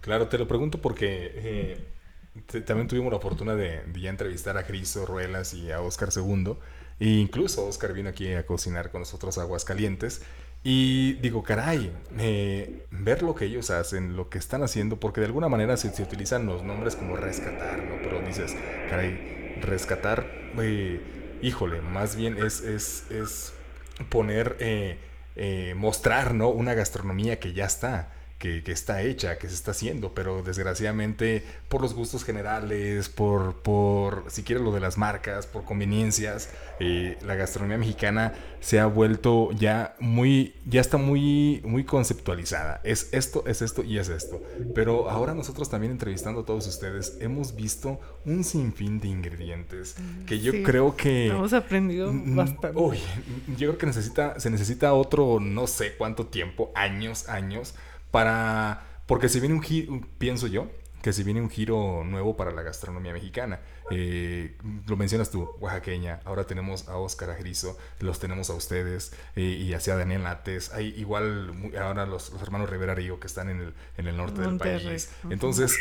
Claro, 0.00 0.28
te 0.28 0.38
lo 0.38 0.46
pregunto 0.46 0.80
porque... 0.80 1.32
Eh 1.36 1.76
también 2.64 2.88
tuvimos 2.88 3.12
la 3.12 3.20
fortuna 3.20 3.54
de, 3.54 3.82
ya 3.94 4.10
entrevistar 4.10 4.56
a 4.56 4.66
Cristo 4.66 5.06
Ruelas 5.06 5.54
y 5.54 5.70
a 5.70 5.80
Oscar 5.80 6.10
II. 6.14 6.56
E 6.98 7.08
incluso 7.08 7.66
Oscar 7.66 7.92
vino 7.92 8.08
aquí 8.08 8.32
a 8.32 8.46
cocinar 8.46 8.90
con 8.90 9.00
nosotros 9.00 9.38
aguas 9.38 9.64
calientes. 9.64 10.22
Y 10.64 11.14
digo, 11.14 11.42
caray, 11.42 11.92
eh, 12.18 12.86
ver 12.90 13.22
lo 13.22 13.34
que 13.34 13.44
ellos 13.44 13.70
hacen, 13.70 14.16
lo 14.16 14.28
que 14.28 14.38
están 14.38 14.62
haciendo, 14.62 14.98
porque 14.98 15.20
de 15.20 15.26
alguna 15.26 15.48
manera 15.48 15.76
se, 15.76 15.88
utilizan 16.02 16.46
los 16.46 16.64
nombres 16.64 16.96
como 16.96 17.16
rescatar, 17.16 17.84
¿no? 17.84 17.96
Pero 18.02 18.20
dices, 18.22 18.56
caray, 18.90 19.60
rescatar, 19.60 20.26
eh, 20.58 21.00
híjole, 21.42 21.82
más 21.82 22.16
bien 22.16 22.36
es, 22.38 22.62
es, 22.62 23.08
es 23.10 23.52
poner, 24.08 24.56
eh, 24.58 25.74
mostrar, 25.76 26.34
¿no? 26.34 26.48
Una 26.48 26.74
gastronomía 26.74 27.38
que 27.38 27.52
ya 27.52 27.66
está 27.66 28.15
que, 28.64 28.72
está 28.72 29.02
hecha, 29.02 29.38
que 29.38 29.48
se 29.48 29.54
está 29.54 29.72
haciendo, 29.72 30.12
pero 30.14 30.42
desgraciadamente 30.42 31.42
por 31.68 31.80
los 31.80 31.94
gustos 31.94 32.24
generales, 32.24 33.08
por, 33.08 33.54
por 33.56 34.24
si 34.28 34.42
quieres 34.42 34.64
lo 34.64 34.72
de 34.72 34.80
las 34.80 34.98
marcas, 34.98 35.46
por 35.46 35.64
conveniencias, 35.64 36.50
eh, 36.78 37.18
la 37.24 37.34
gastronomía 37.34 37.78
mexicana 37.78 38.34
se 38.60 38.80
ha 38.80 38.86
vuelto 38.86 39.50
ya 39.52 39.94
muy, 40.00 40.54
ya 40.66 40.80
está 40.80 40.96
muy, 40.96 41.60
muy 41.64 41.84
conceptualizada. 41.84 42.80
Es 42.84 43.08
esto, 43.12 43.44
es 43.46 43.62
esto 43.62 43.82
y 43.82 43.98
es 43.98 44.08
esto. 44.08 44.42
Pero 44.74 45.10
ahora 45.10 45.34
nosotros 45.34 45.68
también 45.68 45.92
entrevistando 45.92 46.40
a 46.40 46.44
todos 46.44 46.66
ustedes 46.66 47.16
hemos 47.20 47.54
visto 47.54 48.00
un 48.24 48.44
sinfín 48.44 49.00
de 49.00 49.08
ingredientes 49.08 49.96
que 50.26 50.40
yo 50.40 50.52
creo 50.62 50.96
que... 50.96 51.28
Hemos 51.28 51.52
aprendido 51.52 52.12
bastante. 52.12 52.78
Uy, 52.78 52.98
yo 53.56 53.68
creo 53.68 53.78
que 53.78 53.86
necesita, 53.86 54.38
se 54.40 54.50
necesita 54.50 54.92
otro, 54.94 55.38
no 55.40 55.66
sé 55.66 55.94
cuánto 55.96 56.26
tiempo, 56.26 56.70
años, 56.74 57.28
años 57.28 57.74
para... 58.10 58.86
Porque 59.06 59.28
si 59.28 59.40
viene 59.40 59.54
un 59.54 59.62
giro, 59.62 60.00
pienso 60.18 60.46
yo, 60.46 60.68
que 61.06 61.12
si 61.12 61.22
viene 61.22 61.40
un 61.40 61.50
giro 61.50 62.02
nuevo 62.04 62.36
para 62.36 62.50
la 62.50 62.62
gastronomía 62.62 63.12
mexicana. 63.12 63.60
Eh, 63.92 64.56
lo 64.88 64.96
mencionas 64.96 65.30
tú, 65.30 65.48
oaxaqueña, 65.60 66.18
ahora 66.24 66.48
tenemos 66.48 66.88
a 66.88 66.96
Oscar 66.96 67.30
Agrizo, 67.30 67.78
los 68.00 68.18
tenemos 68.18 68.50
a 68.50 68.54
ustedes 68.54 69.12
eh, 69.36 69.42
y 69.42 69.72
hacia 69.72 69.94
Daniel 69.94 70.24
Lates, 70.24 70.72
hay 70.72 70.88
igual 70.96 71.70
ahora 71.80 72.06
los, 72.06 72.32
hermanos 72.42 72.68
Rivera 72.68 72.96
Río 72.96 73.20
que 73.20 73.28
están 73.28 73.48
en 73.50 73.60
el, 73.60 73.74
en 73.96 74.08
el 74.08 74.16
norte 74.16 74.40
del 74.40 74.58
país. 74.58 75.10
Entonces, 75.30 75.78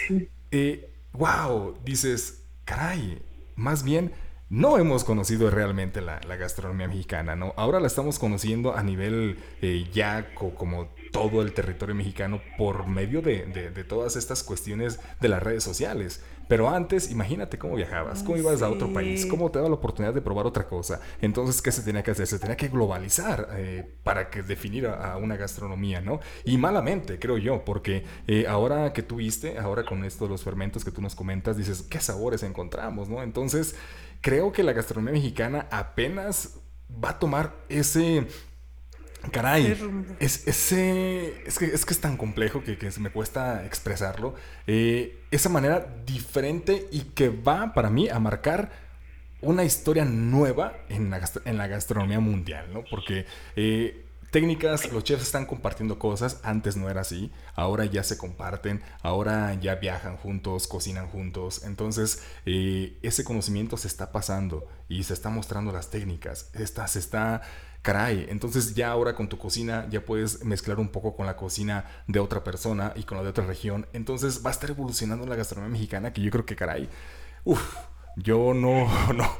eh, 0.51 0.91
wow, 1.13 1.75
dices, 1.83 2.43
caray, 2.63 3.19
más 3.55 3.83
bien 3.83 4.13
no 4.49 4.77
hemos 4.77 5.03
conocido 5.03 5.49
realmente 5.49 6.01
la, 6.01 6.19
gastronomía 6.19 6.87
mexicana, 6.87 7.35
¿no? 7.35 7.53
Ahora 7.57 7.79
la 7.79 7.87
estamos 7.87 8.19
conociendo 8.19 8.75
a 8.75 8.83
nivel 8.83 9.39
eh, 9.61 9.87
ya 9.91 10.35
como 10.35 10.89
todo 11.15 11.41
el 11.41 11.53
territorio 11.53 11.95
mexicano 11.95 12.41
por 12.57 12.87
medio 12.87 13.21
de, 13.21 13.85
todas 13.87 14.17
estas 14.17 14.43
cuestiones 14.43 14.99
de 15.21 15.29
las 15.29 15.41
redes 15.41 15.63
sociales. 15.63 16.21
Pero 16.49 16.69
antes, 16.69 17.09
imagínate 17.09 17.57
cómo 17.57 17.75
viajabas, 17.75 18.21
cómo 18.21 18.37
ibas 18.37 18.61
a 18.61 18.69
otro 18.69 18.91
país, 18.93 19.25
cómo 19.25 19.49
te 19.49 19.57
daba 19.59 19.69
la 19.69 19.75
oportunidad 19.75 20.13
de 20.13 20.21
probar 20.21 20.45
otra 20.45 20.67
cosa. 20.67 20.99
Entonces, 21.21 21.61
¿qué 21.61 21.71
se 21.71 21.81
tenía 21.81 22.03
que 22.03 22.11
hacer? 22.11 22.27
Se 22.27 22.37
tenía 22.37 22.57
que 22.57 22.67
globalizar 22.67 23.47
eh, 23.53 23.95
para 24.03 24.29
que 24.29 24.43
definir 24.43 24.87
a, 24.87 25.17
una 25.17 25.37
gastronomía, 25.37 26.01
¿no? 26.01 26.19
Y 26.43 26.57
malamente, 26.57 27.17
creo 27.17 27.37
yo, 27.37 27.63
porque 27.63 28.03
eh, 28.27 28.45
ahora 28.47 28.91
que 28.93 29.01
tuviste, 29.01 29.57
ahora 29.57 29.85
con 29.85 30.03
esto, 30.03 30.27
los 30.27 30.43
fermentos 30.43 30.83
que 30.83 30.91
tú 30.91 31.01
nos 31.01 31.15
comentas, 31.15 31.57
dices, 31.57 31.81
¿qué 31.81 31.99
sabores 31.99 32.43
encontramos, 32.43 33.09
¿no? 33.09 33.23
Entonces, 33.23 33.75
creo 34.21 34.51
que 34.51 34.63
la 34.63 34.73
gastronomía 34.73 35.13
mexicana 35.13 35.67
apenas 35.71 36.59
va 37.03 37.11
a 37.11 37.19
tomar 37.19 37.55
ese 37.69 38.27
Caray, 39.31 39.77
es, 40.19 40.47
ese, 40.47 41.43
es, 41.45 41.57
que, 41.59 41.65
es 41.65 41.85
que 41.85 41.93
es 41.93 41.99
tan 41.99 42.17
complejo 42.17 42.63
que, 42.63 42.77
que 42.77 42.89
me 42.99 43.09
cuesta 43.09 43.65
expresarlo. 43.65 44.35
Eh, 44.67 45.23
esa 45.31 45.49
manera 45.49 45.87
diferente 46.05 46.87
y 46.91 47.01
que 47.01 47.29
va 47.29 47.73
para 47.73 47.89
mí 47.89 48.09
a 48.09 48.19
marcar 48.19 48.71
una 49.41 49.63
historia 49.63 50.05
nueva 50.05 50.73
en 50.89 51.09
la, 51.09 51.21
en 51.45 51.57
la 51.57 51.67
gastronomía 51.67 52.19
mundial, 52.19 52.67
¿no? 52.73 52.83
Porque 52.89 53.25
eh, 53.55 54.04
técnicas, 54.35 54.91
los 54.91 55.05
chefs 55.05 55.23
están 55.23 55.45
compartiendo 55.45 55.97
cosas, 55.97 56.41
antes 56.43 56.75
no 56.75 56.89
era 56.89 56.99
así, 56.99 57.31
ahora 57.55 57.85
ya 57.85 58.03
se 58.03 58.17
comparten, 58.17 58.81
ahora 59.01 59.53
ya 59.53 59.75
viajan 59.75 60.17
juntos, 60.17 60.67
cocinan 60.67 61.07
juntos, 61.07 61.63
entonces 61.63 62.21
eh, 62.45 62.99
ese 63.01 63.23
conocimiento 63.23 63.77
se 63.77 63.87
está 63.87 64.11
pasando 64.11 64.67
y 64.89 65.03
se 65.03 65.13
está 65.13 65.29
mostrando 65.29 65.71
las 65.71 65.89
técnicas, 65.89 66.49
está, 66.53 66.85
se 66.89 66.99
está, 66.99 67.43
caray, 67.81 68.25
entonces 68.27 68.75
ya 68.75 68.91
ahora 68.91 69.15
con 69.15 69.29
tu 69.29 69.37
cocina 69.37 69.87
ya 69.89 70.03
puedes 70.03 70.43
mezclar 70.43 70.81
un 70.81 70.89
poco 70.89 71.15
con 71.15 71.25
la 71.25 71.37
cocina 71.37 71.85
de 72.07 72.19
otra 72.19 72.43
persona 72.43 72.91
y 72.97 73.03
con 73.03 73.17
la 73.17 73.23
de 73.23 73.29
otra 73.29 73.45
región, 73.45 73.87
entonces 73.93 74.41
va 74.45 74.49
a 74.49 74.53
estar 74.53 74.69
evolucionando 74.69 75.25
la 75.25 75.37
gastronomía 75.37 75.71
mexicana 75.71 76.11
que 76.11 76.21
yo 76.21 76.29
creo 76.29 76.45
que 76.45 76.57
caray, 76.57 76.89
uff 77.45 77.63
yo 78.15 78.53
no, 78.53 78.87
no, 79.15 79.37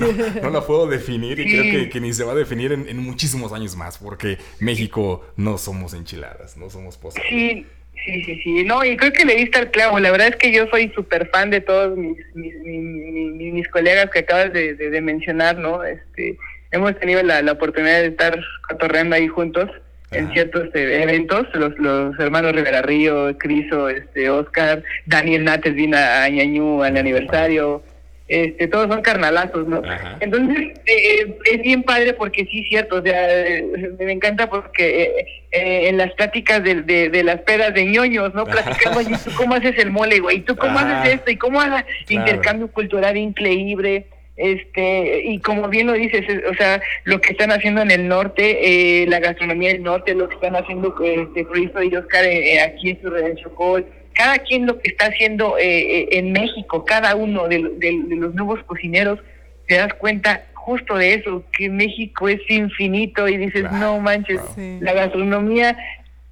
no, 0.42 0.50
la 0.50 0.60
puedo 0.60 0.86
definir 0.86 1.38
y 1.40 1.50
creo 1.50 1.90
que, 1.90 2.00
ni 2.00 2.12
se 2.12 2.24
va 2.24 2.32
a 2.32 2.36
definir 2.36 2.72
en, 2.72 2.96
muchísimos 2.98 3.52
años 3.52 3.76
más, 3.76 3.98
porque 3.98 4.38
México 4.60 5.26
no 5.36 5.58
somos 5.58 5.94
enchiladas, 5.94 6.56
no 6.56 6.70
somos 6.70 6.96
posibles. 6.96 7.28
Sí, 7.30 7.66
sí, 8.04 8.24
sí, 8.24 8.40
sí, 8.42 8.64
no, 8.64 8.84
y 8.84 8.96
creo 8.96 9.12
que 9.12 9.24
le 9.24 9.36
diste 9.36 9.58
al 9.58 9.70
clavo, 9.70 9.98
la 9.98 10.10
verdad 10.10 10.28
es 10.28 10.36
que 10.36 10.52
yo 10.52 10.66
soy 10.68 10.90
súper 10.94 11.28
fan 11.30 11.50
de 11.50 11.60
todos 11.60 11.96
mis, 11.96 12.18
mis, 12.34 12.54
mis, 12.64 13.68
colegas 13.68 14.10
que 14.10 14.20
acabas 14.20 14.52
de, 14.52 14.74
de, 14.74 15.00
mencionar, 15.00 15.56
¿no? 15.58 15.82
Este, 15.84 16.36
hemos 16.70 16.98
tenido 16.98 17.22
la, 17.22 17.42
la 17.42 17.52
oportunidad 17.52 18.00
de 18.00 18.08
estar 18.08 18.38
cotorreando 18.68 19.16
ahí 19.16 19.28
juntos 19.28 19.70
en 20.10 20.32
ciertos 20.32 20.68
eh, 20.74 21.02
eventos, 21.02 21.46
los, 21.54 21.78
los 21.78 22.18
hermanos 22.18 22.52
Rivera 22.52 22.82
Río, 22.82 23.36
Criso, 23.36 23.88
este, 23.88 24.30
Oscar, 24.30 24.82
Daniel 25.06 25.44
Nates 25.44 25.74
vino 25.74 25.96
a 25.98 26.28
Ñañú 26.28 26.82
al 26.82 26.96
aniversario, 26.96 27.82
este, 28.28 28.68
todos 28.68 28.88
son 28.88 29.00
carnalazos, 29.00 29.66
¿no? 29.66 29.82
Entonces, 30.20 30.78
eh, 30.84 31.38
es 31.50 31.62
bien 31.62 31.82
padre 31.82 32.12
porque 32.12 32.44
sí, 32.44 32.62
cierto, 32.64 32.96
o 32.96 33.02
sea, 33.02 33.26
eh, 33.30 33.64
me 33.98 34.12
encanta 34.12 34.50
porque 34.50 35.26
eh, 35.50 35.88
en 35.88 35.96
las 35.96 36.12
pláticas 36.12 36.62
de, 36.62 36.82
de, 36.82 37.24
las 37.24 37.40
pedas 37.40 37.72
de 37.72 37.86
ñoños, 37.86 38.34
¿no? 38.34 38.44
Platicamos, 38.44 39.08
¿y 39.08 39.14
tú 39.14 39.34
cómo 39.34 39.54
haces 39.54 39.78
el 39.78 39.90
mole, 39.90 40.20
güey? 40.20 40.38
¿Y 40.38 40.40
tú 40.40 40.56
cómo 40.56 40.78
haces 40.78 41.14
esto? 41.14 41.30
¿Y 41.30 41.36
cómo 41.36 41.58
haces 41.58 41.86
intercambio 42.10 42.68
cultural 42.68 43.16
increíble? 43.16 44.04
Este, 44.36 45.22
y 45.24 45.40
como 45.40 45.66
bien 45.68 45.86
lo 45.86 45.94
dices, 45.94 46.24
o 46.48 46.54
sea, 46.54 46.82
lo 47.04 47.22
que 47.22 47.32
están 47.32 47.50
haciendo 47.50 47.80
en 47.80 47.90
el 47.90 48.08
norte, 48.08 49.06
la 49.08 49.20
gastronomía 49.20 49.72
del 49.72 49.82
norte, 49.82 50.14
lo 50.14 50.28
que 50.28 50.34
están 50.34 50.54
haciendo 50.54 50.94
este, 51.02 51.46
Cristo 51.46 51.82
y 51.82 51.96
Oscar 51.96 52.24
aquí 52.62 52.90
en 52.90 53.00
su 53.00 53.16
en 53.16 53.36
Chocol, 53.36 53.86
cada 54.18 54.40
quien 54.40 54.66
lo 54.66 54.80
que 54.80 54.88
está 54.88 55.06
haciendo 55.06 55.56
eh, 55.58 56.00
eh, 56.00 56.08
en 56.10 56.32
México, 56.32 56.84
cada 56.84 57.14
uno 57.14 57.46
de, 57.46 57.60
los 57.60 58.34
nuevos 58.34 58.58
cocineros, 58.64 59.20
te 59.68 59.76
das 59.76 59.94
cuenta 59.94 60.44
justo 60.54 60.96
de 60.96 61.14
eso, 61.14 61.44
que 61.56 61.68
México 61.68 62.28
es 62.28 62.40
infinito 62.48 63.28
y 63.28 63.36
dices, 63.36 63.70
no 63.70 64.00
manches, 64.00 64.40
la 64.56 64.92
gastronomía 64.92 65.78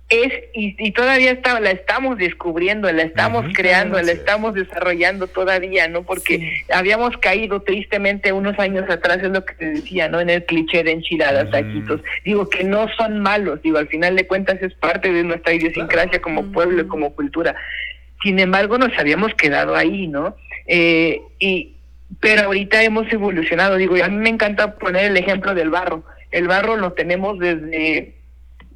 es 0.09 0.33
y, 0.55 0.93
todavía 0.93 1.33
está, 1.33 1.59
la 1.59 1.73
estamos 1.73 2.17
descubriendo, 2.17 2.91
la 2.93 3.03
estamos 3.03 3.45
creando, 3.55 4.01
la 4.01 4.13
estamos 4.13 4.55
desarrollando 4.55 5.27
todavía, 5.27 5.89
¿no? 5.89 6.05
Porque 6.05 6.63
habíamos 6.73 7.17
caído 7.19 7.61
tristemente 7.63 8.33
unos 8.33 8.57
años 8.61 8.89
atrás, 8.89 9.19
es 9.19 9.31
lo 9.31 9.45
que 9.45 9.55
te 9.55 9.65
decía, 9.67 10.09
¿no? 10.09 10.21
En 10.21 10.31
el 10.31 10.45
cliché 10.45 10.85
de 10.85 10.93
enchiladas, 10.93 11.51
taquitos. 11.51 12.03
Digo 12.25 12.49
que 12.49 12.63
no 12.63 12.87
son 12.97 13.21
malos, 13.21 13.61
digo, 13.63 13.79
al 13.79 13.89
final 13.89 14.15
de 14.15 14.29
cuentas 14.29 14.63
es 14.63 14.75
parte 14.75 15.13
de 15.13 15.25
nuestra 15.25 15.55
idiosincrasia 15.55 16.23
como 16.23 16.53
pueblo 16.53 16.83
y 16.83 16.87
como 16.87 17.13
cultura. 17.13 17.57
Sin 18.23 18.39
embargo, 18.39 18.79
nos 18.79 18.97
habíamos 18.97 19.35
quedado 19.35 19.75
ahí, 19.75 20.07
¿no? 20.07 20.37
Eh, 20.69 21.21
y 21.41 21.73
pero 22.21 22.43
ahorita 22.43 22.83
hemos 22.85 23.13
evolucionado, 23.13 23.77
digo, 23.77 23.97
y 23.97 24.01
a 24.01 24.09
mí 24.09 24.17
me 24.17 24.29
encanta 24.29 24.77
poner 24.77 25.07
el 25.07 25.17
ejemplo 25.17 25.55
del 25.55 25.71
barro. 25.71 26.05
El 26.31 26.47
barro 26.47 26.77
lo 26.77 26.93
tenemos 26.93 27.39
desde 27.41 28.16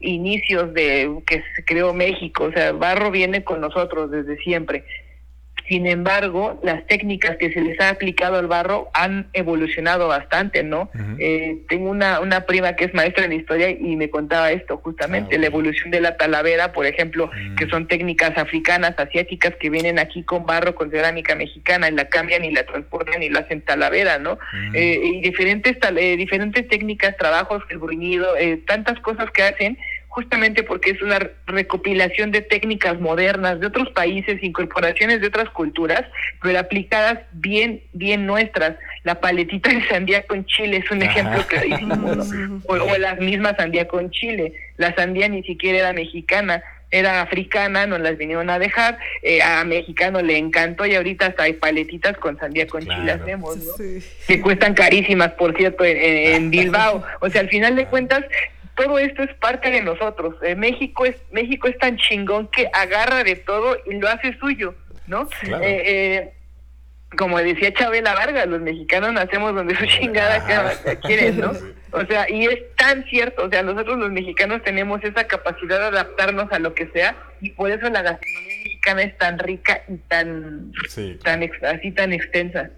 inicios 0.00 0.72
de 0.74 1.22
que 1.26 1.42
se 1.54 1.64
creó 1.64 1.92
México, 1.94 2.44
o 2.44 2.52
sea, 2.52 2.72
Barro 2.72 3.10
viene 3.10 3.44
con 3.44 3.60
nosotros 3.60 4.10
desde 4.10 4.36
siempre. 4.38 4.84
Sin 5.70 5.86
embargo, 5.86 6.58
las 6.64 6.84
técnicas 6.88 7.36
que 7.36 7.52
se 7.52 7.60
les 7.60 7.78
ha 7.80 7.90
aplicado 7.90 8.36
al 8.36 8.48
barro 8.48 8.88
han 8.92 9.28
evolucionado 9.34 10.08
bastante, 10.08 10.64
¿no? 10.64 10.90
eh, 11.20 11.58
tengo 11.68 11.90
una, 11.90 12.18
una 12.18 12.40
prima 12.40 12.74
que 12.74 12.86
es 12.86 12.92
maestra 12.92 13.24
en 13.24 13.34
historia 13.34 13.70
y 13.70 13.94
me 13.94 14.10
contaba 14.10 14.50
esto, 14.50 14.78
justamente, 14.78 15.36
ah, 15.36 15.38
la 15.38 15.46
evolución 15.46 15.92
de 15.92 16.00
la 16.00 16.16
talavera, 16.16 16.72
por 16.72 16.86
ejemplo, 16.86 17.28
mm. 17.28 17.54
que 17.54 17.68
son 17.68 17.86
técnicas 17.86 18.36
africanas, 18.36 18.94
asiáticas, 18.98 19.54
que 19.60 19.70
vienen 19.70 20.00
aquí 20.00 20.24
con 20.24 20.44
barro, 20.44 20.74
con 20.74 20.90
cerámica 20.90 21.36
mexicana, 21.36 21.88
y 21.88 21.92
la 21.92 22.08
cambian 22.08 22.44
y 22.44 22.50
la 22.50 22.64
transportan 22.64 23.22
y 23.22 23.28
la 23.28 23.40
hacen 23.40 23.60
talavera, 23.60 24.18
¿no? 24.18 24.40
Mm. 24.52 24.74
Eh, 24.74 25.00
y 25.04 25.20
diferentes, 25.20 25.76
eh, 25.96 26.16
diferentes 26.16 26.66
técnicas, 26.66 27.16
trabajos, 27.16 27.62
el 27.68 27.78
bruñido, 27.78 28.36
eh, 28.36 28.60
tantas 28.66 28.98
cosas 28.98 29.30
que 29.30 29.44
hacen 29.44 29.78
justamente 30.10 30.64
porque 30.64 30.90
es 30.90 31.00
una 31.02 31.20
recopilación 31.46 32.32
de 32.32 32.42
técnicas 32.42 33.00
modernas 33.00 33.60
de 33.60 33.68
otros 33.68 33.90
países, 33.90 34.42
incorporaciones 34.42 35.20
de 35.20 35.28
otras 35.28 35.48
culturas, 35.50 36.04
pero 36.42 36.58
aplicadas 36.58 37.20
bien, 37.32 37.82
bien 37.92 38.26
nuestras. 38.26 38.76
La 39.04 39.20
paletita 39.20 39.70
de 39.70 39.86
sandía 39.88 40.26
con 40.26 40.44
chile 40.46 40.78
es 40.84 40.90
un 40.90 41.02
ejemplo 41.02 41.46
clarísimo, 41.46 42.12
o, 42.66 42.74
o, 42.74 42.98
la 42.98 43.14
misma 43.14 43.54
sandía 43.54 43.86
con 43.86 44.10
chile. 44.10 44.52
La 44.76 44.92
sandía 44.96 45.28
ni 45.28 45.44
siquiera 45.44 45.78
era 45.78 45.92
mexicana, 45.92 46.60
era 46.90 47.22
africana, 47.22 47.86
nos 47.86 48.00
las 48.00 48.18
vinieron 48.18 48.50
a 48.50 48.58
dejar, 48.58 48.98
eh, 49.22 49.40
a 49.42 49.62
mexicano 49.64 50.20
le 50.22 50.36
encantó 50.36 50.86
y 50.86 50.96
ahorita 50.96 51.26
hasta 51.26 51.44
hay 51.44 51.52
paletitas 51.52 52.16
con 52.16 52.36
sandía 52.36 52.66
con 52.66 52.82
chile 52.82 53.12
hacemos, 53.12 53.58
¿no? 53.58 53.72
Que 54.26 54.40
cuestan 54.40 54.74
carísimas, 54.74 55.30
por 55.34 55.56
cierto, 55.56 55.84
en 55.84 56.50
Bilbao. 56.50 57.04
O 57.20 57.30
sea, 57.30 57.42
al 57.42 57.48
final 57.48 57.76
de 57.76 57.86
cuentas, 57.86 58.24
todo 58.80 58.98
esto 58.98 59.22
es 59.22 59.34
parte 59.34 59.70
de 59.70 59.82
nosotros. 59.82 60.36
Eh, 60.42 60.54
México 60.54 61.04
es 61.04 61.16
México 61.32 61.68
es 61.68 61.76
tan 61.78 61.98
chingón 61.98 62.48
que 62.48 62.68
agarra 62.72 63.22
de 63.22 63.36
todo 63.36 63.76
y 63.84 63.94
lo 63.98 64.08
hace 64.08 64.36
suyo, 64.38 64.74
¿no? 65.06 65.28
Eh, 65.42 65.60
eh, 65.60 66.32
como 67.16 67.38
decía 67.38 67.74
Chabela 67.74 68.14
Vargas, 68.14 68.46
los 68.46 68.60
mexicanos 68.60 69.12
nacemos 69.12 69.54
donde 69.54 69.76
su 69.76 69.84
chingada 69.84 70.42
quieren, 71.02 71.40
¿no? 71.40 71.52
O 71.92 72.06
sea, 72.06 72.30
y 72.30 72.46
es 72.46 72.74
tan 72.76 73.04
cierto, 73.04 73.44
o 73.44 73.50
sea, 73.50 73.62
nosotros 73.62 73.98
los 73.98 74.10
mexicanos 74.10 74.62
tenemos 74.62 75.02
esa 75.04 75.24
capacidad 75.24 75.80
de 75.80 75.86
adaptarnos 75.86 76.50
a 76.52 76.58
lo 76.58 76.72
que 76.72 76.86
sea 76.86 77.16
y 77.40 77.50
por 77.50 77.70
eso 77.70 77.90
la 77.90 78.00
gastronomía 78.00 78.56
mexicana 78.64 79.02
es 79.02 79.18
tan 79.18 79.38
rica 79.40 79.82
y 79.88 79.96
tan, 79.96 80.72
tan 81.22 81.50
así 81.64 81.90
tan 81.90 82.12
extensa. 82.12 82.70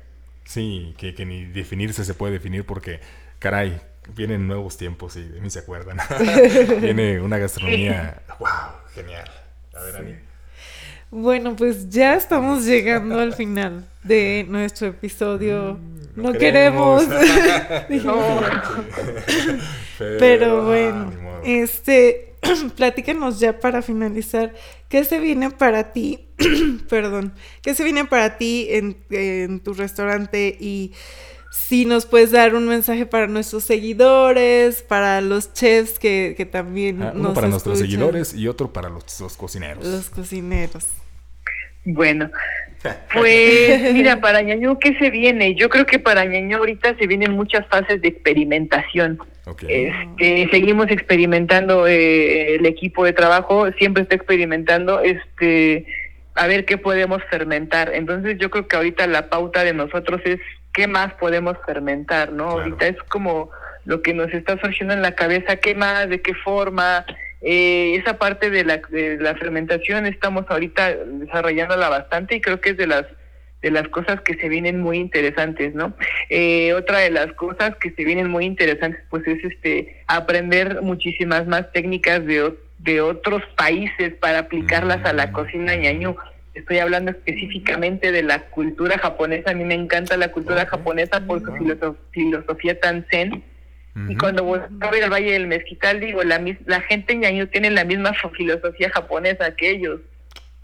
Sí, 0.44 0.94
que, 0.98 1.14
que 1.14 1.24
ni 1.26 1.44
definirse 1.44 2.04
se 2.04 2.14
puede 2.14 2.32
definir 2.32 2.64
porque, 2.64 2.98
caray, 3.38 3.78
vienen 4.14 4.46
nuevos 4.46 4.76
tiempos 4.76 5.16
y 5.16 5.22
de 5.22 5.40
mí 5.40 5.50
se 5.50 5.60
acuerdan. 5.60 5.98
Viene 6.80 7.20
una 7.20 7.38
gastronomía, 7.38 8.22
wow, 8.38 8.48
genial. 8.94 9.30
A 9.74 9.82
ver, 9.82 9.96
Ani. 9.96 10.14
Bueno, 11.10 11.54
pues 11.56 11.90
ya 11.90 12.14
estamos 12.14 12.64
llegando 12.64 13.18
al 13.18 13.34
final 13.34 13.86
de 14.02 14.46
nuestro 14.48 14.88
episodio. 14.88 15.74
Mm, 15.74 16.22
no, 16.22 16.32
queremos. 16.32 17.04
Pero, 19.98 20.64
bueno, 20.64 21.12
este, 21.44 22.34
platícanos 22.76 23.40
ya 23.40 23.60
para 23.60 23.82
finalizar, 23.82 24.54
¿qué 24.88 25.04
se 25.04 25.18
viene 25.18 25.50
para 25.50 25.92
ti? 25.92 26.28
Perdón, 26.88 27.34
¿qué 27.60 27.74
se 27.74 27.84
viene 27.84 28.06
para 28.06 28.38
ti 28.38 28.68
en, 28.70 28.96
en 29.10 29.60
tu 29.60 29.74
restaurante 29.74 30.56
y 30.58 30.92
si 31.52 31.84
nos 31.84 32.06
puedes 32.06 32.30
dar 32.30 32.54
un 32.54 32.66
mensaje 32.66 33.04
para 33.04 33.26
nuestros 33.26 33.64
seguidores, 33.64 34.82
para 34.82 35.20
los 35.20 35.52
chefs 35.52 35.98
que, 35.98 36.32
que 36.34 36.46
también 36.46 37.02
ah, 37.02 37.12
uno 37.14 37.34
para 37.34 37.48
nuestros 37.48 37.78
seguidores 37.78 38.32
y 38.32 38.48
otro 38.48 38.72
para 38.72 38.88
los, 38.88 39.04
cocineros. 39.36 39.84
Los 39.84 40.08
cocineros. 40.08 40.86
Bueno, 41.84 42.30
pues 43.12 43.92
mira, 43.92 44.18
para 44.18 44.40
Ñaño, 44.40 44.78
¿qué 44.78 44.96
se 44.98 45.10
viene? 45.10 45.54
Yo 45.54 45.68
creo 45.68 45.84
que 45.84 45.98
para 45.98 46.24
Ñaño 46.24 46.56
ahorita 46.56 46.96
se 46.96 47.06
vienen 47.06 47.32
muchas 47.32 47.66
fases 47.66 48.00
de 48.00 48.08
experimentación. 48.08 49.18
Este, 49.68 50.48
seguimos 50.50 50.90
experimentando 50.90 51.86
eh, 51.86 52.54
el 52.54 52.64
equipo 52.64 53.04
de 53.04 53.12
trabajo, 53.12 53.70
siempre 53.72 54.04
está 54.04 54.14
experimentando, 54.14 55.00
este, 55.00 55.84
a 56.34 56.46
ver 56.46 56.64
qué 56.64 56.78
podemos 56.78 57.22
fermentar. 57.28 57.90
Entonces 57.92 58.38
yo 58.38 58.48
creo 58.48 58.66
que 58.66 58.76
ahorita 58.76 59.06
la 59.06 59.28
pauta 59.28 59.64
de 59.64 59.74
nosotros 59.74 60.22
es 60.24 60.40
qué 60.72 60.86
más 60.86 61.12
podemos 61.14 61.56
fermentar, 61.66 62.32
¿no? 62.32 62.50
Ahorita 62.50 62.86
es 62.86 62.96
como 63.04 63.50
lo 63.84 64.02
que 64.02 64.14
nos 64.14 64.32
está 64.32 64.58
surgiendo 64.58 64.94
en 64.94 65.02
la 65.02 65.14
cabeza, 65.14 65.56
qué 65.56 65.74
más, 65.74 66.08
de 66.08 66.22
qué 66.22 66.34
forma. 66.34 67.04
Eh, 67.40 67.96
esa 67.96 68.18
parte 68.18 68.50
de 68.50 68.64
la, 68.64 68.76
de 68.88 69.18
la 69.18 69.34
fermentación 69.34 70.06
estamos 70.06 70.44
ahorita 70.48 70.94
desarrollándola 70.94 71.88
bastante 71.88 72.36
y 72.36 72.40
creo 72.40 72.60
que 72.60 72.70
es 72.70 72.76
de 72.76 72.86
las 72.86 73.04
de 73.62 73.70
las 73.70 73.88
cosas 73.88 74.20
que 74.22 74.34
se 74.34 74.48
vienen 74.48 74.80
muy 74.80 74.98
interesantes, 74.98 75.72
¿no? 75.72 75.94
Eh, 76.28 76.74
otra 76.74 76.98
de 76.98 77.10
las 77.10 77.32
cosas 77.34 77.76
que 77.76 77.92
se 77.92 78.04
vienen 78.04 78.28
muy 78.28 78.44
interesantes, 78.44 79.00
pues 79.08 79.26
es 79.26 79.42
este 79.44 80.02
aprender 80.08 80.82
muchísimas 80.82 81.46
más 81.46 81.70
técnicas 81.72 82.26
de, 82.26 82.54
de 82.80 83.00
otros 83.00 83.42
países 83.56 84.14
para 84.14 84.40
aplicarlas 84.40 85.04
a 85.04 85.12
la 85.12 85.28
mm. 85.28 85.32
cocina 85.32 85.76
ñañú. 85.76 86.16
Estoy 86.54 86.78
hablando 86.78 87.10
específicamente 87.10 88.12
de 88.12 88.22
la 88.22 88.40
cultura 88.50 88.98
japonesa. 88.98 89.50
A 89.50 89.54
mí 89.54 89.64
me 89.64 89.74
encanta 89.74 90.16
la 90.18 90.28
cultura 90.32 90.66
japonesa 90.66 91.20
por 91.20 91.40
su 91.40 91.96
filosofía 92.10 92.78
tan 92.78 93.06
zen. 93.10 93.42
Y 94.08 94.16
cuando 94.16 94.44
voy 94.44 94.60
a 94.80 94.90
ver 94.90 95.04
el 95.04 95.10
Valle 95.10 95.32
del 95.32 95.46
Mezquital, 95.46 96.00
digo, 96.00 96.22
la, 96.24 96.42
la 96.64 96.80
gente 96.82 97.14
ñañú 97.14 97.46
tiene 97.46 97.70
la 97.70 97.84
misma 97.84 98.12
filosofía 98.36 98.90
japonesa 98.90 99.54
que 99.54 99.70
ellos. 99.70 100.00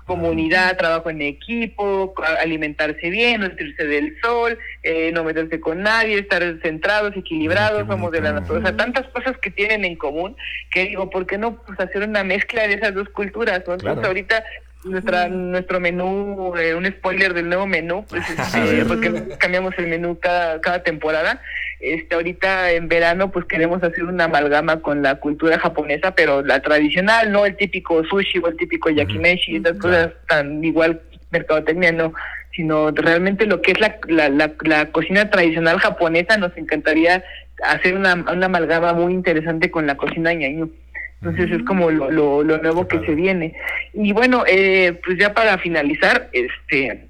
Comunidad, 0.04 0.78
trabajo 0.78 1.10
en 1.10 1.20
equipo, 1.20 2.14
alimentarse 2.40 3.10
bien, 3.10 3.42
nutrirse 3.42 3.84
del 3.84 4.16
sol, 4.22 4.58
eh, 4.82 5.10
no 5.12 5.22
meterse 5.22 5.60
con 5.60 5.82
nadie, 5.82 6.18
estar 6.18 6.42
centrados, 6.62 7.14
equilibrados, 7.14 7.86
somos 7.86 8.10
de 8.12 8.22
la 8.22 8.32
naturaleza, 8.32 8.74
tantas 8.74 9.06
cosas 9.08 9.36
que 9.36 9.50
tienen 9.50 9.84
en 9.84 9.96
común 9.96 10.34
que 10.70 10.86
digo, 10.86 11.10
¿por 11.10 11.26
qué 11.26 11.36
no 11.36 11.62
pues, 11.62 11.78
hacer 11.78 12.08
una 12.08 12.24
mezcla 12.24 12.66
de 12.66 12.74
esas 12.76 12.94
dos 12.94 13.10
culturas? 13.10 13.58
Entonces 13.58 14.02
ahorita 14.02 14.42
nuestra 14.88 15.28
nuestro 15.28 15.80
menú, 15.80 16.54
eh, 16.56 16.74
un 16.74 16.86
spoiler 16.86 17.34
del 17.34 17.48
nuevo 17.48 17.66
menú, 17.66 18.04
pues 18.08 18.22
este, 18.30 18.84
porque 18.84 19.36
cambiamos 19.38 19.74
el 19.78 19.88
menú 19.88 20.18
cada, 20.18 20.60
cada 20.60 20.82
temporada. 20.82 21.40
Este, 21.80 22.14
ahorita 22.14 22.72
en 22.72 22.88
verano 22.88 23.30
pues 23.30 23.44
queremos 23.46 23.82
hacer 23.82 24.04
una 24.04 24.24
amalgama 24.24 24.80
con 24.80 25.02
la 25.02 25.16
cultura 25.16 25.58
japonesa, 25.58 26.12
pero 26.14 26.42
la 26.42 26.60
tradicional, 26.60 27.30
no 27.30 27.46
el 27.46 27.56
típico 27.56 28.04
sushi 28.04 28.38
o 28.38 28.48
el 28.48 28.56
típico 28.56 28.90
yakimeshi, 28.90 29.56
esas 29.56 29.78
cosas 29.78 30.10
tan 30.26 30.64
igual 30.64 31.00
mercadotecnia, 31.30 31.92
no, 31.92 32.12
sino 32.54 32.90
realmente 32.90 33.46
lo 33.46 33.62
que 33.62 33.72
es 33.72 33.80
la, 33.80 33.96
la, 34.08 34.52
la, 34.64 34.86
cocina 34.90 35.30
tradicional 35.30 35.78
japonesa, 35.78 36.36
nos 36.36 36.56
encantaría 36.56 37.22
hacer 37.62 37.94
una, 37.94 38.14
una 38.14 38.46
amalgama 38.46 38.92
muy 38.94 39.12
interesante 39.12 39.70
con 39.70 39.86
la 39.86 39.96
cocina 39.96 40.32
ñañú. 40.32 40.72
Entonces 41.20 41.50
es 41.50 41.64
como 41.64 41.90
lo, 41.90 42.10
lo, 42.42 42.58
nuevo 42.58 42.86
que 42.86 43.00
se 43.00 43.14
viene. 43.14 43.54
Y 43.92 44.12
bueno, 44.12 44.44
eh, 44.46 45.00
pues 45.04 45.18
ya 45.18 45.34
para 45.34 45.58
finalizar, 45.58 46.28
este, 46.32 47.06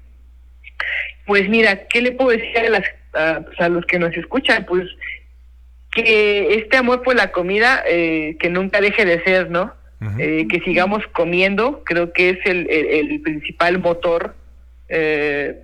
pues 1.25 1.47
mira, 1.47 1.87
¿qué 1.87 2.01
le 2.01 2.13
puedo 2.13 2.31
decir 2.31 2.57
a, 2.57 2.69
las, 2.69 3.43
a, 3.59 3.69
los 3.69 3.85
que 3.85 3.99
nos 3.99 4.15
escuchan? 4.17 4.65
Pues 4.65 4.87
que 5.91 6.55
este 6.55 6.77
amor 6.77 7.03
por 7.03 7.15
la 7.15 7.31
comida, 7.31 7.83
eh, 7.87 8.35
que 8.39 8.49
nunca 8.49 8.81
deje 8.81 9.05
de 9.05 9.23
ser, 9.23 9.49
¿no? 9.49 9.73
Eh, 10.17 10.47
que 10.49 10.61
sigamos 10.61 11.05
comiendo, 11.07 11.83
creo 11.83 12.13
que 12.13 12.29
es 12.29 12.37
el, 12.45 12.69
el, 12.69 13.19
principal 13.19 13.79
motor 13.79 14.33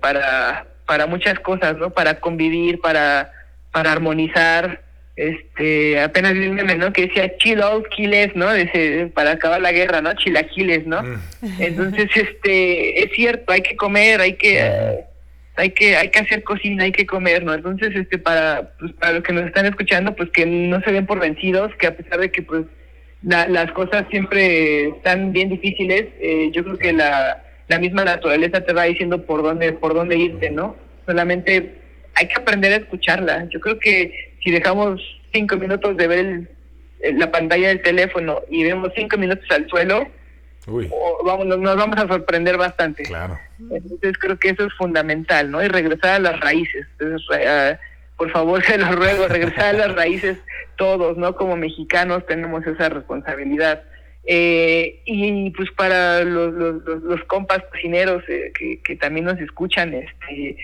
para, 0.00 0.66
para 0.84 1.06
muchas 1.06 1.40
cosas, 1.40 1.78
¿no? 1.78 1.88
Para 1.90 2.20
convivir, 2.20 2.78
para, 2.80 3.32
para 3.72 3.92
armonizar, 3.92 4.82
este 5.16 5.98
apenas 5.98 6.34
vi 6.34 6.46
un 6.46 6.56
meme 6.56 6.74
no 6.74 6.92
que 6.92 7.06
decía 7.06 7.36
chill 7.38 7.62
out 7.62 7.88
kills 7.88 8.36
no 8.36 8.52
Dice, 8.52 9.10
para 9.14 9.32
acabar 9.32 9.62
la 9.62 9.72
guerra 9.72 10.02
no 10.02 10.12
chilaquiles 10.12 10.86
no 10.86 11.02
mm. 11.02 11.16
entonces 11.58 12.08
este 12.14 13.02
es 13.02 13.12
cierto 13.14 13.50
hay 13.50 13.62
que 13.62 13.76
comer 13.76 14.20
hay 14.20 14.34
que 14.34 15.04
hay 15.56 15.70
que 15.70 15.96
hay 15.96 16.10
que 16.10 16.18
hacer 16.18 16.42
cocina 16.42 16.84
hay 16.84 16.92
que 16.92 17.06
comer 17.06 17.44
no 17.44 17.54
entonces 17.54 17.96
este 17.96 18.18
para 18.18 18.72
pues, 18.78 18.92
para 18.92 19.14
los 19.14 19.22
que 19.22 19.32
nos 19.32 19.46
están 19.46 19.64
escuchando 19.64 20.14
pues 20.14 20.28
que 20.30 20.44
no 20.44 20.82
se 20.82 20.92
den 20.92 21.06
por 21.06 21.18
vencidos 21.18 21.74
que 21.76 21.86
a 21.86 21.96
pesar 21.96 22.20
de 22.20 22.30
que 22.30 22.42
pues 22.42 22.66
las 23.22 23.72
cosas 23.72 24.04
siempre 24.10 24.88
están 24.88 25.32
bien 25.32 25.48
difíciles 25.48 26.08
eh, 26.20 26.50
yo 26.52 26.62
creo 26.62 26.78
que 26.78 26.92
la 26.92 27.42
la 27.68 27.78
misma 27.78 28.04
naturaleza 28.04 28.60
te 28.60 28.74
va 28.74 28.84
diciendo 28.84 29.24
por 29.24 29.42
dónde 29.42 29.72
por 29.72 29.94
dónde 29.94 30.16
irte 30.18 30.50
no 30.50 30.76
solamente 31.06 31.86
hay 32.16 32.28
que 32.28 32.40
aprender 32.40 32.72
a 32.72 32.76
escucharla. 32.76 33.46
Yo 33.50 33.60
creo 33.60 33.78
que 33.78 34.35
si 34.46 34.52
dejamos 34.52 35.00
cinco 35.32 35.56
minutos 35.56 35.96
de 35.96 36.06
ver 36.06 36.50
la 37.14 37.32
pantalla 37.32 37.66
del 37.66 37.82
teléfono 37.82 38.42
y 38.48 38.62
vemos 38.62 38.92
cinco 38.94 39.18
minutos 39.18 39.44
al 39.50 39.68
suelo, 39.68 40.06
vamos, 41.24 41.46
nos 41.46 41.76
vamos 41.76 41.98
a 41.98 42.06
sorprender 42.06 42.56
bastante. 42.56 43.02
Claro. 43.02 43.36
Entonces 43.58 44.16
creo 44.18 44.38
que 44.38 44.50
eso 44.50 44.64
es 44.64 44.72
fundamental, 44.74 45.50
¿no? 45.50 45.64
Y 45.64 45.66
regresar 45.66 46.10
a 46.10 46.18
las 46.20 46.38
raíces. 46.38 46.86
Entonces, 46.92 47.26
por 48.16 48.30
favor, 48.30 48.62
se 48.64 48.78
los 48.78 48.94
ruego, 48.94 49.26
regresar 49.26 49.74
a 49.74 49.88
las 49.88 49.96
raíces 49.96 50.38
todos, 50.76 51.16
¿no? 51.18 51.34
Como 51.34 51.56
mexicanos 51.56 52.24
tenemos 52.26 52.64
esa 52.68 52.88
responsabilidad. 52.88 53.82
Eh, 54.28 55.02
y 55.06 55.50
pues 55.50 55.72
para 55.72 56.22
los, 56.22 56.54
los, 56.54 57.02
los, 57.02 57.24
compas 57.24 57.64
cocineros 57.72 58.22
eh, 58.28 58.52
que, 58.56 58.80
que 58.80 58.94
también 58.94 59.26
nos 59.26 59.40
escuchan, 59.40 59.92
este 59.92 60.56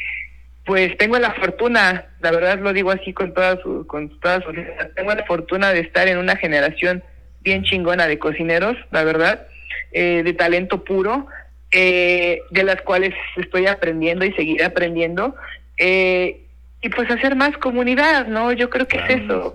pues 0.64 0.97
tengo 0.97 1.18
la 1.18 1.32
fortuna, 1.34 2.06
la 2.20 2.30
verdad 2.30 2.60
lo 2.60 2.72
digo 2.72 2.90
así 2.90 3.12
con 3.12 3.34
todas 3.34 3.60
su, 3.62 3.86
con 3.86 4.09
todas 4.20 4.44
sus 4.44 4.55
tengo 4.94 5.12
la 5.14 5.24
fortuna 5.24 5.72
de 5.72 5.80
estar 5.80 6.06
en 6.06 6.18
una 6.18 6.36
generación 6.36 7.02
bien 7.40 7.64
chingona 7.64 8.06
de 8.06 8.18
cocineros, 8.18 8.76
la 8.90 9.02
verdad, 9.05 9.47
eh, 9.93 10.22
de 10.24 10.32
talento 10.32 10.84
puro, 10.84 11.26
eh, 11.70 12.40
de 12.51 12.64
las 12.64 12.80
cuales 12.82 13.14
estoy 13.36 13.66
aprendiendo 13.66 14.24
y 14.24 14.32
seguiré 14.32 14.64
aprendiendo. 14.64 15.34
Eh, 15.78 16.39
y 16.84 16.89
pues 16.89 17.09
hacer 17.10 17.36
más 17.36 17.56
comunidad, 17.59 18.26
¿no? 18.26 18.52
Yo 18.52 18.68
creo 18.68 18.89
que 18.89 18.98
es 18.98 19.22
eso, 19.22 19.52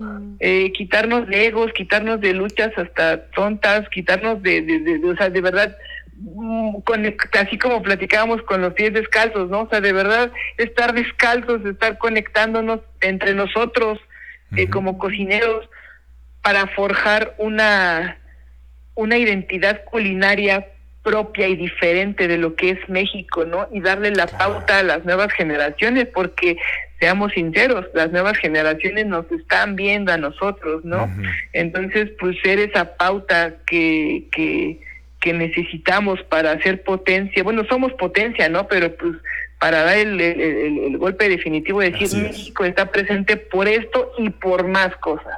quitarnos 0.72 1.28
de 1.28 1.46
egos, 1.46 1.72
quitarnos 1.74 2.22
de 2.22 2.32
luchas 2.32 2.70
hasta 2.78 3.26
tontas, 3.32 3.86
quitarnos 3.90 4.42
de, 4.42 4.62
de, 4.62 4.78
de, 4.80 4.98
de 4.98 5.10
o 5.10 5.14
sea, 5.14 5.28
de 5.28 5.42
verdad, 5.42 5.76
Mm, 6.20 6.78
así 7.38 7.58
como 7.58 7.82
platicábamos 7.82 8.42
con 8.42 8.60
los 8.60 8.74
pies 8.74 8.92
descalzos, 8.92 9.48
¿no? 9.50 9.62
O 9.62 9.68
sea, 9.68 9.80
de 9.80 9.92
verdad, 9.92 10.32
estar 10.56 10.92
descalzos, 10.92 11.64
estar 11.64 11.98
conectándonos 11.98 12.80
entre 13.00 13.34
nosotros 13.34 14.00
eh, 14.56 14.68
como 14.68 14.98
cocineros 14.98 15.68
para 16.42 16.66
forjar 16.68 17.34
una, 17.38 18.18
una 18.94 19.16
identidad 19.16 19.84
culinaria 19.84 20.66
propia 21.02 21.48
y 21.48 21.56
diferente 21.56 22.26
de 22.26 22.36
lo 22.36 22.54
que 22.54 22.70
es 22.70 22.88
México, 22.88 23.44
¿no? 23.44 23.68
Y 23.70 23.80
darle 23.80 24.10
la 24.10 24.26
pauta 24.26 24.80
a 24.80 24.82
las 24.82 25.04
nuevas 25.04 25.32
generaciones, 25.32 26.06
porque 26.12 26.56
seamos 26.98 27.32
sinceros, 27.32 27.86
las 27.94 28.10
nuevas 28.10 28.36
generaciones 28.38 29.06
nos 29.06 29.30
están 29.30 29.76
viendo 29.76 30.12
a 30.12 30.16
nosotros, 30.16 30.84
¿no? 30.84 31.08
Entonces, 31.52 32.10
pues 32.18 32.36
ser 32.42 32.58
esa 32.58 32.96
pauta 32.96 33.54
que, 33.66 34.24
que, 34.32 34.80
que 35.20 35.32
necesitamos 35.32 36.22
para 36.24 36.52
hacer 36.52 36.82
potencia, 36.82 37.42
bueno, 37.42 37.64
somos 37.68 37.92
potencia, 37.94 38.48
¿no? 38.48 38.68
Pero 38.68 38.94
pues 38.96 39.16
para 39.58 39.82
dar 39.82 39.98
el, 39.98 40.20
el, 40.20 40.98
golpe 40.98 41.28
definitivo 41.28 41.80
de 41.80 41.90
decir 41.90 42.22
México 42.22 42.64
está 42.64 42.92
presente 42.92 43.36
por 43.36 43.66
esto 43.66 44.12
y 44.18 44.30
por 44.30 44.66
más 44.66 44.96
cosas. 44.96 45.36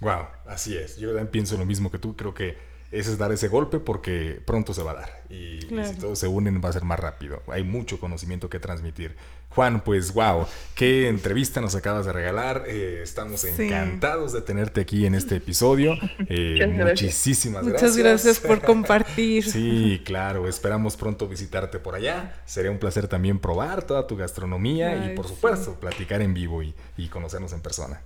Wow, 0.00 0.26
así 0.46 0.76
es. 0.76 0.96
Yo 0.98 1.08
también 1.08 1.28
pienso 1.28 1.56
lo 1.56 1.64
mismo 1.64 1.90
que 1.90 1.98
tú. 1.98 2.14
Creo 2.14 2.34
que 2.34 2.56
ese 2.90 3.12
es 3.12 3.18
dar 3.18 3.32
ese 3.32 3.48
golpe 3.48 3.80
porque 3.80 4.40
pronto 4.44 4.72
se 4.72 4.82
va 4.82 4.92
a 4.92 4.94
dar. 4.94 5.22
Y, 5.28 5.60
si 5.60 5.96
todos 6.00 6.18
se 6.18 6.26
unen 6.26 6.60
va 6.64 6.70
a 6.70 6.72
ser 6.72 6.84
más 6.84 6.98
rápido. 6.98 7.42
Hay 7.48 7.62
mucho 7.62 8.00
conocimiento 8.00 8.48
que 8.48 8.58
transmitir. 8.58 9.14
Juan, 9.50 9.82
pues 9.82 10.12
wow, 10.12 10.46
qué 10.74 11.08
entrevista 11.08 11.60
nos 11.60 11.74
acabas 11.74 12.06
de 12.06 12.12
regalar. 12.12 12.64
Eh, 12.66 13.00
estamos 13.02 13.44
encantados 13.44 14.32
de 14.32 14.40
tenerte 14.40 14.80
aquí 14.80 15.06
en 15.06 15.14
este 15.14 15.36
episodio. 15.36 15.94
Eh, 16.30 16.66
muchísimas 16.66 17.66
gracias. 17.66 17.82
Muchas 17.82 17.96
gracias 17.96 18.40
por 18.40 18.60
compartir. 18.60 19.44
sí, 19.50 20.02
claro, 20.04 20.46
esperamos 20.46 20.96
pronto 20.96 21.26
visitarte 21.26 21.78
por 21.78 21.94
allá. 21.94 22.42
Sería 22.44 22.70
un 22.70 22.78
placer 22.78 23.08
también 23.08 23.38
probar 23.38 23.84
toda 23.84 24.06
tu 24.06 24.16
gastronomía 24.16 25.06
y 25.06 25.14
por 25.14 25.26
supuesto 25.26 25.74
platicar 25.80 26.20
en 26.20 26.34
vivo 26.34 26.62
y, 26.62 26.74
y 26.96 27.08
conocernos 27.08 27.52
en 27.52 27.60
persona. 27.60 28.02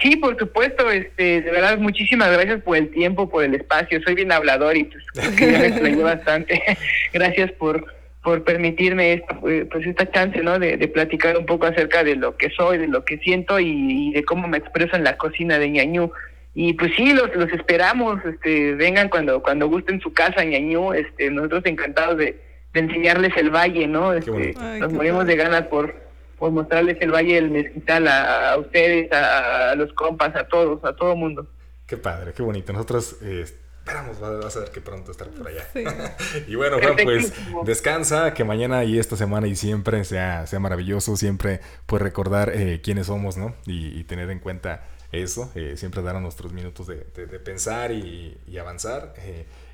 Sí, 0.00 0.16
por 0.16 0.38
supuesto, 0.38 0.90
este, 0.90 1.40
de 1.40 1.50
verdad, 1.50 1.78
muchísimas 1.78 2.30
gracias 2.30 2.60
por 2.62 2.76
el 2.76 2.90
tiempo, 2.90 3.28
por 3.28 3.44
el 3.44 3.54
espacio. 3.54 4.00
Soy 4.02 4.14
bien 4.14 4.30
hablador 4.30 4.76
y 4.76 4.84
pues 4.84 5.30
que 5.30 5.52
ya 5.52 5.58
me 5.58 5.66
extrañé 5.68 6.02
bastante. 6.02 6.62
gracias 7.14 7.50
por, 7.52 7.86
por 8.22 8.44
permitirme 8.44 9.14
esta, 9.14 9.40
pues 9.40 9.86
esta 9.86 10.10
chance, 10.10 10.42
¿no? 10.42 10.58
De, 10.58 10.76
platicar 10.88 11.38
un 11.38 11.46
poco 11.46 11.66
acerca 11.66 12.04
de 12.04 12.16
lo 12.16 12.36
que 12.36 12.50
soy, 12.50 12.76
de 12.76 12.88
lo 12.88 13.04
que 13.04 13.18
siento 13.18 13.58
y, 13.58 14.12
de 14.12 14.22
cómo 14.24 14.48
me 14.48 14.58
expreso 14.58 14.96
en 14.96 15.04
la 15.04 15.16
cocina 15.16 15.58
de 15.58 15.70
ñañú. 15.70 16.12
Y 16.54 16.74
pues 16.74 16.92
sí, 16.94 17.12
los, 17.12 17.34
los 17.34 17.50
esperamos, 17.52 18.22
este, 18.24 18.74
vengan 18.74 19.08
cuando, 19.08 19.42
cuando 19.42 19.68
gusten 19.68 20.00
su 20.00 20.12
casa, 20.12 20.44
ñañú, 20.44 20.92
este, 20.92 21.30
nosotros 21.30 21.64
encantados 21.66 22.18
de, 22.18 22.38
enseñarles 22.74 23.34
el 23.38 23.48
valle, 23.48 23.86
¿no? 23.86 24.12
Este, 24.12 24.54
nos 24.78 24.92
morimos 24.92 25.24
de 25.26 25.36
ganas 25.36 25.62
por 25.68 26.05
por 26.38 26.50
mostrarles 26.50 26.98
el 27.00 27.12
Valle 27.12 27.34
del 27.34 27.50
Mezquital 27.50 28.08
a, 28.08 28.56
ustedes, 28.58 29.10
a, 29.12 29.74
los 29.74 29.92
compas, 29.92 30.34
a 30.36 30.46
todos, 30.46 30.84
a 30.84 30.94
todo 30.94 31.16
mundo. 31.16 31.46
Qué 31.86 31.96
padre, 31.96 32.32
qué 32.34 32.42
bonito. 32.42 32.72
Nosotros 32.72 33.16
eh, 33.22 33.42
esperamos, 33.42 34.20
vas 34.20 34.56
a 34.56 34.60
ver 34.60 34.70
que 34.70 34.80
pronto 34.80 35.12
estar 35.12 35.28
por 35.28 35.48
allá. 35.48 35.66
y 36.46 36.54
bueno, 36.54 36.78
Juan, 36.78 36.96
pues 37.02 37.32
descansa, 37.64 38.34
que 38.34 38.44
mañana 38.44 38.84
y 38.84 38.98
esta 38.98 39.16
semana 39.16 39.46
y 39.46 39.56
siempre 39.56 40.04
sea, 40.04 40.46
sea 40.46 40.60
maravilloso, 40.60 41.16
siempre 41.16 41.60
pues 41.86 42.02
recordar 42.02 42.52
eh, 42.54 42.80
quiénes 42.82 43.06
somos, 43.06 43.36
¿no? 43.36 43.54
Y, 43.66 44.04
tener 44.04 44.30
en 44.30 44.40
cuenta 44.40 44.84
eso, 45.12 45.50
eh, 45.54 45.74
siempre 45.76 46.02
dar 46.02 46.20
nuestros 46.20 46.52
minutos 46.52 46.86
de, 46.86 46.96
pensar 47.44 47.92
y, 47.92 48.36
y 48.46 48.58
avanzar. 48.58 49.14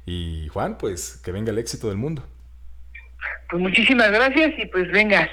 y 0.06 0.48
Juan, 0.48 0.78
pues 0.78 1.20
que 1.24 1.32
venga 1.32 1.51
el 1.51 1.59
éxito 1.59 1.89
del 1.89 1.97
mundo. 1.97 2.22
Pues 3.51 3.62
muchísimas 3.62 4.10
gracias 4.10 4.52
y 4.59 4.66
pues 4.66 4.90
venga. 4.90 5.28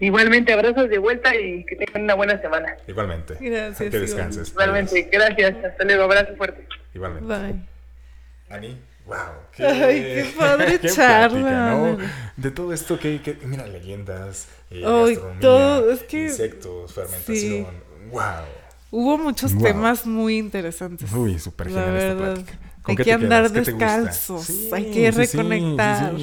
Igualmente 0.00 0.52
abrazos 0.52 0.88
de 0.90 0.98
vuelta 0.98 1.34
y 1.36 1.64
que 1.64 1.76
tengan 1.76 2.02
una 2.02 2.14
buena 2.14 2.40
semana. 2.40 2.76
Igualmente. 2.86 3.36
Gracias, 3.40 3.90
Que 3.90 3.98
descanses. 4.00 4.50
Igualmente, 4.50 5.08
gracias. 5.12 5.64
Hasta 5.64 5.84
luego, 5.84 6.02
abrazo 6.04 6.34
fuerte. 6.36 6.66
Igualmente. 6.94 7.26
Bye. 7.32 7.54
Ani, 8.50 8.78
wow. 9.06 9.16
Ay, 9.58 10.02
qué 10.02 10.34
padre 10.36 10.80
charla. 10.94 11.70
¿no? 11.70 11.98
De 12.36 12.50
todo 12.50 12.72
esto 12.72 12.98
que, 12.98 13.22
que 13.22 13.36
mira, 13.44 13.66
leyendas, 13.66 14.48
eh, 14.70 14.82
Ay, 14.84 15.14
gastronomía, 15.14 15.40
todo, 15.40 15.90
es 15.92 16.02
que- 16.02 16.24
insectos, 16.24 16.92
fermentación. 16.92 17.66
Wow. 18.10 18.22
Hubo 18.90 19.18
muchos 19.18 19.54
Wow. 19.54 19.62
temas 19.62 20.06
muy 20.06 20.38
interesantes. 20.38 21.12
Uy, 21.12 21.38
súper 21.38 21.68
genial 21.68 21.96
esta 21.96 22.16
plática. 22.16 22.52
¿Con 22.84 22.98
Hay 22.98 23.02
que 23.04 23.12
andar 23.14 23.50
descalzos, 23.50 24.50
hay 24.72 24.90
que 24.90 25.10
reconectar. 25.10 26.14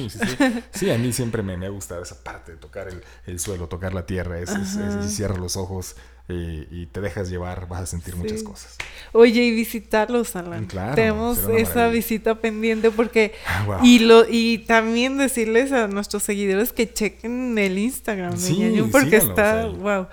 Sí, 0.72 0.90
a 0.90 0.96
mí 0.96 1.12
siempre 1.12 1.42
me, 1.42 1.56
me 1.56 1.66
ha 1.66 1.70
gustado 1.70 2.02
esa 2.04 2.22
parte 2.22 2.52
de 2.52 2.58
tocar 2.58 2.86
el, 2.88 3.02
el 3.26 3.40
suelo, 3.40 3.68
tocar 3.68 3.92
la 3.92 4.06
tierra. 4.06 4.38
Es, 4.38 4.50
es- 4.50 4.76
es- 4.76 5.06
y 5.06 5.10
cierras 5.10 5.38
los 5.38 5.56
ojos 5.56 5.96
eh, 6.28 6.68
y 6.70 6.86
te 6.86 7.00
dejas 7.00 7.28
llevar, 7.28 7.66
vas 7.66 7.80
a 7.82 7.86
sentir 7.86 8.14
muchas 8.14 8.44
cosas. 8.44 8.76
Oye, 9.10 9.42
y 9.42 9.50
visitarlos, 9.50 10.36
Alan. 10.36 10.66
Claro, 10.66 10.94
Tenemos 10.94 11.38
esa 11.58 11.88
visita 11.88 12.36
pendiente 12.36 12.92
porque... 12.92 13.34
Ah, 13.44 13.64
wow. 13.66 13.78
Y, 13.82 13.98
lo, 13.98 14.24
y 14.28 14.58
también 14.58 15.18
decirles 15.18 15.72
a 15.72 15.88
nuestros 15.88 16.22
seguidores 16.22 16.72
que 16.72 16.90
chequen 16.92 17.58
el 17.58 17.76
Instagram 17.76 18.30
de 18.34 18.38
Sí, 18.38 18.56
Ñañú 18.56 18.88
porque 18.90 19.16
está... 19.16 19.66
Wow. 19.66 20.06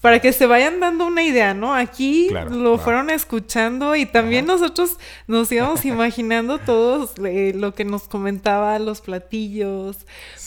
Para 0.00 0.20
que 0.20 0.32
se 0.32 0.46
vayan 0.46 0.78
dando 0.78 1.06
una 1.06 1.22
idea, 1.24 1.54
¿no? 1.54 1.74
Aquí 1.74 2.26
Claro, 2.28 2.50
lo 2.50 2.78
fueron 2.78 3.10
escuchando 3.10 3.96
y 3.96 4.06
también 4.06 4.44
Ajá. 4.44 4.54
nosotros 4.58 4.98
nos 5.26 5.50
íbamos 5.50 5.84
imaginando 5.84 6.58
todos 6.58 7.14
eh, 7.24 7.52
lo 7.56 7.74
que 7.74 7.84
nos 7.84 8.06
comentaba, 8.06 8.78
los 8.78 9.00
platillos. 9.00 9.96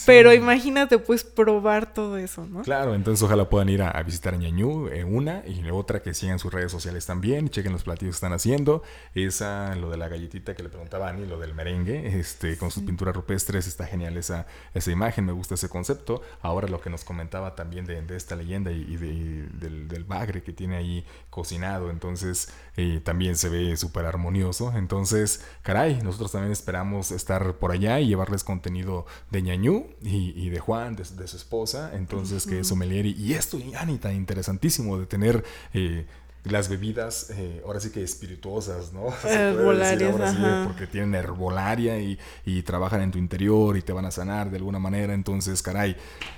Pero 0.06 0.32
imagínate, 0.32 0.98
pues, 0.98 1.24
probar 1.24 1.92
todo 1.92 2.16
eso, 2.16 2.46
¿no? 2.46 2.62
Claro, 2.62 2.94
entonces 2.94 3.22
ojalá 3.22 3.50
puedan 3.50 3.68
ir 3.68 3.82
a, 3.82 3.90
a 3.90 4.02
visitar 4.02 4.32
a 4.34 4.36
Ñañú, 4.38 4.88
eh, 4.88 5.04
una, 5.04 5.42
y 5.46 5.62
la 5.62 5.74
otra 5.74 6.00
que 6.00 6.14
sigan 6.14 6.38
sus 6.38 6.52
redes 6.52 6.72
sociales 6.72 7.04
también, 7.04 7.50
chequen 7.50 7.72
los 7.72 7.82
platillos 7.84 8.14
que 8.14 8.16
están 8.16 8.32
haciendo. 8.32 8.82
Esa, 9.14 9.74
lo 9.76 9.90
de 9.90 9.98
la 9.98 10.08
galletita 10.08 10.54
que 10.54 10.62
le 10.62 10.68
preguntaba 10.70 11.08
a 11.08 11.10
Ani, 11.10 11.26
lo 11.26 11.38
del 11.38 11.54
merengue, 11.54 12.18
este, 12.18 12.56
con 12.56 12.70
sus 12.70 12.82
pinturas 12.84 13.14
rupestres, 13.14 13.66
está 13.66 13.84
genial 13.86 14.16
esa, 14.16 14.46
esa 14.74 14.90
imagen, 14.90 15.26
me 15.26 15.32
gusta 15.32 15.54
ese 15.54 15.68
concepto. 15.68 16.22
Ahora 16.40 16.66
lo 16.68 16.80
que 16.80 16.88
nos 16.88 17.04
comentaba 17.04 17.54
también 17.56 17.84
de, 17.84 18.00
de 18.00 18.16
esta 18.16 18.36
leyenda 18.36 18.72
y, 18.72 18.80
y 18.88 18.96
de- 18.96 19.39
del, 19.52 19.88
del 19.88 20.04
bagre 20.04 20.42
que 20.42 20.52
tiene 20.52 20.76
ahí 20.76 21.04
cocinado, 21.30 21.90
entonces 21.90 22.52
eh, 22.76 23.00
también 23.02 23.36
se 23.36 23.48
ve 23.48 23.76
súper 23.76 24.06
armonioso. 24.06 24.72
Entonces, 24.76 25.44
caray, 25.62 26.00
nosotros 26.02 26.32
también 26.32 26.52
esperamos 26.52 27.10
estar 27.10 27.54
por 27.54 27.72
allá 27.72 28.00
y 28.00 28.08
llevarles 28.08 28.44
contenido 28.44 29.06
de 29.30 29.42
Ñañú 29.42 29.86
y, 30.02 30.32
y 30.40 30.50
de 30.50 30.60
Juan, 30.60 30.96
de, 30.96 31.04
de 31.04 31.28
su 31.28 31.36
esposa, 31.36 31.92
entonces 31.94 32.46
que 32.46 32.60
es 32.60 32.68
sommelier 32.68 33.06
y, 33.06 33.12
y 33.12 33.34
esto, 33.34 33.58
Ani, 33.76 33.98
tan 33.98 34.14
interesantísimo 34.14 34.98
de 34.98 35.06
tener 35.06 35.44
eh, 35.74 36.06
las 36.44 36.68
bebidas, 36.68 37.30
eh, 37.36 37.62
ahora 37.66 37.80
sí 37.80 37.90
que 37.90 38.02
espirituosas, 38.02 38.92
¿no? 38.92 39.06
Herbolarias, 39.28 40.32
sí, 40.32 40.42
porque 40.66 40.86
tienen 40.86 41.14
herbolaria 41.14 41.98
y, 42.00 42.18
y 42.46 42.62
trabajan 42.62 43.02
en 43.02 43.10
tu 43.10 43.18
interior 43.18 43.76
y 43.76 43.82
te 43.82 43.92
van 43.92 44.06
a 44.06 44.10
sanar 44.10 44.50
de 44.50 44.56
alguna 44.56 44.78
manera, 44.78 45.12
entonces, 45.14 45.60
caray, 45.62 45.96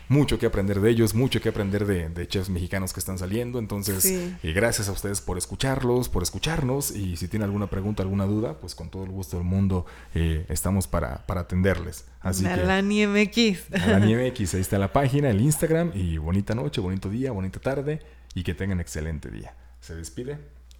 mucho 0.08 0.38
que 0.38 0.46
aprender 0.46 0.80
de 0.80 0.90
ellos, 0.90 1.14
mucho 1.14 1.40
que 1.40 1.48
aprender 1.48 1.86
de, 1.86 2.08
de 2.08 2.26
chefs 2.28 2.50
mexicanos 2.50 2.92
que 2.92 3.00
están 3.00 3.16
saliendo, 3.18 3.58
entonces, 3.58 4.02
Sí. 4.02 4.34
y 4.42 4.52
gracias 4.52 4.88
a 4.88 4.92
ustedes 4.92 5.20
por 5.20 5.38
escucharlos, 5.38 6.08
por 6.08 6.22
escucharnos 6.22 6.90
y 6.90 7.16
si 7.16 7.28
tienen 7.28 7.44
alguna 7.46 7.68
pregunta, 7.68 8.02
alguna 8.02 8.26
duda, 8.26 8.58
pues 8.60 8.74
con 8.74 8.90
todo 8.90 9.04
el 9.04 9.10
gusto 9.10 9.36
del 9.36 9.46
mundo 9.46 9.86
eh, 10.14 10.44
estamos 10.48 10.86
para, 10.88 11.24
para 11.26 11.42
atenderles. 11.42 12.06
Así 12.20 12.42
que... 12.44 12.50
Alani 12.50 13.06
MX. 13.06 13.72
A 13.72 13.86
la 13.86 13.98
Nieve 14.04 14.26
X, 14.28 14.54
ahí 14.54 14.60
está 14.60 14.78
la 14.78 14.92
página, 14.92 15.30
el 15.30 15.40
Instagram 15.40 15.92
y 15.94 16.18
bonita 16.18 16.54
noche, 16.54 16.80
bonito 16.80 17.08
día, 17.08 17.32
bonita 17.32 17.60
tarde 17.60 18.00
y 18.34 18.42
que 18.42 18.54
tengan 18.54 18.80
excelente 18.80 19.30
día. 19.30 19.54
Se 19.92 19.98
despide 19.98 20.38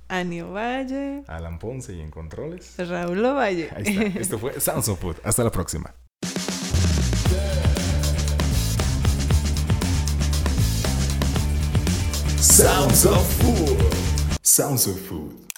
Anio 0.09 0.53
Valle. 0.53 1.23
Alan 1.27 1.59
Ponce 1.59 1.93
y 1.95 2.01
en 2.01 2.11
controles. 2.11 2.77
Raúl 2.79 3.23
Valle. 3.23 3.69
Ahí 3.77 3.83
está. 3.85 4.19
Esto 4.19 4.39
fue 4.39 4.59
Sounds 4.59 4.89
of 4.89 4.99
Food. 5.01 5.17
Hasta 5.23 5.45
la 5.45 5.53
próxima. 5.53 5.95
Sounds 12.39 13.05
of 13.05 13.43
Food. 13.43 14.39
Sounds 14.41 14.87
of 14.87 14.99
Food. 14.99 15.52